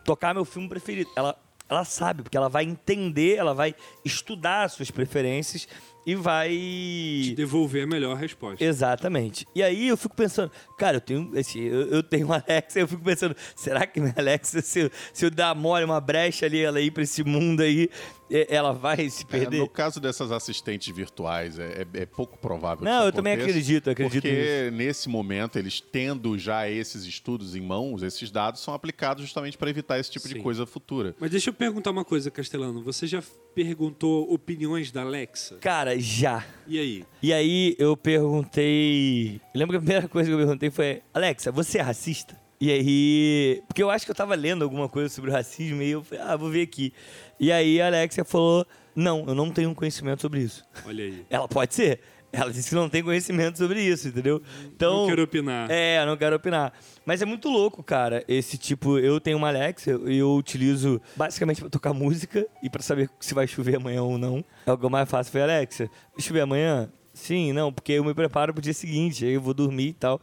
tocar 0.04 0.34
meu 0.34 0.44
filme 0.44 0.68
preferido. 0.68 1.10
Ela, 1.16 1.34
ela 1.70 1.86
sabe, 1.86 2.24
porque 2.24 2.36
ela 2.36 2.50
vai 2.50 2.66
entender, 2.66 3.38
ela 3.38 3.54
vai 3.54 3.74
estudar 4.04 4.64
as 4.64 4.74
suas 4.74 4.92
preferências 4.92 5.66
e 6.08 6.16
vai. 6.16 6.50
Te 6.50 7.36
devolver 7.36 7.84
a 7.84 7.88
melhor 7.88 8.16
resposta. 8.16 8.64
Exatamente. 8.64 9.46
E 9.54 9.62
aí 9.62 9.90
eu 9.90 9.98
fico 9.98 10.16
pensando, 10.16 10.50
cara, 10.78 10.96
eu 10.96 11.02
tenho 11.02 11.32
esse, 11.36 11.60
eu, 11.60 11.82
eu 11.90 12.02
tenho 12.02 12.32
Alexa, 12.32 12.80
eu 12.80 12.88
fico 12.88 13.04
pensando, 13.04 13.36
será 13.54 13.86
que 13.86 14.00
minha 14.00 14.14
Alexa, 14.18 14.62
se 14.62 14.80
eu, 14.80 14.92
se 15.12 15.26
eu 15.26 15.30
dar 15.30 15.54
mole 15.54 15.84
uma 15.84 16.00
brecha 16.00 16.46
ali, 16.46 16.62
ela 16.62 16.80
ir 16.80 16.92
pra 16.92 17.04
esse 17.04 17.26
mundo 17.26 17.62
aí, 17.62 17.90
ela 18.30 18.72
vai 18.74 19.10
se 19.10 19.24
É, 19.24 19.28
perder? 19.28 19.60
no 19.60 19.68
caso 19.70 20.00
dessas 20.00 20.32
assistentes 20.32 20.94
virtuais, 20.96 21.58
é, 21.60 21.86
é- 21.94 22.02
é 22.02 22.06
pouco 22.06 22.38
provável 22.38 22.80
que 22.80 22.84
Não, 22.86 23.00
isso 23.00 23.08
eu 23.08 23.12
também 23.12 23.34
acredito, 23.34 23.90
acredito 23.90 24.22
Porque 24.22 24.70
nesse 24.74 25.08
momento, 25.10 25.58
eles 25.58 25.80
tendo 25.82 26.38
já 26.38 26.70
esses 26.70 27.06
estudos 27.06 27.56
em 27.56 27.62
mãos, 27.62 28.04
esses 28.04 28.30
dados 28.32 28.62
são 28.62 28.74
aplicados 28.74 29.24
justamente 29.24 29.58
para 29.58 29.70
evitar 29.70 30.00
esse 30.00 30.12
tipo 30.12 30.28
de 30.28 30.36
Sim. 30.36 30.42
coisa 30.42 30.66
futura. 30.66 31.16
Mas 31.20 31.32
deixa 31.32 31.50
eu 31.50 31.54
perguntar 31.54 31.92
uma 31.92 32.04
coisa, 32.06 32.30
Castelano. 32.32 32.84
Você 32.84 33.08
já 33.08 33.24
perguntou 33.56 34.32
opiniões 34.34 34.92
da 34.92 35.02
Alexa? 35.02 35.58
Cara, 35.58 36.00
já. 36.00 36.46
E 36.68 36.80
aí? 36.80 37.06
E 37.22 37.34
aí 37.34 37.76
eu 37.80 37.96
perguntei. 37.98 39.40
Lembro 39.56 39.74
que 39.74 39.78
a 39.78 39.82
primeira 39.82 40.08
coisa 40.08 40.30
que 40.30 40.34
eu 40.34 40.38
perguntei 40.38 40.70
foi: 40.70 41.02
Alexa, 41.14 41.52
você 41.52 41.78
é 41.80 41.82
racista? 41.82 42.38
E 42.60 42.72
aí. 42.72 43.64
Porque 43.68 43.84
eu 43.84 43.90
acho 43.90 44.06
que 44.06 44.12
eu 44.12 44.16
tava 44.16 44.36
lendo 44.36 44.64
alguma 44.64 44.90
coisa 44.90 45.10
sobre 45.10 45.32
racismo 45.32 45.82
e 45.82 45.92
eu 45.92 46.04
falei, 46.04 46.24
ah, 46.24 46.36
vou 46.36 46.50
ver 46.50 46.64
aqui. 46.64 46.92
E 47.40 47.52
aí 47.52 47.80
a 47.82 47.88
Alexia 47.88 48.26
falou: 48.26 48.66
Não, 48.96 49.26
eu 49.28 49.36
não 49.36 49.52
tenho 49.52 49.74
conhecimento 49.76 50.22
sobre 50.22 50.42
isso. 50.42 50.64
Olha 50.86 51.04
aí. 51.04 51.26
Ela 51.30 51.48
pode 51.48 51.74
ser. 51.76 52.00
Ela 52.32 52.52
disse 52.52 52.70
que 52.70 52.76
não 52.76 52.90
tem 52.90 53.02
conhecimento 53.02 53.58
sobre 53.58 53.82
isso, 53.82 54.10
entendeu? 54.10 54.42
Então, 54.66 55.02
Não 55.02 55.08
quero 55.08 55.24
opinar. 55.24 55.72
É, 55.72 56.06
não 56.06 56.18
quero 56.18 56.36
opinar. 56.36 56.74
Mas 57.06 57.22
é 57.22 57.26
muito 57.26 57.48
louco, 57.50 57.82
cara. 57.82 58.24
Esse 58.28 58.58
tipo, 58.58 59.00
eu 59.00 59.20
tenho 59.20 59.38
uma 59.38 59.48
Alexa 59.48 60.00
e 60.06 60.18
eu 60.18 60.36
utilizo 60.36 61.02
basicamente 61.16 61.62
pra 61.62 61.70
tocar 61.70 61.94
música 61.94 62.46
e 62.62 62.70
pra 62.70 62.82
saber 62.82 63.10
se 63.20 63.34
vai 63.34 63.48
chover 63.48 63.78
amanhã 63.78 64.04
ou 64.04 64.18
não. 64.18 64.44
É 64.66 64.72
o 64.72 64.78
que 64.78 64.86
eu 64.86 64.90
mais 64.90 65.10
faço 65.10 65.32
foi 65.32 65.42
Alexa. 65.42 65.90
Chover 66.20 66.42
amanhã? 66.42 66.92
Sim, 67.14 67.54
não, 67.54 67.72
porque 67.72 67.94
eu 67.94 68.04
me 68.04 68.14
preparo 68.14 68.54
pro 68.54 68.62
dia 68.62 68.74
seguinte, 68.74 69.26
aí 69.26 69.32
eu 69.34 69.42
vou 69.42 69.54
dormir 69.54 69.88
e 69.88 69.94
tal. 69.94 70.22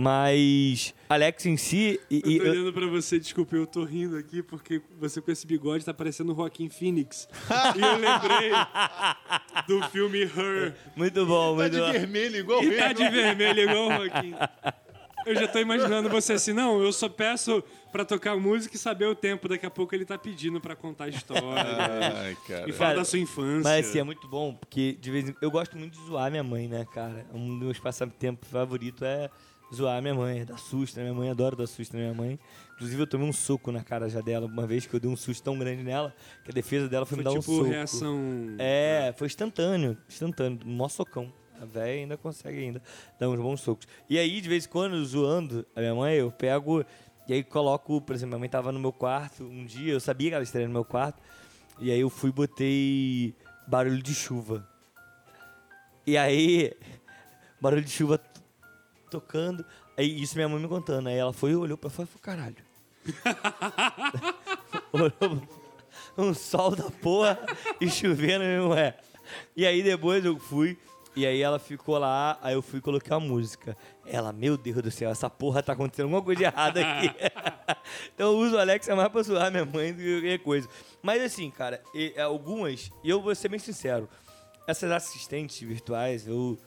Mas 0.00 0.94
Alexa 1.08 1.48
em 1.48 1.56
si. 1.56 2.00
E, 2.08 2.22
e 2.24 2.36
Eu 2.36 2.40
tô 2.40 2.44
eu- 2.46 2.50
olhando 2.52 2.72
pra 2.72 2.86
você, 2.86 3.18
desculpa, 3.18 3.56
eu 3.56 3.66
tô 3.66 3.82
rindo 3.84 4.16
aqui 4.16 4.42
porque 4.44 4.80
você 4.98 5.20
com 5.20 5.30
esse 5.32 5.44
bigode 5.44 5.84
tá 5.84 5.92
parecendo 5.92 6.32
o 6.32 6.36
Joaquim 6.36 6.68
Phoenix. 6.68 7.28
e 7.76 7.80
eu 7.80 7.96
lembrei 7.96 8.50
do 9.66 9.82
filme 9.90 10.22
Her. 10.22 10.74
muito 10.94 11.26
bom, 11.26 11.50
Tá 11.56 11.62
muito 11.62 11.72
de 11.74 11.80
bom. 11.80 11.92
vermelho 11.92 12.36
igual 12.36 12.62
E 12.62 12.76
tá 12.76 12.90
eu. 12.90 12.94
de 12.94 13.08
vermelho 13.08 13.60
igual 13.70 13.88
o 13.88 13.92
Joaquim. 13.96 14.34
Eu 15.26 15.34
já 15.34 15.48
tô 15.48 15.58
imaginando 15.58 16.08
você 16.08 16.34
assim, 16.34 16.52
não, 16.52 16.80
eu 16.80 16.92
só 16.92 17.08
peço 17.08 17.62
pra 17.90 18.04
tocar 18.04 18.36
música 18.36 18.76
e 18.76 18.78
saber 18.78 19.06
o 19.06 19.14
tempo. 19.16 19.48
Daqui 19.48 19.66
a 19.66 19.70
pouco 19.70 19.94
ele 19.94 20.04
tá 20.04 20.16
pedindo 20.16 20.60
pra 20.60 20.76
contar 20.76 21.04
a 21.04 21.08
história. 21.08 21.52
Ai, 21.52 22.36
cara. 22.46 22.70
e 22.70 22.72
falar 22.72 22.90
Cara, 22.90 22.98
da 23.00 23.04
sua 23.04 23.18
infância. 23.18 23.62
Mas 23.68 23.88
assim, 23.88 23.98
é 23.98 24.04
muito 24.04 24.26
bom, 24.28 24.54
porque 24.54 24.96
de 24.98 25.10
vez 25.10 25.28
em 25.28 25.34
eu 25.42 25.50
gosto 25.50 25.76
muito 25.76 25.98
de 25.98 26.06
zoar 26.06 26.30
minha 26.30 26.44
mãe, 26.44 26.68
né, 26.68 26.86
cara? 26.94 27.26
Um 27.34 27.48
dos 27.48 27.58
meus 27.58 27.78
passatempos 27.80 28.48
favoritos 28.48 29.02
é 29.02 29.28
zoar 29.74 30.00
minha 30.00 30.14
mãe, 30.14 30.44
dar 30.44 30.58
susto, 30.58 30.96
né? 30.96 31.02
Minha 31.04 31.14
mãe 31.14 31.30
adora 31.30 31.54
dar 31.56 31.66
susto 31.66 31.92
na 31.94 32.00
minha 32.00 32.14
mãe. 32.14 32.38
Inclusive, 32.74 33.02
eu 33.02 33.06
tomei 33.06 33.28
um 33.28 33.32
soco 33.32 33.70
na 33.72 33.82
cara 33.82 34.08
já 34.08 34.20
dela 34.20 34.46
uma 34.46 34.66
vez 34.66 34.86
que 34.86 34.94
eu 34.94 35.00
dei 35.00 35.10
um 35.10 35.16
susto 35.16 35.42
tão 35.42 35.58
grande 35.58 35.82
nela 35.82 36.14
que 36.44 36.50
a 36.50 36.54
defesa 36.54 36.88
dela 36.88 37.04
foi, 37.04 37.16
Foi 37.16 37.24
me 37.24 37.24
dar 37.34 37.40
tipo 37.40 37.52
um 37.52 37.56
soco. 37.56 37.68
reação. 37.68 38.18
É, 38.58 39.12
foi 39.16 39.26
instantâneo, 39.26 39.96
instantâneo, 40.08 40.60
mó 40.64 40.88
socão. 40.88 41.32
A 41.60 41.64
véia 41.64 42.02
ainda 42.02 42.16
consegue 42.16 42.58
ainda 42.58 42.80
dar 43.18 43.28
uns 43.28 43.40
bons 43.40 43.60
socos. 43.60 43.86
E 44.08 44.16
aí, 44.16 44.40
de 44.40 44.48
vez 44.48 44.64
em 44.64 44.68
quando, 44.68 45.04
zoando 45.04 45.66
a 45.74 45.80
minha 45.80 45.94
mãe, 45.94 46.14
eu 46.14 46.30
pego 46.30 46.84
e 47.26 47.32
aí 47.34 47.42
coloco, 47.42 48.00
por 48.00 48.14
exemplo, 48.14 48.30
minha 48.30 48.38
mãe 48.38 48.48
tava 48.48 48.70
no 48.72 48.78
meu 48.80 48.92
quarto 48.92 49.42
um 49.44 49.66
dia, 49.66 49.92
eu 49.92 50.00
sabia 50.00 50.30
que 50.30 50.34
ela 50.34 50.44
estaria 50.44 50.66
no 50.66 50.72
meu 50.72 50.84
quarto, 50.84 51.20
e 51.78 51.90
aí 51.90 52.00
eu 52.00 52.08
fui 52.08 52.30
e 52.30 52.32
botei 52.32 53.34
barulho 53.66 54.02
de 54.02 54.14
chuva. 54.14 54.66
E 56.06 56.16
aí, 56.16 56.72
barulho 57.60 57.82
de 57.82 57.90
chuva 57.90 58.18
tocando, 59.08 59.64
aí 59.96 60.20
isso 60.22 60.34
minha 60.36 60.48
mãe 60.48 60.60
me 60.60 60.68
contando. 60.68 61.08
Aí 61.08 61.16
ela 61.16 61.32
foi 61.32 61.54
olhou 61.54 61.76
pra 61.76 61.90
fora 61.90 62.08
e 62.08 62.12
falou, 62.12 62.22
caralho. 62.22 62.68
olhou 64.92 65.42
um 66.16 66.34
sol 66.34 66.74
da 66.74 66.90
porra 66.90 67.38
e 67.80 67.88
chovendo 67.88 68.44
mesmo 68.44 68.74
é. 68.74 68.96
E 69.56 69.66
aí 69.66 69.82
depois 69.82 70.24
eu 70.24 70.38
fui, 70.38 70.78
e 71.14 71.26
aí 71.26 71.40
ela 71.42 71.58
ficou 71.58 71.98
lá, 71.98 72.38
aí 72.42 72.54
eu 72.54 72.62
fui 72.62 72.80
coloquei 72.80 73.14
a 73.14 73.20
música. 73.20 73.76
Ela, 74.06 74.32
meu 74.32 74.56
Deus 74.56 74.82
do 74.82 74.90
céu, 74.90 75.10
essa 75.10 75.28
porra 75.28 75.62
tá 75.62 75.72
acontecendo 75.72 76.04
alguma 76.04 76.22
coisa 76.22 76.38
de 76.38 76.44
errada 76.44 76.80
aqui. 76.80 77.10
então 78.14 78.32
eu 78.32 78.38
uso 78.38 78.56
o 78.56 78.58
Alexa 78.58 78.94
mais 78.96 79.08
pra 79.10 79.22
zoar 79.22 79.50
minha 79.50 79.64
mãe 79.64 79.92
do 79.92 79.98
que 79.98 80.12
qualquer 80.20 80.38
coisa. 80.38 80.68
Mas 81.02 81.22
assim, 81.22 81.50
cara, 81.50 81.82
e- 81.94 82.18
algumas, 82.18 82.90
e 83.04 83.10
eu 83.10 83.20
vou 83.20 83.34
ser 83.34 83.48
bem 83.48 83.58
sincero, 83.58 84.08
essas 84.66 84.90
assistentes 84.90 85.58
virtuais, 85.60 86.26
eu, 86.26 86.58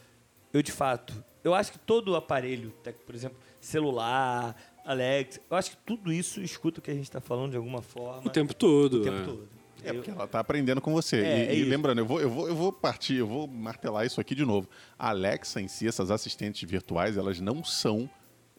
eu 0.53 0.61
de 0.61 0.71
fato, 0.71 1.13
eu 1.43 1.53
acho 1.53 1.71
que 1.71 1.79
todo 1.79 2.15
aparelho, 2.15 2.73
por 3.05 3.15
exemplo, 3.15 3.37
celular, 3.59 4.55
Alexa, 4.85 5.41
eu 5.49 5.57
acho 5.57 5.71
que 5.71 5.77
tudo 5.85 6.11
isso 6.11 6.41
escuta 6.41 6.79
o 6.79 6.81
que 6.81 6.91
a 6.91 6.93
gente 6.93 7.09
tá 7.09 7.21
falando 7.21 7.51
de 7.51 7.57
alguma 7.57 7.81
forma. 7.81 8.23
O 8.25 8.29
tempo 8.29 8.53
todo. 8.53 8.95
o 8.95 9.03
tempo 9.03 9.17
é. 9.17 9.25
todo. 9.25 9.49
É 9.83 9.89
Eu- 9.89 9.95
porque 9.95 10.11
ela 10.11 10.27
tá 10.27 10.39
aprendendo 10.39 10.79
com 10.79 10.91
você. 10.93 11.17
É, 11.17 11.21
e 11.21 11.49
é 11.49 11.55
e 11.55 11.63
lembrando, 11.63 11.99
eu 11.99 12.05
vou, 12.05 12.21
eu, 12.21 12.29
vou, 12.29 12.47
eu 12.47 12.55
vou 12.55 12.71
partir, 12.71 13.15
eu 13.15 13.27
vou 13.27 13.47
martelar 13.47 14.05
isso 14.05 14.21
aqui 14.21 14.35
de 14.35 14.45
novo. 14.45 14.69
A 14.97 15.09
Alexa 15.09 15.59
em 15.59 15.67
si, 15.67 15.87
essas 15.87 16.11
assistentes 16.11 16.67
virtuais, 16.69 17.17
elas 17.17 17.39
não 17.39 17.63
são 17.63 18.09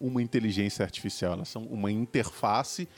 uma 0.02 0.20
inteligência 0.20 0.82
artificial, 0.84 1.34
elas 1.34 1.48
são 1.48 1.62
uma 1.62 1.88
interface 1.90 2.88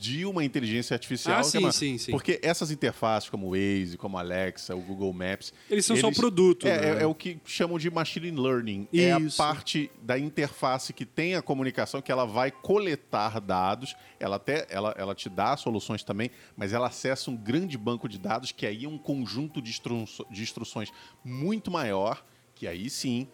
de 0.00 0.24
uma 0.24 0.44
inteligência 0.44 0.94
artificial. 0.94 1.38
Ah, 1.38 1.40
é 1.40 1.42
sim, 1.42 1.58
uma- 1.58 1.72
sim, 1.72 1.98
sim. 1.98 2.12
Porque 2.12 2.38
essas 2.44 2.70
interfaces, 2.70 3.28
como 3.28 3.48
o 3.48 3.50
Waze, 3.50 3.96
como 3.98 4.16
a 4.16 4.20
Alexa, 4.20 4.72
o 4.76 4.80
Google 4.80 5.12
Maps... 5.12 5.52
Eles 5.68 5.84
são 5.84 5.96
só 5.96 6.12
produto, 6.12 6.68
É, 6.68 6.80
né? 6.80 7.00
é- 7.00 7.02
é 7.02 7.06
o 7.06 7.14
que 7.14 7.40
chamam 7.44 7.76
de 7.76 7.90
machine 7.90 8.30
learning. 8.30 8.86
É 8.94 9.12
a 9.12 9.18
Isso. 9.18 9.36
parte 9.36 9.90
da 10.00 10.16
interface 10.16 10.92
que 10.92 11.04
tem 11.04 11.34
a 11.34 11.42
comunicação, 11.42 12.00
que 12.00 12.12
ela 12.12 12.24
vai 12.24 12.52
coletar 12.52 13.40
dados, 13.40 13.96
ela 14.20 14.36
até 14.36 14.64
ela, 14.70 14.94
ela 14.96 15.12
te 15.12 15.28
dá 15.28 15.56
soluções 15.56 16.04
também, 16.04 16.30
mas 16.56 16.72
ela 16.72 16.86
acessa 16.86 17.32
um 17.32 17.36
grande 17.36 17.76
banco 17.76 18.08
de 18.08 18.16
dados, 18.16 18.52
que 18.52 18.64
aí 18.64 18.84
é 18.84 18.88
um 18.88 18.96
conjunto 18.96 19.60
de, 19.60 19.70
instru 19.70 20.04
de 20.30 20.40
instruções 20.42 20.92
muito 21.24 21.68
maior, 21.68 22.24
que 22.54 22.68
aí 22.68 22.88
sim 22.88 23.26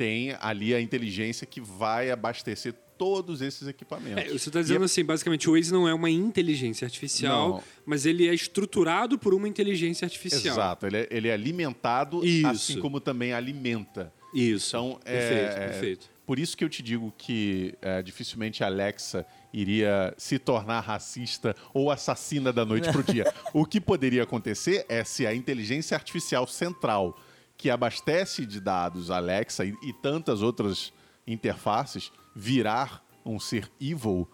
tem 0.00 0.34
ali 0.40 0.74
a 0.74 0.80
inteligência 0.80 1.46
que 1.46 1.60
vai 1.60 2.10
abastecer 2.10 2.72
todos 2.96 3.42
esses 3.42 3.68
equipamentos. 3.68 4.24
É, 4.24 4.28
você 4.28 4.48
está 4.48 4.60
E 4.60 4.62
dizendo 4.62 4.80
é- 4.80 4.84
assim, 4.86 5.04
basicamente, 5.04 5.48
o 5.50 5.52
Waze 5.52 5.70
não 5.70 5.86
é 5.86 5.92
uma 5.92 6.08
inteligência 6.08 6.86
artificial, 6.86 7.48
Não. 7.50 7.62
mas 7.84 8.06
ele 8.06 8.26
é 8.26 8.32
estruturado 8.32 9.18
por 9.18 9.34
uma 9.34 9.46
inteligência 9.46 10.06
artificial. 10.06 10.54
Exato, 10.54 10.86
ele 10.86 10.96
é, 10.96 11.08
ele 11.10 11.28
é 11.28 11.34
alimentado, 11.34 12.24
Isso. 12.24 12.46
assim 12.46 12.80
como 12.80 12.98
também 12.98 13.34
alimenta. 13.34 14.10
Isso. 14.34 14.74
Então, 14.74 14.98
perfeito, 15.04 15.52
é, 15.52 15.66
perfeito. 15.68 16.10
Por 16.24 16.38
isso 16.38 16.56
que 16.56 16.64
eu 16.64 16.68
te 16.70 16.82
digo 16.82 17.12
que 17.18 17.74
é, 17.82 18.00
dificilmente 18.00 18.64
a 18.64 18.68
Alexa 18.68 19.26
iria 19.52 20.14
se 20.16 20.38
tornar 20.38 20.80
racista 20.80 21.54
ou 21.74 21.90
assassina 21.90 22.50
da 22.50 22.64
noite 22.64 22.90
pro 22.90 23.02
dia. 23.02 23.30
O 23.52 23.66
que 23.66 23.80
poderia 23.82 24.22
acontecer 24.22 24.86
é 24.88 25.04
se 25.04 25.26
a 25.26 25.34
inteligência 25.34 25.94
artificial 25.94 26.46
central 26.46 27.18
que 27.60 27.68
abastece 27.68 28.46
de 28.46 28.58
dados 28.58 29.10
a 29.10 29.16
Alexa 29.18 29.66
e, 29.66 29.74
e 29.82 29.92
tantas 29.92 30.40
outras 30.40 30.94
interfaces 31.26 32.10
virar 32.34 33.04
um 33.24 33.38
ser 33.38 33.70
evil, 33.78 34.26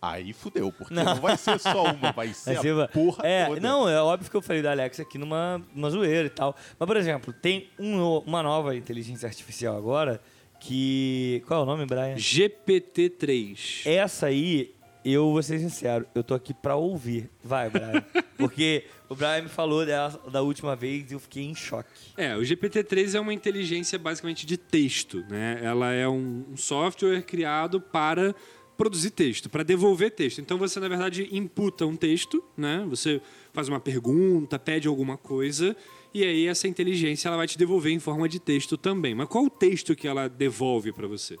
aí 0.00 0.32
fudeu, 0.32 0.72
porque 0.72 0.92
não, 0.92 1.04
Não. 1.04 1.14
vai 1.14 1.36
ser 1.36 1.60
só 1.60 1.84
uma, 1.84 2.10
vai 2.12 2.34
ser 2.34 2.56
Mas 2.56 2.66
a 2.66 2.88
porra 2.88 3.24
é, 3.24 3.46
toda. 3.46 3.60
Não, 3.60 3.88
é 3.88 4.02
óbvio 4.02 4.28
que 4.28 4.36
eu 4.36 4.42
falei 4.42 4.62
da 4.62 4.72
Alexa 4.72 5.02
aqui 5.02 5.16
numa, 5.16 5.62
numa 5.72 5.90
zoeira 5.90 6.26
e 6.26 6.30
tal. 6.30 6.56
Mas, 6.76 6.84
por 6.84 6.96
exemplo, 6.96 7.32
tem 7.32 7.70
um 7.78 8.18
uma 8.18 8.42
nova 8.42 8.74
inteligência 8.74 9.28
artificial 9.28 9.76
agora 9.76 10.20
que. 10.58 11.40
Qual 11.46 11.60
é 11.60 11.62
o 11.62 11.66
nome, 11.66 11.86
Brian? 11.86 12.16
GPT-3. 12.16 13.86
Essa 13.86 14.26
aí, 14.26 14.74
eu 15.04 15.30
vou 15.30 15.42
ser 15.42 15.60
sincero, 15.60 16.04
eu 16.16 16.24
tô 16.24 16.34
aqui 16.34 16.52
pra 16.52 16.74
ouvir. 16.74 17.30
Vai, 17.44 17.70
Brian. 17.70 18.04
Porque 18.36 18.84
o 19.08 19.14
Brian 19.14 19.42
me 19.42 19.48
falou 19.48 19.84
dela 19.84 20.20
da 20.30 20.42
última 20.42 20.74
vez 20.74 21.10
e 21.10 21.14
eu 21.14 21.20
fiquei 21.20 21.44
em 21.44 21.54
choque. 21.54 21.88
É, 22.16 22.36
o 22.36 22.40
GPT-3 22.40 23.14
é 23.14 23.20
uma 23.20 23.32
inteligência 23.32 23.98
basicamente 23.98 24.46
de 24.46 24.56
texto, 24.56 25.24
né? 25.28 25.60
Ela 25.62 25.92
é 25.92 26.08
um, 26.08 26.44
um 26.52 26.56
software 26.56 27.22
criado 27.22 27.80
para 27.80 28.34
produzir 28.76 29.10
texto, 29.10 29.48
para 29.48 29.62
devolver 29.62 30.10
texto. 30.10 30.40
Então 30.40 30.58
você, 30.58 30.80
na 30.80 30.88
verdade, 30.88 31.28
imputa 31.30 31.86
um 31.86 31.96
texto, 31.96 32.42
né? 32.56 32.84
Você 32.88 33.20
faz 33.52 33.68
uma 33.68 33.78
pergunta, 33.78 34.58
pede 34.58 34.88
alguma 34.88 35.16
coisa, 35.16 35.76
e 36.12 36.24
aí 36.24 36.46
essa 36.46 36.66
inteligência 36.66 37.28
ela 37.28 37.36
vai 37.36 37.46
te 37.46 37.56
devolver 37.56 37.92
em 37.92 38.00
forma 38.00 38.28
de 38.28 38.40
texto 38.40 38.76
também. 38.76 39.14
Mas 39.14 39.28
qual 39.28 39.44
o 39.44 39.50
texto 39.50 39.94
que 39.94 40.08
ela 40.08 40.28
devolve 40.28 40.92
para 40.92 41.06
você? 41.06 41.36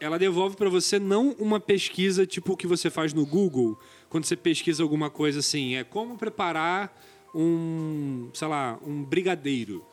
Ela 0.00 0.18
devolve 0.18 0.56
para 0.56 0.68
você 0.68 0.98
não 0.98 1.30
uma 1.38 1.58
pesquisa 1.58 2.26
tipo 2.26 2.52
o 2.52 2.56
que 2.56 2.66
você 2.66 2.90
faz 2.90 3.12
no 3.12 3.24
Google, 3.24 3.78
quando 4.08 4.24
você 4.24 4.36
pesquisa 4.36 4.82
alguma 4.82 5.10
coisa 5.10 5.40
assim, 5.40 5.74
é 5.74 5.84
como 5.84 6.16
preparar 6.16 6.96
um, 7.34 8.30
sei 8.32 8.48
lá, 8.48 8.78
um 8.84 9.02
brigadeiro. 9.02 9.84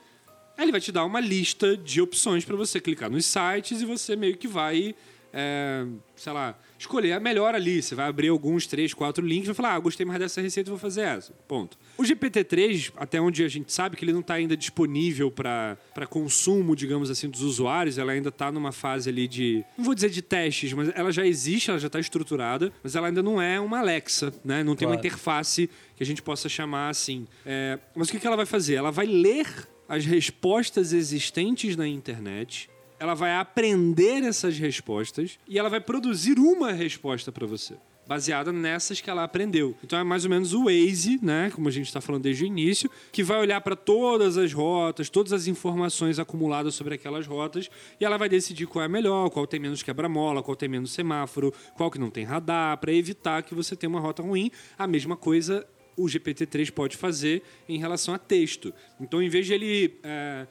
Aí 0.57 0.65
ele 0.65 0.71
vai 0.71 0.81
te 0.81 0.91
dar 0.91 1.03
uma 1.03 1.19
lista 1.19 1.75
de 1.75 2.01
opções 2.01 2.45
para 2.45 2.55
você 2.55 2.79
clicar 2.79 3.09
nos 3.09 3.25
sites 3.25 3.81
e 3.81 3.85
você 3.85 4.15
meio 4.15 4.37
que 4.37 4.47
vai, 4.47 4.95
é, 5.31 5.85
sei 6.15 6.31
lá, 6.31 6.57
escolher 6.83 7.13
a 7.13 7.19
melhor 7.19 7.55
ali. 7.55 7.81
Você 7.81 7.95
vai 7.95 8.07
abrir 8.07 8.27
alguns, 8.29 8.67
três, 8.67 8.93
quatro 8.93 9.25
links 9.25 9.45
e 9.45 9.47
vai 9.47 9.55
falar, 9.55 9.73
ah, 9.75 9.79
gostei 9.79 10.05
mais 10.05 10.19
dessa 10.19 10.41
receita, 10.41 10.69
vou 10.69 10.79
fazer 10.79 11.01
essa. 11.01 11.33
Ponto. 11.47 11.77
O 11.97 12.03
GPT-3, 12.03 12.91
até 12.95 13.19
onde 13.19 13.43
a 13.43 13.47
gente 13.47 13.71
sabe 13.73 13.95
que 13.95 14.03
ele 14.05 14.13
não 14.13 14.19
está 14.19 14.35
ainda 14.35 14.55
disponível 14.55 15.31
para 15.31 15.77
consumo, 16.09 16.75
digamos 16.75 17.09
assim, 17.09 17.29
dos 17.29 17.41
usuários, 17.41 17.97
ela 17.97 18.11
ainda 18.11 18.29
está 18.29 18.51
numa 18.51 18.71
fase 18.71 19.09
ali 19.09 19.27
de, 19.27 19.63
não 19.77 19.85
vou 19.85 19.95
dizer 19.95 20.09
de 20.09 20.21
testes, 20.21 20.73
mas 20.73 20.91
ela 20.95 21.11
já 21.11 21.25
existe, 21.25 21.69
ela 21.69 21.79
já 21.79 21.87
está 21.87 21.99
estruturada, 21.99 22.71
mas 22.83 22.95
ela 22.95 23.07
ainda 23.07 23.23
não 23.23 23.41
é 23.41 23.59
uma 23.59 23.79
Alexa, 23.79 24.33
né? 24.43 24.63
Não 24.63 24.75
tem 24.75 24.87
uma 24.87 24.93
Claro. 24.95 25.07
interface 25.07 25.69
que 25.95 26.03
a 26.03 26.05
gente 26.05 26.21
possa 26.21 26.47
chamar 26.47 26.89
assim. 26.89 27.27
É, 27.45 27.79
mas 27.95 28.07
o 28.09 28.11
que 28.11 28.19
que 28.19 28.27
ela 28.27 28.35
vai 28.35 28.45
fazer? 28.45 28.75
Ela 28.75 28.91
vai 28.91 29.05
ler 29.05 29.47
as 29.87 30.05
respostas 30.05 30.93
existentes 30.93 31.75
na 31.75 31.87
internet, 31.87 32.69
ela 33.03 33.15
vai 33.15 33.35
aprender 33.35 34.23
essas 34.23 34.57
respostas 34.57 35.37
e 35.45 35.59
ela 35.59 35.67
vai 35.67 35.81
produzir 35.81 36.39
uma 36.39 36.71
resposta 36.71 37.33
para 37.33 37.45
você. 37.45 37.75
baseada 38.07 38.51
nessas 38.51 38.99
que 38.99 39.09
ela 39.09 39.23
aprendeu. 39.23 39.75
Então 39.83 39.97
é 39.97 40.03
mais 40.03 40.25
ou 40.25 40.29
menos 40.29 40.53
o 40.53 40.65
Waze, 40.65 41.19
né, 41.21 41.49
como 41.53 41.69
a 41.69 41.71
gente 41.71 41.87
está 41.87 42.01
falando 42.01 42.23
desde 42.23 42.43
o 42.43 42.47
início, 42.47 42.89
que 43.13 43.23
vai 43.23 43.39
olhar 43.39 43.59
para 43.61 43.77
todas 43.77 44.37
as 44.37 44.51
rotas, 44.51 45.09
todas 45.09 45.31
as 45.31 45.47
informações 45.47 46.19
acumuladas 46.19 46.75
sobre 46.75 46.95
aquelas 46.95 47.25
rotas 47.27 47.69
e 47.99 48.05
ela 48.05 48.17
vai 48.17 48.27
decidir 48.27 48.67
qual 48.67 48.83
é 48.83 48.87
melhor, 48.89 49.29
qual 49.29 49.47
tem 49.47 49.59
menos 49.59 49.83
quebra-mola, 49.83 50.43
qual 50.43 50.55
tem 50.55 50.67
menos 50.67 50.91
semáforo, 50.91 51.53
qual 51.75 51.89
que 51.89 51.99
não 51.99 52.09
tem 52.09 52.23
radar, 52.25 52.77
para 52.77 52.91
evitar 52.91 53.43
que 53.43 53.55
você 53.55 53.75
tenha 53.75 53.89
uma 53.89 54.01
rota 54.01 54.21
ruim. 54.21 54.49
A 54.77 54.87
mesma 54.87 55.17
coisa 55.17 55.65
o 55.95 56.05
GPT-3 56.05 56.71
pode 56.71 56.97
fazer 56.97 57.43
em 57.67 57.77
relação 57.77 58.13
a 58.13 58.17
texto. 58.17 58.73
Então, 58.99 59.21
em 59.21 59.29
vez 59.29 59.45
de 59.45 59.53
ele 59.53 59.99
é, 60.03 60.47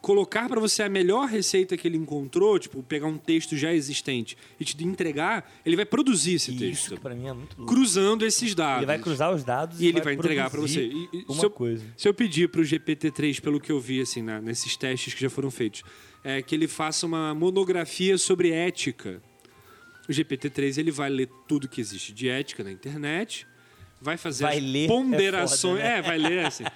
colocar 0.00 0.48
para 0.48 0.58
você 0.60 0.82
a 0.82 0.88
melhor 0.88 1.28
receita 1.28 1.76
que 1.76 1.86
ele 1.86 1.96
encontrou, 1.96 2.58
tipo, 2.58 2.82
pegar 2.82 3.06
um 3.06 3.18
texto 3.18 3.56
já 3.56 3.72
existente 3.72 4.36
e 4.58 4.64
te 4.64 4.82
entregar, 4.84 5.50
ele 5.64 5.76
vai 5.76 5.84
produzir 5.84 6.34
esse 6.34 6.50
Isso 6.50 6.58
texto. 6.60 6.94
que 6.94 7.00
pra 7.00 7.14
mim 7.14 7.28
é 7.28 7.32
muito 7.32 7.56
louco. 7.58 7.72
Cruzando 7.72 8.24
esses 8.24 8.54
dados. 8.54 8.78
Ele 8.78 8.86
vai 8.86 8.98
cruzar 8.98 9.32
os 9.34 9.44
dados 9.44 9.80
E 9.80 9.86
ele 9.86 10.00
vai 10.00 10.14
entregar 10.14 10.48
para 10.50 10.60
você. 10.60 10.84
E- 10.86 11.08
e 11.12 11.24
uma 11.28 11.38
se 11.40 11.44
eu- 11.46 11.50
coisa. 11.50 11.84
Se 11.96 12.08
eu 12.08 12.14
pedir 12.14 12.48
para 12.48 12.60
o 12.60 12.64
GPT-3, 12.64 13.40
pelo 13.40 13.60
que 13.60 13.70
eu 13.70 13.78
vi 13.78 14.00
assim, 14.00 14.22
na- 14.22 14.40
nesses 14.40 14.76
testes 14.76 15.12
que 15.14 15.20
já 15.20 15.28
foram 15.30 15.50
feitos, 15.50 15.82
é 16.24 16.40
que 16.42 16.54
ele 16.54 16.66
faça 16.66 17.04
uma 17.06 17.34
monografia 17.34 18.16
sobre 18.18 18.50
ética. 18.50 19.22
O 20.08 20.12
GPT-3 20.12 20.78
ele 20.78 20.90
vai 20.90 21.08
ler 21.10 21.28
tudo 21.46 21.68
que 21.68 21.80
existe 21.80 22.12
de 22.12 22.28
ética 22.28 22.64
na 22.64 22.72
internet, 22.72 23.46
vai 24.00 24.16
fazer 24.16 24.44
Vai 24.44 24.58
ler 24.60 24.86
é 24.86 24.88
ponderações. 24.88 25.60
foda, 25.78 25.82
né? 25.90 25.98
É, 25.98 26.02
vai 26.02 26.18
ler 26.18 26.46
assim. 26.46 26.64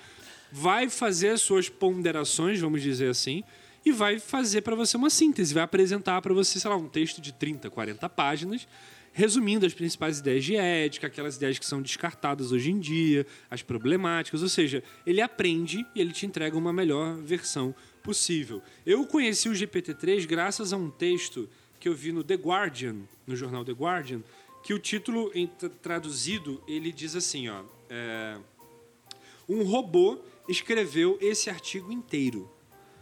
vai 0.57 0.89
fazer 0.89 1.31
as 1.31 1.41
suas 1.41 1.69
ponderações, 1.69 2.61
vamos 2.61 2.81
dizer 2.81 3.11
assim, 3.11 3.43
e 3.85 3.91
vai 3.91 4.21
fazer 4.21 4.61
para 4.61 4.77
você 4.77 4.97
uma 4.97 5.11
síntese, 5.11 5.53
vai 5.53 5.65
apresentar 5.65 6.23
para 6.23 6.33
você, 6.33 6.61
sei 6.61 6.71
lá, 6.71 6.77
um 6.77 6.89
texto 6.89 7.21
de 7.21 7.33
30, 7.33 7.69
40 7.69 8.09
páginas, 8.09 8.69
resumindo 9.13 9.67
as 9.67 9.75
principais 9.75 10.21
ideias 10.21 10.45
de 10.45 10.55
ética, 10.55 11.09
aquelas 11.09 11.35
ideias 11.35 11.59
que 11.59 11.67
são 11.67 11.83
descartadas 11.83 12.53
hoje 12.53 12.71
em 12.71 12.79
dia, 12.79 13.27
as 13.51 13.63
problemáticas, 13.63 14.43
ou 14.43 14.49
seja, 14.49 14.81
ele 15.05 15.21
aprende 15.21 15.85
e 15.93 16.01
ele 16.01 16.13
te 16.13 16.25
entrega 16.25 16.57
uma 16.57 16.73
melhor 16.73 17.17
versão 17.17 17.75
possível. 18.01 18.63
Eu 18.87 19.05
conheci 19.09 19.49
o 19.49 19.53
GPT-3 19.53 20.25
graças 20.25 20.73
a 20.73 20.77
um 20.77 20.89
texto 20.89 21.49
que 21.81 21.89
eu 21.89 21.95
vi 21.95 22.13
no 22.13 22.23
The 22.23 22.37
Guardian, 22.37 22.99
no 23.27 23.35
jornal 23.35 23.65
The 23.65 23.73
Guardian, 23.73 24.23
que 24.63 24.73
o 24.73 24.79
título 24.79 25.33
traduzido 25.83 26.63
ele 26.69 26.93
diz 26.93 27.17
assim, 27.17 27.49
ó, 27.49 27.65
é, 27.91 28.39
um 29.49 29.65
robô 29.65 30.21
escreveu 30.49 31.19
esse 31.21 31.49
artigo 31.51 31.93
inteiro. 31.93 32.51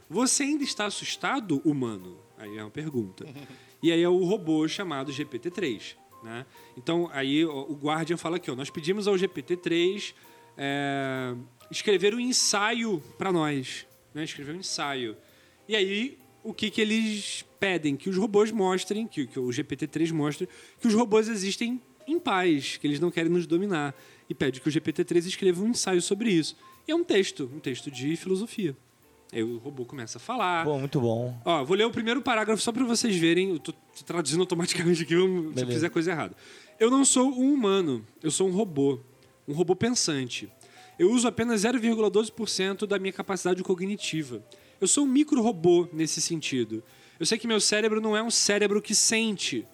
Você 0.09 0.43
ainda 0.43 0.64
está 0.64 0.86
assustado, 0.86 1.61
humano? 1.64 2.18
Aí 2.36 2.57
é 2.59 2.62
uma 2.62 2.70
pergunta. 2.70 3.26
E 3.82 3.90
aí 3.90 4.03
é 4.03 4.09
o 4.09 4.24
robô 4.24 4.66
chamado 4.68 5.12
GPT-3. 5.12 5.97
Né? 6.22 6.47
Então, 6.76 7.11
aí 7.12 7.45
o 7.45 7.74
Guardian 7.74 8.16
fala 8.16 8.36
aqui, 8.36 8.51
ó, 8.51 8.55
nós 8.55 8.70
pedimos 8.70 9.09
ao 9.09 9.14
GPT-3 9.14 10.14
é, 10.57 11.34
escrever 11.70 12.14
um 12.14 12.20
ensaio 12.20 13.03
para 13.18 13.32
nós. 13.32 13.86
Né? 14.14 14.22
Escrever 14.24 14.55
um 14.55 14.59
ensaio. 14.59 15.16
E 15.68 15.74
aí, 15.74 16.18
o 16.45 16.53
que, 16.53 16.70
que 16.70 16.80
eles 16.80 17.45
pedem? 17.59 17.97
Que 17.97 18.11
os 18.11 18.16
robôs 18.16 18.51
mostrem, 18.51 19.07
que, 19.07 19.26
que 19.26 19.38
o 19.38 19.49
GPT-3 19.49 20.12
mostre, 20.12 20.49
que 20.80 20.86
os 20.86 20.95
robôs 20.95 21.28
existem 21.28 21.80
em 22.07 22.18
paz, 22.18 22.76
que 22.76 22.86
eles 22.86 23.01
não 23.01 23.11
querem 23.11 23.30
nos 23.30 23.47
dominar. 23.47 23.95
E 24.28 24.34
pede 24.34 24.61
que 24.61 24.68
o 24.68 24.72
GPT-3 24.72 25.26
escreva 25.26 25.62
um 25.62 25.68
ensaio 25.68 26.03
sobre 26.03 26.30
isso. 26.30 26.57
E 26.86 26.92
é 26.92 26.94
um 26.94 27.04
texto, 27.04 27.50
um 27.54 27.58
texto 27.60 27.90
de 27.90 28.16
filosofia. 28.16 28.76
Aí 29.32 29.42
o 29.42 29.58
robô 29.58 29.84
começa 29.84 30.18
a 30.18 30.20
falar. 30.20 30.64
Pô, 30.64 30.78
muito 30.78 31.00
bom. 31.00 31.34
Ó, 31.44 31.64
vou 31.64 31.76
ler 31.76 31.84
o 31.86 31.90
primeiro 31.90 32.20
parágrafo 32.20 32.62
só 32.62 32.70
para 32.70 32.84
vocês 32.84 33.16
verem. 33.16 33.50
Eu 33.50 33.58
tô 33.58 33.72
traduzindo 34.04 34.40
automaticamente 34.40 35.02
aqui 35.04 35.16
vamos- 35.16 35.42
se 35.42 35.46
eu 35.48 35.52
Beleza. 35.54 35.72
fizer 35.72 35.88
coisa 35.90 36.10
errada. 36.10 36.36
Eu 36.78 36.90
não 36.90 37.04
sou 37.04 37.30
um 37.32 37.52
humano, 37.52 38.04
eu 38.22 38.30
sou 38.30 38.48
um 38.48 38.52
robô. 38.52 38.98
Um 39.48 39.54
robô 39.54 39.74
pensante. 39.74 40.50
Eu 40.98 41.10
uso 41.10 41.26
apenas 41.26 41.62
0,12% 41.62 42.86
da 42.86 42.98
minha 42.98 43.12
capacidade 43.12 43.62
cognitiva. 43.62 44.42
Eu 44.80 44.86
sou 44.88 45.04
um 45.04 45.08
micro-robô 45.08 45.88
nesse 45.92 46.20
sentido. 46.20 46.82
Eu 47.18 47.24
sei 47.24 47.38
que 47.38 47.46
meu 47.46 47.60
cérebro 47.60 48.00
não 48.00 48.16
é 48.16 48.22
um 48.22 48.30
cérebro 48.30 48.82
que 48.82 48.94
sente, 48.94 49.64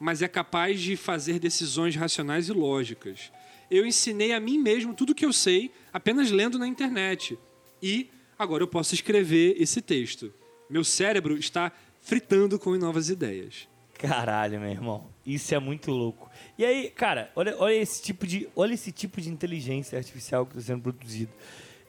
mas 0.00 0.22
é 0.22 0.28
capaz 0.28 0.80
de 0.80 0.96
fazer 0.96 1.38
decisões 1.38 1.94
racionais 1.96 2.48
e 2.48 2.52
lógicas. 2.52 3.30
Eu 3.72 3.86
ensinei 3.86 4.34
a 4.34 4.38
mim 4.38 4.58
mesmo 4.58 4.92
tudo 4.92 5.10
o 5.10 5.14
que 5.14 5.24
eu 5.24 5.32
sei 5.32 5.72
apenas 5.90 6.30
lendo 6.30 6.58
na 6.58 6.68
internet. 6.68 7.38
E 7.82 8.10
agora 8.38 8.62
eu 8.62 8.68
posso 8.68 8.94
escrever 8.94 9.56
esse 9.58 9.80
texto. 9.80 10.30
Meu 10.68 10.84
cérebro 10.84 11.38
está 11.38 11.72
fritando 11.98 12.58
com 12.58 12.76
novas 12.76 13.08
ideias. 13.08 13.66
Caralho, 13.94 14.60
meu 14.60 14.70
irmão. 14.70 15.06
Isso 15.24 15.54
é 15.54 15.58
muito 15.58 15.90
louco. 15.90 16.30
E 16.58 16.66
aí, 16.66 16.90
cara, 16.90 17.32
olha, 17.34 17.56
olha 17.58 17.72
esse 17.72 18.02
tipo 18.02 18.26
de, 18.26 18.46
olha 18.54 18.74
esse 18.74 18.92
tipo 18.92 19.22
de 19.22 19.30
inteligência 19.30 19.96
artificial 19.96 20.44
que 20.44 20.58
está 20.58 20.74
sendo 20.74 20.82
produzido. 20.82 21.32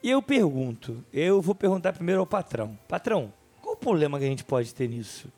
E 0.02 0.08
eu 0.08 0.22
pergunto, 0.22 1.04
eu 1.12 1.42
vou 1.42 1.54
perguntar 1.54 1.92
primeiro 1.92 2.20
ao 2.20 2.26
patrão. 2.26 2.78
Patrão, 2.88 3.30
qual 3.60 3.74
o 3.74 3.78
problema 3.78 4.18
que 4.18 4.24
a 4.24 4.28
gente 4.28 4.44
pode 4.44 4.72
ter 4.74 4.88
nisso? 4.88 5.30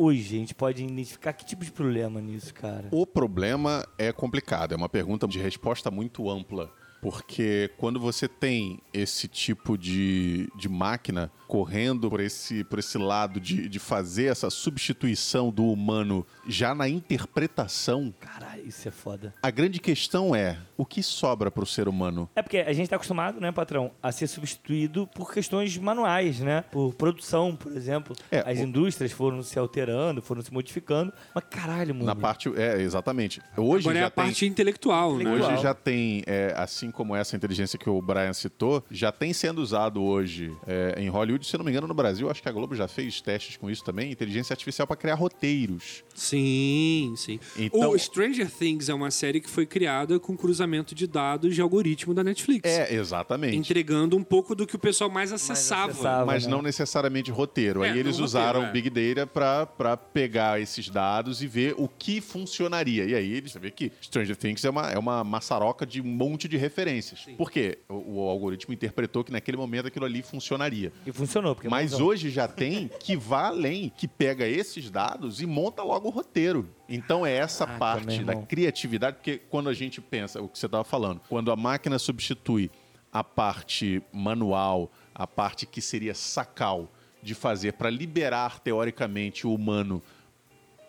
Hoje, 0.00 0.36
a 0.36 0.38
gente 0.38 0.54
pode 0.54 0.84
identificar 0.84 1.32
que 1.32 1.44
tipo 1.44 1.64
de 1.64 1.72
problema 1.72 2.20
nisso, 2.20 2.54
cara? 2.54 2.86
O 2.92 3.04
problema 3.04 3.84
é 3.98 4.12
complicado, 4.12 4.72
é 4.72 4.76
uma 4.76 4.88
pergunta 4.88 5.26
de 5.26 5.40
resposta 5.40 5.90
muito 5.90 6.30
ampla. 6.30 6.72
Porque 7.02 7.68
quando 7.78 7.98
você 7.98 8.28
tem 8.28 8.80
esse 8.92 9.26
tipo 9.26 9.76
de, 9.76 10.48
de 10.56 10.68
máquina 10.68 11.32
correndo 11.48 12.08
por 12.08 12.20
esse, 12.20 12.62
por 12.62 12.78
esse 12.78 12.96
lado 12.96 13.40
de, 13.40 13.68
de 13.68 13.78
fazer 13.80 14.26
essa 14.26 14.50
substituição 14.50 15.50
do 15.50 15.64
humano 15.64 16.24
já 16.46 16.76
na 16.76 16.88
interpretação, 16.88 18.14
Caralho, 18.20 18.47
isso 18.64 18.86
é 18.88 18.90
foda. 18.90 19.34
a 19.42 19.50
grande 19.50 19.78
questão 19.80 20.34
é 20.34 20.58
o 20.76 20.84
que 20.84 21.02
sobra 21.02 21.50
para 21.50 21.62
o 21.62 21.66
ser 21.66 21.88
humano? 21.88 22.28
É 22.34 22.42
porque 22.42 22.58
a 22.58 22.72
gente 22.72 22.84
está 22.84 22.96
acostumado, 22.96 23.40
né, 23.40 23.50
patrão, 23.52 23.90
a 24.02 24.10
ser 24.12 24.26
substituído 24.26 25.06
por 25.14 25.32
questões 25.32 25.76
manuais, 25.76 26.40
né? 26.40 26.62
Por 26.70 26.94
produção, 26.94 27.54
por 27.56 27.72
exemplo. 27.76 28.16
É, 28.30 28.38
As 28.50 28.58
o- 28.58 28.62
indústrias 28.62 29.12
foram 29.12 29.42
se 29.42 29.58
alterando, 29.58 30.20
foram 30.22 30.42
se 30.42 30.52
modificando. 30.52 31.12
Mas 31.34 31.44
caralho, 31.50 31.94
mano. 31.94 32.06
Na 32.06 32.14
parte. 32.16 32.48
É, 32.56 32.80
exatamente. 32.80 33.40
Hoje 33.56 33.84
Agora 33.86 33.98
é 33.98 34.00
já 34.02 34.06
a 34.06 34.10
tem. 34.10 34.24
parte 34.24 34.46
intelectual, 34.46 35.16
né? 35.16 35.30
Hoje 35.30 35.62
já 35.62 35.74
tem, 35.74 36.22
é, 36.26 36.54
assim 36.56 36.90
como 36.90 37.14
essa 37.14 37.36
inteligência 37.36 37.78
que 37.78 37.88
o 37.90 38.00
Brian 38.00 38.32
citou, 38.32 38.84
já 38.90 39.10
tem 39.12 39.32
sendo 39.32 39.60
usado 39.60 40.02
hoje 40.02 40.52
é, 40.66 40.94
em 40.98 41.08
Hollywood, 41.08 41.46
se 41.46 41.54
eu 41.54 41.58
não 41.58 41.64
me 41.64 41.70
engano, 41.70 41.86
no 41.86 41.94
Brasil, 41.94 42.30
acho 42.30 42.42
que 42.42 42.48
a 42.48 42.52
Globo 42.52 42.74
já 42.74 42.86
fez 42.88 43.20
testes 43.20 43.56
com 43.56 43.70
isso 43.70 43.82
também, 43.84 44.10
inteligência 44.10 44.52
artificial 44.52 44.86
para 44.86 44.96
criar 44.96 45.14
roteiros. 45.14 46.04
Sim, 46.14 47.14
sim. 47.16 47.38
Então- 47.56 47.90
O 47.90 47.98
Stranger 47.98 48.47
Things 48.50 48.88
é 48.88 48.94
uma 48.94 49.10
série 49.10 49.40
que 49.40 49.48
foi 49.48 49.66
criada 49.66 50.18
com 50.18 50.36
cruzamento 50.36 50.94
de 50.94 51.06
dados 51.06 51.54
de 51.54 51.60
algoritmo 51.60 52.14
da 52.14 52.22
Netflix. 52.24 52.68
É, 52.68 52.94
exatamente. 52.94 53.56
Entregando 53.56 54.16
um 54.16 54.22
pouco 54.22 54.54
do 54.54 54.66
que 54.66 54.76
o 54.76 54.78
pessoal 54.78 55.10
mais 55.10 55.32
acessava. 55.32 55.92
acessava. 55.92 56.26
Mas 56.26 56.46
né? 56.46 56.50
não 56.50 56.62
necessariamente 56.62 57.30
roteiro. 57.30 57.82
É, 57.82 57.90
Aí 57.90 57.98
eles 57.98 58.18
usaram 58.18 58.60
roteiro, 58.60 58.88
é. 58.88 58.90
Big 58.90 59.14
Data 59.14 59.66
para 59.66 59.96
pegar 59.96 60.60
esses 60.60 60.88
dados 60.88 61.42
e 61.42 61.46
ver 61.46 61.74
o 61.76 61.88
que 61.88 62.20
funcionaria. 62.20 63.04
E 63.04 63.14
aí 63.14 63.32
eles 63.32 63.54
vê 63.54 63.70
que 63.70 63.92
Stranger 64.02 64.36
Things 64.36 64.64
é 64.64 64.70
uma, 64.70 64.90
é 64.90 64.98
uma 64.98 65.24
maçaroca 65.24 65.86
de 65.86 66.00
um 66.00 66.06
monte 66.06 66.48
de 66.48 66.56
referências. 66.56 67.26
Por 67.36 67.50
quê? 67.50 67.78
O, 67.88 68.16
o 68.16 68.28
algoritmo 68.28 68.74
interpretou 68.74 69.24
que 69.24 69.32
naquele 69.32 69.56
momento 69.56 69.86
aquilo 69.86 70.04
ali 70.04 70.22
funcionaria. 70.22 70.92
E 71.06 71.12
funcionou. 71.12 71.54
Porque 71.54 71.68
Mas 71.68 71.92
bonzão. 71.92 72.06
hoje 72.06 72.30
já 72.30 72.46
tem 72.46 72.90
que 73.00 73.16
vá 73.16 73.48
além, 73.48 73.92
que 73.96 74.06
pega 74.06 74.46
esses 74.46 74.90
dados 74.90 75.40
e 75.40 75.46
monta 75.46 75.82
logo 75.82 76.08
o 76.08 76.10
roteiro. 76.10 76.68
Então 76.88 77.26
é 77.26 77.34
essa 77.34 77.66
Caraca, 77.66 77.78
parte 77.78 78.16
meu 78.18 78.26
da. 78.26 78.37
Criatividade, 78.46 79.16
porque 79.16 79.38
quando 79.38 79.68
a 79.68 79.74
gente 79.74 80.00
pensa, 80.00 80.40
o 80.40 80.48
que 80.48 80.58
você 80.58 80.66
estava 80.66 80.84
falando, 80.84 81.20
quando 81.28 81.50
a 81.50 81.56
máquina 81.56 81.98
substitui 81.98 82.70
a 83.12 83.24
parte 83.24 84.02
manual, 84.12 84.92
a 85.14 85.26
parte 85.26 85.66
que 85.66 85.80
seria 85.80 86.14
sacal 86.14 86.92
de 87.22 87.34
fazer 87.34 87.72
para 87.72 87.90
liberar 87.90 88.60
teoricamente 88.60 89.46
o 89.46 89.54
humano 89.54 90.02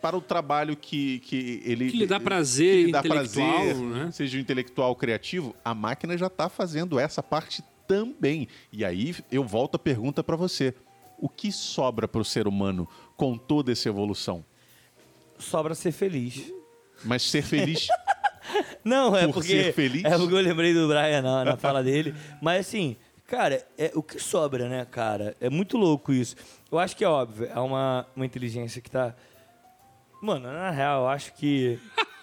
para 0.01 0.15
o 0.15 0.21
trabalho 0.21 0.77
que, 0.77 1.19
que 1.19 1.61
ele 1.65 1.91
Que 1.91 1.97
lhe 1.97 2.07
dá 2.07 2.19
prazer 2.19 2.77
que 2.77 2.85
lhe 2.85 2.91
dá 2.91 2.99
intelectual, 2.99 3.53
prazer, 3.53 3.75
né? 3.75 4.11
seja 4.11 4.37
o 4.37 4.39
intelectual 4.39 4.95
criativo, 4.95 5.55
a 5.63 5.73
máquina 5.73 6.17
já 6.17 6.27
está 6.27 6.47
fazendo 6.47 6.99
essa 6.99 7.21
parte 7.21 7.61
também. 7.87 8.47
E 8.71 8.85
aí 8.85 9.15
eu 9.31 9.43
volto 9.43 9.75
a 9.75 9.79
pergunta 9.79 10.23
para 10.23 10.35
você: 10.35 10.73
o 11.17 11.27
que 11.27 11.51
sobra 11.51 12.07
para 12.07 12.21
o 12.21 12.25
ser 12.25 12.47
humano 12.47 12.87
com 13.17 13.37
toda 13.37 13.71
essa 13.71 13.89
evolução? 13.89 14.45
Sobra 15.37 15.75
ser 15.75 15.91
feliz. 15.91 16.51
Mas 17.03 17.23
ser 17.23 17.41
feliz 17.41 17.87
Não, 18.83 19.15
é 19.15 19.25
Por 19.25 19.35
porque. 19.35 19.63
ser 19.63 19.73
feliz? 19.73 20.03
É 20.05 20.17
porque 20.17 20.33
eu 20.33 20.39
lembrei 20.39 20.73
do 20.73 20.87
Brian 20.87 21.21
na, 21.21 21.45
na 21.45 21.57
fala 21.57 21.83
dele. 21.83 22.15
Mas 22.41 22.67
assim, 22.67 22.95
cara, 23.27 23.63
é 23.77 23.91
o 23.93 24.01
que 24.01 24.19
sobra, 24.19 24.67
né, 24.67 24.85
cara? 24.89 25.35
É 25.39 25.49
muito 25.49 25.77
louco 25.77 26.11
isso. 26.11 26.35
Eu 26.71 26.79
acho 26.79 26.95
que 26.95 27.03
é 27.03 27.07
óbvio, 27.07 27.47
é 27.53 27.59
uma, 27.59 28.05
uma 28.15 28.25
inteligência 28.25 28.81
que 28.81 28.89
tá. 28.89 29.13
Mano, 30.21 30.51
na 30.51 30.69
real, 30.71 31.03
eu 31.03 31.07
acho 31.09 31.33
que 31.33 31.79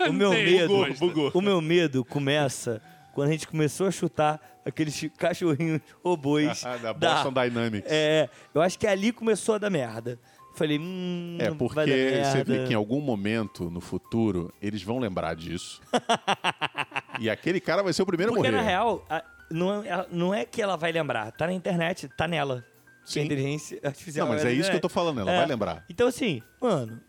o 0.08 0.12
meu 0.12 0.30
medo. 0.30 0.68
bugou, 0.68 0.94
bugou. 0.94 1.30
O 1.34 1.40
meu 1.40 1.60
medo 1.60 2.04
começa 2.04 2.82
quando 3.14 3.28
a 3.28 3.32
gente 3.32 3.48
começou 3.48 3.86
a 3.86 3.90
chutar 3.90 4.40
aqueles 4.64 5.08
cachorrinhos 5.16 5.80
robôs 6.04 6.62
da 6.82 6.92
Boston 6.92 7.32
Dynamics. 7.32 7.90
É, 7.90 8.28
eu 8.52 8.60
acho 8.60 8.78
que 8.78 8.86
ali 8.86 9.12
começou 9.12 9.54
a 9.54 9.58
dar 9.58 9.70
merda. 9.70 10.18
Falei, 10.56 10.78
hum, 10.78 11.36
É, 11.38 11.50
porque 11.50 12.24
você 12.24 12.42
vê 12.42 12.64
que 12.66 12.72
em 12.72 12.76
algum 12.76 13.00
momento 13.00 13.70
no 13.70 13.80
futuro 13.80 14.50
eles 14.60 14.82
vão 14.82 14.98
lembrar 14.98 15.34
disso. 15.36 15.80
e 17.20 17.28
aquele 17.30 17.60
cara 17.60 17.82
vai 17.82 17.92
ser 17.92 18.02
o 18.02 18.06
primeiro 18.06 18.32
Porque 18.32 18.48
a 18.48 18.50
morrer. 18.50 18.62
na 18.62 18.68
real, 18.68 19.04
a- 19.08 19.22
não, 19.50 19.82
é, 19.84 20.06
não 20.10 20.34
é 20.34 20.44
que 20.44 20.60
ela 20.60 20.76
vai 20.76 20.90
lembrar, 20.92 21.30
tá 21.32 21.46
na 21.46 21.52
internet, 21.52 22.08
tá 22.16 22.26
nela. 22.26 22.64
Sim. 23.04 23.20
Inteligência 23.20 23.78
artificial. 23.84 24.26
Não, 24.26 24.34
mas 24.34 24.44
é 24.44 24.52
isso 24.52 24.68
que 24.70 24.76
eu 24.76 24.80
tô 24.80 24.88
falando, 24.88 25.20
ela 25.20 25.30
É. 25.32 25.36
vai 25.36 25.46
lembrar. 25.46 25.84
Então, 25.88 26.08
assim, 26.08 26.42
mano, 26.60 27.00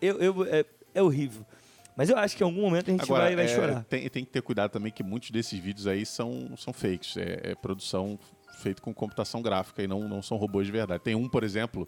eu, 0.00 0.20
eu- 0.20 0.44
é, 0.46 0.64
é 0.94 1.02
horrível. 1.02 1.46
Mas 1.94 2.08
eu 2.08 2.16
acho 2.16 2.34
que 2.36 2.42
em 2.42 2.46
algum 2.46 2.62
momento 2.62 2.88
a 2.88 2.90
gente 2.92 3.02
Agora, 3.04 3.24
vai, 3.24 3.36
vai 3.36 3.44
é, 3.44 3.48
chorar. 3.48 3.84
Tem, 3.84 4.08
tem 4.08 4.24
que 4.24 4.30
ter 4.30 4.40
cuidado 4.42 4.70
também 4.70 4.90
que 4.90 5.02
muitos 5.02 5.30
desses 5.30 5.58
vídeos 5.58 5.86
aí 5.86 6.06
são, 6.06 6.50
são 6.56 6.72
fakes. 6.72 7.16
É, 7.18 7.50
é 7.50 7.54
produção 7.54 8.18
feita 8.62 8.80
com 8.80 8.94
computação 8.94 9.42
gráfica 9.42 9.82
e 9.82 9.86
não, 9.86 10.08
não 10.08 10.22
são 10.22 10.38
robôs 10.38 10.64
de 10.66 10.72
verdade. 10.72 11.02
Tem 11.02 11.14
um, 11.14 11.28
por 11.28 11.44
exemplo, 11.44 11.86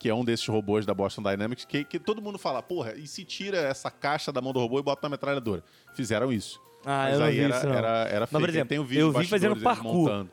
que 0.00 0.08
é 0.08 0.14
um 0.14 0.24
desses 0.24 0.46
robôs 0.46 0.84
da 0.84 0.92
Boston 0.94 1.22
Dynamics 1.22 1.64
que, 1.64 1.84
que 1.84 1.98
todo 1.98 2.20
mundo 2.20 2.38
fala, 2.38 2.62
porra, 2.62 2.94
e 2.94 3.06
se 3.06 3.24
tira 3.24 3.58
essa 3.58 3.90
caixa 3.90 4.30
da 4.32 4.40
mão 4.40 4.52
do 4.52 4.60
robô 4.60 4.78
e 4.78 4.82
bota 4.82 5.00
na 5.04 5.10
metralhadora? 5.10 5.62
Fizeram 5.94 6.32
isso. 6.32 6.60
Ah, 6.84 7.04
Mas 7.04 7.12
eu 7.14 7.18
não 7.20 7.26
aí 7.26 7.34
vi 7.34 7.40
era, 7.40 7.56
isso, 7.56 7.66
não. 7.66 7.74
era, 7.74 7.88
era 8.10 8.28
Mas, 8.30 8.40
por 8.42 8.48
exemplo, 8.48 8.68
tem 8.68 8.78
o 8.78 8.84
vídeo 8.84 9.00
eu 9.06 9.12
vi 9.12 9.26
fazendo 9.26 9.56
parkour. 9.56 10.26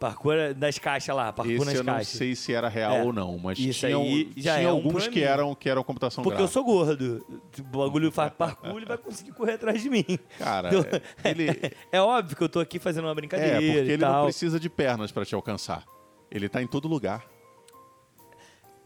Parkour 0.00 0.54
das 0.54 0.78
caixas 0.78 1.14
lá, 1.14 1.32
parkour 1.32 1.54
Esse 1.56 1.64
nas 1.64 1.74
eu 1.74 1.82
não 1.84 1.94
caixas. 1.94 2.08
sei 2.16 2.36
se 2.36 2.52
era 2.54 2.68
real 2.68 2.92
É. 2.98 3.02
ou 3.02 3.12
não, 3.12 3.36
mas 3.36 3.58
Isso 3.58 3.80
tinham, 3.84 4.00
aí 4.02 4.30
já 4.36 4.54
tinha 4.56 4.68
é 4.68 4.72
um 4.72 4.76
alguns 4.76 5.08
que 5.08 5.22
eram, 5.24 5.54
que 5.56 5.68
eram 5.68 5.82
computação 5.82 6.22
Porque 6.22 6.34
eu 6.40 6.46
gráfica. 6.46 6.52
sou 6.54 6.64
gordo. 6.64 7.26
O 7.58 7.62
bagulho 7.78 8.12
faz 8.12 8.32
parkour, 8.32 8.76
ele 8.76 8.86
vai 8.86 8.96
conseguir 8.96 9.32
correr 9.32 9.54
atrás 9.54 9.82
de 9.82 9.90
mim. 9.90 10.04
Cara, 10.38 10.68
Então, 10.68 11.00
ele... 11.24 11.48
É 11.90 12.00
óbvio 12.00 12.36
que 12.36 12.42
eu 12.44 12.48
tô 12.48 12.60
aqui 12.60 12.78
fazendo 12.78 13.06
uma 13.06 13.14
brincadeira 13.14 13.54
É, 13.56 13.58
porque 13.60 13.72
e 13.72 13.76
ele 13.76 13.96
não 13.96 14.08
tal. 14.08 14.24
precisa 14.26 14.60
de 14.60 14.68
pernas 14.70 15.10
pra 15.10 15.24
te 15.24 15.34
alcançar. 15.34 15.84
Ele 16.30 16.48
tá 16.48 16.62
em 16.62 16.66
todo 16.68 16.86
lugar. 16.86 17.24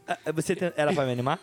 Ah, 0.06 0.18
Você 0.32 0.54
tem- 0.56 0.72
era 0.76 0.92
pra 0.92 1.04
me 1.06 1.12
animar? 1.12 1.40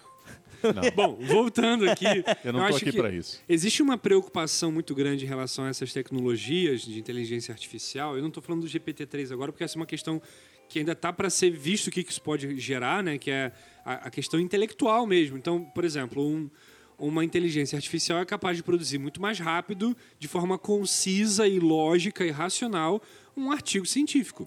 Não, 0.62 0.92
Bom, 0.94 1.16
voltando 1.26 1.90
aqui. 1.90 2.06
eu 2.44 2.52
não 2.52 2.60
tô 2.62 2.66
acho 2.66 2.78
aqui 2.78 2.92
pra 2.92 3.10
isso. 3.10 3.42
Existe 3.48 3.82
uma 3.82 3.98
preocupação 3.98 4.72
muito 4.72 4.94
grande 4.94 5.24
em 5.26 5.28
relação 5.28 5.66
a 5.66 5.70
essas 5.70 5.94
tecnologias 5.94 6.82
de 6.82 7.00
inteligência 7.00 7.52
artificial. 7.54 8.16
Eu 8.16 8.22
não 8.22 8.28
estou 8.28 8.44
falando 8.44 8.62
do 8.64 8.68
GPT-3 8.68 9.32
agora, 9.32 9.52
porque 9.52 9.64
essa 9.64 9.78
é 9.78 9.80
uma 9.80 9.86
questão 9.86 10.22
que 10.68 10.80
ainda 10.80 10.92
está 10.92 11.12
para 11.14 11.30
ser 11.30 11.50
visto 11.52 11.88
o 11.88 11.92
que 11.92 12.04
que 12.04 12.12
isso 12.12 12.22
pode 12.22 12.58
gerar, 12.60 13.02
né? 13.02 13.18
Que 13.18 13.32
é 13.32 13.52
a, 13.86 14.08
a 14.08 14.10
questão 14.12 14.40
intelectual 14.40 15.08
mesmo. 15.08 15.38
Então, 15.38 15.64
por 15.64 15.84
exemplo, 15.86 16.22
um- 16.28 16.50
uma 16.98 17.24
inteligência 17.24 17.78
artificial 17.78 18.20
é 18.20 18.26
capaz 18.26 18.58
de 18.58 18.62
produzir 18.64 18.98
muito 18.98 19.22
mais 19.22 19.40
rápido, 19.40 19.96
de 20.20 20.28
forma 20.28 20.58
concisa 20.60 21.48
e 21.48 21.58
lógica 21.58 22.26
e 22.26 22.30
racional, 22.32 23.02
um 23.38 23.50
artigo 23.52 23.86
científico. 23.86 24.46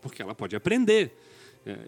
Porque 0.00 0.22
ela 0.22 0.34
pode 0.36 0.54
aprender. 0.54 1.12
É, 1.66 1.78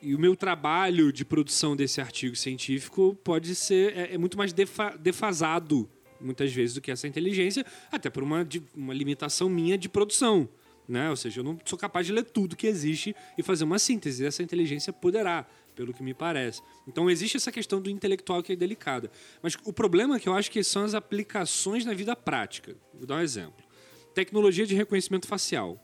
e, 0.00 0.14
o 0.14 0.18
meu 0.18 0.36
trabalho 0.36 1.12
de 1.12 1.24
produção 1.24 1.74
desse 1.74 2.00
artigo 2.00 2.36
científico 2.36 3.18
pode 3.24 3.54
ser 3.54 3.96
é, 3.96 4.14
é 4.14 4.18
muito 4.18 4.38
mais 4.38 4.52
defa- 4.52 4.96
defasado 4.96 5.90
muitas 6.20 6.52
vezes 6.52 6.74
do 6.74 6.80
que 6.80 6.90
essa 6.90 7.06
inteligência, 7.06 7.64
até 7.90 8.08
por 8.08 8.22
uma, 8.22 8.46
uma 8.74 8.94
limitação 8.94 9.48
minha 9.48 9.76
de 9.76 9.88
produção. 9.88 10.48
Né? 10.88 11.10
Ou 11.10 11.16
seja, 11.16 11.40
eu 11.40 11.44
não 11.44 11.58
sou 11.64 11.76
capaz 11.76 12.06
de 12.06 12.12
ler 12.12 12.24
tudo 12.24 12.56
que 12.56 12.66
existe 12.66 13.14
e 13.36 13.42
fazer 13.42 13.64
uma 13.64 13.78
síntese. 13.78 14.24
Essa 14.24 14.42
inteligência 14.42 14.92
poderá, 14.92 15.44
pelo 15.74 15.92
que 15.92 16.02
me 16.02 16.14
parece. 16.14 16.62
Então 16.86 17.10
existe 17.10 17.36
essa 17.36 17.50
questão 17.50 17.80
do 17.80 17.90
intelectual 17.90 18.40
que 18.40 18.52
é 18.52 18.56
delicada. 18.56 19.10
Mas 19.42 19.56
o 19.64 19.72
problema 19.72 20.16
é 20.16 20.20
que 20.20 20.28
eu 20.28 20.34
acho 20.34 20.50
que 20.50 20.62
são 20.62 20.84
as 20.84 20.94
aplicações 20.94 21.84
na 21.84 21.92
vida 21.92 22.14
prática. 22.14 22.76
Vou 22.94 23.04
dar 23.04 23.16
um 23.16 23.20
exemplo. 23.20 23.64
Tecnologia 24.14 24.64
de 24.64 24.76
reconhecimento 24.76 25.26
facial. 25.26 25.82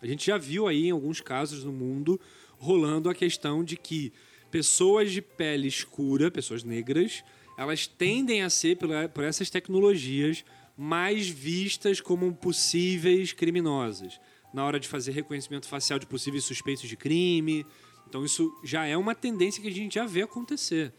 A 0.00 0.06
gente 0.06 0.26
já 0.26 0.38
viu 0.38 0.66
aí 0.66 0.86
em 0.86 0.92
alguns 0.92 1.20
casos 1.20 1.64
no 1.64 1.72
mundo 1.72 2.18
rolando 2.58 3.08
a 3.08 3.14
questão 3.14 3.64
de 3.64 3.76
que 3.76 4.12
pessoas 4.50 5.12
de 5.12 5.22
pele 5.22 5.68
escura, 5.68 6.30
pessoas 6.30 6.64
negras, 6.64 7.22
elas 7.56 7.86
tendem 7.86 8.42
a 8.42 8.50
ser, 8.50 8.76
por 9.12 9.24
essas 9.24 9.50
tecnologias, 9.50 10.44
mais 10.76 11.28
vistas 11.28 12.00
como 12.00 12.32
possíveis 12.32 13.32
criminosas. 13.32 14.20
Na 14.54 14.64
hora 14.64 14.78
de 14.78 14.88
fazer 14.88 15.12
reconhecimento 15.12 15.66
facial 15.66 15.98
de 15.98 16.06
possíveis 16.06 16.44
suspeitos 16.44 16.88
de 16.88 16.96
crime. 16.96 17.66
Então, 18.08 18.24
isso 18.24 18.50
já 18.64 18.86
é 18.86 18.96
uma 18.96 19.14
tendência 19.14 19.60
que 19.60 19.68
a 19.68 19.72
gente 19.72 19.96
já 19.96 20.06
vê 20.06 20.22
acontecer. 20.22 20.92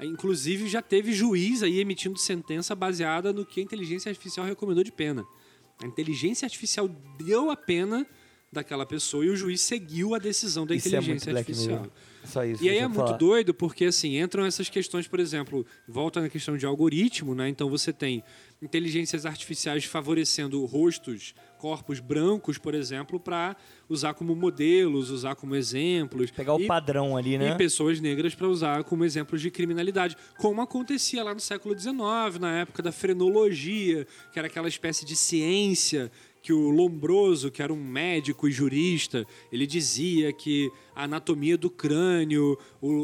Inclusive, 0.00 0.68
já 0.68 0.82
teve 0.82 1.12
juiz 1.12 1.62
aí 1.62 1.78
emitindo 1.78 2.18
sentença 2.18 2.74
baseada 2.74 3.32
no 3.32 3.46
que 3.46 3.60
a 3.60 3.62
inteligência 3.62 4.08
artificial 4.08 4.44
recomendou 4.46 4.82
de 4.82 4.92
pena. 4.92 5.24
A 5.82 5.86
inteligência 5.86 6.44
artificial 6.44 6.88
deu 7.18 7.50
a 7.50 7.56
pena 7.56 8.06
daquela 8.52 8.84
pessoa 8.84 9.24
e 9.24 9.30
o 9.30 9.36
juiz 9.36 9.60
seguiu 9.60 10.14
a 10.14 10.18
decisão 10.18 10.66
da 10.66 10.74
Isso 10.74 10.88
é 10.88 10.90
muito 10.92 11.02
inteligência 11.04 11.32
Black 11.32 11.50
artificial. 11.50 11.86
Só 12.24 12.44
isso. 12.44 12.62
E 12.62 12.68
aí 12.68 12.78
é 12.78 12.86
muito 12.86 12.96
falar. 13.06 13.16
doido 13.16 13.54
porque 13.54 13.84
assim 13.86 14.18
entram 14.20 14.44
essas 14.44 14.68
questões, 14.68 15.06
por 15.06 15.18
exemplo, 15.20 15.64
volta 15.88 16.20
na 16.20 16.28
questão 16.28 16.56
de 16.56 16.66
algoritmo, 16.66 17.34
né? 17.34 17.48
Então 17.48 17.70
você 17.70 17.92
tem 17.92 18.22
inteligências 18.60 19.24
artificiais 19.24 19.84
favorecendo 19.84 20.62
rostos, 20.66 21.32
corpos 21.58 21.98
brancos, 21.98 22.58
por 22.58 22.74
exemplo, 22.74 23.18
para 23.18 23.56
usar 23.88 24.12
como 24.14 24.34
modelos, 24.36 25.08
usar 25.10 25.34
como 25.34 25.54
exemplos. 25.56 26.30
Pegar 26.30 26.54
o 26.56 26.60
E- 26.60 26.66
padrão 26.66 27.16
ali, 27.16 27.38
né? 27.38 27.52
e 27.52 27.56
pessoas 27.56 28.00
negras 28.00 28.34
para 28.34 28.48
usar 28.48 28.84
como 28.84 29.02
exemplos 29.04 29.40
de 29.40 29.50
criminalidade, 29.50 30.14
como 30.36 30.60
acontecia 30.60 31.22
lá 31.24 31.32
no 31.32 31.40
século 31.40 31.78
XIX, 31.78 32.38
na 32.38 32.58
época 32.60 32.82
da 32.82 32.92
frenologia, 32.92 34.06
que 34.32 34.38
era 34.38 34.48
aquela 34.48 34.68
espécie 34.68 35.06
de 35.06 35.16
ciência 35.16 36.10
que 36.42 36.52
o 36.52 36.70
Lombroso, 36.70 37.50
que 37.50 37.62
era 37.62 37.72
um 37.72 37.84
médico 37.84 38.48
e 38.48 38.52
jurista, 38.52 39.26
ele 39.52 39.66
dizia 39.66 40.32
que 40.32 40.70
a 40.94 41.04
anatomia 41.04 41.56
do 41.56 41.70
crânio, 41.70 42.58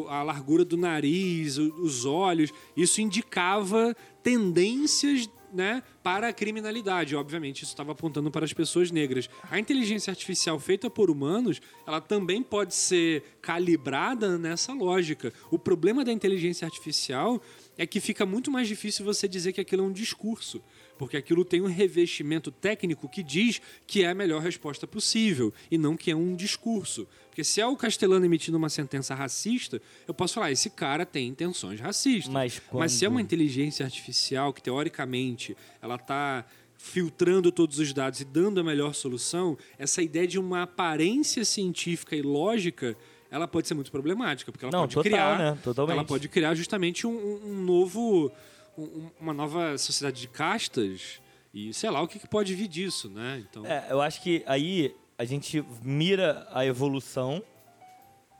a 0.09 0.23
largura 0.23 0.65
do 0.65 0.77
nariz, 0.77 1.59
os 1.59 2.05
olhos, 2.05 2.53
isso 2.77 3.01
indicava 3.01 3.95
tendências 4.23 5.29
né, 5.53 5.83
para 6.03 6.29
a 6.29 6.33
criminalidade. 6.33 7.17
Obviamente, 7.17 7.63
isso 7.63 7.73
estava 7.73 7.93
apontando 7.93 8.31
para 8.31 8.45
as 8.45 8.53
pessoas 8.53 8.91
negras. 8.91 9.29
A 9.51 9.59
inteligência 9.59 10.11
artificial 10.11 10.59
feita 10.59 10.91
por 10.91 11.11
humanos, 11.11 11.61
ela 11.87 12.01
também 12.01 12.43
pode 12.43 12.75
ser 12.75 13.23
calibrada 13.41 14.37
nessa 14.39 14.73
lógica. 14.73 15.33
O 15.51 15.59
problema 15.59 16.05
da 16.05 16.13
inteligência 16.13 16.67
artificial 16.67 17.41
é 17.79 17.87
que 17.87 18.01
fica 18.01 18.27
muito 18.27 18.51
mais 18.51 18.69
difícil 18.69 19.05
você 19.05 19.27
dizer 19.29 19.53
que 19.53 19.61
aquilo 19.61 19.83
é 19.83 19.87
um 19.87 19.93
discurso, 19.93 20.63
porque 20.99 21.17
aquilo 21.17 21.45
tem 21.45 21.61
um 21.61 21.67
revestimento 21.67 22.51
técnico 22.51 23.09
que 23.09 23.23
diz 23.23 23.61
que 23.87 24.03
é 24.05 24.09
a 24.11 24.15
melhor 24.15 24.43
resposta 24.43 24.87
possível 24.87 25.53
e 25.71 25.77
não 25.79 25.97
que 25.97 26.11
é 26.11 26.17
um 26.17 26.35
discurso. 26.35 27.07
Porque 27.29 27.45
se 27.45 27.61
é 27.61 27.67
o 27.67 27.77
Castelano 27.77 28.25
emitindo 28.25 28.57
uma 28.57 28.69
sentença 28.71 29.15
racista, 29.15 29.81
eu 30.09 30.15
posso 30.15 30.35
falar, 30.35 30.51
esse 30.53 30.71
cara 30.71 31.05
tem 31.05 31.29
intenções 31.29 31.79
racistas. 31.81 32.33
Mas 32.33 32.63
Mas 32.73 32.93
se 32.93 33.05
é 33.05 33.09
uma 33.09 33.17
quando- 33.19 33.25
inteligência 33.27 33.85
artificial 33.85 34.53
que 34.55 34.63
teoricamente 34.63 35.55
ela 35.83 35.97
está 35.97 36.47
filtrando 36.79 37.51
todos 37.51 37.79
os 37.79 37.93
dados 37.93 38.21
e 38.21 38.25
dando 38.25 38.61
a 38.61 38.65
melhor 38.65 38.95
solução, 38.95 39.57
essa 39.79 40.03
ideia 40.03 40.27
de 40.27 40.39
uma 40.39 40.63
aparência 40.63 41.45
científica 41.45 42.15
e 42.15 42.23
lógica, 42.23 42.97
ela 43.31 43.49
pode 43.49 43.67
ser 43.67 43.75
muito 43.75 43.91
problemática, 43.91 44.53
porque 44.53 44.65
ela 44.65 44.73
Não, 44.73 44.81
pode 44.83 44.95
total, 44.95 45.11
criar, 45.11 45.39
né? 45.39 45.59
Ela 45.93 46.05
pode 46.05 46.29
criar 46.29 46.55
justamente 46.55 47.07
um- 47.07 47.41
um 47.45 47.55
novo, 47.65 48.31
um- 48.79 49.11
uma 49.21 49.33
nova 49.33 49.77
sociedade 49.79 50.21
de 50.21 50.29
castas 50.29 51.21
e 51.53 51.73
sei 51.73 51.91
lá 51.91 52.01
o 52.03 52.09
que, 52.09 52.19
que 52.19 52.29
pode 52.29 52.55
vir 52.55 52.69
disso, 52.69 53.09
né? 53.11 53.45
Então, 53.49 53.65
É, 53.67 53.87
eu 53.91 54.01
acho 54.01 54.21
que 54.23 54.43
aí 54.47 54.95
a 55.19 55.25
gente 55.25 55.65
mira 55.83 56.47
a 56.53 56.65
evolução 56.67 57.43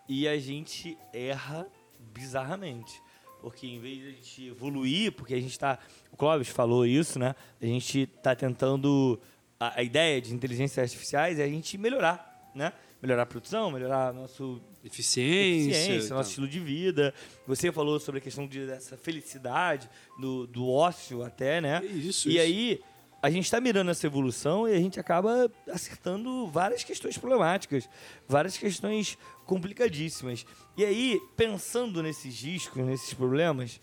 e 0.09 0.29
a 0.29 0.39
gente 0.39 0.97
erra 1.13 1.67
bizarramente. 2.15 3.01
Porque 3.41 3.67
em 3.67 3.79
vez 3.79 3.99
de 3.99 4.07
a 4.09 4.11
gente 4.11 4.47
evoluir, 4.49 5.13
porque 5.13 5.35
a 5.35 5.41
gente 5.41 5.53
está. 5.53 5.79
O 6.11 6.17
Clóvis 6.17 6.49
falou 6.49 6.85
isso, 6.85 7.19
né? 7.19 7.35
A 7.61 7.67
gente 7.67 8.01
está 8.17 8.35
tentando. 8.35 9.21
A, 9.61 9.81
a 9.81 9.83
ideia 9.83 10.21
de 10.21 10.35
inteligências 10.35 10.79
artificiais 10.83 11.39
é 11.39 11.45
a 11.45 11.49
gente 11.49 11.79
melhorar, 11.79 12.51
né? 12.55 12.73
Melhorar 13.01 13.23
a 13.23 13.27
produção, 13.27 13.71
melhorar 13.71 14.13
nosso 14.13 14.61
eficiência, 14.87 15.71
eficiência, 15.71 16.15
nosso 16.15 16.31
estilo 16.31 16.49
de 16.49 16.61
vida. 16.61 17.15
Você 17.47 17.73
falou 17.73 17.99
sobre 17.99 18.19
a 18.19 18.23
questão 18.23 18.47
de, 18.47 18.67
dessa 18.67 18.97
felicidade, 18.97 19.89
do, 20.19 20.47
do 20.47 20.69
ócio 20.69 21.23
até, 21.23 21.61
né? 21.61 21.85
Isso, 21.85 22.29
e 22.29 22.33
isso. 22.33 22.41
aí, 22.41 22.81
a 23.23 23.31
gente 23.31 23.45
está 23.45 23.61
mirando 23.61 23.91
essa 23.91 24.07
evolução 24.07 24.69
e 24.69 24.73
a 24.73 24.79
gente 24.79 25.01
acaba 25.01 25.51
acertando 25.69 26.47
várias 26.49 26.85
questões 26.85 27.19
problemáticas, 27.19 27.89
várias 28.29 28.57
questões 28.57 29.19
complicadíssimas. 29.45 30.47
E 30.77 30.85
aí, 30.85 31.21
pensando 31.37 32.03
nesses 32.03 32.41
riscos, 32.41 32.85
nesses 32.85 33.15
problemas, 33.15 33.81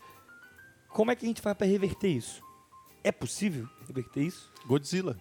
como 0.89 1.11
é 1.11 1.15
que 1.15 1.25
a 1.25 1.27
gente 1.27 1.41
faz 1.41 1.57
para 1.57 1.67
reverter 1.67 2.09
isso? 2.09 2.41
É 3.03 3.11
possível 3.11 3.67
reverter 3.85 4.21
isso? 4.21 4.49
Godzilla. 4.65 5.19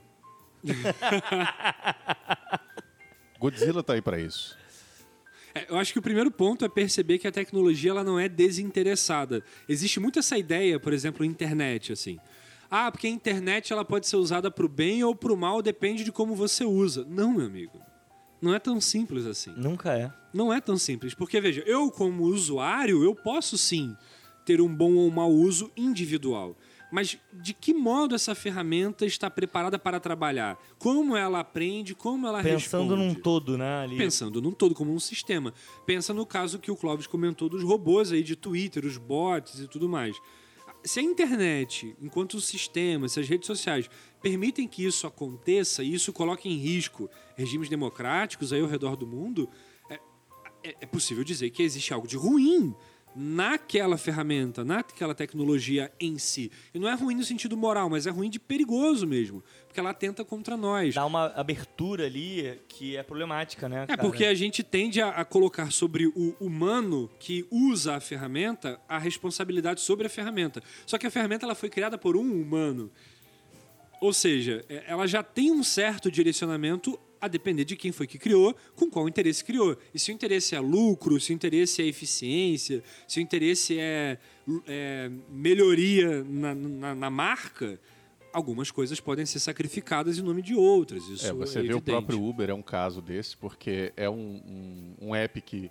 Godzilla 3.40 3.82
tá 3.82 3.94
aí 3.94 4.02
pra 4.02 4.20
isso. 4.20 4.56
É, 5.54 5.66
eu 5.68 5.76
acho 5.76 5.92
que 5.92 5.98
o 5.98 6.02
primeiro 6.02 6.30
ponto 6.30 6.64
é 6.64 6.68
perceber 6.68 7.18
que 7.18 7.28
a 7.28 7.32
tecnologia 7.32 7.90
ela 7.90 8.04
não 8.04 8.18
é 8.18 8.28
desinteressada. 8.28 9.44
Existe 9.68 10.00
muito 10.00 10.18
essa 10.18 10.38
ideia, 10.38 10.80
por 10.80 10.92
exemplo, 10.92 11.24
internet, 11.24 11.92
assim. 11.92 12.18
Ah, 12.70 12.90
porque 12.90 13.06
a 13.06 13.10
internet 13.10 13.72
ela 13.72 13.84
pode 13.84 14.06
ser 14.06 14.16
usada 14.16 14.50
para 14.50 14.64
o 14.64 14.68
bem 14.68 15.04
ou 15.04 15.14
para 15.14 15.32
o 15.32 15.36
mal, 15.36 15.60
depende 15.60 16.04
de 16.04 16.10
como 16.10 16.34
você 16.34 16.64
usa. 16.64 17.06
Não, 17.08 17.32
meu 17.32 17.46
amigo. 17.46 17.78
Não 18.40 18.54
é 18.54 18.58
tão 18.58 18.80
simples 18.80 19.26
assim. 19.26 19.52
Nunca 19.56 19.92
é. 19.92 20.10
Não 20.32 20.52
é 20.52 20.60
tão 20.60 20.78
simples. 20.78 21.14
Porque, 21.14 21.40
veja, 21.40 21.62
eu, 21.66 21.90
como 21.90 22.24
usuário, 22.24 23.04
eu 23.04 23.14
posso 23.14 23.58
sim 23.58 23.94
ter 24.44 24.60
um 24.60 24.74
bom 24.74 24.94
ou 24.94 25.10
mau 25.10 25.30
uso 25.30 25.70
individual. 25.76 26.56
Mas 26.92 27.16
de 27.32 27.54
que 27.54 27.72
modo 27.72 28.14
essa 28.14 28.34
ferramenta 28.34 29.06
está 29.06 29.30
preparada 29.30 29.78
para 29.78 29.98
trabalhar? 29.98 30.58
Como 30.78 31.16
ela 31.16 31.40
aprende? 31.40 31.94
Como 31.94 32.26
ela 32.26 32.42
Pensando 32.42 32.90
responde? 32.94 33.14
num 33.14 33.14
todo, 33.14 33.56
né? 33.56 33.82
Ali. 33.82 33.96
Pensando 33.96 34.42
num 34.42 34.52
todo, 34.52 34.74
como 34.74 34.92
um 34.92 35.00
sistema. 35.00 35.54
Pensa 35.86 36.12
no 36.12 36.26
caso 36.26 36.58
que 36.58 36.70
o 36.70 36.76
Clóvis 36.76 37.06
comentou 37.06 37.48
dos 37.48 37.62
robôs 37.64 38.12
aí 38.12 38.22
de 38.22 38.36
Twitter, 38.36 38.84
os 38.84 38.98
bots 38.98 39.58
e 39.60 39.66
tudo 39.66 39.88
mais. 39.88 40.14
Se 40.84 41.00
a 41.00 41.02
internet, 41.02 41.96
enquanto 42.02 42.38
sistema, 42.42 43.08
se 43.08 43.18
as 43.18 43.26
redes 43.26 43.46
sociais 43.46 43.88
permitem 44.20 44.68
que 44.68 44.84
isso 44.84 45.06
aconteça 45.06 45.82
e 45.82 45.94
isso 45.94 46.12
coloque 46.12 46.46
em 46.48 46.56
risco 46.58 47.08
regimes 47.36 47.70
democráticos 47.70 48.52
aí 48.52 48.60
ao 48.60 48.66
redor 48.66 48.96
do 48.96 49.06
mundo, 49.06 49.48
é, 49.88 49.94
é- 50.62 50.76
é 50.82 50.86
possível 50.86 51.24
dizer 51.24 51.48
que 51.50 51.62
existe 51.62 51.94
algo 51.94 52.06
de 52.06 52.16
ruim 52.16 52.74
naquela 53.14 53.96
ferramenta, 53.96 54.64
naquela 54.64 55.14
tecnologia 55.14 55.92
em 56.00 56.18
si. 56.18 56.50
E 56.74 56.78
não 56.78 56.88
é 56.88 56.94
ruim 56.94 57.14
no 57.14 57.24
sentido 57.24 57.56
moral, 57.56 57.90
mas 57.90 58.06
é 58.06 58.10
ruim 58.10 58.30
de 58.30 58.38
perigoso 58.38 59.06
mesmo. 59.06 59.42
Porque 59.66 59.80
ela 59.80 59.90
atenta 59.90 60.24
contra 60.24 60.56
nós. 60.56 60.94
Dá 60.94 61.04
uma 61.06 61.26
abertura 61.28 62.06
ali 62.06 62.60
que 62.68 62.96
é 62.96 63.02
problemática, 63.02 63.68
né? 63.68 63.84
É 63.84 63.86
cara? 63.88 64.02
porque 64.02 64.24
a 64.24 64.34
gente 64.34 64.62
tende 64.62 65.00
a, 65.00 65.10
a 65.10 65.24
colocar 65.24 65.70
sobre 65.72 66.06
o 66.06 66.34
humano 66.40 67.10
que 67.18 67.46
usa 67.50 67.96
a 67.96 68.00
ferramenta 68.00 68.80
a 68.88 68.98
responsabilidade 68.98 69.80
sobre 69.80 70.06
a 70.06 70.10
ferramenta. 70.10 70.62
Só 70.86 70.98
que 70.98 71.06
a 71.06 71.10
ferramenta 71.10 71.46
ela 71.46 71.54
foi 71.54 71.68
criada 71.68 71.96
por 71.96 72.16
um 72.16 72.40
humano. 72.40 72.90
Ou 74.00 74.12
seja, 74.12 74.64
é- 74.68 74.84
ela 74.86 75.06
já 75.06 75.22
tem 75.22 75.52
um 75.52 75.62
certo 75.62 76.10
direcionamento 76.10 76.98
a 77.22 77.28
depender 77.28 77.64
de 77.64 77.76
quem 77.76 77.92
foi 77.92 78.06
que 78.06 78.18
criou, 78.18 78.54
com 78.74 78.90
qual 78.90 79.08
interesse 79.08 79.44
criou. 79.44 79.76
E 79.94 79.98
se 79.98 80.10
o 80.10 80.14
interesse 80.14 80.56
é 80.56 80.60
lucro, 80.60 81.20
se 81.20 81.32
o 81.32 81.34
interesse 81.34 81.80
é 81.80 81.86
eficiência, 81.86 82.82
se 83.06 83.20
o 83.20 83.22
interesse 83.22 83.78
é, 83.78 84.18
é 84.66 85.08
melhoria 85.30 86.24
na, 86.24 86.52
na- 86.54 86.94
na 86.96 87.10
marca, 87.10 87.78
algumas 88.32 88.70
coisas 88.72 88.98
podem 88.98 89.24
ser 89.24 89.38
sacrificadas 89.38 90.18
em 90.18 90.22
nome 90.22 90.42
de 90.42 90.54
outras. 90.54 91.04
Isso 91.08 91.26
É, 91.28 91.32
você 91.32 91.60
é 91.60 91.62
vê 91.62 91.68
o 91.68 91.76
evidente. 91.76 91.84
próprio 91.92 92.22
Uber 92.24 92.50
é 92.50 92.54
um 92.54 92.62
caso 92.62 93.00
desse, 93.00 93.36
porque 93.36 93.92
é 93.96 94.10
um, 94.10 94.42
um, 95.00 95.08
um 95.08 95.14
app 95.14 95.40
que, 95.42 95.70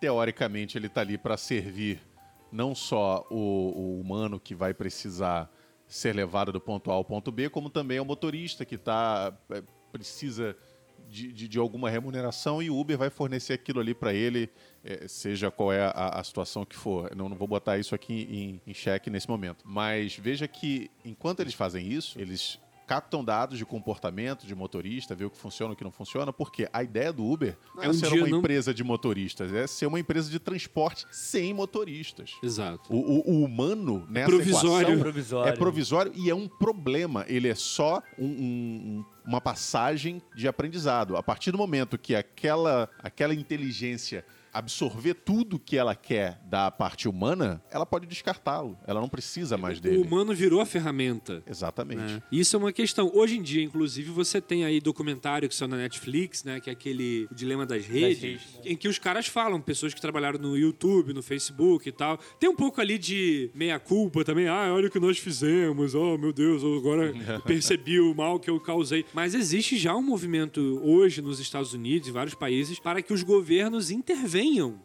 teoricamente, 0.00 0.78
ele 0.78 0.86
está 0.86 1.00
ali 1.00 1.18
para 1.18 1.36
servir 1.36 2.00
não 2.52 2.74
só 2.74 3.26
o, 3.30 3.34
o 3.36 4.00
humano 4.00 4.38
que 4.40 4.54
vai 4.54 4.72
precisar 4.74 5.50
ser 5.86 6.14
levado 6.14 6.52
do 6.52 6.60
ponto 6.60 6.90
A 6.90 6.94
ao 6.94 7.04
ponto 7.04 7.32
B, 7.32 7.48
como 7.50 7.68
também 7.68 7.98
o 7.98 8.04
motorista 8.04 8.64
que 8.64 8.78
tá, 8.78 9.36
é, 9.50 9.62
precisa 9.90 10.56
de, 11.08 11.32
de, 11.32 11.48
de 11.48 11.58
alguma 11.58 11.90
remuneração 11.90 12.62
e 12.62 12.70
o 12.70 12.78
Uber 12.78 12.96
vai 12.96 13.10
fornecer 13.10 13.54
aquilo 13.54 13.80
ali 13.80 13.94
para 13.94 14.14
ele, 14.14 14.48
é, 14.84 15.08
seja 15.08 15.50
qual 15.50 15.72
é 15.72 15.82
a, 15.82 16.20
a 16.20 16.24
situação 16.24 16.64
que 16.64 16.76
for. 16.76 17.14
Não, 17.16 17.28
não 17.28 17.36
vou 17.36 17.48
botar 17.48 17.78
isso 17.78 17.94
aqui 17.94 18.28
em, 18.30 18.70
em 18.70 18.74
xeque 18.74 19.10
nesse 19.10 19.28
momento. 19.28 19.64
Mas 19.64 20.16
veja 20.16 20.46
que 20.46 20.90
enquanto 21.04 21.40
eles 21.40 21.54
fazem 21.54 21.86
isso, 21.86 22.18
eles 22.18 22.58
captam 22.90 23.24
dados 23.24 23.56
de 23.56 23.64
comportamento 23.64 24.44
de 24.44 24.52
motorista, 24.52 25.14
ver 25.14 25.24
o 25.26 25.30
que 25.30 25.38
funciona 25.38 25.70
e 25.72 25.74
o 25.74 25.76
que 25.76 25.84
não 25.84 25.92
funciona, 25.92 26.32
porque 26.32 26.68
a 26.72 26.82
ideia 26.82 27.12
do 27.12 27.24
Uber 27.24 27.56
não 27.76 27.84
é, 27.84 27.88
um 27.88 27.92
ser 27.92 28.08
uma 28.12 28.26
não- 28.26 28.38
empresa 28.38 28.74
de 28.74 28.82
motoristas, 28.82 29.52
é 29.52 29.64
ser 29.68 29.86
uma 29.86 30.00
empresa 30.00 30.28
de 30.28 30.40
transporte 30.40 31.06
sem 31.12 31.54
motoristas. 31.54 32.32
Exato. 32.42 32.92
O, 32.92 32.96
o- 32.98 33.30
o 33.30 33.44
humano 33.44 34.04
nessa 34.10 34.26
provisório. 34.28 34.80
equação 34.88 34.98
Provisório. 35.00 35.52
é 35.52 35.56
provisório 35.56 36.12
e 36.16 36.28
é 36.28 36.34
um 36.34 36.48
problema. 36.48 37.24
Ele 37.28 37.46
é 37.46 37.54
só 37.54 38.02
um- 38.18 38.26
um- 38.26 39.04
uma 39.24 39.40
passagem 39.40 40.20
de 40.34 40.48
aprendizado. 40.48 41.16
A 41.16 41.22
partir 41.22 41.52
do 41.52 41.58
momento 41.58 41.96
que 41.96 42.16
aquela, 42.16 42.90
aquela 42.98 43.32
inteligência 43.32 44.24
absorver 44.52 45.14
tudo 45.14 45.58
que 45.58 45.76
ela 45.76 45.94
quer 45.94 46.40
da 46.46 46.70
parte 46.70 47.08
humana, 47.08 47.62
ela 47.70 47.86
pode 47.86 48.06
descartá-lo. 48.06 48.78
Ela 48.86 49.00
não 49.00 49.08
precisa 49.08 49.56
mais 49.56 49.78
O 49.78 49.82
dele. 49.82 49.98
humano 49.98 50.34
virou 50.34 50.60
a 50.60 50.66
ferramenta. 50.66 51.42
Exatamente. 51.46 52.00
né? 52.00 52.22
Isso 52.32 52.56
é 52.56 52.58
uma 52.58 52.72
questão. 52.72 53.10
Hoje 53.14 53.36
em 53.38 53.42
dia, 53.42 53.62
inclusive, 53.62 54.10
você 54.10 54.40
tem 54.40 54.64
aí 54.64 54.80
documentário 54.80 55.48
que 55.48 55.54
são 55.54 55.68
na 55.68 55.76
Netflix, 55.76 56.42
né? 56.44 56.58
Que 56.60 56.70
é 56.70 56.72
aquele 56.72 57.28
O 57.30 57.34
Dilema 57.34 57.64
das 57.66 57.86
Redes, 57.86 58.22
redes, 58.22 58.42
em 58.64 58.76
que 58.76 58.88
os 58.88 58.98
caras 58.98 59.26
falam, 59.26 59.60
pessoas 59.60 59.94
que 59.94 60.00
trabalharam 60.00 60.38
no 60.38 60.56
YouTube, 60.56 61.12
no 61.12 61.22
Facebook 61.22 61.88
e 61.88 61.92
tal. 61.92 62.18
Tem 62.38 62.48
um 62.48 62.56
pouco 62.56 62.80
ali 62.80 62.98
de 62.98 63.50
meia-culpa 63.54 64.24
também. 64.24 64.48
Ah, 64.48 64.72
olha 64.74 64.88
o 64.88 64.90
que 64.90 64.98
nós 64.98 65.18
fizemos. 65.18 65.94
Oh, 65.94 66.16
meu 66.18 66.32
Deus, 66.32 66.62
eu 66.62 66.76
agora 66.76 67.12
percebi 67.46 68.00
o 68.00 68.14
mal 68.14 68.40
que 68.40 68.50
eu 68.50 68.58
causei. 68.58 69.04
Mas 69.14 69.34
existe 69.34 69.76
já 69.76 69.94
um 69.94 70.02
movimento 70.02 70.80
hoje 70.82 71.22
nos 71.22 71.38
Estados 71.38 71.72
Unidos 71.74 72.08
e 72.08 72.12
vários 72.12 72.34
países 72.34 72.78
para 72.80 73.00
que 73.02 73.12
os 73.12 73.22
governos 73.22 73.90
intervenham 73.90 74.39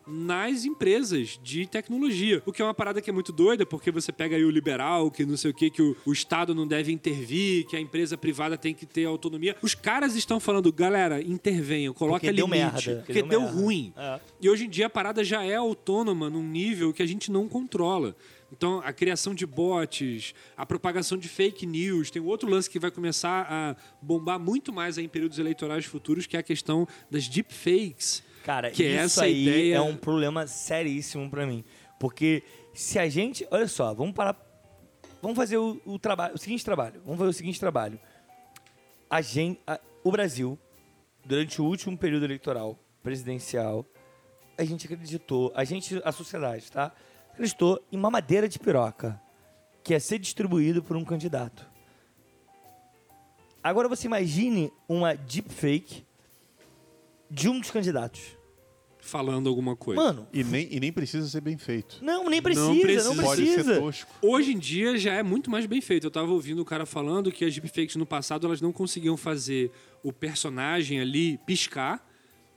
nas 0.07 0.65
empresas 0.65 1.39
de 1.41 1.65
tecnologia. 1.65 2.41
O 2.45 2.51
que 2.51 2.61
é 2.61 2.65
uma 2.65 2.73
parada 2.73 3.01
que 3.01 3.09
é 3.09 3.13
muito 3.13 3.31
doida, 3.31 3.65
porque 3.65 3.91
você 3.91 4.11
pega 4.11 4.35
aí 4.35 4.43
o 4.43 4.49
liberal, 4.49 5.09
que 5.09 5.25
não 5.25 5.37
sei 5.37 5.51
o 5.51 5.53
que, 5.53 5.69
que 5.69 5.81
o, 5.81 5.95
o 6.05 6.11
Estado 6.13 6.53
não 6.53 6.67
deve 6.67 6.91
intervir, 6.91 7.65
que 7.67 7.75
a 7.75 7.79
empresa 7.79 8.17
privada 8.17 8.57
tem 8.57 8.73
que 8.73 8.85
ter 8.85 9.05
autonomia. 9.05 9.55
Os 9.61 9.75
caras 9.75 10.15
estão 10.15 10.39
falando, 10.39 10.71
galera, 10.71 11.21
intervenham, 11.21 11.93
coloca 11.93 12.19
Porque 12.19 12.33
deu 12.33 12.45
limite. 12.47 12.63
merda, 12.87 13.03
Porque 13.05 13.13
deu 13.13 13.27
deu 13.27 13.41
merda. 13.41 13.55
ruim. 13.55 13.93
É. 13.95 14.19
E 14.41 14.49
hoje 14.49 14.65
em 14.65 14.69
dia 14.69 14.87
a 14.87 14.89
parada 14.89 15.23
já 15.23 15.43
é 15.43 15.55
autônoma 15.55 16.29
num 16.29 16.43
nível 16.47 16.93
que 16.93 17.01
a 17.03 17.05
gente 17.05 17.31
não 17.31 17.47
controla. 17.47 18.15
Então, 18.51 18.79
a 18.85 18.93
criação 18.93 19.33
de 19.33 19.45
bots, 19.45 20.33
a 20.55 20.65
propagação 20.65 21.17
de 21.17 21.27
fake 21.27 21.65
news, 21.65 22.09
tem 22.11 22.21
outro 22.21 22.49
lance 22.49 22.69
que 22.69 22.79
vai 22.79 22.91
começar 22.91 23.45
a 23.49 23.75
bombar 24.01 24.39
muito 24.39 24.71
mais 24.71 24.97
em 24.97 25.09
períodos 25.09 25.39
eleitorais 25.39 25.83
futuros, 25.83 26.25
que 26.27 26.37
é 26.37 26.39
a 26.39 26.43
questão 26.43 26.87
das 27.09 27.27
deepfakes. 27.27 28.23
Cara, 28.45 28.69
que 28.71 28.83
é 28.83 28.91
isso 28.91 28.99
essa 29.19 29.23
aí 29.25 29.41
ideia- 29.47 29.75
é 29.77 29.81
um 29.81 29.97
problema 29.97 30.45
seríssimo 30.47 31.29
pra 31.29 31.45
mim. 31.45 31.65
Porque 31.99 32.43
se 32.73 32.97
a 32.99 33.09
gente. 33.09 33.45
Olha 33.51 33.67
só, 33.67 33.93
vamos 33.93 34.13
parar. 34.13 34.39
Vamos 35.21 35.35
fazer 35.35 35.57
o, 35.57 35.81
o 35.85 35.97
trabalho, 35.97 36.35
o 36.35 36.37
seguinte 36.37 36.63
trabalho. 36.63 37.01
Vamos 37.03 37.17
fazer 37.17 37.29
o 37.31 37.33
seguinte 37.33 37.59
trabalho. 37.59 37.99
A 39.09 39.19
gente, 39.21 39.59
a- 39.65 39.79
o 40.03 40.11
Brasil, 40.11 40.59
durante 41.25 41.59
o 41.59 41.65
último 41.65 41.97
período 41.97 42.25
eleitoral 42.25 42.77
presidencial, 43.01 43.83
a 44.57 44.63
gente 44.63 44.85
acreditou, 44.85 45.51
a 45.55 45.63
gente, 45.63 45.99
a 46.05 46.11
sociedade, 46.11 46.71
tá? 46.71 46.91
Acreditou 47.33 47.83
em 47.91 47.97
uma 47.97 48.11
madeira 48.11 48.47
de 48.47 48.59
piroca 48.59 49.19
que 49.83 49.93
ia 49.93 49.99
ser 49.99 50.19
distribuído 50.19 50.83
por 50.83 50.95
um 50.95 51.03
candidato. 51.03 51.67
Agora 53.63 53.87
você 53.89 54.05
imagine 54.07 54.71
uma 54.87 55.15
deepfake 55.15 56.04
de 57.29 57.49
um 57.49 57.59
dos 57.59 57.71
candidatos. 57.71 58.21
Falando 58.99 59.47
alguma 59.47 59.75
coisa. 59.75 60.01
Mano, 60.01 60.27
E 60.33 60.43
nem, 60.43 60.67
e 60.73 60.79
nem 60.79 60.91
precisa 60.91 61.27
ser 61.27 61.39
bem 61.39 61.57
feito. 61.59 61.97
não, 62.01 62.27
nem 62.27 62.41
precisa, 62.41 62.65
Não 62.67 62.73
não 62.73 62.81
precisa. 62.81 63.13
precisa. 63.13 63.63
Pode 63.63 63.75
ser 63.75 63.79
tosco. 63.81 64.11
Hoje 64.19 64.53
em 64.53 64.57
dia 64.57 64.97
já 64.97 65.13
é 65.13 65.21
muito 65.21 65.51
mais 65.51 65.67
bem 65.67 65.79
feito. 65.79 66.07
Eu 66.07 66.11
tava 66.11 66.31
ouvindo 66.31 66.59
o 66.63 66.65
cara 66.65 66.87
falando 66.87 67.31
que 67.31 67.45
as 67.45 67.53
deepfakes 67.53 67.95
no 67.97 68.05
passado 68.05 68.47
elas 68.47 68.61
não 68.61 68.71
conseguiam 68.71 69.15
fazer 69.15 69.71
o 70.01 70.11
personagem 70.11 70.99
ali 70.99 71.37
piscar 71.45 72.03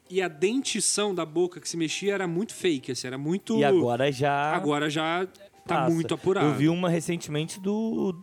e 0.09 0.23
a 0.23 0.29
dentição 0.29 1.15
da 1.15 1.27
boca 1.27 1.61
que 1.61 1.69
se 1.69 1.77
mexia 1.77 2.15
era 2.15 2.27
muito 2.27 2.55
fake, 2.55 2.93
assim, 2.93 3.07
era 3.07 3.19
muito 3.19 3.59
E 3.59 3.65
agora 3.65 4.11
já. 4.11 4.55
agora 4.55 4.89
já 4.89 5.27
tá 5.67 5.81
passa. 5.83 5.95
muito 5.95 6.15
apurado. 6.15 6.47
Eu 6.47 6.55
vi 6.55 6.71
uma 6.71 6.89
recentemente 6.89 7.61
do, 7.61 8.19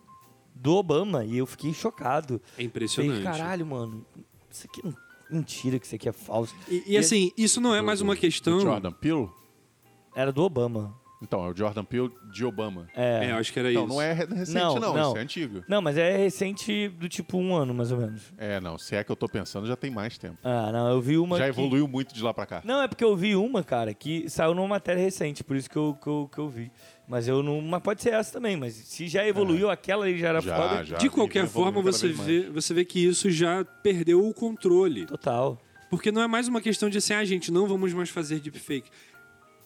do 0.56 0.74
Obama 0.74 1.24
e 1.24 1.38
eu 1.38 1.46
fiquei 1.46 1.72
chocado. 1.76 2.42
É 2.58 2.64
impressionante. 2.64 3.22
Falei, 3.22 3.40
caralho, 3.40 3.68
mano, 3.68 4.04
isso 4.50 4.66
aqui 4.68 4.82
é 4.84 5.05
mentira, 5.30 5.80
que 5.80 5.86
isso 5.86 5.96
aqui 5.96 6.10
é 6.10 6.12
falso. 6.12 6.56
E, 6.70 6.84
e, 6.94 6.98
assim, 6.98 7.32
isso 7.38 7.60
não 7.62 7.74
é 7.76 7.80
Do- 7.80 7.86
mais 7.86 8.02
uma 8.02 8.16
questão. 8.16 8.58
do 8.58 8.62
Jordan 8.64 8.92
Peele? 8.92 9.30
Era 10.16 10.32
do 10.32 10.44
Obama. 10.44 10.94
Então, 11.22 11.44
é 11.46 11.50
o 11.50 11.56
Jordan 11.56 11.84
Peele 11.84 12.12
de 12.32 12.46
Obama. 12.46 12.88
É, 12.96 13.26
É. 13.26 13.32
eu 13.32 13.38
acho 13.38 13.52
que 13.52 13.58
era 13.58 13.72
Não, 13.72 13.86
isso. 13.86 13.94
não 13.94 14.02
é 14.02 14.14
re- 14.14 14.26
recente, 14.26 14.54
Não, 14.54 14.76
não, 14.76 14.94
não. 14.94 15.08
Isso 15.10 15.18
é 15.18 15.22
antigo. 15.22 15.64
Não, 15.68 15.82
mas 15.82 15.98
é 15.98 16.16
recente 16.18 16.90
do 16.90 17.08
tipo 17.10 17.38
um 17.38 17.56
ano, 17.56 17.74
mais 17.74 17.92
ou 17.92 17.98
menos. 17.98 18.22
É, 18.38 18.60
não. 18.60 18.78
Se 18.78 18.96
é 18.96 19.04
que 19.04 19.12
eu 19.12 19.16
tô 19.16 19.28
pensando, 19.28 19.66
já 19.66 19.76
tem 19.76 19.90
mais 19.90 20.18
tempo. 20.18 20.38
Ah, 20.44 20.72
não, 20.72 20.90
eu 20.92 21.02
vi 21.02 21.18
uma. 21.18 21.38
já 21.38 21.46
que- 21.46 21.50
evoluiu 21.50 21.88
muito 21.88 22.14
de 22.14 22.22
lá 22.22 22.34
pra 22.34 22.46
cá. 22.46 22.62
Não, 22.66 22.82
é 22.82 22.88
porque 22.88 23.04
eu 23.04 23.16
vi 23.16 23.36
uma, 23.36 23.64
cara, 23.64 23.94
que 23.94 24.30
saiu 24.30 24.54
numa 24.54 24.68
matéria 24.68 25.02
recente, 25.02 25.44
por 25.44 25.56
isso 25.56 25.70
que 25.70 25.78
eu, 25.78 25.98
que 26.00 26.08
eu, 26.08 26.30
que 26.32 26.38
eu 26.38 26.50
vi. 26.50 26.72
Mas 27.08 27.28
eu 27.28 27.44
não. 27.44 27.62
Mas 27.62 27.82
pode 27.84 28.02
ser 28.02 28.14
essa 28.14 28.34
também, 28.34 28.58
mas 28.58 28.74
se 28.74 29.08
já 29.08 29.26
evoluiu, 29.28 29.70
aquela 29.70 30.06
ali 30.06 30.18
já 30.18 30.30
era 30.30 30.42
Já, 30.42 30.56
foda. 30.56 30.84
já. 30.84 30.98
De 30.98 31.10
qualquer 31.10 31.48
forma, 31.48 31.82
você 31.82 32.08
mais. 32.08 32.20
vê, 32.20 32.50
você 32.50 32.74
vê 32.74 32.84
que 32.84 33.00
isso 33.00 33.30
já 33.30 33.64
perdeu 33.64 34.26
o 34.28 34.34
controle. 34.34 35.06
Total. 35.06 35.62
Porque 35.90 36.12
não 36.12 36.22
é 36.22 36.28
mais 36.28 36.48
uma 36.48 36.60
questão 36.62 36.90
de 36.90 36.98
assim, 36.98 37.14
ah, 37.14 37.24
gente, 37.24 37.52
não 37.52 37.68
vamos 37.68 37.94
mais 37.94 38.10
fazer 38.10 38.40
deepfake. 38.40 38.90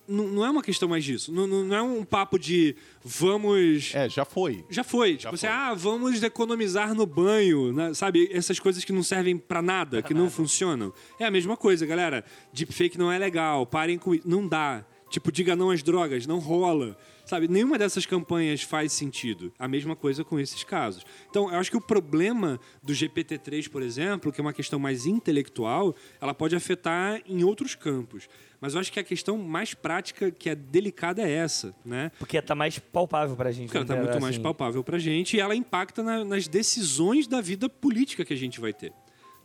Não, 0.06 0.28
não 0.28 0.46
é 0.46 0.50
uma 0.50 0.64
questão 0.64 0.90
mais 0.90 1.04
disso. 1.04 1.32
Não, 1.32 1.46
não, 1.48 1.64
não 1.64 1.76
é 1.76 1.82
um 1.82 2.04
papo 2.04 2.38
de 2.40 2.76
vamos. 3.04 3.94
É, 3.94 4.10
já 4.10 4.26
foi. 4.26 4.66
Já 4.70 4.84
foi. 4.84 5.16
Tipo 5.16 5.36
assim, 5.36 5.48
foi. 5.48 5.56
ah, 5.56 5.74
vamos 5.76 6.22
economizar 6.22 6.94
no 6.96 7.06
banho, 7.06 7.72
né? 7.72 7.94
sabe? 7.94 8.28
Essas 8.34 8.60
coisas 8.60 8.84
que 8.84 8.92
não 8.92 9.04
servem 9.04 9.38
pra 9.38 9.62
nada, 9.62 10.02
que 10.02 10.14
não 10.14 10.30
funcionam. 10.30 10.92
É 11.20 11.26
a 11.26 11.32
mesma 11.32 11.56
coisa, 11.56 11.86
galera. 11.86 12.26
Deepfake 12.52 12.98
não 12.98 13.12
é 13.12 13.18
legal, 13.18 13.66
parem 13.66 13.98
com 13.98 14.14
isso. 14.16 14.28
Não 14.28 14.48
dá. 14.48 14.84
Tipo, 15.10 15.32
diga 15.32 15.56
não 15.56 15.70
às 15.72 15.82
drogas, 15.84 16.26
não 16.28 16.40
rola. 16.40 16.98
Sabe, 17.30 17.48
nenhuma 17.48 17.78
dessas 17.78 18.08
campanhas 18.08 18.64
faz 18.64 18.92
sentido. 18.92 19.54
A 19.60 19.68
mesma 19.68 19.96
coisa 19.96 20.24
com 20.24 20.40
esses 20.40 20.64
casos. 20.64 21.06
Então, 21.30 21.48
eu 21.54 21.60
acho 21.60 21.70
que 21.70 21.78
o 21.78 21.82
problema 21.82 22.60
do 22.82 22.92
GPT-3, 22.92 23.70
por 23.70 23.84
exemplo, 23.84 24.32
que 24.32 24.42
é 24.42 24.44
uma 24.44 24.52
questão 24.52 24.80
mais 24.80 25.06
intelectual, 25.06 25.96
ela 26.20 26.34
pode 26.34 26.56
afetar 26.56 27.22
em 27.28 27.44
outros 27.44 27.76
campos. 27.76 28.28
Mas 28.60 28.74
eu 28.74 28.80
acho 28.80 28.92
que 28.92 29.00
a 29.00 29.04
questão 29.04 29.38
mais 29.38 29.76
prática, 29.76 30.32
que 30.32 30.50
é 30.50 30.56
delicada, 30.56 31.22
é 31.22 31.32
essa, 31.32 31.76
né? 31.86 32.12
Porque 32.18 32.42
tá 32.42 32.56
mais 32.56 32.80
palpável 32.80 33.36
pra 33.36 33.52
gente. 33.52 33.66
Porque 33.68 33.78
ela 33.78 33.84
está 33.84 33.96
né? 33.96 34.02
muito 34.02 34.20
mais 34.20 34.34
Assim, 34.34 34.42
palpável 34.42 34.84
pra 34.84 34.98
gente 34.98 35.38
e 35.38 35.40
ela 35.40 35.56
impacta 35.56 36.02
na- 36.02 36.26
nas 36.26 36.48
decisões 36.48 37.28
da 37.28 37.42
vida 37.42 37.70
política 37.70 38.26
que 38.26 38.34
a 38.34 38.38
gente 38.38 38.60
vai 38.60 38.74
ter. 38.74 38.92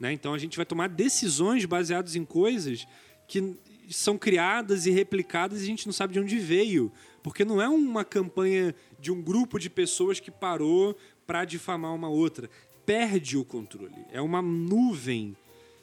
Né? 0.00 0.10
Então 0.10 0.32
a 0.32 0.38
gente 0.38 0.56
vai 0.56 0.64
tomar 0.64 0.88
decisões 0.88 1.66
baseadas 1.66 2.16
em 2.16 2.24
coisas 2.24 2.86
que 3.28 3.56
são 3.90 4.16
criadas 4.16 4.86
e 4.86 4.90
replicadas 4.90 5.60
e 5.60 5.64
a 5.64 5.66
gente 5.66 5.84
não 5.86 5.92
sabe 5.92 6.14
de 6.14 6.20
onde 6.20 6.38
veio. 6.38 6.90
Porque 7.24 7.42
não 7.42 7.60
é 7.60 7.66
uma 7.66 8.04
campanha 8.04 8.74
de 9.00 9.10
um 9.10 9.22
grupo 9.22 9.58
de 9.58 9.70
pessoas 9.70 10.20
que 10.20 10.30
parou 10.30 10.94
para 11.26 11.46
difamar 11.46 11.94
uma 11.94 12.10
outra. 12.10 12.50
Perde 12.84 13.38
o 13.38 13.44
controle. 13.46 14.04
É 14.12 14.20
uma 14.20 14.42
nuvem 14.42 15.34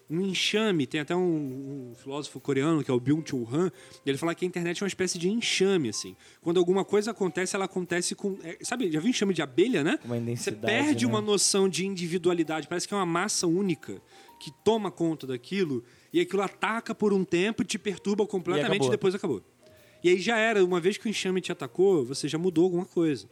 um 0.08 0.22
enxame. 0.22 0.86
Tem 0.86 1.02
até 1.02 1.16
um, 1.16 1.90
um 1.90 1.96
filósofo 1.96 2.40
coreano, 2.40 2.84
que 2.84 2.92
é 2.92 2.94
o 2.94 3.00
Byung-Chul 3.00 3.50
Han, 3.52 3.72
e 4.06 4.10
ele 4.10 4.20
fala 4.20 4.36
que 4.36 4.46
a 4.46 4.48
internet 4.48 4.84
é 4.84 4.84
uma 4.84 4.88
espécie 4.88 5.18
de 5.18 5.30
enxame, 5.30 5.90
assim. 5.90 6.16
Quando 6.42 6.60
alguma 6.60 6.86
coisa 6.86 7.10
acontece, 7.10 7.56
ela 7.56 7.66
acontece 7.66 8.14
com... 8.14 8.38
é, 8.44 8.60
sabe, 8.62 8.92
já 8.92 9.00
viu 9.00 9.10
enxame 9.10 9.34
de 9.34 9.42
abelha, 9.42 9.84
né? 9.84 9.98
Uma 10.06 10.20
Você 10.36 10.52
perde 10.52 11.08
né? 11.08 11.12
uma 11.12 11.22
noção 11.22 11.68
de 11.68 11.88
individualidade. 11.88 12.68
Parece 12.68 12.88
que 12.88 12.94
é 12.94 12.98
uma 12.98 13.06
massa 13.06 13.48
única 13.48 14.00
que 14.40 14.52
toma 14.64 14.92
conta 14.92 15.26
daquilo 15.26 15.84
e 16.14 16.20
aquilo 16.20 16.44
ataca 16.44 16.94
por 16.94 17.14
um 17.14 17.24
tempo, 17.24 17.64
te 17.64 17.80
perturba 17.80 18.28
completamente 18.28 18.74
e, 18.74 18.76
acabou. 18.76 18.92
depois 18.92 19.16
acabou. 19.16 19.42
E 20.04 20.10
aí 20.10 20.20
já 20.20 20.38
era. 20.38 20.64
Uma 20.64 20.80
vez 20.80 20.98
que 20.98 21.08
o 21.08 21.10
enxame 21.10 21.42
te 21.42 21.52
atacou, 21.52 22.06
você 22.06 22.28
já 22.28 22.38
mudou 22.38 22.66
alguma 22.66 22.86
coisa. 22.86 23.28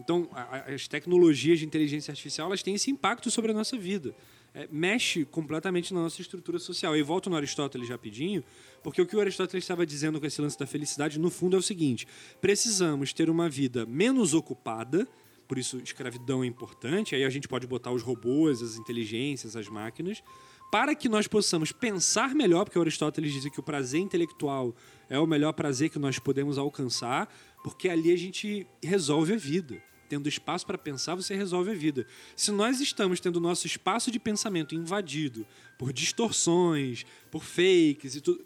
Então, 0.00 0.28
a- 0.32 0.72
as 0.72 0.88
tecnologias 0.88 1.58
de 1.60 1.66
inteligência 1.66 2.10
artificial 2.10 2.48
elas 2.48 2.62
têm 2.62 2.74
esse 2.74 2.90
impacto 2.90 3.30
sobre 3.30 3.52
a 3.52 3.54
nossa 3.54 3.76
vida. 3.78 4.14
É, 4.56 4.68
mexe 4.70 5.24
completamente 5.24 5.92
na 5.92 6.02
nossa 6.02 6.20
estrutura 6.20 6.60
social. 6.60 6.96
E 6.96 7.02
volto 7.02 7.28
no 7.28 7.36
Aristóteles 7.36 7.88
rapidinho, 7.88 8.44
porque 8.84 9.02
o 9.02 9.06
que 9.06 9.16
o 9.16 9.20
Aristóteles 9.20 9.64
estava 9.64 9.84
dizendo 9.84 10.20
com 10.20 10.26
esse 10.26 10.40
lance 10.40 10.56
da 10.56 10.66
felicidade, 10.66 11.18
no 11.18 11.28
fundo, 11.28 11.56
é 11.56 11.58
o 11.58 11.62
seguinte: 11.62 12.06
precisamos 12.40 13.12
ter 13.12 13.28
uma 13.28 13.48
vida 13.48 13.84
menos 13.84 14.32
ocupada, 14.32 15.08
por 15.48 15.58
isso 15.58 15.78
escravidão 15.78 16.44
é 16.44 16.46
importante, 16.46 17.16
aí 17.16 17.24
a 17.24 17.30
gente 17.30 17.48
pode 17.48 17.66
botar 17.66 17.90
os 17.90 18.02
robôs, 18.02 18.62
as 18.62 18.76
inteligências, 18.76 19.56
as 19.56 19.68
máquinas, 19.68 20.22
para 20.70 20.94
que 20.94 21.08
nós 21.08 21.26
possamos 21.26 21.72
pensar 21.72 22.32
melhor, 22.34 22.64
porque 22.64 22.78
o 22.78 22.82
Aristóteles 22.82 23.32
dizia 23.32 23.50
que 23.50 23.60
o 23.60 23.62
prazer 23.62 24.00
intelectual 24.00 24.74
é 25.08 25.18
o 25.18 25.26
melhor 25.26 25.52
prazer 25.52 25.90
que 25.90 25.98
nós 25.98 26.18
podemos 26.18 26.58
alcançar, 26.58 27.32
porque 27.62 27.88
ali 27.88 28.12
a 28.12 28.16
gente 28.16 28.66
resolve 28.82 29.34
a 29.34 29.36
vida. 29.36 29.82
Tendo 30.08 30.28
espaço 30.28 30.66
para 30.66 30.76
pensar, 30.76 31.14
você 31.14 31.34
resolve 31.34 31.70
a 31.70 31.74
vida. 31.74 32.06
Se 32.36 32.52
nós 32.52 32.80
estamos 32.80 33.20
tendo 33.20 33.40
nosso 33.40 33.66
espaço 33.66 34.10
de 34.10 34.18
pensamento 34.20 34.74
invadido 34.74 35.46
por 35.78 35.92
distorções, 35.92 37.04
por 37.30 37.42
fakes 37.42 38.14
e 38.16 38.20
tudo, 38.20 38.44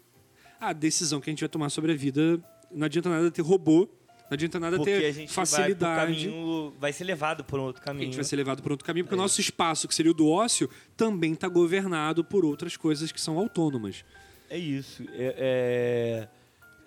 a 0.59 0.73
decisão 0.73 1.19
que 1.19 1.29
a 1.29 1.31
gente 1.33 1.41
vai 1.41 1.49
tomar 1.49 1.69
sobre 1.69 1.91
a 1.91 1.95
vida 1.95 2.41
não 2.71 2.85
adianta 2.85 3.09
nada 3.09 3.29
ter 3.31 3.41
robô, 3.41 3.89
não 4.23 4.35
adianta 4.35 4.59
nada 4.59 4.77
Porque 4.77 4.91
ter 4.99 5.05
a 5.05 5.11
gente 5.11 5.33
facilidade. 5.33 6.13
vai, 6.13 6.29
caminho, 6.29 6.73
vai 6.79 6.93
ser 6.93 7.03
levado 7.03 7.43
por 7.43 7.59
um 7.59 7.63
outro 7.63 7.81
A 7.81 7.85
caminho. 7.85 8.05
gente 8.05 8.15
vai 8.15 8.23
ser 8.23 8.35
levado 8.35 8.61
por 8.61 8.71
outro 8.71 8.85
caminho, 8.85 9.05
porque 9.05 9.15
o 9.15 9.17
nosso 9.17 9.41
espaço, 9.41 9.87
que 9.87 9.93
seria 9.95 10.11
o 10.11 10.13
do 10.13 10.27
ócio, 10.29 10.69
também 10.95 11.33
está 11.33 11.47
governado 11.47 12.23
por 12.23 12.45
outras 12.45 12.77
coisas 12.77 13.11
que 13.11 13.19
são 13.19 13.37
autônomas. 13.39 14.05
É 14.49 14.57
isso. 14.57 15.03
É, 15.13 15.35
é- 16.25 16.38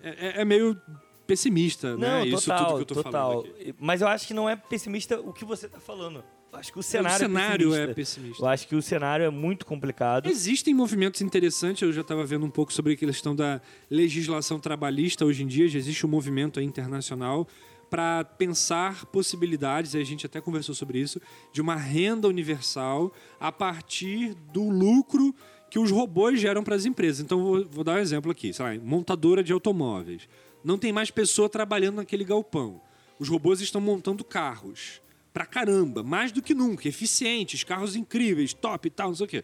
É, 0.03 0.39
é- 0.39 0.41
é 0.41 0.45
meio 0.45 0.79
pessimista, 1.25 1.91
Não, 1.91 1.99
né? 1.99 2.27
Isso 2.27 2.45
total, 2.47 2.65
tudo 2.65 2.75
que 2.75 2.81
eu 2.81 2.85
tô 2.97 3.03
total. 3.03 3.31
falando 3.41 3.55
aqui. 3.55 3.75
Mas 3.79 4.01
eu 4.01 4.07
acho 4.07 4.27
que 4.27 4.33
não 4.33 4.49
é 4.49 4.55
pessimista 4.55 5.19
o 5.19 5.31
que 5.31 5.45
você 5.45 5.67
tá 5.69 5.79
falando. 5.79 6.23
Eu 6.51 6.59
acho 6.59 6.71
que 6.71 6.77
o 6.77 6.83
cenário, 6.83 7.15
o 7.15 7.19
cenário 7.29 7.73
é 7.73 7.83
é 7.83 7.87
pessimista. 7.87 7.95
pessimista. 7.95 8.43
Eu 8.43 8.47
acho 8.49 8.67
que 8.67 8.75
o 8.75 8.81
cenário 8.81 9.25
é 9.25 9.29
muito 9.29 9.65
complicado. 9.65 10.27
Existem 10.29 10.73
movimentos 10.73 11.21
interessantes, 11.21 11.81
eu 11.81 11.91
já 11.91 12.01
estava 12.01 12.23
vendo 12.25 12.45
um 12.45 12.49
pouco 12.49 12.71
sobre 12.71 12.93
a 12.93 12.95
questão 12.97 13.35
da 13.35 13.59
legislação 13.89 14.59
trabalhista 14.59 15.25
hoje 15.25 15.41
em 15.43 15.47
dia, 15.47 15.67
já 15.67 15.79
existe 15.79 16.05
um 16.05 16.09
movimento 16.09 16.61
internacional 16.61 17.47
para 17.89 18.23
pensar 18.23 19.05
possibilidades, 19.05 19.93
e 19.93 19.97
a 19.99 20.03
gente 20.03 20.25
até 20.25 20.41
conversou 20.41 20.75
sobre 20.75 20.99
isso, 20.99 21.19
de 21.51 21.61
uma 21.61 21.75
renda 21.75 22.27
universal 22.27 23.11
a 23.39 23.51
partir 23.51 24.33
do 24.51 24.67
lucro 24.69 25.33
que 25.73 25.79
os 25.79 25.89
robôs 25.89 26.39
geram 26.39 26.63
para 26.63 26.75
as 26.75 26.85
empresas. 26.85 27.19
Então, 27.19 27.41
vou, 27.41 27.65
vou 27.65 27.83
dar 27.83 27.93
um 27.93 27.97
exemplo 27.97 28.29
aqui, 28.29 28.53
sei 28.53 28.63
lá, 28.63 28.85
montadora 28.85 29.43
de 29.43 29.51
automóveis. 29.51 30.29
Não 30.63 30.77
tem 30.77 30.93
mais 30.93 31.09
pessoa 31.09 31.49
trabalhando 31.49 31.95
naquele 31.95 32.23
galpão. 32.23 32.79
Os 33.17 33.27
robôs 33.27 33.59
estão 33.59 33.81
montando 33.81 34.23
carros. 34.23 35.01
Pra 35.33 35.47
caramba, 35.47 36.03
mais 36.03 36.31
do 36.31 36.43
que 36.43 36.53
nunca, 36.53 36.87
eficientes, 36.87 37.63
carros 37.63 37.95
incríveis, 37.95 38.53
top 38.53 38.87
e 38.87 38.91
tal, 38.91 39.07
não 39.07 39.15
sei 39.15 39.25
o 39.25 39.27
quê. 39.27 39.43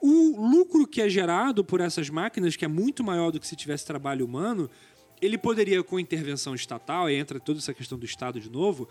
O 0.00 0.48
lucro 0.48 0.86
que 0.86 1.02
é 1.02 1.08
gerado 1.08 1.64
por 1.64 1.80
essas 1.80 2.08
máquinas, 2.08 2.54
que 2.54 2.64
é 2.64 2.68
muito 2.68 3.02
maior 3.02 3.32
do 3.32 3.40
que 3.40 3.46
se 3.48 3.56
tivesse 3.56 3.84
trabalho 3.84 4.24
humano, 4.24 4.70
ele 5.20 5.36
poderia, 5.36 5.82
com 5.82 5.98
intervenção 5.98 6.54
estatal, 6.54 7.10
e 7.10 7.16
entra 7.16 7.40
toda 7.40 7.58
essa 7.58 7.74
questão 7.74 7.98
do 7.98 8.04
Estado 8.04 8.38
de 8.38 8.48
novo, 8.48 8.88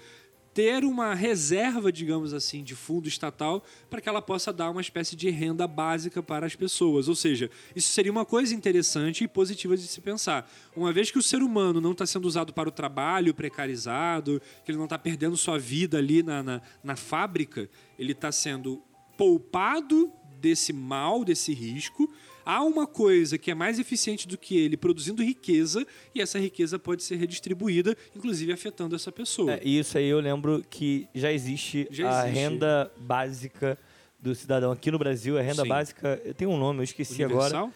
ter 0.54 0.86
uma 0.86 1.16
reserva, 1.16 1.92
digamos 1.92 2.34
assim, 2.34 2.64
de 2.64 2.76
fundo 2.76 3.08
estatal 3.08 3.64
para 3.90 4.00
que 4.00 4.08
ela 4.08 4.22
possa 4.22 4.54
dar 4.54 4.70
uma 4.70 4.82
espécie 4.82 5.16
de 5.16 5.30
renda 5.30 5.68
básica 5.68 6.22
para 6.22 6.46
as 6.46 6.56
pessoas. 6.56 7.08
Ou 7.08 7.16
seja, 7.16 7.50
isso 7.76 7.90
seria 7.90 8.12
uma 8.12 8.26
coisa 8.26 8.54
interessante 8.54 9.24
e 9.24 9.28
positiva 9.28 9.76
de 9.76 9.84
se 9.84 10.00
pensar. 10.00 10.50
Uma 10.76 10.94
vez 10.94 11.10
que 11.10 11.18
o 11.18 11.24
ser 11.24 11.42
humano 11.42 11.82
não 11.82 11.92
está 11.92 12.06
sendo 12.06 12.26
usado 12.26 12.54
para 12.54 12.70
o 12.70 12.72
trabalho 12.72 13.34
precarizado, 13.34 14.42
que 14.64 14.72
ele 14.72 14.78
não 14.78 14.86
está 14.86 15.00
perdendo 15.00 15.36
sua 15.36 15.58
vida 15.58 15.98
ali 15.98 16.22
na, 16.22 16.44
na, 16.44 16.62
na 16.84 16.96
fábrica, 16.96 17.68
ele 17.98 18.12
está 18.12 18.32
sendo 18.32 18.82
poupado 19.18 20.12
desse 20.40 20.74
mal, 20.74 21.24
desse 21.24 21.54
risco. 21.54 22.12
Há 22.46 22.64
uma 22.64 22.86
coisa 22.86 23.38
que 23.38 23.50
é 23.52 23.56
mais 23.56 23.80
eficiente 23.80 24.28
do 24.28 24.38
que 24.38 24.58
ele 24.58 24.76
produzindo 24.78 25.24
riqueza 25.24 25.86
e 26.14 26.22
essa 26.22 26.38
riqueza 26.40 26.78
pode 26.78 27.04
ser 27.04 27.16
redistribuída, 27.16 27.96
inclusive 28.16 28.52
afetando 28.52 28.96
essa 28.96 29.12
pessoa. 29.12 29.54
É, 29.54 29.62
e 29.64 29.80
isso 29.80 29.98
aí 29.98 30.08
eu 30.08 30.20
lembro 30.20 30.64
que 30.70 31.08
já 31.16 31.32
existe 31.32 31.88
Já 31.90 32.22
a 32.22 32.24
existe. 32.28 32.40
renda 32.42 32.92
básica 32.98 33.78
do 34.20 34.34
cidadão. 34.36 34.72
Aqui 34.72 34.90
no 34.92 34.98
Brasil, 35.00 35.38
a 35.38 35.42
renda 35.42 35.64
Sim. 35.64 35.68
básica. 35.70 36.18
Tem 36.38 36.48
um 36.48 36.58
nome, 36.58 36.80
eu 36.80 36.84
esqueci 36.84 37.24
agora. 37.24 37.56
Universal? 37.58 37.72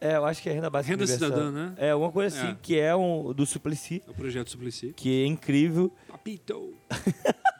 É, 0.00 0.14
eu 0.16 0.24
acho 0.24 0.40
que 0.42 0.48
é 0.48 0.52
renda 0.52 0.70
básica. 0.70 0.92
Renda 0.92 1.04
universal. 1.04 1.28
cidadã, 1.30 1.50
né? 1.50 1.74
É, 1.76 1.90
alguma 1.90 2.12
coisa 2.12 2.36
assim, 2.36 2.52
É. 2.52 2.56
que 2.62 2.78
é 2.78 2.94
um, 2.94 3.32
do 3.32 3.44
Suplicy, 3.44 4.00
É 4.06 4.10
o 4.10 4.14
projeto 4.14 4.48
Suplicy. 4.48 4.92
que 4.96 5.22
é 5.24 5.26
incrível. 5.26 5.92
Papito. 6.06 6.72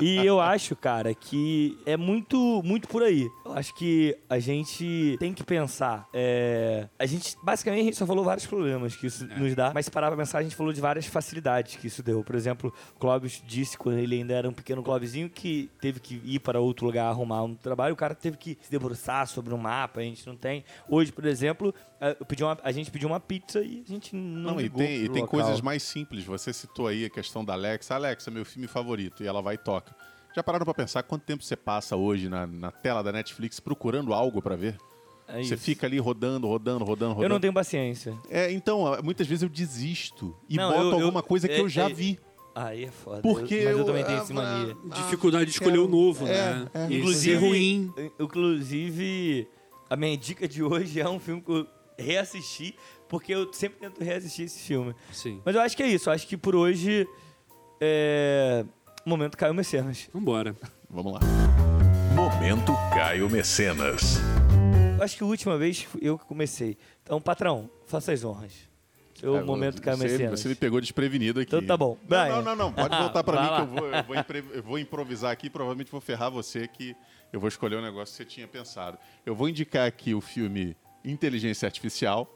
E 0.00 0.16
eu 0.16 0.40
acho, 0.40 0.74
cara, 0.76 1.14
que 1.14 1.78
é 1.86 1.96
muito, 1.96 2.62
muito 2.64 2.88
por 2.88 3.02
aí. 3.02 3.28
Eu 3.44 3.52
acho 3.52 3.74
que 3.74 4.16
a 4.28 4.38
gente 4.38 5.16
tem 5.18 5.32
que 5.32 5.42
pensar. 5.44 6.08
é, 6.12 6.88
A 6.98 7.06
gente, 7.06 7.36
basicamente, 7.42 7.80
a 7.80 7.84
gente 7.84 7.96
só 7.96 8.06
falou 8.06 8.24
vários 8.24 8.46
problemas 8.46 8.96
que 8.96 9.06
isso 9.06 9.26
nos 9.36 9.54
dá, 9.54 9.72
mas 9.74 9.86
se 9.86 9.90
parar 9.90 10.08
pra 10.08 10.16
pensar, 10.16 10.38
a 10.38 10.42
gente 10.42 10.54
falou 10.56 10.72
de 10.72 10.80
várias 10.80 11.06
facilidades 11.06 11.76
que 11.76 11.86
isso 11.86 12.02
deu. 12.02 12.22
Por 12.24 12.34
exemplo, 12.34 12.72
o 12.96 12.98
Clóvis 12.98 13.42
disse, 13.46 13.76
quando 13.76 13.98
ele 13.98 14.16
ainda 14.16 14.34
era 14.34 14.48
um 14.48 14.52
pequeno 14.52 14.82
Clóvisinho, 14.82 15.28
que 15.28 15.70
teve 15.80 16.00
que 16.00 16.20
ir 16.24 16.40
para 16.40 16.60
outro 16.60 16.86
lugar 16.86 17.06
arrumar 17.08 17.42
um 17.42 17.54
trabalho, 17.54 17.92
o 17.94 17.96
cara 17.96 18.14
teve 18.14 18.36
que 18.36 18.58
se 18.60 18.70
debruçar 18.70 19.26
sobre 19.26 19.52
um 19.54 19.58
mapa, 19.58 20.00
a 20.00 20.02
gente 20.04 20.26
não 20.26 20.36
tem. 20.36 20.64
Hoje, 20.88 21.12
por 21.12 21.24
exemplo, 21.26 21.74
uma- 22.40 22.58
a 22.64 22.72
gente 22.72 22.90
pediu 22.90 23.08
uma 23.08 23.20
pizza 23.20 23.60
e 23.60 23.82
a 23.86 23.90
gente 23.90 24.14
não, 24.16 24.52
Não, 24.52 24.60
e 24.60 24.64
ligou 24.64 24.78
tem, 24.78 24.96
e 24.96 25.08
tem 25.08 25.22
local. 25.22 25.28
coisas 25.28 25.60
mais 25.60 25.82
simples. 25.82 26.24
Você 26.24 26.52
citou 26.52 26.86
aí 26.86 27.04
a 27.04 27.10
questão 27.10 27.44
da 27.44 27.52
Alexa. 27.52 27.94
Alexa, 27.94 28.30
meu 28.30 28.44
filme 28.44 28.66
favorito. 28.66 29.22
E 29.22 29.26
ela 29.26 29.41
vai 29.42 29.54
e 29.56 29.58
toca. 29.58 29.94
Já 30.34 30.42
pararam 30.42 30.64
pra 30.64 30.72
pensar 30.74 31.02
quanto 31.02 31.22
tempo 31.24 31.42
você 31.44 31.54
passa 31.56 31.94
hoje 31.96 32.28
na, 32.28 32.46
na 32.46 32.70
tela 32.70 33.02
da 33.02 33.12
Netflix 33.12 33.60
procurando 33.60 34.14
algo 34.14 34.40
pra 34.40 34.56
ver? 34.56 34.78
É 35.28 35.42
você 35.42 35.56
fica 35.56 35.86
ali 35.86 35.98
rodando, 35.98 36.46
rodando, 36.46 36.84
rodando, 36.84 37.10
rodando. 37.14 37.24
Eu 37.24 37.28
não 37.28 37.40
tenho 37.40 37.52
paciência. 37.52 38.14
É, 38.30 38.50
então, 38.50 38.84
muitas 39.02 39.26
vezes 39.26 39.42
eu 39.42 39.48
desisto 39.48 40.36
e 40.48 40.56
Não, 40.56 40.70
boto 40.70 40.82
eu- 40.82 40.90
eu- 40.90 40.94
alguma 41.06 41.22
coisa 41.22 41.46
que 41.48 41.54
é- 41.54 41.60
eu 41.60 41.68
já 41.68 41.88
é- 41.88 41.92
vi. 41.92 42.18
Aí 42.54 42.84
é 42.84 42.90
foda. 42.90 43.22
Porque 43.22 43.54
eu, 43.54 43.64
mas 43.64 43.72
eu, 43.72 43.78
eu- 43.78 43.84
também 43.84 44.04
tenho 44.04 44.18
ah, 44.18 44.22
essa 44.22 44.34
mania. 44.34 44.76
Dificuldade 44.94 45.44
de 45.46 45.50
escolher 45.52 45.78
o 45.78 45.88
novo, 45.88 46.26
é, 46.26 46.30
né? 46.54 46.70
é. 46.74 46.84
Inclusive, 46.96 47.36
ruim. 47.48 47.92
inclusive, 48.20 49.48
a 49.88 49.96
minha 49.96 50.16
dica 50.18 50.46
de 50.46 50.62
hoje 50.62 51.00
é 51.00 51.08
um 51.08 51.18
filme 51.18 51.40
que 51.40 51.50
eu 51.50 51.66
reassisti, 51.98 52.74
porque 53.08 53.32
eu 53.34 53.50
sempre 53.54 53.78
tento 53.78 54.02
reassistir 54.04 54.44
esse 54.46 54.58
filme. 54.60 54.94
Sim. 55.12 55.40
Mas 55.44 55.54
eu 55.54 55.60
acho 55.62 55.74
que 55.76 55.82
é 55.82 55.88
isso. 55.88 56.08
Eu 56.10 56.12
acho 56.14 56.26
que 56.26 56.36
por 56.36 56.54
hoje 56.54 57.06
é. 57.80 58.64
Momento 59.04 59.36
Caio 59.36 59.54
Mecenas. 59.54 60.08
Vambora. 60.12 60.54
Vamos 60.88 61.12
lá. 61.14 61.20
Momento 62.14 62.72
Caio 62.92 63.28
Mecenas. 63.28 64.18
Acho 65.00 65.16
que 65.16 65.24
a 65.24 65.26
última 65.26 65.58
vez 65.58 65.82
fui 65.82 66.00
eu 66.04 66.16
que 66.18 66.24
comecei. 66.24 66.76
Então, 67.02 67.20
patrão, 67.20 67.68
faça 67.86 68.12
as 68.12 68.22
honras. 68.24 68.52
Seu 69.18 69.36
É, 69.36 69.42
momento 69.42 69.80
Caio 69.82 69.96
você, 69.96 70.04
Mecenas. 70.08 70.40
você 70.40 70.48
me 70.48 70.54
pegou 70.54 70.80
desprevenido 70.80 71.40
aqui. 71.40 71.48
Então 71.54 71.66
tá 71.66 71.76
bom. 71.76 71.96
Não, 72.00 72.08
Brian. 72.08 72.28
não, 72.36 72.42
não, 72.42 72.56
não. 72.56 72.72
Pode 72.72 72.96
voltar 72.96 73.24
pra 73.24 73.34
Vai 73.34 73.44
mim 73.44 73.50
lá. 73.50 73.56
que 73.56 73.62
eu 73.62 73.66
vou, 73.76 73.88
eu, 73.88 74.04
vou 74.04 74.16
impre- 74.16 74.44
eu 74.54 74.62
vou 74.62 74.78
improvisar 74.78 75.30
aqui. 75.32 75.50
Provavelmente 75.50 75.90
vou 75.90 76.00
ferrar 76.00 76.30
você 76.30 76.68
que 76.68 76.94
eu 77.32 77.40
vou 77.40 77.48
escolher 77.48 77.76
um 77.76 77.82
negócio 77.82 78.12
que 78.16 78.22
você 78.22 78.24
tinha 78.24 78.46
pensado. 78.46 78.98
Eu 79.26 79.34
vou 79.34 79.48
indicar 79.48 79.86
aqui 79.86 80.14
o 80.14 80.20
filme 80.20 80.76
Inteligência 81.04 81.66
Artificial, 81.66 82.28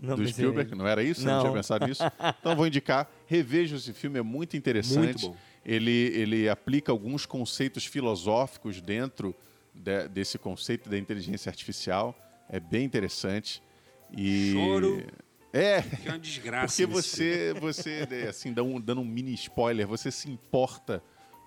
Não 0.00 0.16
do 0.16 0.26
Spielberg, 0.28 0.70
nele. 0.70 0.80
não 0.82 0.86
era 0.88 1.02
isso? 1.02 1.20
Você 1.22 1.26
não 1.26 1.34
Não. 1.34 1.40
tinha 1.42 1.52
pensado 1.52 1.86
nisso? 1.86 2.02
Então 2.40 2.52
eu 2.52 2.56
vou 2.56 2.66
indicar. 2.66 3.08
Reveja 3.26 3.76
esse 3.76 3.92
filme, 3.92 4.18
é 4.18 4.22
muito 4.22 4.56
interessante. 4.56 4.98
Muito 4.98 5.28
bom. 5.28 5.36
Ele, 5.64 5.90
ele 5.90 6.48
aplica 6.48 6.92
alguns 6.92 7.24
conceitos 7.26 7.86
filosóficos 7.86 8.80
dentro 8.80 9.34
de- 9.74 10.08
desse 10.08 10.38
conceito 10.38 10.88
da 10.88 10.98
inteligência 10.98 11.48
artificial. 11.50 12.14
É 12.48 12.60
bem 12.60 12.84
interessante. 12.84 13.62
E... 14.16 14.52
Choro. 14.52 15.06
É, 15.52 15.82
Que 15.82 16.08
é 16.08 16.10
uma 16.10 16.18
desgraça. 16.18 16.66
porque 16.66 16.84
você, 16.86 17.54
você 17.60 18.26
assim, 18.28 18.52
dando 18.52 19.00
um 19.00 19.04
mini 19.04 19.32
spoiler, 19.34 19.86
você 19.86 20.10
se 20.10 20.28
importa 20.28 21.00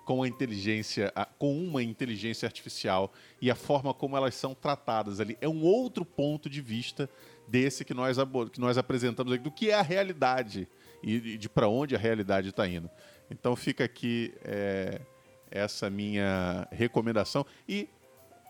com 0.06 0.22
a 0.22 0.28
inteligência, 0.28 1.12
com 1.38 1.54
uma 1.62 1.82
inteligência 1.82 2.46
artificial 2.46 3.12
e 3.42 3.50
a 3.50 3.54
forma 3.54 3.92
como 3.92 4.16
elas 4.16 4.34
são 4.34 4.54
tratadas 4.54 5.20
ali. 5.20 5.36
É 5.42 5.46
um 5.48 5.62
outro 5.62 6.06
ponto 6.06 6.48
de 6.48 6.62
vista 6.62 7.08
desse 7.46 7.84
que 7.84 7.92
nós, 7.92 8.16
que 8.50 8.58
nós 8.58 8.78
apresentamos 8.78 9.30
aqui, 9.30 9.44
do 9.44 9.50
que 9.50 9.68
é 9.70 9.74
a 9.74 9.82
realidade 9.82 10.66
e 11.02 11.36
de 11.36 11.46
para 11.48 11.68
onde 11.68 11.94
a 11.94 11.98
realidade 11.98 12.48
está 12.48 12.66
indo. 12.66 12.88
Então 13.30 13.54
fica 13.54 13.84
aqui 13.84 14.34
é, 14.44 15.00
essa 15.50 15.88
minha 15.90 16.66
recomendação. 16.70 17.44
E 17.68 17.88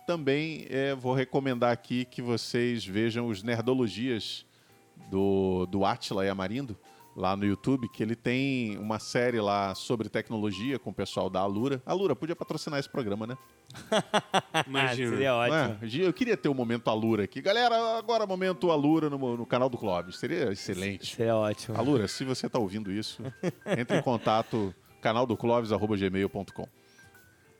também 0.06 0.66
é, 0.70 0.94
vou 0.94 1.14
recomendar 1.14 1.72
aqui 1.72 2.04
que 2.04 2.22
vocês 2.22 2.84
vejam 2.84 3.26
os 3.26 3.42
Nerdologias 3.42 4.46
do, 5.10 5.66
do 5.66 5.84
Atila 5.84 6.24
e 6.24 6.28
Amarindo, 6.28 6.78
lá 7.18 7.36
no 7.36 7.44
YouTube, 7.44 7.88
que 7.88 8.00
ele 8.00 8.14
tem 8.14 8.78
uma 8.78 9.00
série 9.00 9.40
lá 9.40 9.74
sobre 9.74 10.08
tecnologia 10.08 10.78
com 10.78 10.90
o 10.90 10.94
pessoal 10.94 11.28
da 11.28 11.40
Alura. 11.40 11.82
Alura, 11.84 12.14
podia 12.14 12.36
patrocinar 12.36 12.78
esse 12.78 12.88
programa, 12.88 13.26
né? 13.26 13.36
Imagina. 14.66 15.10
Seria 15.10 15.30
Não 15.30 15.38
ótimo. 15.38 15.78
é? 15.82 16.06
Eu 16.06 16.12
queria 16.12 16.36
ter 16.36 16.48
o 16.48 16.54
momento 16.54 16.88
Alura 16.88 17.24
aqui. 17.24 17.42
Galera, 17.42 17.98
agora 17.98 18.24
momento 18.24 18.70
Alura 18.70 19.10
no, 19.10 19.36
no 19.36 19.44
canal 19.44 19.68
do 19.68 19.76
Clóvis. 19.76 20.16
Seria 20.16 20.52
excelente. 20.52 21.16
Seria 21.16 21.34
ótimo. 21.34 21.76
Alura, 21.76 22.06
se 22.06 22.24
você 22.24 22.46
está 22.46 22.58
ouvindo 22.58 22.92
isso, 22.92 23.20
entre 23.76 23.98
em 23.98 24.02
contato 24.02 24.72
canaldoclovis.gmail.com. 25.02 26.68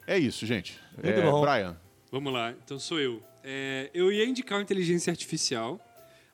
É 0.06 0.16
isso, 0.16 0.46
gente. 0.46 0.80
Muito 0.94 1.18
é, 1.18 1.22
bom. 1.22 1.40
Brian, 1.42 1.76
Vamos 2.10 2.32
lá, 2.32 2.52
então 2.52 2.78
sou 2.78 2.98
eu. 2.98 3.22
É, 3.44 3.90
eu 3.92 4.10
ia 4.10 4.24
indicar 4.24 4.56
uma 4.56 4.62
inteligência 4.62 5.10
artificial, 5.10 5.78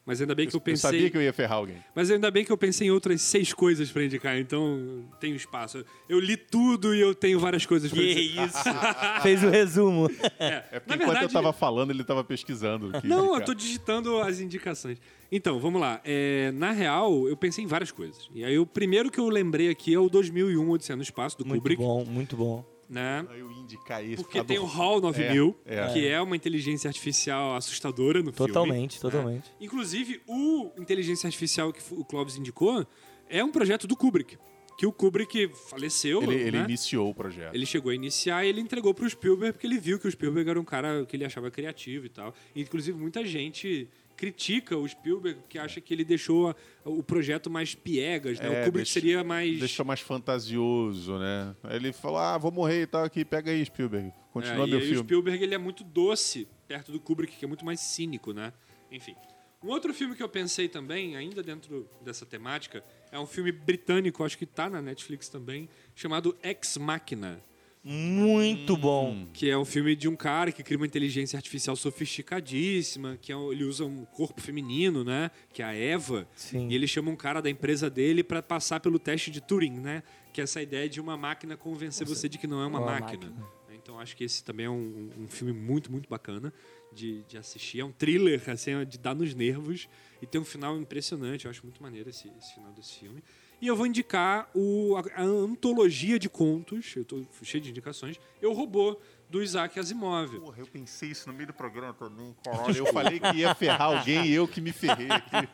mas 0.07 0.21
ainda 0.21 0.35
bem 0.35 0.47
que 0.47 0.55
eu 0.55 0.59
eu 0.59 0.61
pensei. 0.61 0.91
sabia 0.91 1.11
que 1.11 1.17
eu 1.17 1.23
ia 1.23 1.33
ferrar 1.33 1.59
alguém. 1.59 1.77
Mas 1.95 2.11
ainda 2.11 2.31
bem 2.31 2.45
que 2.45 2.53
eu 2.53 2.57
pensei 2.59 2.89
em 2.89 2.91
outras 2.91 3.21
seis 3.23 3.53
coisas 3.53 3.91
pra 3.91 4.05
indicar, 4.05 4.37
então 4.39 5.05
tenho 5.21 5.35
espaço. 5.35 5.85
Eu 6.09 6.21
li 6.21 6.37
tudo 6.37 6.95
e 6.95 7.01
eu 7.01 7.15
tenho 7.15 7.39
várias 7.41 7.65
coisas 7.67 7.91
pra 7.91 8.01
Que 8.01 8.15
dizer. 8.15 8.45
isso? 8.45 8.59
Fez 9.23 9.43
o 9.43 9.49
resumo. 9.49 10.11
É 10.39 10.61
porque 10.81 10.89
Na 10.89 10.95
enquanto 10.97 10.99
verdade- 10.99 11.25
eu 11.25 11.29
tava 11.31 11.53
falando, 11.53 11.91
ele 11.91 12.05
tava 12.05 12.23
pesquisando. 12.23 12.89
o 12.97 13.01
que 13.01 13.07
Não, 13.07 13.21
indicar. 13.25 13.41
eu 13.41 13.45
tô 13.47 13.55
digitando 13.55 14.21
as 14.21 14.41
indicações. 14.41 14.99
Então, 15.33 15.59
vamos 15.59 15.81
lá. 15.81 16.01
É, 16.05 16.53
na 16.53 16.71
real, 16.71 17.27
eu 17.29 17.37
pensei 17.37 17.65
em 17.65 17.67
várias 17.67 17.91
coisas. 17.91 18.29
E 18.35 18.45
aí, 18.45 18.59
o 18.59 18.67
primeiro 18.67 19.11
que 19.11 19.19
eu 19.19 19.29
lembrei 19.29 19.69
aqui 19.69 19.93
é 19.95 19.99
o 19.99 20.09
2001, 20.09 20.71
Odisseia 20.71 20.97
no 20.97 21.03
Espaço, 21.03 21.37
do 21.39 21.45
Muito 21.47 21.61
Kubrick. 21.63 21.83
bom, 21.83 22.05
muito 22.05 22.37
bom. 22.37 22.65
Né? 22.89 23.27
Eu 23.37 23.51
ia 23.51 23.59
indicar 23.59 24.05
esse. 24.05 24.17
Porque 24.23 24.39
por 24.39 24.47
tem 24.47 24.59
o 24.59 24.67
HAL 24.67 25.01
9000, 25.01 25.57
É, 25.65 25.79
é. 25.79 25.93
que 25.93 26.07
é 26.07 26.21
uma 26.21 26.37
inteligência 26.37 26.89
artificial 26.89 27.55
assustadora 27.57 28.19
no 28.23 28.33
filme. 28.33 28.53
Totalmente, 28.53 28.95
né? 28.97 29.01
totalmente. 29.01 29.51
Inclusive, 29.61 30.21
o 30.27 30.71
inteligência 30.79 31.27
artificial 31.27 31.73
que 31.73 31.81
o 31.91 32.05
Clóvis 32.05 32.37
indicou 32.37 32.87
é 33.29 33.43
um 33.43 33.51
projeto 33.51 33.87
do 33.87 33.97
Kubrick. 33.97 34.37
Que 34.77 34.87
o 34.87 34.93
Kubrick 34.93 35.51
faleceu, 35.69 36.21
Ele, 36.23 36.35
ele 36.35 36.59
né? 36.59 36.65
iniciou 36.65 37.09
o 37.09 37.15
projeto. 37.15 37.55
Ele 37.55 37.65
chegou 37.65 37.93
a 37.93 37.95
iniciar 37.95 38.45
e 38.45 38.49
ele 38.49 38.61
entregou 38.61 38.93
pro 38.93 39.09
Spielberg 39.09 39.53
porque 39.53 39.67
ele 39.69 39.79
viu 39.79 40.01
que 40.01 40.09
o 40.09 40.11
Spielberg 40.11 40.51
era 40.51 40.61
um 40.61 40.65
cara 40.65 41.07
que 41.07 41.17
ele 41.17 41.25
achava 41.25 41.49
criativo 41.51 42.07
e 42.07 42.09
tal. 42.09 42.35
E, 42.55 42.63
inclusive, 42.63 42.99
muita 42.99 43.25
gente 43.25 43.89
critica 44.17 44.77
o 44.77 44.89
Spielberg 44.89 45.41
que 45.49 45.59
acha 45.59 45.81
que 45.81 45.93
ele 45.93 46.05
deixou 46.05 46.55
o 46.85 47.03
projeto 47.03 47.51
mais 47.51 47.75
piegas, 47.75 48.39
né? 48.41 48.47
É, 48.47 48.63
o 48.63 48.65
Kubrick 48.67 48.75
deixa- 48.85 48.93
seria 48.93 49.25
mais... 49.25 49.59
Deixou 49.59 49.85
mais 49.85 50.01
fantasioso, 50.01 51.19
né? 51.19 51.55
Ele 51.71 51.93
falou: 51.93 52.19
ah, 52.19 52.39
vou 52.39 52.51
morrer 52.53 52.83
e 52.83 52.87
tal 52.87 53.05
aqui, 53.05 53.25
pega 53.25 53.51
aí, 53.51 53.65
Spielberg. 53.65 54.09
É, 54.09 54.13
Continua 54.33 54.67
e 54.67 54.71
meu 54.71 54.79
o 54.79 54.83
filme. 54.83 54.99
Spielberg 54.99 55.43
ele 55.43 55.55
é 55.55 55.59
muito 55.59 55.85
doce 55.85 56.49
perto 56.67 56.91
do 56.93 56.99
Kubrick, 57.01 57.37
que 57.37 57.45
é 57.45 57.49
muito 57.49 57.65
mais 57.65 57.81
cínico, 57.81 58.33
né? 58.33 58.53
Enfim. 58.91 59.15
Um 59.63 59.69
outro 59.69 59.95
filme 59.95 60.15
que 60.15 60.23
eu 60.23 60.29
pensei 60.29 60.69
também, 60.69 61.17
ainda 61.17 61.43
dentro 61.43 61.89
dessa 62.03 62.27
temática, 62.27 62.85
é 63.11 63.19
um 63.19 63.27
filme 63.27 63.51
britânico, 63.51 64.23
acho 64.23 64.37
que 64.37 64.45
tá 64.45 64.69
na 64.69 64.83
Netflix 64.83 65.29
também, 65.29 65.69
chamado 65.95 66.37
Ex 66.43 66.77
Machina. 66.77 67.43
Muito 67.85 68.77
bom. 68.77 69.27
Que 69.33 69.51
é 69.51 69.59
um 69.59 69.65
filme 69.65 69.95
de 69.95 70.09
um 70.09 70.17
cara 70.17 70.51
que 70.51 70.63
cria 70.63 70.77
uma 70.79 70.87
inteligência 70.87 71.37
artificial 71.37 71.77
sofisticadíssima, 71.77 73.19
que 73.21 73.31
é 73.31 73.37
um- 73.37 73.53
ele 73.53 73.65
usa 73.65 73.85
um 73.85 74.05
corpo 74.07 74.41
feminino, 74.41 75.05
né? 75.05 75.31
Que 75.53 75.63
é 75.63 75.67
a 75.67 75.75
Eva. 75.75 76.27
Sim. 76.35 76.69
E 76.71 76.75
ele 76.75 76.87
chama 76.87 77.11
um 77.11 77.17
cara 77.17 77.41
da 77.43 77.51
empresa 77.51 77.91
dele 77.91 78.25
para 78.25 78.43
passar 78.43 78.81
pelo 78.81 78.99
teste 78.99 79.31
de 79.31 79.41
Turing, 79.41 79.81
né? 79.81 80.03
Que 80.33 80.41
é 80.41 80.45
essa 80.45 80.63
ideia 80.63 80.89
de 80.89 81.01
uma 81.01 81.17
máquina 81.17 81.57
convencer 81.57 82.07
você 82.07 82.29
de 82.29 82.39
que 82.39 82.47
não 82.47 82.61
é 82.63 82.67
uma 82.67 82.81
máquina. 82.81 83.27
máquina. 83.31 83.55
Então 83.75 84.01
acho 84.01 84.17
que 84.17 84.25
esse 84.25 84.43
também 84.43 84.65
é 84.65 84.71
um, 84.71 85.11
um 85.19 85.29
filme 85.29 85.53
muito, 85.53 85.93
muito 85.93 86.09
bacana 86.09 86.53
de, 86.91 87.23
de 87.25 87.37
assistir. 87.37 87.81
É 87.81 87.85
um 87.85 87.93
thriller, 87.93 88.41
assim, 88.49 88.71
é 88.73 88.85
de 88.85 88.97
dar 88.97 89.15
nos 89.15 89.35
nervos. 89.35 89.89
E 90.23 90.27
tem 90.27 90.41
um 90.41 90.45
final 90.45 90.79
impressionante. 90.79 91.45
Eu 91.45 91.51
acho 91.51 91.63
muito 91.65 91.83
maneiro 91.83 92.09
esse, 92.09 92.33
esse 92.39 92.55
final 92.55 92.73
desse 92.73 92.95
filme. 92.95 93.23
E 93.61 93.67
eu 93.67 93.77
vou 93.77 93.87
indicar 93.87 94.49
o, 94.55 94.97
a, 94.97 95.21
a 95.21 95.23
antologia 95.23 96.19
de 96.19 96.29
contos. 96.29 96.95
Eu 96.97 97.05
tô 97.05 97.23
cheio 97.43 97.63
de 97.63 97.71
indicações. 97.71 98.19
Eu 98.41 98.53
Robô, 98.53 98.99
do 99.29 99.43
Isaac 99.43 99.79
Asimov. 99.79 100.39
Porra, 100.39 100.59
eu 100.59 100.67
pensei 100.67 101.11
isso 101.11 101.29
no 101.29 101.35
meio 101.35 101.49
do 101.49 101.53
programa 101.53 101.93
também. 101.95 102.37
Caralho, 102.45 102.77
eu 102.77 102.87
falei 102.93 103.19
que 103.19 103.37
ia 103.37 103.55
ferrar 103.55 103.83
alguém 103.83 104.27
e 104.27 104.33
eu 104.33 104.47
que 104.47 104.61
me 104.61 104.73
ferrei 104.73 105.09
aqui. 105.11 105.49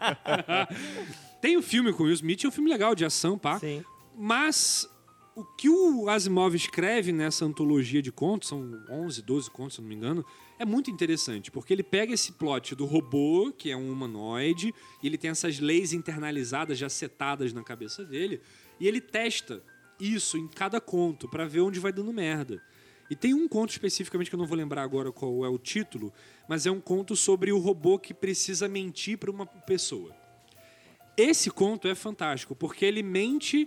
Tem 1.41 1.57
o 1.57 1.63
filme 1.63 1.93
com 1.93 2.03
o 2.03 2.07
Will 2.07 2.15
Smith, 2.15 2.45
é 2.45 2.49
um 2.49 2.51
filme 2.51 2.69
legal 2.69 2.95
de 2.95 3.05
ação, 3.05 3.39
pá. 3.39 3.59
Sim. 3.59 3.83
Mas 4.15 4.87
o 5.35 5.45
que 5.45 5.71
o 5.71 6.11
Asimov 6.11 6.55
escreve 6.55 7.13
nessa 7.13 7.45
antologia 7.45 8.03
de 8.03 8.13
contos, 8.13 8.51
são 8.51 8.85
11, 8.91 9.23
12 9.23 9.51
contos, 9.51 9.77
se 9.77 9.81
não 9.81 9.89
me 9.89 9.95
engano, 9.95 10.25
é 10.61 10.65
muito 10.67 10.91
interessante, 10.91 11.51
porque 11.51 11.73
ele 11.73 11.83
pega 11.83 12.13
esse 12.13 12.33
plot 12.33 12.75
do 12.75 12.85
robô, 12.85 13.51
que 13.51 13.71
é 13.71 13.77
um 13.77 13.91
humanoide, 13.91 14.75
e 15.03 15.07
ele 15.07 15.17
tem 15.17 15.31
essas 15.31 15.59
leis 15.59 15.95
internalizadas, 15.95 16.77
já 16.77 16.87
setadas 16.87 17.51
na 17.55 17.65
cabeça 17.65 18.05
dele, 18.05 18.43
e 18.79 18.87
ele 18.87 19.01
testa 19.01 19.65
isso 19.99 20.37
em 20.37 20.47
cada 20.47 20.79
conto 20.79 21.27
para 21.27 21.47
ver 21.47 21.61
onde 21.61 21.81
vai 21.81 21.91
dando 21.91 22.13
merda. 22.13 22.63
E 23.09 23.17
tem 23.17 23.33
um 23.33 23.49
conto 23.49 23.71
especificamente 23.71 24.29
que 24.29 24.37
eu 24.37 24.39
não 24.39 24.47
vou 24.47 24.57
lembrar 24.57 24.83
agora 24.83 25.11
qual 25.11 25.47
é 25.47 25.49
o 25.49 25.57
título, 25.57 26.13
mas 26.47 26.67
é 26.67 26.71
um 26.71 26.79
conto 26.79 27.17
sobre 27.17 27.51
o 27.51 27.59
robô 27.59 27.99
que 27.99 28.13
precisa 28.13 28.69
mentir 28.69 29.17
para 29.17 29.31
uma 29.31 29.47
pessoa. 29.47 30.15
Esse 31.17 31.51
conto 31.51 31.89
é 31.89 31.95
fantástico, 31.95 32.55
porque 32.55 32.85
ele 32.85 33.03
mente 33.03 33.67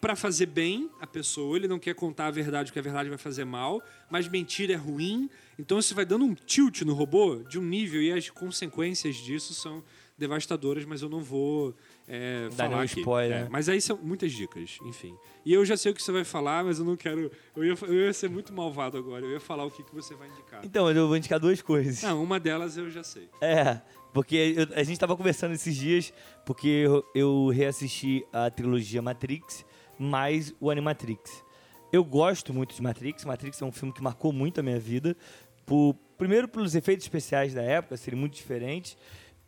para 0.00 0.14
fazer 0.14 0.46
bem 0.46 0.90
a 1.00 1.06
pessoa, 1.06 1.56
ele 1.56 1.66
não 1.66 1.78
quer 1.78 1.94
contar 1.94 2.26
a 2.26 2.30
verdade, 2.30 2.70
porque 2.70 2.78
a 2.78 2.82
verdade 2.82 3.08
vai 3.08 3.18
fazer 3.18 3.44
mal, 3.44 3.82
mas 4.10 4.28
mentir 4.28 4.70
é 4.70 4.74
ruim. 4.74 5.28
Então 5.58 5.78
isso 5.78 5.94
vai 5.94 6.04
dando 6.04 6.24
um 6.24 6.34
tilt 6.34 6.82
no 6.82 6.92
robô 6.94 7.36
de 7.48 7.58
um 7.58 7.62
nível 7.62 8.00
e 8.02 8.12
as 8.12 8.28
consequências 8.30 9.16
disso 9.16 9.54
são 9.54 9.82
devastadoras, 10.18 10.84
mas 10.84 11.02
eu 11.02 11.08
não 11.10 11.20
vou 11.22 11.74
é, 12.08 12.48
Dar 12.56 12.68
falar 12.70 12.82
aqui. 12.84 13.00
spoiler. 13.00 13.44
É, 13.46 13.48
mas 13.50 13.68
aí 13.68 13.80
são 13.80 13.98
muitas 14.02 14.32
dicas, 14.32 14.78
enfim. 14.84 15.14
E 15.44 15.52
eu 15.52 15.64
já 15.64 15.76
sei 15.76 15.92
o 15.92 15.94
que 15.94 16.02
você 16.02 16.10
vai 16.12 16.24
falar, 16.24 16.64
mas 16.64 16.78
eu 16.78 16.84
não 16.84 16.96
quero. 16.96 17.30
Eu 17.54 17.64
ia, 17.64 17.74
eu 17.82 17.94
ia 18.06 18.12
ser 18.12 18.30
muito 18.30 18.52
malvado 18.52 18.96
agora. 18.96 19.24
Eu 19.24 19.32
ia 19.32 19.40
falar 19.40 19.64
o 19.64 19.70
que, 19.70 19.82
que 19.82 19.94
você 19.94 20.14
vai 20.14 20.28
indicar. 20.28 20.64
Então, 20.64 20.90
eu 20.90 21.06
vou 21.06 21.16
indicar 21.16 21.38
duas 21.38 21.60
coisas. 21.60 22.02
Não, 22.02 22.22
uma 22.22 22.40
delas 22.40 22.76
eu 22.78 22.90
já 22.90 23.02
sei. 23.02 23.28
É, 23.42 23.80
porque 24.12 24.54
eu- 24.56 24.68
a 24.74 24.82
gente 24.82 24.98
tava 24.98 25.14
conversando 25.16 25.52
esses 25.54 25.74
dias, 25.76 26.12
porque 26.46 26.66
eu, 26.68 27.04
eu 27.14 27.48
reassisti 27.48 28.24
a 28.32 28.50
trilogia 28.50 29.02
Matrix, 29.02 29.66
mais 29.98 30.54
o 30.60 30.70
Animatrix. 30.70 31.44
Eu 31.92 32.04
gosto 32.04 32.52
muito 32.52 32.74
de 32.74 32.82
Matrix. 32.82 33.24
Matrix 33.24 33.60
é 33.62 33.64
um 33.64 33.72
filme 33.72 33.92
que 33.92 34.02
marcou 34.02 34.32
muito 34.32 34.60
a 34.60 34.62
minha 34.62 34.78
vida. 34.78 35.16
Por, 35.64 35.94
primeiro 36.18 36.48
pelos 36.48 36.74
efeitos 36.74 37.04
especiais 37.04 37.54
da 37.54 37.62
época, 37.62 37.96
serem 37.96 38.18
muito 38.18 38.34
diferentes. 38.34 38.96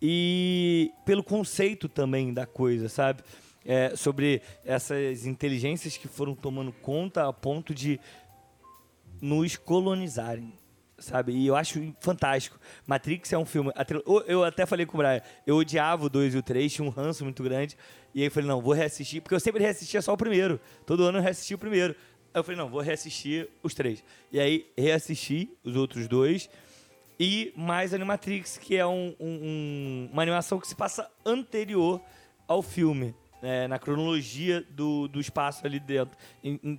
E 0.01 0.93
pelo 1.05 1.25
conceito 1.25 1.89
também 1.89 2.33
da 2.33 2.47
coisa, 2.47 2.89
sabe? 2.89 3.23
É, 3.65 3.95
sobre 3.97 4.41
essas 4.65 5.27
inteligências 5.27 5.97
que 5.97 6.09
foram 6.09 6.35
tomando 6.35 6.73
conta 6.73 7.29
a 7.29 7.33
ponto 7.33 7.75
de 7.75 8.01
nos 9.21 9.57
colonizarem, 9.57 10.53
sabe? 10.99 11.33
E 11.33 11.47
eu 11.47 11.55
acho 11.57 11.95
fantástico. 12.01 12.59
Matrix 12.87 13.33
é 13.33 13.39
um 13.39 13.45
filme. 13.45 13.71
eu- 14.27 14.45
até 14.45 14.67
falei 14.67 14.85
com 14.87 14.97
o 14.97 14.99
Brian, 14.99 15.21
eu 15.47 15.57
odiava 15.57 16.07
o 16.07 16.09
2 16.09 16.35
e 16.35 16.39
o 16.39 16.43
3, 16.43 16.73
tinha 16.73 16.87
um 16.87 16.91
ranço 16.91 17.25
muito 17.25 17.43
grande. 17.43 17.77
E 18.15 18.21
aí 18.21 18.27
eu 18.27 18.31
falei, 18.31 18.49
não, 18.49 18.61
vou 18.61 18.73
reassistir, 18.73 19.21
porque 19.23 19.35
eu 19.35 19.41
sempre 19.41 19.63
reassistia 19.63 20.01
só 20.03 20.13
o 20.13 20.17
primeiro. 20.17 20.61
Todo 20.87 21.05
ano 21.05 21.19
eu 21.19 21.23
reassistia 21.23 21.57
o 21.57 21.59
primeiro. 21.59 21.95
Aí 22.35 22.41
eu 22.41 22.45
falei, 22.45 22.59
não, 22.59 22.69
vou 22.69 22.81
reassistir 22.81 23.49
os 23.63 23.75
três. 23.75 24.03
E 24.33 24.39
aí 24.41 24.67
reassisti 24.77 25.51
os 25.65 25.77
outros 25.77 26.09
dois. 26.09 26.49
E 27.21 27.53
mais 27.57 27.93
Animatrix, 27.93 28.59
que 28.59 28.77
é 28.77 28.87
um- 28.87 29.15
um- 29.19 29.41
um- 29.43 30.09
uma 30.13 30.23
animação 30.23 30.59
que 30.61 30.67
se 30.69 30.75
passa 30.75 31.11
anterior 31.25 32.01
ao 32.47 32.63
filme. 32.63 33.15
né, 33.41 33.69
na 33.69 33.79
cronologia 33.79 34.67
do, 34.69 35.07
do 35.07 35.21
espaço 35.21 35.65
ali 35.65 35.79
dentro, 35.79 36.17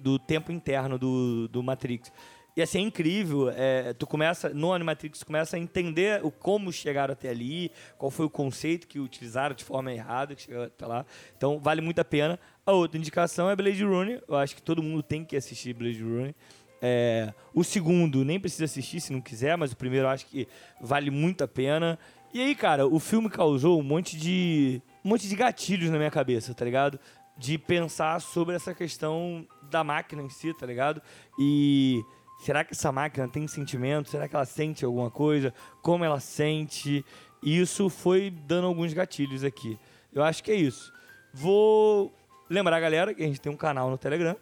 do 0.01 0.19
tempo 0.19 0.51
interno 0.51 0.99
do, 0.99 1.47
do 1.47 1.63
Matrix. 1.63 2.11
E 2.59 2.61
assim, 2.61 2.79
é 2.79 2.81
incrível. 2.81 3.49
é, 3.55 3.93
tu 3.93 4.05
começa, 4.05 4.49
no 4.49 4.73
Animatrix, 4.73 5.19
tu 5.19 5.25
começa 5.25 5.55
a 5.55 5.59
entender 5.59 6.19
o 6.25 6.29
como 6.29 6.73
chegaram 6.73 7.13
até 7.13 7.29
ali, 7.29 7.71
qual 7.97 8.11
foi 8.11 8.25
o 8.25 8.29
conceito 8.29 8.85
que 8.85 8.99
utilizaram 8.99 9.55
de 9.55 9.63
forma 9.63 9.93
errada, 9.93 10.35
que 10.35 10.41
chegaram 10.41 10.65
até 10.65 10.85
lá. 10.85 11.05
Então, 11.37 11.57
vale 11.57 11.79
muito 11.79 11.99
a 11.99 12.03
pena. 12.03 12.37
A 12.65 12.73
outra 12.73 12.97
indicação 12.97 13.49
é 13.49 13.55
Blade 13.55 13.81
Runner. 13.81 14.21
Eu 14.27 14.35
acho 14.35 14.57
que 14.57 14.61
todo 14.61 14.83
mundo 14.83 15.01
tem 15.01 15.23
que 15.23 15.37
assistir 15.37 15.73
Blade 15.73 16.03
Runner. 16.03 16.35
É, 16.81 17.33
o 17.53 17.63
segundo 17.63 18.25
nem 18.25 18.37
precisa 18.37 18.65
assistir 18.65 18.99
se 18.99 19.13
não 19.13 19.21
quiser, 19.21 19.55
mas 19.55 19.71
o 19.71 19.77
primeiro 19.77 20.07
eu 20.07 20.09
acho 20.09 20.25
que 20.25 20.45
vale 20.81 21.09
muito 21.09 21.45
a 21.45 21.47
pena. 21.47 21.97
E 22.33 22.41
aí, 22.41 22.53
cara, 22.55 22.85
o 22.85 22.99
filme 22.99 23.29
causou 23.29 23.79
um 23.79 23.83
monte 23.83 24.17
de 24.17 24.81
um 25.05 25.07
monte 25.07 25.29
de 25.29 25.35
gatilhos 25.37 25.89
na 25.89 25.97
minha 25.97 26.11
cabeça, 26.11 26.53
tá 26.53 26.65
ligado? 26.65 26.99
De 27.37 27.57
pensar 27.57 28.19
sobre 28.19 28.53
essa 28.53 28.73
questão 28.73 29.47
da 29.71 29.81
máquina 29.81 30.21
em 30.21 30.29
si, 30.29 30.53
tá 30.53 30.65
ligado? 30.65 31.01
E 31.39 32.03
será 32.39 32.63
que 32.63 32.73
essa 32.73 32.91
máquina 32.91 33.27
tem 33.27 33.47
sentimento? 33.47 34.09
Será 34.09 34.27
que 34.27 34.35
ela 34.35 34.45
sente 34.45 34.83
alguma 34.85 35.11
coisa? 35.11 35.53
Como 35.81 36.03
ela 36.03 36.19
sente? 36.19 37.05
Isso 37.43 37.89
foi 37.89 38.29
dando 38.29 38.67
alguns 38.67 38.93
gatilhos 38.93 39.43
aqui. 39.43 39.77
Eu 40.13 40.23
acho 40.23 40.43
que 40.43 40.51
é 40.51 40.55
isso. 40.55 40.91
Vou 41.33 42.13
lembrar 42.49 42.77
a 42.77 42.79
galera 42.79 43.13
que 43.13 43.23
a 43.23 43.27
gente 43.27 43.39
tem 43.39 43.51
um 43.51 43.55
canal 43.57 43.89
no 43.89 43.97
Telegram, 43.97 44.35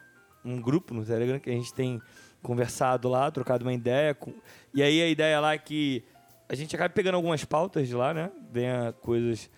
um 0.44 0.62
grupo 0.62 0.94
no 0.94 1.04
Telegram 1.06 1.40
que 1.40 1.50
a 1.50 1.54
gente 1.54 1.74
tem 1.74 2.02
conversado 2.42 3.10
lá, 3.10 3.30
trocado 3.30 3.66
uma 3.66 3.74
ideia. 3.74 4.16
com- 4.16 4.34
E 4.74 4.82
aí 4.82 5.02
a 5.02 5.08
ideia 5.08 5.40
lá 5.40 5.54
é 5.54 5.58
que 5.58 6.04
a 6.48 6.56
gente 6.56 6.74
acaba 6.76 6.90
pegando 6.94 7.16
algumas 7.16 7.44
pautas 7.44 7.88
de 7.88 7.94
lá, 7.96 8.14
né? 8.14 8.32
Venha 8.52 8.94
coisas 9.02 9.50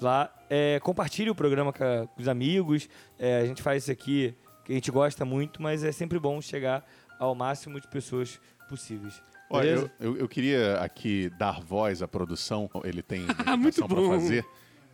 lá. 0.00 0.34
É, 0.50 0.80
compartilhe 0.80 1.30
o 1.30 1.34
programa 1.34 1.72
com 1.72 2.08
os 2.18 2.26
amigos. 2.26 2.88
É, 3.18 3.38
a 3.40 3.46
gente 3.46 3.62
faz 3.62 3.84
isso 3.84 3.92
aqui 3.92 4.34
que 4.64 4.72
a 4.72 4.74
gente 4.74 4.90
gosta 4.90 5.24
muito, 5.24 5.62
mas 5.62 5.82
é 5.84 5.92
sempre 5.92 6.18
bom 6.18 6.40
chegar 6.40 6.84
ao 7.22 7.34
máximo 7.34 7.80
de 7.80 7.86
pessoas 7.88 8.40
possíveis. 8.68 9.22
Olha, 9.48 9.68
eu, 9.68 9.90
eu, 10.00 10.16
eu 10.16 10.28
queria 10.28 10.76
aqui 10.78 11.30
dar 11.38 11.60
voz 11.60 12.02
à 12.02 12.08
produção, 12.08 12.68
ele 12.84 13.02
tem 13.02 13.20
muito 13.20 13.30
indicação 13.54 13.86
pra 13.86 13.96
bom. 13.96 14.10
fazer, 14.10 14.44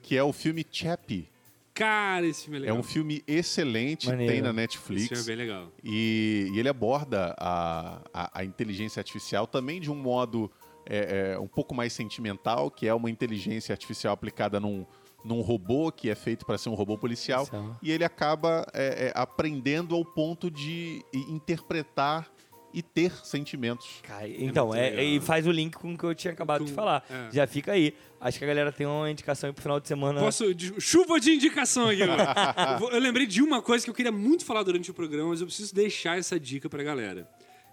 que 0.03 0.17
é 0.17 0.23
o 0.23 0.33
filme 0.33 0.67
Chappie. 0.71 1.29
Cara, 1.73 2.27
esse 2.27 2.43
filme 2.43 2.57
é 2.57 2.59
É 2.59 2.63
legal. 2.63 2.77
um 2.79 2.83
filme 2.83 3.23
excelente, 3.27 4.09
Maneiro. 4.09 4.33
tem 4.33 4.43
na 4.43 4.49
Esse 4.49 4.57
Netflix. 4.57 5.07
filme 5.09 5.23
é 5.23 5.27
bem 5.27 5.37
legal. 5.37 5.73
E, 5.83 6.51
e 6.53 6.59
ele 6.59 6.69
aborda 6.69 7.35
a, 7.39 8.01
a, 8.13 8.41
a 8.41 8.45
inteligência 8.45 8.99
artificial 9.01 9.47
também 9.47 9.81
de 9.81 9.91
um 9.91 9.95
modo 9.95 10.51
é, 10.85 11.35
é, 11.35 11.39
um 11.39 11.47
pouco 11.47 11.75
mais 11.75 11.93
sentimental, 11.93 12.69
que 12.71 12.89
é 12.89 12.93
uma 12.93 13.09
inteligência 13.09 13.73
artificial 13.73 14.13
aplicada 14.13 14.59
num, 14.59 14.85
num 15.25 15.41
robô 15.41 15.91
que 15.93 16.09
é 16.09 16.15
feito 16.15 16.47
para 16.47 16.57
ser 16.59 16.69
um 16.69 16.75
robô 16.75 16.97
policial. 16.97 17.47
Policial. 17.47 17.77
E 17.83 17.91
ele 17.91 18.05
acaba 18.05 18.67
é, 18.73 19.07
é, 19.09 19.13
aprendendo 19.15 19.95
ao 19.95 20.05
ponto 20.05 20.51
de 20.51 21.03
interpretar 21.29 22.31
e 22.73 22.83
ter 22.83 23.11
sentimentos. 23.25 23.87
Cara, 24.03 24.29
então, 24.29 24.75
é, 24.75 25.03
e 25.03 25.21
faz 25.21 25.47
o 25.47 25.51
link 25.51 25.75
com 25.77 25.95
o 25.95 25.99
que 25.99 26.05
eu 26.05 26.15
tinha 26.15 26.33
acabado 26.33 26.65
de 26.65 26.73
falar. 26.73 27.03
é. 27.11 27.29
Já 27.33 27.47
fica 27.47 27.73
aí. 27.73 27.95
Acho 28.21 28.39
que 28.39 28.45
a 28.45 28.49
galera 28.49 28.71
tem 28.71 28.87
uma 28.87 29.11
indicação 29.11 29.49
aí 29.49 29.55
pro 29.55 29.63
final 29.63 29.81
de 29.81 29.89
semana. 29.89 30.21
Posso. 30.21 30.55
de- 30.55 30.79
Chuva 30.81 31.19
de 31.19 31.33
indicação 31.33 31.89
aqui 31.89 32.03
agora. 32.03 32.35
eu, 32.83 32.91
eu 32.91 33.01
lembrei 33.01 33.27
de 33.27 33.41
uma 33.43 33.63
coisa 33.63 33.85
que 33.85 33.91
eu 33.91 33.95
queria 33.95 34.13
muito 34.13 34.45
falar 34.45 34.63
durante 34.63 34.91
o 34.91 34.95
programa, 34.95 35.31
mas 35.31 35.41
eu 35.41 35.47
preciso 35.47 35.75
deixar 35.75 36.19
essa 36.19 36.39
dica 36.39 36.69
pra 36.69 36.83
galera. 36.83 37.27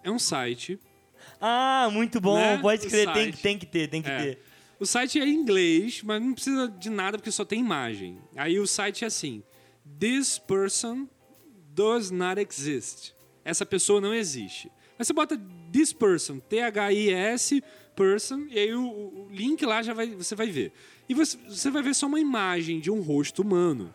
É 0.04 0.10
um 0.10 0.20
site. 0.20 0.80
Ah, 1.42 1.90
muito 1.92 2.22
bom. 2.22 2.38
Né? 2.38 2.58
Pode 2.60 2.88
crer. 2.88 3.12
Tem, 3.12 3.32
tem 3.32 3.58
que 3.58 3.66
ter, 3.66 3.88
tem 3.90 4.02
que 4.02 4.10
É. 4.10 4.18
ter. 4.18 4.40
O 4.80 4.86
site 4.86 5.20
é 5.20 5.26
em 5.26 5.34
inglês, 5.34 6.02
mas 6.04 6.22
não 6.22 6.34
precisa 6.34 6.68
de 6.68 6.90
nada 6.90 7.18
porque 7.18 7.32
só 7.32 7.46
tem 7.46 7.60
imagem. 7.60 8.20
Aí 8.36 8.60
o 8.60 8.68
site 8.68 9.04
é 9.04 9.08
assim: 9.08 9.44
This 10.00 10.38
person 10.38 11.08
does 11.74 12.12
not 12.12 12.40
exist. 12.42 13.14
Essa 13.44 13.66
pessoa 13.66 14.02
não 14.02 14.14
existe. 14.14 14.72
Mas 14.98 15.08
você 15.08 15.14
bota 15.14 15.40
this 15.72 15.94
person, 15.94 16.40
T-H-I-S, 16.40 17.62
person, 17.96 18.48
e 18.50 18.58
aí 18.58 18.74
o, 18.74 18.84
o 18.84 19.28
link 19.30 19.66
lá 19.66 19.82
já 19.82 19.94
vai, 19.94 20.08
você 20.08 20.36
vai 20.36 20.48
ver. 20.48 20.72
E 21.08 21.14
você, 21.14 21.38
você 21.48 21.70
vai 21.70 21.84
ver 21.84 21.94
só 21.94 22.08
uma 22.08 22.20
imagem 22.20 22.80
de 22.80 22.90
um 22.90 23.02
rosto 23.02 23.42
humano. 23.42 23.94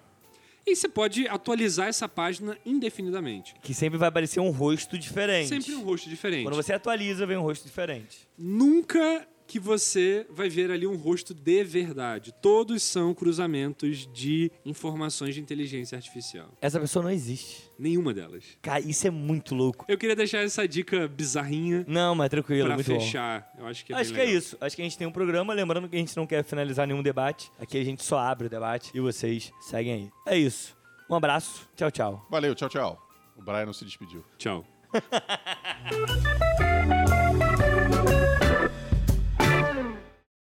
E 0.67 0.77
você 0.77 0.89
pode 0.89 1.27
atualizar 1.27 1.89
essa 1.89 2.09
página 2.09 2.57
indefinidamente. 2.65 3.55
Que 3.63 3.75
sempre 3.75 3.99
vai 3.99 4.09
aparecer 4.09 4.41
um 4.41 4.51
rosto 4.51 4.99
diferente. 4.99 5.49
Sempre 5.49 5.75
um 5.75 5.83
rosto 5.83 6.09
diferente. 6.09 6.45
Quando 6.45 6.55
você 6.55 6.73
atualiza, 6.73 7.27
vem 7.27 7.37
um 7.37 7.43
rosto 7.43 7.65
diferente. 7.65 8.29
nunca 8.39 9.27
que 9.51 9.59
você 9.59 10.25
vai 10.31 10.49
ver 10.49 10.71
ali 10.71 10.87
um 10.87 10.95
rosto 10.97 11.35
de 11.35 11.65
verdade. 11.65 12.33
Todos 12.41 12.85
são 12.85 13.13
cruzamentos 13.13 14.07
de 14.13 14.49
informações 14.65 15.35
de 15.35 15.41
inteligência 15.41 15.97
artificial. 15.97 16.49
Essa 16.61 16.79
pessoa 16.79 17.03
não 17.03 17.11
existe. 17.11 17.69
Nenhuma 17.77 18.15
delas. 18.15 18.45
Cara, 18.63 18.79
isso 18.79 19.09
é 19.09 19.11
muito 19.11 19.53
louco. 19.55 19.85
Eu 19.89 19.99
queria 19.99 20.15
deixar 20.15 20.39
essa 20.39 20.69
dica 20.69 21.09
bizarrinha 21.09 21.85
Não, 21.89 22.15
mas 22.15 22.29
tranquilo, 22.31 22.67
pra 22.67 22.77
muito 22.77 22.93
bom. 22.93 23.01
fechar. 23.01 23.51
Eu 23.59 23.67
acho 23.67 23.85
que 23.85 23.93
é 23.93 23.97
Acho 23.97 24.11
bem 24.11 24.15
que 24.15 24.21
é 24.21 24.25
legal. 24.27 24.39
isso. 24.39 24.57
Acho 24.61 24.77
que 24.77 24.83
a 24.83 24.85
gente 24.85 24.97
tem 24.97 25.07
um 25.07 25.13
programa. 25.13 25.53
Lembrando 25.53 25.89
que 25.89 25.97
a 25.97 25.99
gente 25.99 26.17
não 26.17 26.29
quer 26.29 26.45
finalizar 26.45 26.87
nenhum 26.87 27.03
debate. 27.03 27.51
Aqui 27.59 27.77
a 27.77 27.85
gente 27.85 28.05
só 28.05 28.19
abre 28.21 28.47
o 28.47 28.51
debate 28.51 28.93
e 28.95 29.01
vocês 29.01 29.53
seguem 29.61 29.93
aí. 29.93 30.11
É 30.27 30.39
isso. 30.39 30.77
Um 31.11 31.15
abraço. 31.17 31.69
Tchau, 31.75 31.91
tchau. 31.91 32.25
Valeu, 32.31 32.55
tchau, 32.55 32.69
tchau. 32.69 33.09
O 33.37 33.43
Brian 33.43 33.67
não 33.67 33.73
se 33.73 33.85
despediu. 33.85 34.25
Tchau. 34.39 34.65